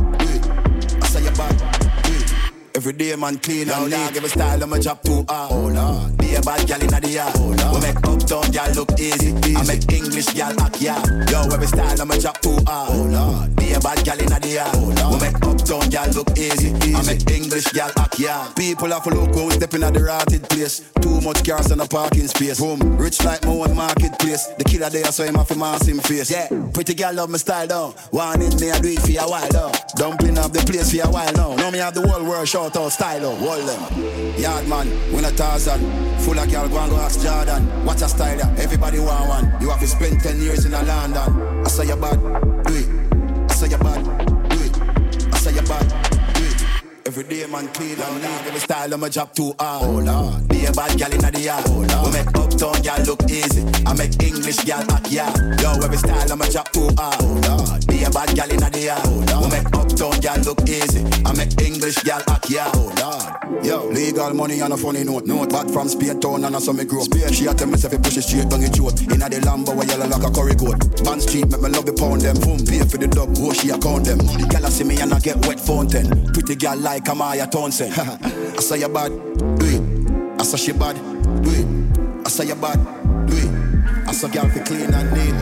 Every 2.81 2.93
day 2.93 3.15
man 3.15 3.37
clean 3.37 3.69
and 3.69 3.91
neat. 3.91 4.11
Give 4.11 4.23
a 4.23 4.27
style, 4.29 4.63
I'ma 4.63 4.77
too 4.77 5.23
hard. 5.29 5.51
Oh 5.51 5.67
Lord, 5.67 6.17
be 6.17 6.33
a 6.33 6.41
bad 6.41 6.65
gal 6.67 6.81
inna 6.81 6.99
the 6.99 7.09
yard. 7.09 7.33
Oh 7.37 7.53
Lord, 7.53 7.75
we 7.75 7.81
make 7.85 7.97
uptown 7.97 8.49
gal 8.49 8.73
look 8.73 8.89
easy. 8.99 9.37
I 9.53 9.61
make 9.69 9.85
English 9.93 10.33
gal 10.33 10.59
act 10.59 10.81
yeah. 10.81 10.97
Yo, 11.29 11.45
every 11.53 11.67
style, 11.67 12.01
I'ma 12.01 12.15
too 12.15 12.57
hard. 12.65 12.89
Oh 12.89 13.05
Lord, 13.05 13.55
be 13.55 13.73
a 13.73 13.79
bad 13.79 14.03
gal 14.03 14.17
inna 14.17 14.39
the 14.39 14.57
yard. 14.57 14.73
Oh 14.73 14.89
Lord, 14.97 15.13
we 15.13 15.29
make 15.29 15.37
uptown 15.45 15.89
gal 15.93 16.09
look 16.09 16.33
easy. 16.33 16.73
I 16.97 17.05
make 17.05 17.29
English 17.29 17.69
gal 17.69 17.91
act 17.99 18.17
yeah. 18.17 18.49
People 18.57 18.89
have 18.89 19.03
to 19.03 19.11
look 19.11 19.29
when 19.35 19.45
out, 19.45 19.53
stepping 19.53 19.83
at 19.83 19.93
the 19.93 20.01
rotted 20.01 20.41
place. 20.49 20.81
Too 21.01 21.21
much 21.21 21.45
cars 21.45 21.69
and 21.69 21.81
a 21.81 21.85
parking 21.85 22.25
space. 22.33 22.59
Boom, 22.59 22.81
rich 22.97 23.23
like 23.23 23.45
my 23.45 23.51
own 23.51 23.75
marketplace. 23.75 24.47
The 24.57 24.63
killer 24.63 24.89
there, 24.89 25.11
so 25.13 25.23
him 25.23 25.35
have 25.35 25.47
to 25.49 25.55
mask 25.55 25.85
him 25.85 25.99
face. 25.99 26.31
Yeah, 26.31 26.49
pretty 26.73 26.95
gal 26.95 27.13
love 27.13 27.29
my 27.29 27.37
style 27.37 27.67
though. 27.67 27.93
One 28.09 28.41
in 28.41 28.57
me, 28.57 28.71
I 28.71 28.79
do 28.79 28.89
it 28.89 29.05
for 29.05 29.21
a 29.21 29.29
while 29.29 29.49
though. 29.53 29.71
Dumpling 30.01 30.39
up 30.39 30.51
the 30.51 30.65
place 30.65 30.89
for 30.89 31.07
a 31.07 31.11
while 31.11 31.31
now. 31.33 31.53
Now 31.55 31.69
me 31.69 31.77
have 31.77 31.93
the 31.93 32.01
whole 32.01 32.25
world 32.25 32.47
shout 32.71 32.83
out 32.83 32.91
style 32.91 33.19
though. 33.19 33.35
Hold 33.35 33.67
them. 33.67 34.39
Yard 34.39 34.67
man, 34.67 34.87
win 35.13 35.25
a 35.25 35.29
thousand. 35.29 35.81
Full 36.21 36.37
of 36.37 36.49
girl, 36.49 36.67
go 36.69 36.77
and 36.79 36.91
go 36.91 36.97
ask 36.97 37.21
Jordan. 37.21 37.63
What's 37.85 38.01
your 38.01 38.09
style 38.09 38.37
there? 38.37 38.63
Everybody 38.63 38.99
want 38.99 39.27
one. 39.27 39.61
You 39.61 39.69
have 39.69 39.79
to 39.79 39.87
spend 39.87 40.21
10 40.21 40.41
years 40.41 40.65
in 40.65 40.73
a 40.73 40.83
London. 40.83 41.65
I 41.65 41.67
say 41.67 41.87
you 41.87 41.95
bad, 41.95 42.19
do 42.65 42.73
it. 42.75 43.49
I 43.49 43.53
say 43.53 43.69
you 43.69 43.77
bad, 43.77 44.03
do 44.49 44.57
it. 44.61 45.33
I 45.33 45.37
say 45.37 45.53
you 45.53 45.61
bad, 45.61 46.33
do 46.35 46.43
it. 46.43 46.65
Every 47.07 47.23
day 47.23 47.45
man 47.47 47.67
clean 47.69 47.99
and 47.99 48.21
neat 48.21 48.47
Every 48.47 48.59
style 48.59 48.93
I'ma 48.93 49.09
drop 49.09 49.33
too 49.35 49.53
hard 49.59 49.83
Oh 49.83 49.99
Lord 49.99 50.47
Be 50.47 50.65
a 50.65 50.71
bad 50.71 50.97
gal 50.97 51.11
inna 51.11 51.31
the 51.31 51.41
yard 51.41 51.65
Oh 51.67 51.81
Lord 51.81 52.05
We 52.05 52.11
make 52.13 52.27
uptown 52.37 52.79
gal 52.83 53.03
look 53.03 53.23
easy 53.23 53.65
I 53.85 53.93
make 53.95 54.21
English 54.21 54.63
gal 54.63 54.89
act 54.91 55.11
yeah 55.11 55.33
Yo 55.59 55.73
every 55.83 55.97
style 55.97 56.31
I'ma 56.31 56.45
drop 56.45 56.71
too 56.71 56.89
hard 56.97 57.17
Oh 57.19 57.41
Lord 57.49 57.87
Be 58.01 58.07
a 58.07 58.09
bad 58.09 58.35
gal 58.35 58.49
inna 58.49 58.67
the 58.71 58.81
yard 58.81 59.01
Oh 59.05 59.45
We 59.45 59.49
make 59.53 59.69
uptown 59.77 60.17
gal 60.25 60.41
look 60.41 60.65
easy. 60.65 61.05
I 61.21 61.37
make 61.37 61.53
English 61.61 62.01
gal 62.01 62.23
act 62.33 62.49
yeah. 62.49 62.65
Oh 62.73 62.89
Lord. 62.97 63.63
Yo. 63.63 63.85
Legal 63.93 64.33
money 64.33 64.59
on 64.59 64.71
a 64.71 64.77
funny 64.77 65.03
note. 65.03 65.27
Note 65.27 65.51
back 65.51 65.69
from 65.69 65.87
Spade 65.87 66.19
Town 66.19 66.43
and 66.43 66.55
I 66.55 66.57
saw 66.57 66.73
me 66.73 66.83
grow 66.83 67.03
Spade 67.03 67.29
She 67.35 67.45
a 67.45 67.53
tell 67.53 67.69
you 67.69 67.77
push 67.77 68.17
it 68.17 68.23
straight 68.23 68.49
down 68.49 68.61
your 68.61 68.71
throat. 68.71 68.99
Inna 69.03 69.29
the 69.29 69.37
Lambo 69.45 69.77
where 69.77 69.85
yellow 69.85 70.07
like 70.07 70.25
a 70.25 70.31
curry 70.33 70.55
coat 70.57 70.81
Band 71.05 71.21
Street 71.21 71.45
make 71.51 71.61
me 71.61 71.69
love 71.69 71.85
the 71.85 71.93
pound 71.93 72.21
them. 72.21 72.41
Boom 72.41 72.57
pay 72.65 72.81
for 72.81 72.97
the 72.97 73.05
dub 73.05 73.37
Oh 73.37 73.53
she 73.53 73.69
a 73.69 73.77
count 73.77 74.09
them. 74.09 74.17
Gal 74.49 74.65
a 74.65 74.71
see 74.71 74.83
me 74.83 74.97
and 74.99 75.13
I 75.13 75.19
get 75.19 75.37
wet 75.45 75.59
fountain. 75.59 76.09
Pretty 76.33 76.55
gal 76.55 76.77
like 76.77 77.05
Amaya 77.05 77.45
Townsend 77.51 77.93
I 78.57 78.61
say 78.65 78.79
you 78.79 78.89
bad, 78.89 79.13
do 79.61 79.65
it. 79.69 80.41
I 80.41 80.43
say 80.43 80.57
she 80.57 80.71
bad, 80.73 80.97
do 81.45 81.53
it. 81.53 82.25
I 82.25 82.29
say 82.33 82.47
you 82.49 82.55
bad, 82.55 82.81
do 83.29 83.37
it. 83.37 84.09
I 84.09 84.11
say 84.11 84.29
gal 84.31 84.49
fi 84.49 84.59
clean 84.65 84.89
and 84.89 85.05
neat. 85.13 85.37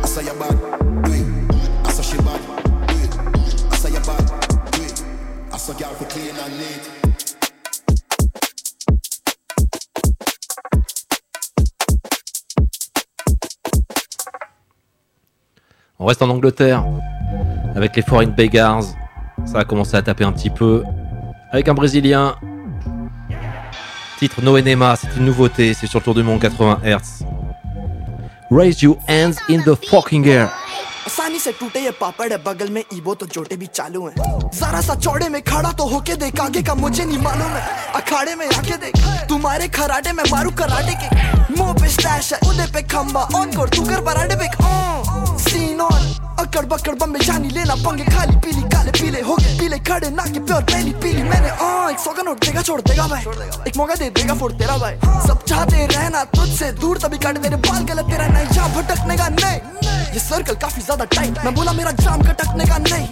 I 0.00 0.06
say 0.08 0.24
you 0.24 0.32
bad, 0.40 0.87
On 15.98 16.06
reste 16.06 16.22
en 16.22 16.30
Angleterre 16.30 16.86
avec 17.74 17.96
les 17.96 18.02
Foreign 18.02 18.30
Beggars. 18.30 18.84
Ça 19.44 19.58
a 19.58 19.64
commencé 19.64 19.94
à 19.94 20.00
taper 20.00 20.24
un 20.24 20.32
petit 20.32 20.48
peu. 20.48 20.84
Avec 21.50 21.68
un 21.68 21.74
Brésilien. 21.74 22.36
Titre 24.18 24.40
No 24.42 24.56
Enema, 24.56 24.96
c'est 24.96 25.14
une 25.18 25.26
nouveauté, 25.26 25.74
c'est 25.74 25.86
sur 25.86 25.98
le 25.98 26.04
tour 26.04 26.14
du 26.14 26.22
monde 26.22 26.40
80 26.40 26.80
Hz. 26.82 27.24
Raise 28.50 28.80
your 28.80 28.96
hands 29.06 29.36
in 29.50 29.60
the 29.62 29.74
fucking 29.74 30.26
air. 30.26 30.50
आसानी 31.08 31.38
से 31.38 31.52
टूटे 31.52 31.80
ये 31.80 31.90
पापड़ 31.90 32.30
है। 32.32 32.36
बगल 32.44 32.68
में 32.68 32.82
ईबो 32.94 33.14
तो 33.14 33.26
जोटे 33.26 33.56
भी 33.56 33.66
चालू 33.68 34.06
हैं। 34.06 34.50
जरा 34.50 34.80
सा 34.80 34.94
चौड़े 34.94 35.28
में 35.28 35.40
खड़ा 35.42 35.70
तो 35.72 35.84
होके 35.88 36.16
देख। 36.16 36.40
आगे 36.40 36.62
का 36.62 36.74
मुझे 36.74 37.04
नहीं 37.04 37.18
मालूम 37.18 37.52
है। 37.52 37.92
अखाड़े 37.92 38.34
में 38.34 38.46
आके 38.46 38.76
देख। 38.76 39.28
तुम्हारे 39.28 39.68
खराटे 39.68 40.12
में 40.12 40.22
मारू 40.30 40.50
कराटे 40.58 40.94
के। 41.00 41.08
मुँह 41.54 41.72
पे 41.72 41.88
स्टैश 41.88 42.32
है, 42.32 42.38
उदे 42.50 42.66
पे 42.72 42.82
खंबा। 42.88 43.22
ऑन 43.34 43.56
कर 43.56 43.68
तू 43.76 43.84
कर 43.84 44.00
बराडे 44.04 44.36
पे 44.36 44.48
सीन 45.44 45.80
ऑन 45.80 46.27
अकड़ 46.38 46.64
बकड़ 46.66 46.94
बम्बे 46.94 47.18
जानी 47.20 47.48
लेना 47.50 47.74
पंगे, 47.76 48.04
खाली 48.06 48.36
पीली, 48.38 48.62
काले 48.70 48.90
पीले 48.90 49.20
हो 49.20 49.36
गए, 49.36 49.58
पीले 49.58 49.78
खड़े 49.80 50.10
ना 50.10 50.24
के 50.24 50.40
प्योर 50.40 50.62
पहली 50.64 50.92
पीली। 51.02 51.22
मैंने 51.22 51.48
आ 51.50 51.90
एक 51.90 51.98
सौ 51.98 52.12
का 52.12 52.22
नोट 52.22 52.44
देगा, 52.44 52.62
छोड़ 52.62 52.80
देगा 52.80 53.06
भाई। 53.08 53.22
एक 53.68 53.76
मौका 53.76 53.94
दे 53.94 54.10
देगा 54.10 54.34
फोड़ 54.34 54.52
तेरा 54.52 54.76
भाई। 54.78 54.94
सब 55.26 55.44
चाहते 55.44 55.86
रहना 55.86 56.24
तुझसे 56.36 56.70
दूर, 56.80 56.98
तभी 56.98 57.18
काट 57.18 57.38
मेरे 57.38 57.56
बाल 57.66 57.84
गलत, 57.84 58.10
तेरा 58.10 58.26
नहीं। 58.28 58.46
जहाँ 58.48 58.70
भटकने 58.74 59.16
का 59.16 59.28
नहीं। 59.30 59.58
ये 60.14 60.20
सर्कल 60.20 60.54
काफ़ी 60.62 60.82
ज़्यादा 60.82 61.04
टाइट 61.16 61.44
मैं 61.44 61.54
बोला 61.54 61.72
मेरा 61.72 61.90
जाम 61.98 62.22
कटकने 62.22 62.64
का 62.64 62.78
नहीं। 62.78 63.08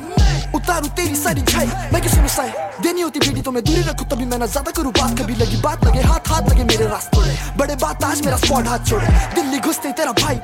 उतारू 0.57 0.89
तेरी 0.97 1.17
सारी 1.17 1.43
छाई 1.45 1.67
मैं 1.93 2.03
किसी 2.03 2.21
में 2.21 2.29
साई 2.31 2.51
देनी 2.83 3.01
होती 3.01 3.21
बीड़ी 3.21 3.43
तो 3.43 3.51
मैं 3.53 3.63
दूरी 3.65 3.83
रखूँ 3.83 4.07
तभी 4.09 4.25
मैं 4.27 4.39
ना 4.39 4.47
ज़्यादा 4.49 4.71
करूँ 4.77 4.93
बात 4.93 5.19
कभी 5.19 5.35
लगी 5.37 5.61
बात 5.63 5.85
लगे 5.85 6.01
हाथ 6.03 6.29
हाथ 6.29 6.51
लगे 6.51 6.65
मेरे 6.67 6.87
रास्तों 6.89 7.23
बड़े 7.59 7.75
बात 7.83 8.05
आज 8.05 8.25
मेरा 8.25 8.37
स्पॉट 8.39 8.67
हाथ 8.69 8.87
छोड़े 8.89 9.09
दिल्ली 9.35 9.59
घुसते 9.61 9.93
तेरा 9.93 10.13
भाई 10.15 10.37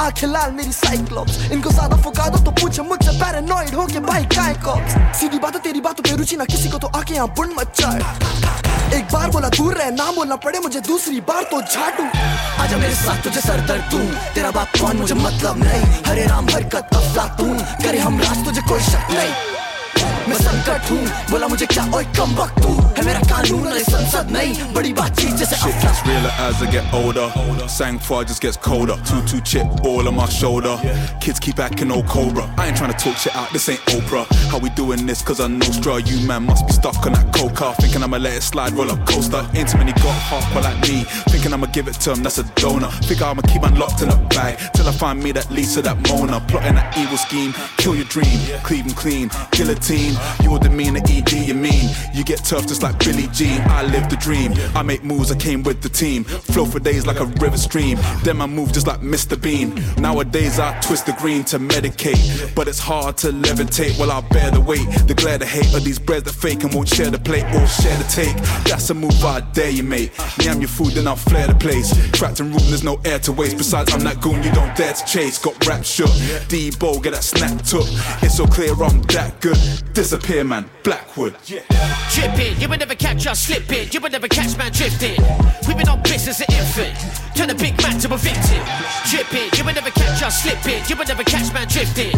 आँखें 0.00 0.26
लाल 0.28 0.52
मेरी 0.52 0.72
साइक्लोप्स 0.74 1.50
इनको 1.52 1.70
ज़्यादा 1.70 1.96
फुका 2.02 2.28
दो 2.28 2.44
तो 2.44 2.50
पूछे 2.60 2.82
मुझसे 2.84 3.18
पैरानॉइड 3.20 3.74
हो 3.74 3.86
के 3.86 4.00
भाई 4.02 4.24
काय 4.36 4.54
कॉक्स 4.64 4.96
सीधी 5.20 5.38
बात 5.38 5.54
है 5.54 5.60
तेरी 5.62 5.80
बातों 5.82 6.02
पे 6.02 6.16
रुचि 6.16 6.36
ना 6.36 6.44
किसी 6.46 6.68
को 6.70 6.78
तो 6.78 6.88
आके 6.98 7.14
यहाँ 7.14 7.28
बुन 7.36 7.54
मत 7.58 7.72
चाहे 7.80 8.96
एक 8.96 9.04
बार 9.12 9.30
बोला 9.30 9.48
दूर 9.52 9.74
रहे 9.74 9.90
ना 9.90 10.10
बोलना 10.12 10.36
पड़े 10.44 10.58
मुझे 10.60 10.80
दूसरी 10.86 11.20
बार 11.28 11.42
तो 11.50 11.60
झाटू 11.62 12.04
आजा 12.62 12.76
मेरे 12.76 12.94
साथ 12.96 13.22
तुझे 13.24 13.40
सर 13.40 13.60
दर्द 13.68 13.90
दूँ 13.90 14.06
तेरा 14.34 14.50
बाप 14.50 14.78
कौन 14.80 14.96
मुझे 14.96 15.14
मतलब 15.16 15.62
नहीं 15.64 15.82
हरे 16.06 16.24
राम 16.26 16.48
हरकत 16.54 16.96
अफलातून 16.96 17.58
करे 17.84 17.98
हम 17.98 18.18
राज 18.20 18.44
तुझे 18.44 18.62
कोई 18.68 18.80
शक 18.88 19.12
नहीं 19.12 19.37
मैं 20.27 20.35
संकट 20.39 20.89
हूँ 20.89 21.05
बोला 21.29 21.47
मुझे 21.47 21.65
क्या 21.65 21.83
ओए 21.95 22.03
कम 22.17 22.35
वक्त 22.35 22.61
तू 22.63 22.69
है 22.97 23.03
मेरा 23.05 23.19
कानून 23.29 23.65
अरे 23.67 23.79
संसद 23.83 24.29
नहीं 24.31 24.73
बड़ी 24.73 24.93
बातचीत 24.99 25.33
जैसे 25.41 25.55
Shit 25.63 25.81
gets 25.83 25.99
realer 26.07 26.31
as 26.43 26.61
I 26.65 26.69
get 26.75 26.93
older. 26.99 27.25
Sang 27.73 27.97
far 28.05 28.23
just 28.29 28.41
gets 28.45 28.57
colder. 28.67 28.95
Two 29.09 29.19
two 29.31 29.41
chip 29.51 29.85
all 29.89 30.07
on 30.11 30.15
my 30.19 30.27
shoulder. 30.35 30.73
Kids 31.25 31.39
keep 31.45 31.59
acting 31.65 31.91
old 31.95 32.07
cobra. 32.13 32.45
I 32.57 32.67
ain't 32.67 32.77
trying 32.81 32.93
to 32.93 32.97
talk 33.03 33.17
shit 33.23 33.35
out. 33.41 33.51
This 33.57 33.67
ain't 33.73 33.81
Oprah. 33.95 34.23
How 34.53 34.59
we 34.65 34.69
doing 34.79 35.05
this? 35.11 35.21
Cause 35.29 35.41
I 35.45 35.47
know 35.47 35.71
straw. 35.77 35.97
You 36.11 36.19
man 36.31 36.43
must 36.49 36.67
be 36.67 36.73
stuck 36.79 37.05
on 37.07 37.13
that 37.17 37.33
coca. 37.39 37.73
Thinking 37.81 38.03
I'ma 38.07 38.17
let 38.25 38.37
it 38.39 38.43
slide 38.49 38.73
roller 38.79 38.97
coaster. 39.11 39.43
Ain't 39.53 39.69
too 39.73 39.77
many 39.83 39.93
got 40.03 40.19
hardcore 40.29 40.63
like 40.69 40.79
me. 40.89 41.03
Thinking 41.33 41.53
I'ma 41.53 41.67
give 41.79 41.87
it 41.93 41.99
to 42.07 42.11
him. 42.13 42.23
That's 42.23 42.37
a 42.37 42.47
donor. 42.63 42.91
Think 43.09 43.21
I'ma 43.21 43.41
keep 43.51 43.61
man 43.67 43.79
locked 43.83 44.01
in 44.01 44.09
a 44.09 44.17
bag 44.35 44.59
till 44.75 44.87
I 44.87 44.95
find 45.03 45.23
me 45.23 45.31
that 45.39 45.49
Lisa, 45.51 45.81
that 45.89 45.97
Mona. 46.09 46.41
Plotting 46.51 46.75
that 46.81 46.97
evil 46.97 47.17
scheme. 47.17 47.53
Kill 47.77 47.95
your 47.95 48.09
dream. 48.17 48.39
Cleave 48.69 48.85
'em 48.87 48.95
clean. 49.03 49.31
Guillotine. 49.51 49.86
team. 49.88 50.14
Your 50.42 50.58
demeanor, 50.58 51.00
ED, 51.08 51.32
you 51.32 51.54
mean. 51.54 51.88
You 52.12 52.22
get 52.22 52.44
tough 52.44 52.66
just 52.66 52.82
like 52.82 52.98
Billy 52.98 53.26
Jean. 53.32 53.60
I 53.62 53.82
live 53.84 54.10
the 54.10 54.16
dream. 54.16 54.52
I 54.74 54.82
make 54.82 55.02
moves, 55.02 55.32
I 55.32 55.36
came 55.36 55.62
with 55.62 55.80
the 55.80 55.88
team. 55.88 56.24
Flow 56.24 56.66
for 56.66 56.78
days 56.78 57.06
like 57.06 57.20
a 57.20 57.24
river 57.24 57.56
stream. 57.56 57.96
Then 58.22 58.42
I 58.42 58.46
move 58.46 58.72
just 58.72 58.86
like 58.86 59.00
Mr. 59.00 59.40
Bean. 59.40 59.74
Nowadays 59.96 60.58
I 60.58 60.78
twist 60.80 61.06
the 61.06 61.12
green 61.12 61.42
to 61.44 61.58
medicate. 61.58 62.54
But 62.54 62.68
it's 62.68 62.78
hard 62.78 63.16
to 63.18 63.28
levitate 63.28 63.98
while 63.98 64.12
I 64.12 64.20
bear 64.28 64.50
the 64.50 64.60
weight. 64.60 64.86
The 65.06 65.14
glare, 65.14 65.38
the 65.38 65.46
hate 65.46 65.74
of 65.74 65.84
these 65.84 65.98
breads 65.98 66.24
that 66.24 66.34
fake 66.34 66.64
and 66.64 66.74
won't 66.74 66.88
share 66.88 67.10
the 67.10 67.18
plate 67.18 67.44
or 67.54 67.66
share 67.66 67.96
the 67.96 68.08
take. 68.10 68.36
That's 68.64 68.90
a 68.90 68.94
move 68.94 69.24
I 69.24 69.40
dare 69.40 69.70
you, 69.70 69.84
mate. 69.84 70.12
Me, 70.38 70.48
I'm 70.48 70.60
your 70.60 70.68
food, 70.68 70.92
then 70.92 71.08
I'll 71.08 71.16
flare 71.16 71.46
the 71.46 71.54
place. 71.54 71.88
Trapped 72.12 72.40
in 72.40 72.50
room, 72.52 72.64
there's 72.68 72.84
no 72.84 73.00
air 73.06 73.18
to 73.20 73.32
waste. 73.32 73.56
Besides, 73.56 73.92
I'm 73.94 74.00
that 74.00 74.20
goon 74.20 74.42
you 74.42 74.52
don't 74.52 74.76
dare 74.76 74.92
to 74.92 75.04
chase. 75.06 75.38
Got 75.38 75.66
rap 75.66 75.82
shook. 75.84 76.10
Debo, 76.50 77.02
get 77.02 77.12
that 77.12 77.24
snapped 77.24 77.72
up. 77.72 77.86
It's 78.22 78.36
so 78.36 78.46
clear 78.46 78.72
I'm 78.72 79.00
that 79.02 79.40
good. 79.40 79.77
Disappear, 79.92 80.44
man. 80.44 80.68
Blackwood. 80.82 81.36
Yeah. 81.46 81.60
Tripping, 82.10 82.60
you 82.60 82.68
will 82.68 82.78
never 82.78 82.94
catch 82.94 83.26
us 83.26 83.40
slipping. 83.40 83.88
You 83.92 84.00
will 84.00 84.10
never 84.10 84.28
catch 84.28 84.56
man 84.56 84.72
drifting. 84.72 85.22
We've 85.66 85.76
been 85.76 85.88
on 85.88 86.02
business 86.02 86.40
an 86.40 86.46
infant. 86.50 86.96
Turn 87.36 87.50
a 87.50 87.54
big 87.54 87.80
man 87.82 87.98
to 88.00 88.14
a 88.14 88.16
victim. 88.16 88.64
Tripping, 89.08 89.50
you 89.56 89.64
will 89.64 89.74
never 89.74 89.90
catch 89.90 90.22
us 90.22 90.42
slipping. 90.42 90.82
You 90.88 90.96
will 90.96 91.06
never 91.06 91.24
catch 91.24 91.52
man 91.52 91.68
drifting. 91.68 92.12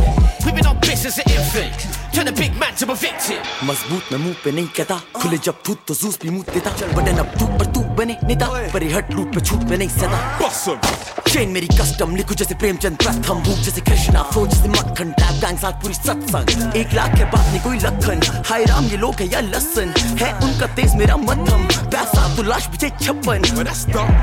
We've 0.44 0.54
been 0.54 0.66
on 0.66 0.80
business 0.80 1.18
an 1.18 1.24
infant. 1.28 1.99
Turn 2.12 2.26
a 2.26 2.32
big 2.32 2.54
man 2.58 2.74
to 2.74 2.86
a 2.90 2.94
victim. 3.00 3.38
मज़बूत 3.64 4.12
मैं 4.12 4.18
मुँह 4.18 4.34
पे 4.44 4.50
नहीं 4.52 4.66
कहता। 4.76 4.94
खुले 5.16 5.36
जब 5.46 5.62
थूत 5.66 5.84
तो 5.88 5.94
जूस 5.94 6.18
भी 6.22 6.30
मुँह 6.30 6.44
देता। 6.54 6.70
बटन 6.96 7.18
अब 7.22 7.26
तू 7.38 7.46
पर 7.58 7.66
तू 7.74 7.80
बने 7.98 8.16
नेता। 8.24 8.46
पर 8.72 8.84
हट 8.94 9.12
लूट 9.14 9.34
पे 9.34 9.40
छूट 9.40 9.68
पे 9.68 9.76
नहीं 9.76 9.88
सदा 9.88 10.78
चेन 11.30 11.48
मेरी 11.54 11.66
कस्टम 11.68 12.16
लिखू 12.16 12.34
जैसे 12.34 12.54
प्रेमचंद 12.58 12.96
प्रथम 12.98 13.42
भूख 13.46 13.58
जैसे 13.64 13.80
कृष्णा। 13.80 14.22
फ्लो 14.32 14.46
जैसे 14.46 14.68
मक्खन 14.68 15.10
टैप 15.20 15.36
गैंग 15.44 15.58
साथ 15.58 15.80
पूरी 15.82 15.94
सत्संग। 15.94 16.74
एक 16.76 16.94
लाख 16.94 17.14
के 17.18 17.24
बाद 17.30 17.46
नहीं 17.46 17.60
कोई 17.64 17.78
लखन। 17.78 18.42
हाय 18.48 18.64
राम 18.64 18.84
ये 18.90 18.96
लोग 18.96 19.14
है 19.20 19.28
या 19.32 19.40
लसन? 19.40 19.94
है 20.22 20.32
उनका 20.44 20.66
तेज 20.74 20.94
मेरा 20.96 21.16
मध्यम 21.16 21.66
पैसा 21.94 22.26
तो 22.36 22.42
लाश 22.42 22.66
बिछे 22.68 22.90
छप्पन। 23.02 23.42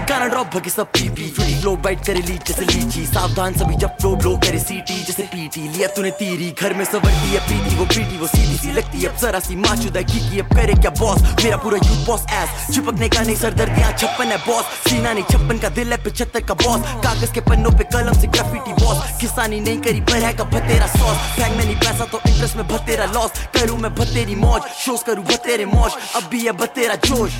गाना 0.09 0.25
ड्रॉप 0.27 0.47
भगे 0.55 0.69
सब 0.69 0.91
पीपी 0.97 1.29
फ्लो 1.39 1.75
बाइट 1.87 2.05
करे 2.05 2.21
लीड 2.27 2.43
जैसे 2.47 2.65
लीची। 2.65 3.05
सावधान 3.05 3.53
सभी 3.59 3.75
जब 3.85 3.97
फ्लो 4.01 4.15
ब्लो 4.15 4.35
करे 4.43 4.59
सीटी 4.59 5.03
जैसे 5.05 5.23
पीटी 5.33 5.67
लिया 5.69 5.87
तूने 5.95 6.11
तीरी 6.19 6.53
घर 6.61 6.73
में 6.73 6.85
सवरती 6.85 7.33
है 7.33 7.39
पीटी 7.47 7.75
वो 7.77 7.85
पीटी 7.85 8.17
वो 8.17 8.27
सीधी 8.27 8.57
सी 8.57 8.71
लगती 8.73 9.05
अब 9.05 9.17
जरा 9.21 9.39
सी 9.39 9.55
माचुदा 9.55 10.01
की 10.01 10.19
की 10.29 10.39
अब 10.39 10.55
करे 10.55 10.73
क्या 10.81 10.91
बॉस 10.99 11.21
मेरा 11.43 11.57
पूरा 11.63 11.77
यूथ 11.77 12.05
बॉस 12.07 12.25
एस 12.33 12.49
चिपकने 12.73 13.09
का 13.09 13.21
नहीं 13.21 13.35
सरदर्दियाँ 13.35 13.91
छप्पन 13.93 14.31
है 14.31 14.37
बॉस 14.47 14.65
सीना 14.87 15.13
नहीं, 15.13 15.23
छप्पन 15.31 15.57
का 15.59 15.69
दिल 15.77 15.91
है, 15.91 15.97
पिछहत्तर 16.03 16.43
का 16.47 16.53
बॉस 16.63 16.81
कागज़ 17.03 17.33
के 17.33 17.41
पन्नों 17.49 17.71
पे 17.77 17.83
कलम 17.93 18.19
से 18.21 18.27
ग्राफिटी 18.27 18.73
बॉस 18.83 18.97
किसानी 19.21 19.59
नहीं 19.59 19.79
करी, 19.81 20.01
पर 20.01 20.23
है 20.25 20.33
का 20.37 20.43
भतेरा 20.55 20.87
सॉस 20.87 21.17
बैंक 21.37 21.57
में 21.57 21.65
नहीं 21.65 21.75
पैसा 21.77 22.05
तो 22.11 22.19
इंटरेस्ट 22.27 22.55
में 22.57 22.67
भतेरा 22.67 23.05
लॉस 23.13 23.31
करूँ 23.55 23.77
मैं 23.79 23.93
भतेरी 23.95 24.35
मौज 24.35 24.61
शोज़ 24.85 25.03
करूँ 25.05 25.23
भतेरे 25.25 25.65
मौज। 25.67 25.91
अब 26.15 26.29
भी 26.31 26.45
है 26.45 26.51
भतेरा 26.57 26.95
जोश। 27.05 27.31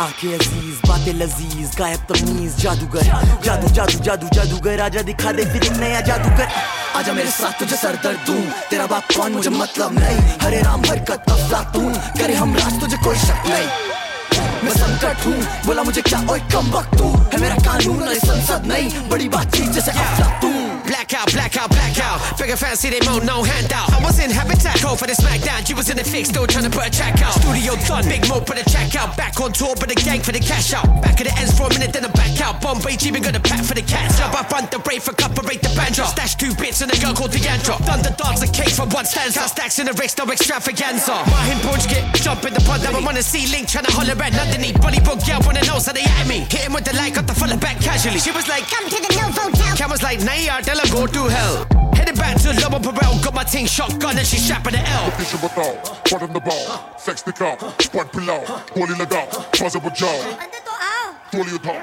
आँखें 0.00 0.32
अज़ीज़, 0.34 0.76
बातें 0.88 1.12
लजीज, 1.12 1.74
गायब 1.78 2.00
तमीज, 2.08 2.56
जादूगर। 2.56 3.02
जादू 3.44 3.68
जादू 3.68 3.98
जादू, 4.04 4.28
जादूगर, 4.34 4.80
आजा 4.80 5.02
दिखा 5.02 5.32
दे 5.32 5.44
फिर 5.44 5.70
नया 5.72 6.00
जादूगर। 6.00 6.48
आजा 6.96 7.12
मेरे 7.12 7.30
साथ 7.30 7.58
तुझे 7.58 7.76
सर 7.76 7.96
दर्द 8.04 8.24
दूँ, 8.26 8.40
तेरा 8.70 8.86
बाप 8.86 9.12
कौन, 9.16 9.32
मुझे 9.32 9.50
मतलब 9.50 9.98
नहीं। 9.98 10.18
हरे 10.42 10.62
राम, 10.62 10.80
हरकत 10.80 11.30
अफलातून 11.30 11.92
करे 12.18 12.34
हम 12.34 12.56
राज, 12.56 12.80
तुझे 12.80 12.96
कोई 13.04 13.16
शक 13.16 13.44
नहीं। 13.46 13.68
मैं 14.64 14.72
संकट 14.72 15.26
हूँ, 15.26 15.66
बोला 15.66 15.82
मुझे 15.82 16.02
क्या, 16.02 16.20
ओए 16.30 16.40
कम 16.52 16.70
वक्त 16.72 16.98
तू। 16.98 17.12
है 17.32 17.40
मेरा 17.40 17.56
कानून, 17.56 18.02
और 18.02 18.14
संसद 18.14 18.66
नहीं। 18.66 19.08
बड़ी 19.08 19.28
बातचीत 19.28 19.68
जैसे 19.68 19.90
अफलातून 19.90 20.79
Blackout, 20.90 21.30
blackout, 21.30 21.70
blackout. 21.70 22.18
Bigger 22.34 22.58
fancy, 22.58 22.90
they 22.90 22.98
mo 23.06 23.22
no 23.22 23.46
handout. 23.46 23.94
I 23.94 24.02
was 24.02 24.18
in 24.18 24.26
habitat, 24.26 24.82
call 24.82 24.96
for 24.98 25.06
the 25.06 25.14
smackdown. 25.14 25.62
You 25.70 25.76
was 25.76 25.88
in 25.88 25.96
the 25.96 26.02
fix, 26.02 26.30
still 26.30 26.48
trying 26.48 26.66
to 26.66 26.70
put 26.70 26.82
a 26.82 26.90
track 26.90 27.22
out. 27.22 27.38
Studio 27.38 27.78
done, 27.86 28.02
big 28.10 28.26
mo 28.26 28.40
put 28.42 28.58
a 28.58 28.66
track 28.66 28.90
out. 28.98 29.16
Back 29.16 29.38
on 29.38 29.52
tour, 29.52 29.78
but 29.78 29.86
the 29.86 29.94
gang 29.94 30.18
for 30.18 30.32
the 30.32 30.42
cash 30.42 30.74
out. 30.74 30.90
Back 30.98 31.22
of 31.22 31.30
the 31.30 31.34
ends 31.38 31.54
for 31.54 31.70
a 31.70 31.72
minute, 31.78 31.94
then 31.94 32.04
I 32.04 32.10
back 32.10 32.34
out. 32.42 32.58
Bombay, 32.60 32.98
G, 32.98 33.06
even 33.06 33.22
got 33.22 33.36
a 33.36 33.40
pack 33.40 33.62
for 33.62 33.74
the 33.78 33.86
cats. 33.86 34.18
Up, 34.18 34.34
I 34.34 34.42
front 34.50 34.74
the 34.74 34.80
brave 34.82 35.06
for 35.06 35.14
couple, 35.14 35.46
rate 35.46 35.62
the 35.62 35.70
banjo. 35.78 36.10
Stash 36.10 36.34
two 36.34 36.50
bits 36.58 36.82
and 36.82 36.90
a 36.90 36.98
girl 36.98 37.14
called 37.14 37.30
Deandra. 37.30 37.78
Thunder 37.86 38.10
dogs, 38.18 38.42
a 38.42 38.50
case 38.50 38.74
from 38.74 38.90
one 38.90 39.06
stanza. 39.06 39.46
Stacks 39.46 39.78
in 39.78 39.86
the 39.86 39.94
rigs, 39.94 40.18
no 40.18 40.26
extravaganza. 40.26 41.22
Mahim 41.30 41.62
Punch 41.62 41.86
get 41.86 42.02
jump 42.18 42.42
in 42.42 42.50
the 42.50 42.62
pod, 42.66 42.82
now 42.82 42.98
I'm 42.98 43.06
on 43.06 43.14
the 43.14 43.22
ceiling, 43.22 43.62
trying 43.62 43.86
to 43.86 43.94
holler 43.94 44.18
at 44.18 44.34
London. 44.34 44.74
Bollywood 44.82 45.22
girl 45.22 45.38
wanna 45.46 45.62
know, 45.70 45.78
so 45.78 45.94
they 45.94 46.02
at 46.02 46.26
me. 46.26 46.50
Hit 46.50 46.66
him 46.66 46.74
with 46.74 46.82
the 46.82 46.98
light, 46.98 47.14
got 47.14 47.30
the 47.30 47.34
full 47.38 47.54
back 47.62 47.78
casually. 47.78 48.18
She 48.18 48.34
was 48.34 48.50
like, 48.50 48.66
Come 48.66 48.90
to 48.90 48.98
the 48.98 49.10
new 49.14 49.30
hotel. 49.30 49.76
Cam 49.78 49.90
was 49.90 50.02
like, 50.02 50.18
Nah, 50.26 50.34
yeah, 50.34 50.58
tell 50.86 51.00
her 51.00 51.06
go 51.06 51.12
to 51.12 51.28
hell. 51.28 51.66
Headed 51.94 52.16
back 52.16 52.40
to 52.42 52.48
Lobo 52.60 52.78
Perel, 52.78 53.22
got 53.22 53.34
my 53.34 53.44
ting 53.44 53.66
shotgun 53.66 54.16
and 54.16 54.26
she 54.26 54.38
shapin' 54.38 54.72
the 54.72 54.80
L. 54.80 55.10
Fish 55.12 55.34
of 55.34 55.44
a 55.44 55.48
dog, 55.54 55.76
pot 56.08 56.32
the 56.32 56.40
ball, 56.40 56.98
sex 56.98 57.22
the 57.22 57.32
cow, 57.32 57.56
squad 57.80 58.12
pillow, 58.12 58.40
holy 58.72 58.94
legal, 58.94 59.26
possible 59.52 59.90
jaw. 59.90 60.08
Holy 61.32 61.52
legal. 61.52 61.76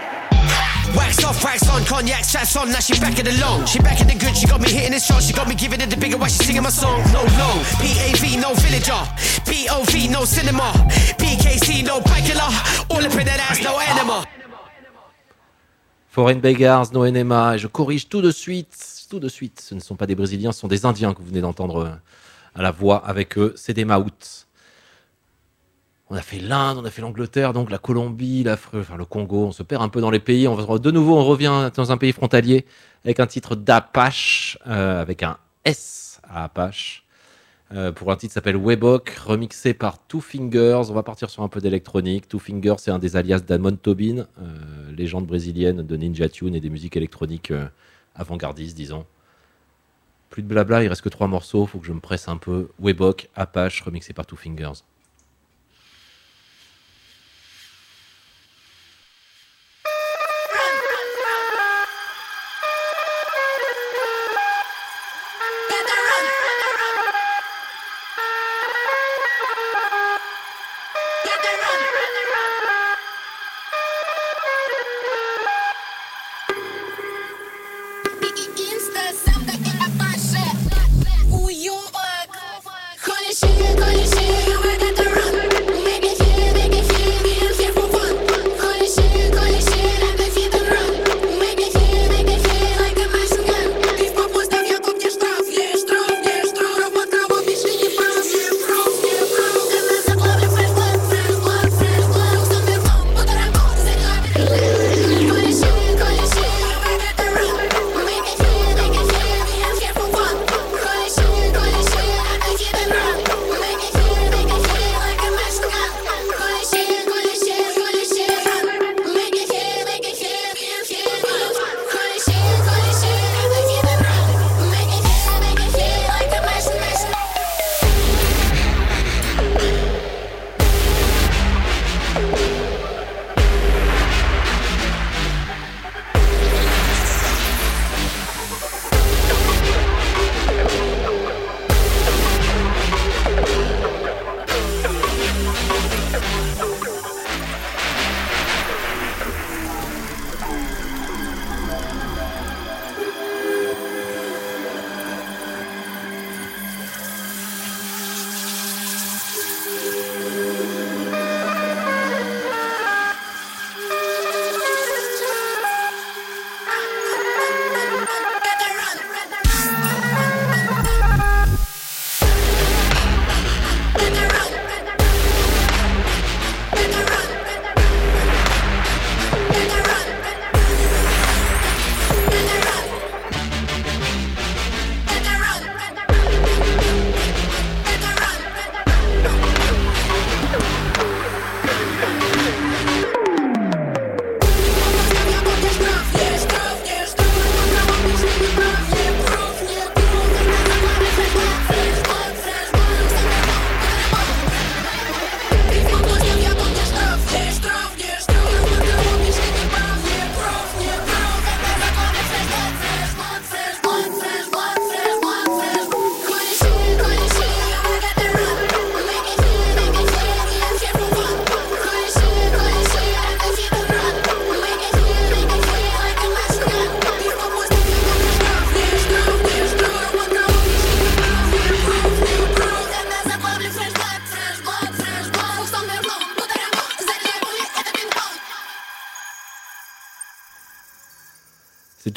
Wax 0.95 1.23
off, 1.23 1.43
wax 1.43 1.69
on, 1.69 1.83
cognac, 1.85 2.23
shots 2.23 2.55
on, 2.55 2.69
now 2.71 2.79
she 2.79 2.99
back 2.99 3.19
in 3.19 3.25
the 3.25 3.37
long. 3.39 3.65
She 3.65 3.79
back 3.79 4.01
in 4.01 4.07
the 4.07 4.15
good, 4.15 4.35
she 4.35 4.47
got 4.47 4.61
me 4.61 4.69
hitting 4.69 4.93
the 4.93 4.99
strong, 4.99 5.21
she 5.21 5.33
got 5.33 5.47
me 5.47 5.55
giving 5.55 5.81
it 5.81 5.89
the 5.89 5.97
bigger 5.97 6.17
while 6.17 6.29
she 6.29 6.43
singing 6.43 6.63
my 6.63 6.69
song. 6.69 6.99
No, 7.13 7.23
no, 7.23 7.49
PAV, 7.77 8.39
no 8.41 8.53
villager, 8.55 9.03
POV, 9.45 10.09
no 10.09 10.25
cinema, 10.25 10.71
PKC, 11.19 11.85
no 11.85 11.99
picula, 11.99 12.47
all 12.89 13.05
up 13.05 13.13
in 13.13 13.25
that 13.25 13.39
ass, 13.51 13.61
no 13.61 13.79
animal. 13.79 14.25
Foreign 16.17 16.39
Beggars, 16.39 16.93
No 16.93 17.05
Enema, 17.05 17.53
et 17.53 17.59
je 17.59 17.67
corrige 17.67 18.09
tout 18.09 18.23
de 18.23 18.31
suite, 18.31 19.05
tout 19.07 19.19
de 19.19 19.29
suite, 19.29 19.61
ce 19.61 19.75
ne 19.75 19.79
sont 19.79 19.95
pas 19.95 20.07
des 20.07 20.15
Brésiliens, 20.15 20.51
ce 20.51 20.61
sont 20.61 20.67
des 20.67 20.83
Indiens 20.83 21.13
que 21.13 21.19
vous 21.19 21.27
venez 21.27 21.41
d'entendre 21.41 21.85
euh, 21.85 21.89
à 22.55 22.63
la 22.63 22.71
voix 22.71 23.05
avec 23.05 23.37
eux, 23.37 23.53
c'est 23.55 23.75
des 23.75 23.85
Maouts. 23.85 24.07
On 26.09 26.15
a 26.15 26.23
fait 26.23 26.39
l'Inde, 26.39 26.79
on 26.79 26.85
a 26.85 26.89
fait 26.89 27.03
l'Angleterre, 27.03 27.53
donc 27.53 27.69
la 27.69 27.77
Colombie, 27.77 28.43
le 28.43 29.05
Congo, 29.05 29.45
on 29.45 29.51
se 29.51 29.61
perd 29.61 29.83
un 29.83 29.89
peu 29.89 30.01
dans 30.01 30.09
les 30.09 30.19
pays, 30.19 30.47
on 30.47 30.55
va, 30.55 30.79
de 30.79 30.89
nouveau 30.89 31.19
on 31.19 31.23
revient 31.23 31.69
dans 31.75 31.91
un 31.91 31.97
pays 31.97 32.13
frontalier 32.13 32.65
avec 33.05 33.19
un 33.19 33.27
titre 33.27 33.55
d'Apache, 33.55 34.57
euh, 34.65 34.99
avec 34.99 35.21
un 35.21 35.37
S 35.65 36.19
à 36.27 36.45
Apache. 36.45 37.05
Euh, 37.73 37.91
pour 37.91 38.11
un 38.11 38.15
titre 38.15 38.33
s'appelle 38.33 38.55
Webok, 38.55 39.09
remixé 39.09 39.73
par 39.73 39.99
Two 40.07 40.21
Fingers. 40.21 40.83
On 40.89 40.93
va 40.93 41.03
partir 41.03 41.29
sur 41.29 41.43
un 41.43 41.49
peu 41.49 41.59
d'électronique. 41.59 42.27
Two 42.27 42.39
Fingers, 42.39 42.75
c'est 42.77 42.91
un 42.91 42.99
des 42.99 43.17
alias 43.17 43.39
d'Amon 43.39 43.75
Tobin, 43.75 44.25
euh, 44.39 44.91
légende 44.95 45.25
brésilienne 45.25 45.85
de 45.85 45.97
Ninja 45.97 46.29
Tune 46.29 46.55
et 46.55 46.61
des 46.61 46.69
musiques 46.69 46.95
électroniques 46.95 47.51
euh, 47.51 47.67
avant-gardistes, 48.15 48.77
disons. 48.77 49.05
Plus 50.29 50.43
de 50.43 50.47
blabla, 50.47 50.83
il 50.83 50.87
reste 50.87 51.01
que 51.01 51.09
trois 51.09 51.27
morceaux, 51.27 51.65
faut 51.65 51.79
que 51.79 51.87
je 51.87 51.93
me 51.93 51.99
presse 51.99 52.29
un 52.29 52.37
peu. 52.37 52.69
Webok, 52.79 53.29
Apache, 53.35 53.81
remixé 53.81 54.13
par 54.13 54.25
Two 54.25 54.37
Fingers. 54.37 54.83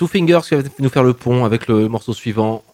Two 0.00 0.08
Fingers 0.08 0.40
qui 0.48 0.54
va 0.54 0.62
nous 0.78 0.88
faire 0.88 1.04
le 1.04 1.12
pont 1.12 1.44
avec 1.44 1.68
le 1.68 1.86
morceau 1.86 2.14
suivant. 2.14 2.64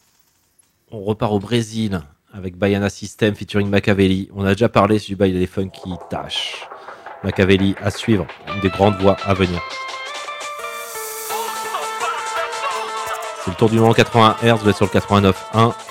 On 0.93 1.03
repart 1.03 1.32
au 1.32 1.40
Brésil 1.40 2.01
avec 2.32 2.57
Bayana 2.57 2.89
System 2.89 3.35
featuring 3.35 3.69
Machiavelli. 3.69 4.28
On 4.32 4.44
a 4.44 4.53
déjà 4.53 4.69
parlé 4.69 5.01
du 5.01 5.16
bail 5.16 5.32
des 5.32 5.48
funky 5.48 5.81
Tash. 6.09 6.69
Machiavelli 7.24 7.74
à 7.82 7.90
suivre, 7.90 8.28
une 8.55 8.61
des 8.61 8.69
grandes 8.69 8.94
voix 9.01 9.16
à 9.24 9.35
venir. 9.35 9.61
C'est 13.44 13.51
le 13.51 13.57
tour 13.57 13.70
du 13.70 13.81
moment 13.81 13.93
80 13.93 14.36
Hz, 14.44 14.62
vous 14.62 14.69
êtes 14.69 14.77
sur 14.77 14.86
le 14.86 15.01
89.1. 15.01 15.86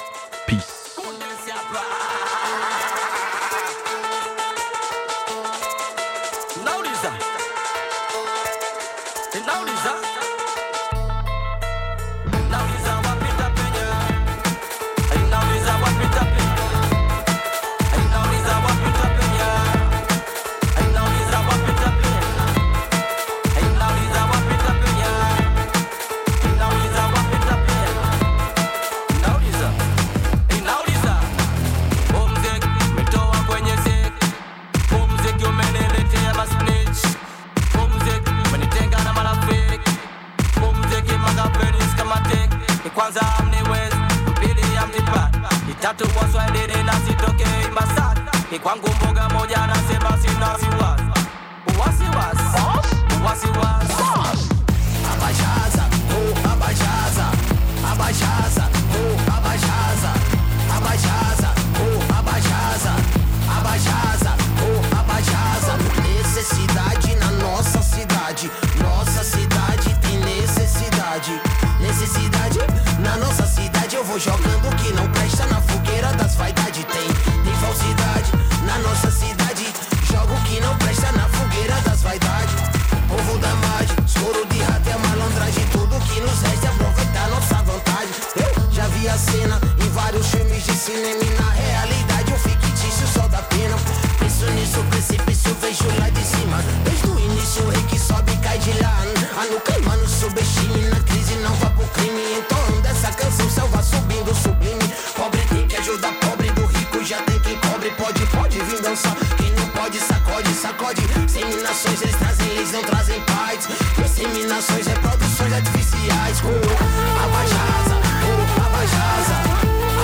sacode. 110.76 111.02
Seminações 111.28 112.02
eles 112.02 112.16
trazem, 112.16 112.48
eles 112.52 112.72
não 112.72 112.82
trazem 112.84 113.22
paz. 113.22 113.68
Seminações 114.14 114.88
é 114.88 114.94
produções 114.96 115.54
artificiais. 115.54 116.42
Com 116.42 116.50
oh, 116.50 117.24
abajaza, 117.24 117.96
com 118.22 118.36
oh, 118.36 118.66
abajaza, 118.66 119.38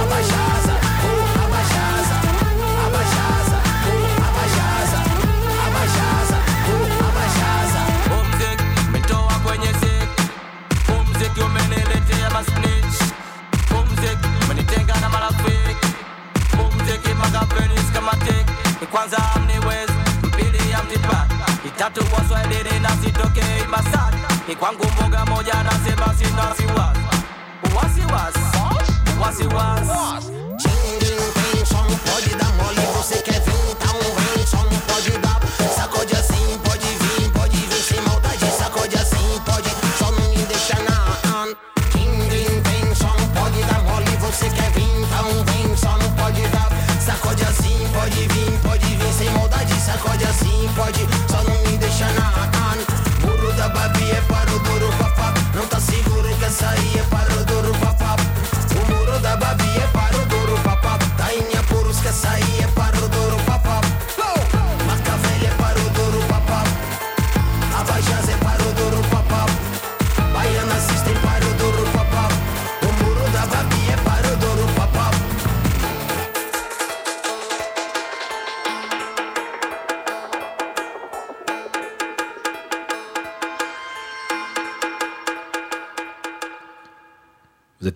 abajaza, 0.02 0.74
com 1.02 1.12
oh, 1.12 1.46
abajaza, 1.46 2.16
abajaza, 2.86 3.58
com 3.86 4.02
abajaza, 4.28 5.00
abajaza, 5.68 6.38
com 6.66 6.82
abajaza. 7.08 7.82
Omzik, 8.20 8.60
mitoa 8.92 9.40
kwenye 9.44 9.72
zik. 9.82 10.10
Omzik 11.00 11.38
umeniletea 11.46 12.30
masnitch. 12.30 12.98
me 13.72 14.46
umenitenga 14.46 14.96
na 15.02 15.10
marafiki. 15.10 15.88
Omzik, 16.60 17.16
magapenis 17.18 17.92
kama 17.94 18.16
tik. 18.26 18.48
Kwanza 18.92 19.41
amnipati, 21.82 22.00
itatu 22.00 22.16
waswahilini 22.16 22.80
na 22.80 22.90
Masaki. 23.70 24.18
Ni 24.48 24.56
kwangu 24.56 24.86
mboga 24.86 25.26
moja 25.26 25.64
nasema 25.64 26.14
sina 26.16 26.44
wasiwasi, 26.44 27.02
wasiwasi, 27.76 28.40
wasiwasi. 29.22 30.32
Tinguim, 30.58 31.66
só 31.66 31.84
não 31.84 31.98
pode 31.98 32.36
dar 32.36 32.54
mole. 32.54 32.82
Você 32.98 33.22
quer 33.22 33.42
vir, 33.42 33.72
então 33.72 33.94
vem, 33.94 34.46
pode 34.88 35.18
dar. 35.20 35.41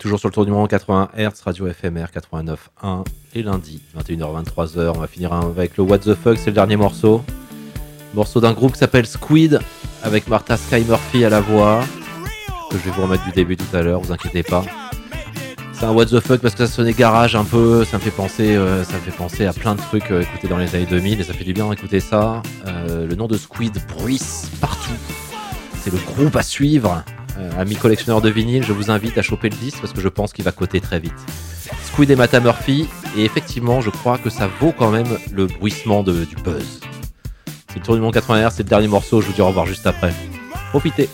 Toujours 0.05 0.19
sur 0.19 0.29
le 0.29 0.33
tour 0.33 0.45
du 0.45 0.51
moment 0.51 0.67
80 0.67 1.09
Hz, 1.17 1.41
radio 1.43 1.67
FMR 1.67 2.05
89.1, 2.15 3.05
les 3.33 3.41
lundis, 3.41 3.81
21h-23h. 3.97 4.91
On 4.95 4.99
va 4.99 5.07
finir 5.07 5.33
avec 5.33 5.77
le 5.77 5.83
What 5.83 5.97
the 5.97 6.13
Fuck, 6.13 6.37
c'est 6.37 6.51
le 6.51 6.53
dernier 6.53 6.75
morceau. 6.75 7.23
Morceau 8.13 8.39
d'un 8.39 8.53
groupe 8.53 8.73
qui 8.73 8.77
s'appelle 8.77 9.07
Squid, 9.07 9.59
avec 10.03 10.27
Martha 10.27 10.57
Sky 10.57 10.83
Murphy 10.87 11.25
à 11.25 11.29
la 11.29 11.41
voix, 11.41 11.83
que 12.69 12.77
je 12.77 12.83
vais 12.83 12.91
vous 12.91 13.01
remettre 13.01 13.25
du 13.25 13.31
début 13.31 13.57
tout 13.57 13.75
à 13.75 13.81
l'heure, 13.81 13.99
vous 13.99 14.11
inquiétez 14.11 14.43
pas. 14.43 14.63
C'est 15.73 15.85
un 15.85 15.91
What 15.91 16.05
the 16.05 16.19
Fuck 16.19 16.39
parce 16.39 16.53
que 16.53 16.67
ça 16.67 16.71
sonnait 16.71 16.93
garage 16.93 17.35
un 17.35 17.43
peu, 17.43 17.83
ça 17.83 17.97
me 17.97 18.03
fait 18.03 18.11
penser, 18.11 18.55
euh, 18.55 18.83
ça 18.83 18.93
me 18.93 18.99
fait 18.99 19.17
penser 19.17 19.47
à 19.47 19.53
plein 19.53 19.73
de 19.73 19.81
trucs 19.81 20.11
euh, 20.11 20.21
écoutés 20.21 20.47
dans 20.47 20.59
les 20.59 20.75
années 20.75 20.85
2000 20.85 21.19
et 21.19 21.23
ça 21.23 21.33
fait 21.33 21.45
du 21.45 21.53
bien 21.53 21.67
d'écouter 21.67 21.99
ça. 21.99 22.43
Euh, 22.67 23.07
le 23.07 23.15
nom 23.15 23.25
de 23.25 23.37
Squid 23.37 23.75
bruisse 23.87 24.51
partout. 24.61 24.91
C'est 25.81 25.91
le 25.91 25.97
groupe 25.97 26.35
à 26.35 26.43
suivre. 26.43 27.03
Euh, 27.37 27.51
amis 27.59 27.75
collectionneurs 27.75 28.21
de 28.21 28.29
vinyle, 28.29 28.63
je 28.63 28.73
vous 28.73 28.91
invite 28.91 29.17
à 29.17 29.21
choper 29.21 29.49
le 29.49 29.57
disque 29.57 29.79
parce 29.81 29.93
que 29.93 30.01
je 30.01 30.07
pense 30.07 30.31
qu'il 30.31 30.45
va 30.45 30.51
coter 30.51 30.79
très 30.79 30.99
vite. 30.99 31.13
Squid 31.83 32.09
et 32.09 32.15
Mata 32.15 32.39
Murphy, 32.39 32.87
et 33.17 33.25
effectivement, 33.25 33.81
je 33.81 33.89
crois 33.89 34.17
que 34.17 34.29
ça 34.29 34.47
vaut 34.59 34.73
quand 34.77 34.91
même 34.91 35.17
le 35.31 35.47
bruissement 35.47 36.03
du 36.03 36.35
buzz. 36.43 36.79
C'est 37.69 37.79
le 37.79 37.81
tour 37.81 37.95
du 37.95 38.01
monde 38.01 38.13
80 38.13 38.47
Hz, 38.47 38.53
c'est 38.55 38.63
le 38.63 38.69
dernier 38.69 38.87
morceau, 38.87 39.21
je 39.21 39.27
vous 39.27 39.33
dis 39.33 39.41
au 39.41 39.47
revoir 39.47 39.65
juste 39.65 39.87
après. 39.87 40.13
Profitez. 40.69 41.09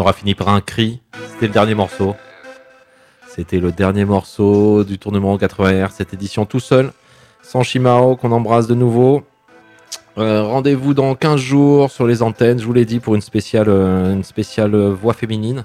Aura 0.00 0.12
fini 0.12 0.34
par 0.34 0.48
un 0.48 0.60
cri. 0.60 1.00
C'était 1.32 1.46
le 1.46 1.52
dernier 1.52 1.74
morceau. 1.74 2.14
C'était 3.28 3.60
le 3.60 3.70
dernier 3.72 4.04
morceau 4.04 4.82
du 4.84 4.98
tournement 4.98 5.38
80 5.38 5.86
R, 5.86 5.90
cette 5.92 6.12
édition 6.14 6.46
tout 6.46 6.58
seul, 6.60 6.92
sans 7.42 7.62
Shimao, 7.62 8.16
qu'on 8.16 8.32
embrasse 8.32 8.66
de 8.66 8.74
nouveau. 8.74 9.22
Euh, 10.18 10.42
Rendez-vous 10.42 10.94
dans 10.94 11.14
15 11.14 11.40
jours 11.40 11.90
sur 11.90 12.06
les 12.06 12.22
antennes, 12.22 12.58
je 12.58 12.64
vous 12.66 12.72
l'ai 12.72 12.84
dit, 12.84 12.98
pour 12.98 13.14
une 13.14 13.20
spéciale, 13.20 13.68
euh, 13.68 14.12
une 14.12 14.24
spéciale 14.24 14.74
euh, 14.74 14.90
voix 14.92 15.14
féminine. 15.14 15.64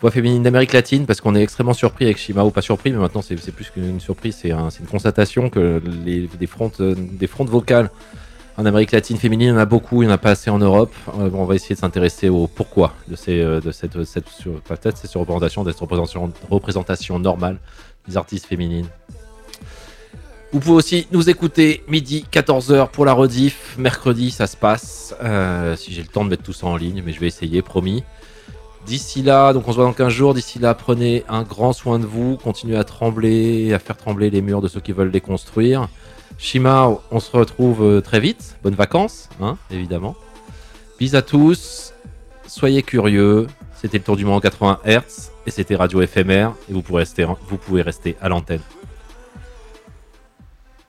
Voix 0.00 0.10
féminine 0.10 0.42
d'Amérique 0.42 0.72
latine, 0.72 1.06
parce 1.06 1.20
qu'on 1.20 1.36
est 1.36 1.42
extrêmement 1.42 1.72
surpris 1.72 2.06
avec 2.06 2.18
Shimao. 2.18 2.50
Pas 2.50 2.60
surpris, 2.62 2.90
mais 2.90 2.98
maintenant 2.98 3.22
c'est 3.22 3.36
plus 3.52 3.70
qu'une 3.70 4.00
surprise, 4.00 4.36
c'est 4.42 4.50
un- 4.50 4.68
c'est 4.68 4.80
une 4.80 4.88
constatation 4.88 5.48
que 5.48 5.80
des, 6.04 6.28
frontes, 6.48 6.82
des 6.82 7.28
frontes 7.28 7.48
vocales 7.48 7.88
en 8.56 8.66
Amérique 8.66 8.92
latine 8.92 9.16
féminine, 9.16 9.48
il 9.48 9.50
y 9.50 9.54
en 9.54 9.58
a 9.58 9.64
beaucoup, 9.64 10.02
il 10.02 10.06
n'y 10.06 10.12
en 10.12 10.14
a 10.14 10.18
pas 10.18 10.30
assez 10.30 10.50
en 10.50 10.58
Europe. 10.58 10.94
Euh, 11.18 11.30
on 11.32 11.44
va 11.44 11.54
essayer 11.54 11.74
de 11.74 11.80
s'intéresser 11.80 12.28
au 12.28 12.46
pourquoi 12.46 12.94
de, 13.08 13.16
euh, 13.28 13.60
cette, 13.72 14.04
cette 14.04 14.28
représentation, 16.50 17.18
normale 17.18 17.58
des 18.06 18.16
artistes 18.16 18.46
féminines. 18.46 18.86
Vous 20.52 20.60
pouvez 20.60 20.74
aussi 20.74 21.06
nous 21.12 21.30
écouter 21.30 21.82
midi 21.88 22.26
14h 22.30 22.90
pour 22.90 23.06
la 23.06 23.14
rediff. 23.14 23.74
Mercredi, 23.78 24.30
ça 24.30 24.46
se 24.46 24.56
passe. 24.56 25.14
Euh, 25.22 25.76
si 25.76 25.94
j'ai 25.94 26.02
le 26.02 26.08
temps 26.08 26.24
de 26.24 26.28
mettre 26.28 26.42
tout 26.42 26.52
ça 26.52 26.66
en 26.66 26.76
ligne, 26.76 27.02
mais 27.04 27.12
je 27.12 27.20
vais 27.20 27.28
essayer, 27.28 27.62
promis. 27.62 28.04
D'ici 28.84 29.22
là, 29.22 29.54
donc 29.54 29.66
on 29.66 29.70
se 29.70 29.76
voit 29.76 29.86
dans 29.86 29.94
15 29.94 30.08
jours. 30.08 30.34
D'ici 30.34 30.58
là, 30.58 30.74
prenez 30.74 31.24
un 31.28 31.42
grand 31.42 31.72
soin 31.72 31.98
de 31.98 32.04
vous. 32.04 32.36
Continuez 32.36 32.76
à 32.76 32.84
trembler, 32.84 33.72
à 33.72 33.78
faire 33.78 33.96
trembler 33.96 34.28
les 34.28 34.42
murs 34.42 34.60
de 34.60 34.68
ceux 34.68 34.80
qui 34.80 34.92
veulent 34.92 35.10
les 35.10 35.22
construire. 35.22 35.88
Shima, 36.42 36.90
on 37.12 37.20
se 37.20 37.34
retrouve 37.36 37.84
euh, 37.84 38.00
très 38.00 38.18
vite. 38.18 38.56
Bonnes 38.64 38.74
vacances, 38.74 39.28
hein, 39.40 39.56
évidemment. 39.70 40.16
Bis 40.98 41.14
à 41.14 41.22
tous. 41.22 41.94
Soyez 42.48 42.82
curieux. 42.82 43.46
C'était 43.80 43.98
le 43.98 44.04
tour 44.04 44.16
du 44.16 44.24
monde 44.24 44.34
en 44.34 44.40
80 44.40 44.80
Hz 44.84 45.30
et 45.46 45.52
c'était 45.52 45.76
Radio 45.76 46.04
FMR 46.04 46.50
et 46.68 46.72
vous 46.72 46.82
pouvez 46.82 47.82
rester 47.82 48.16
à 48.20 48.28
l'antenne. 48.28 48.60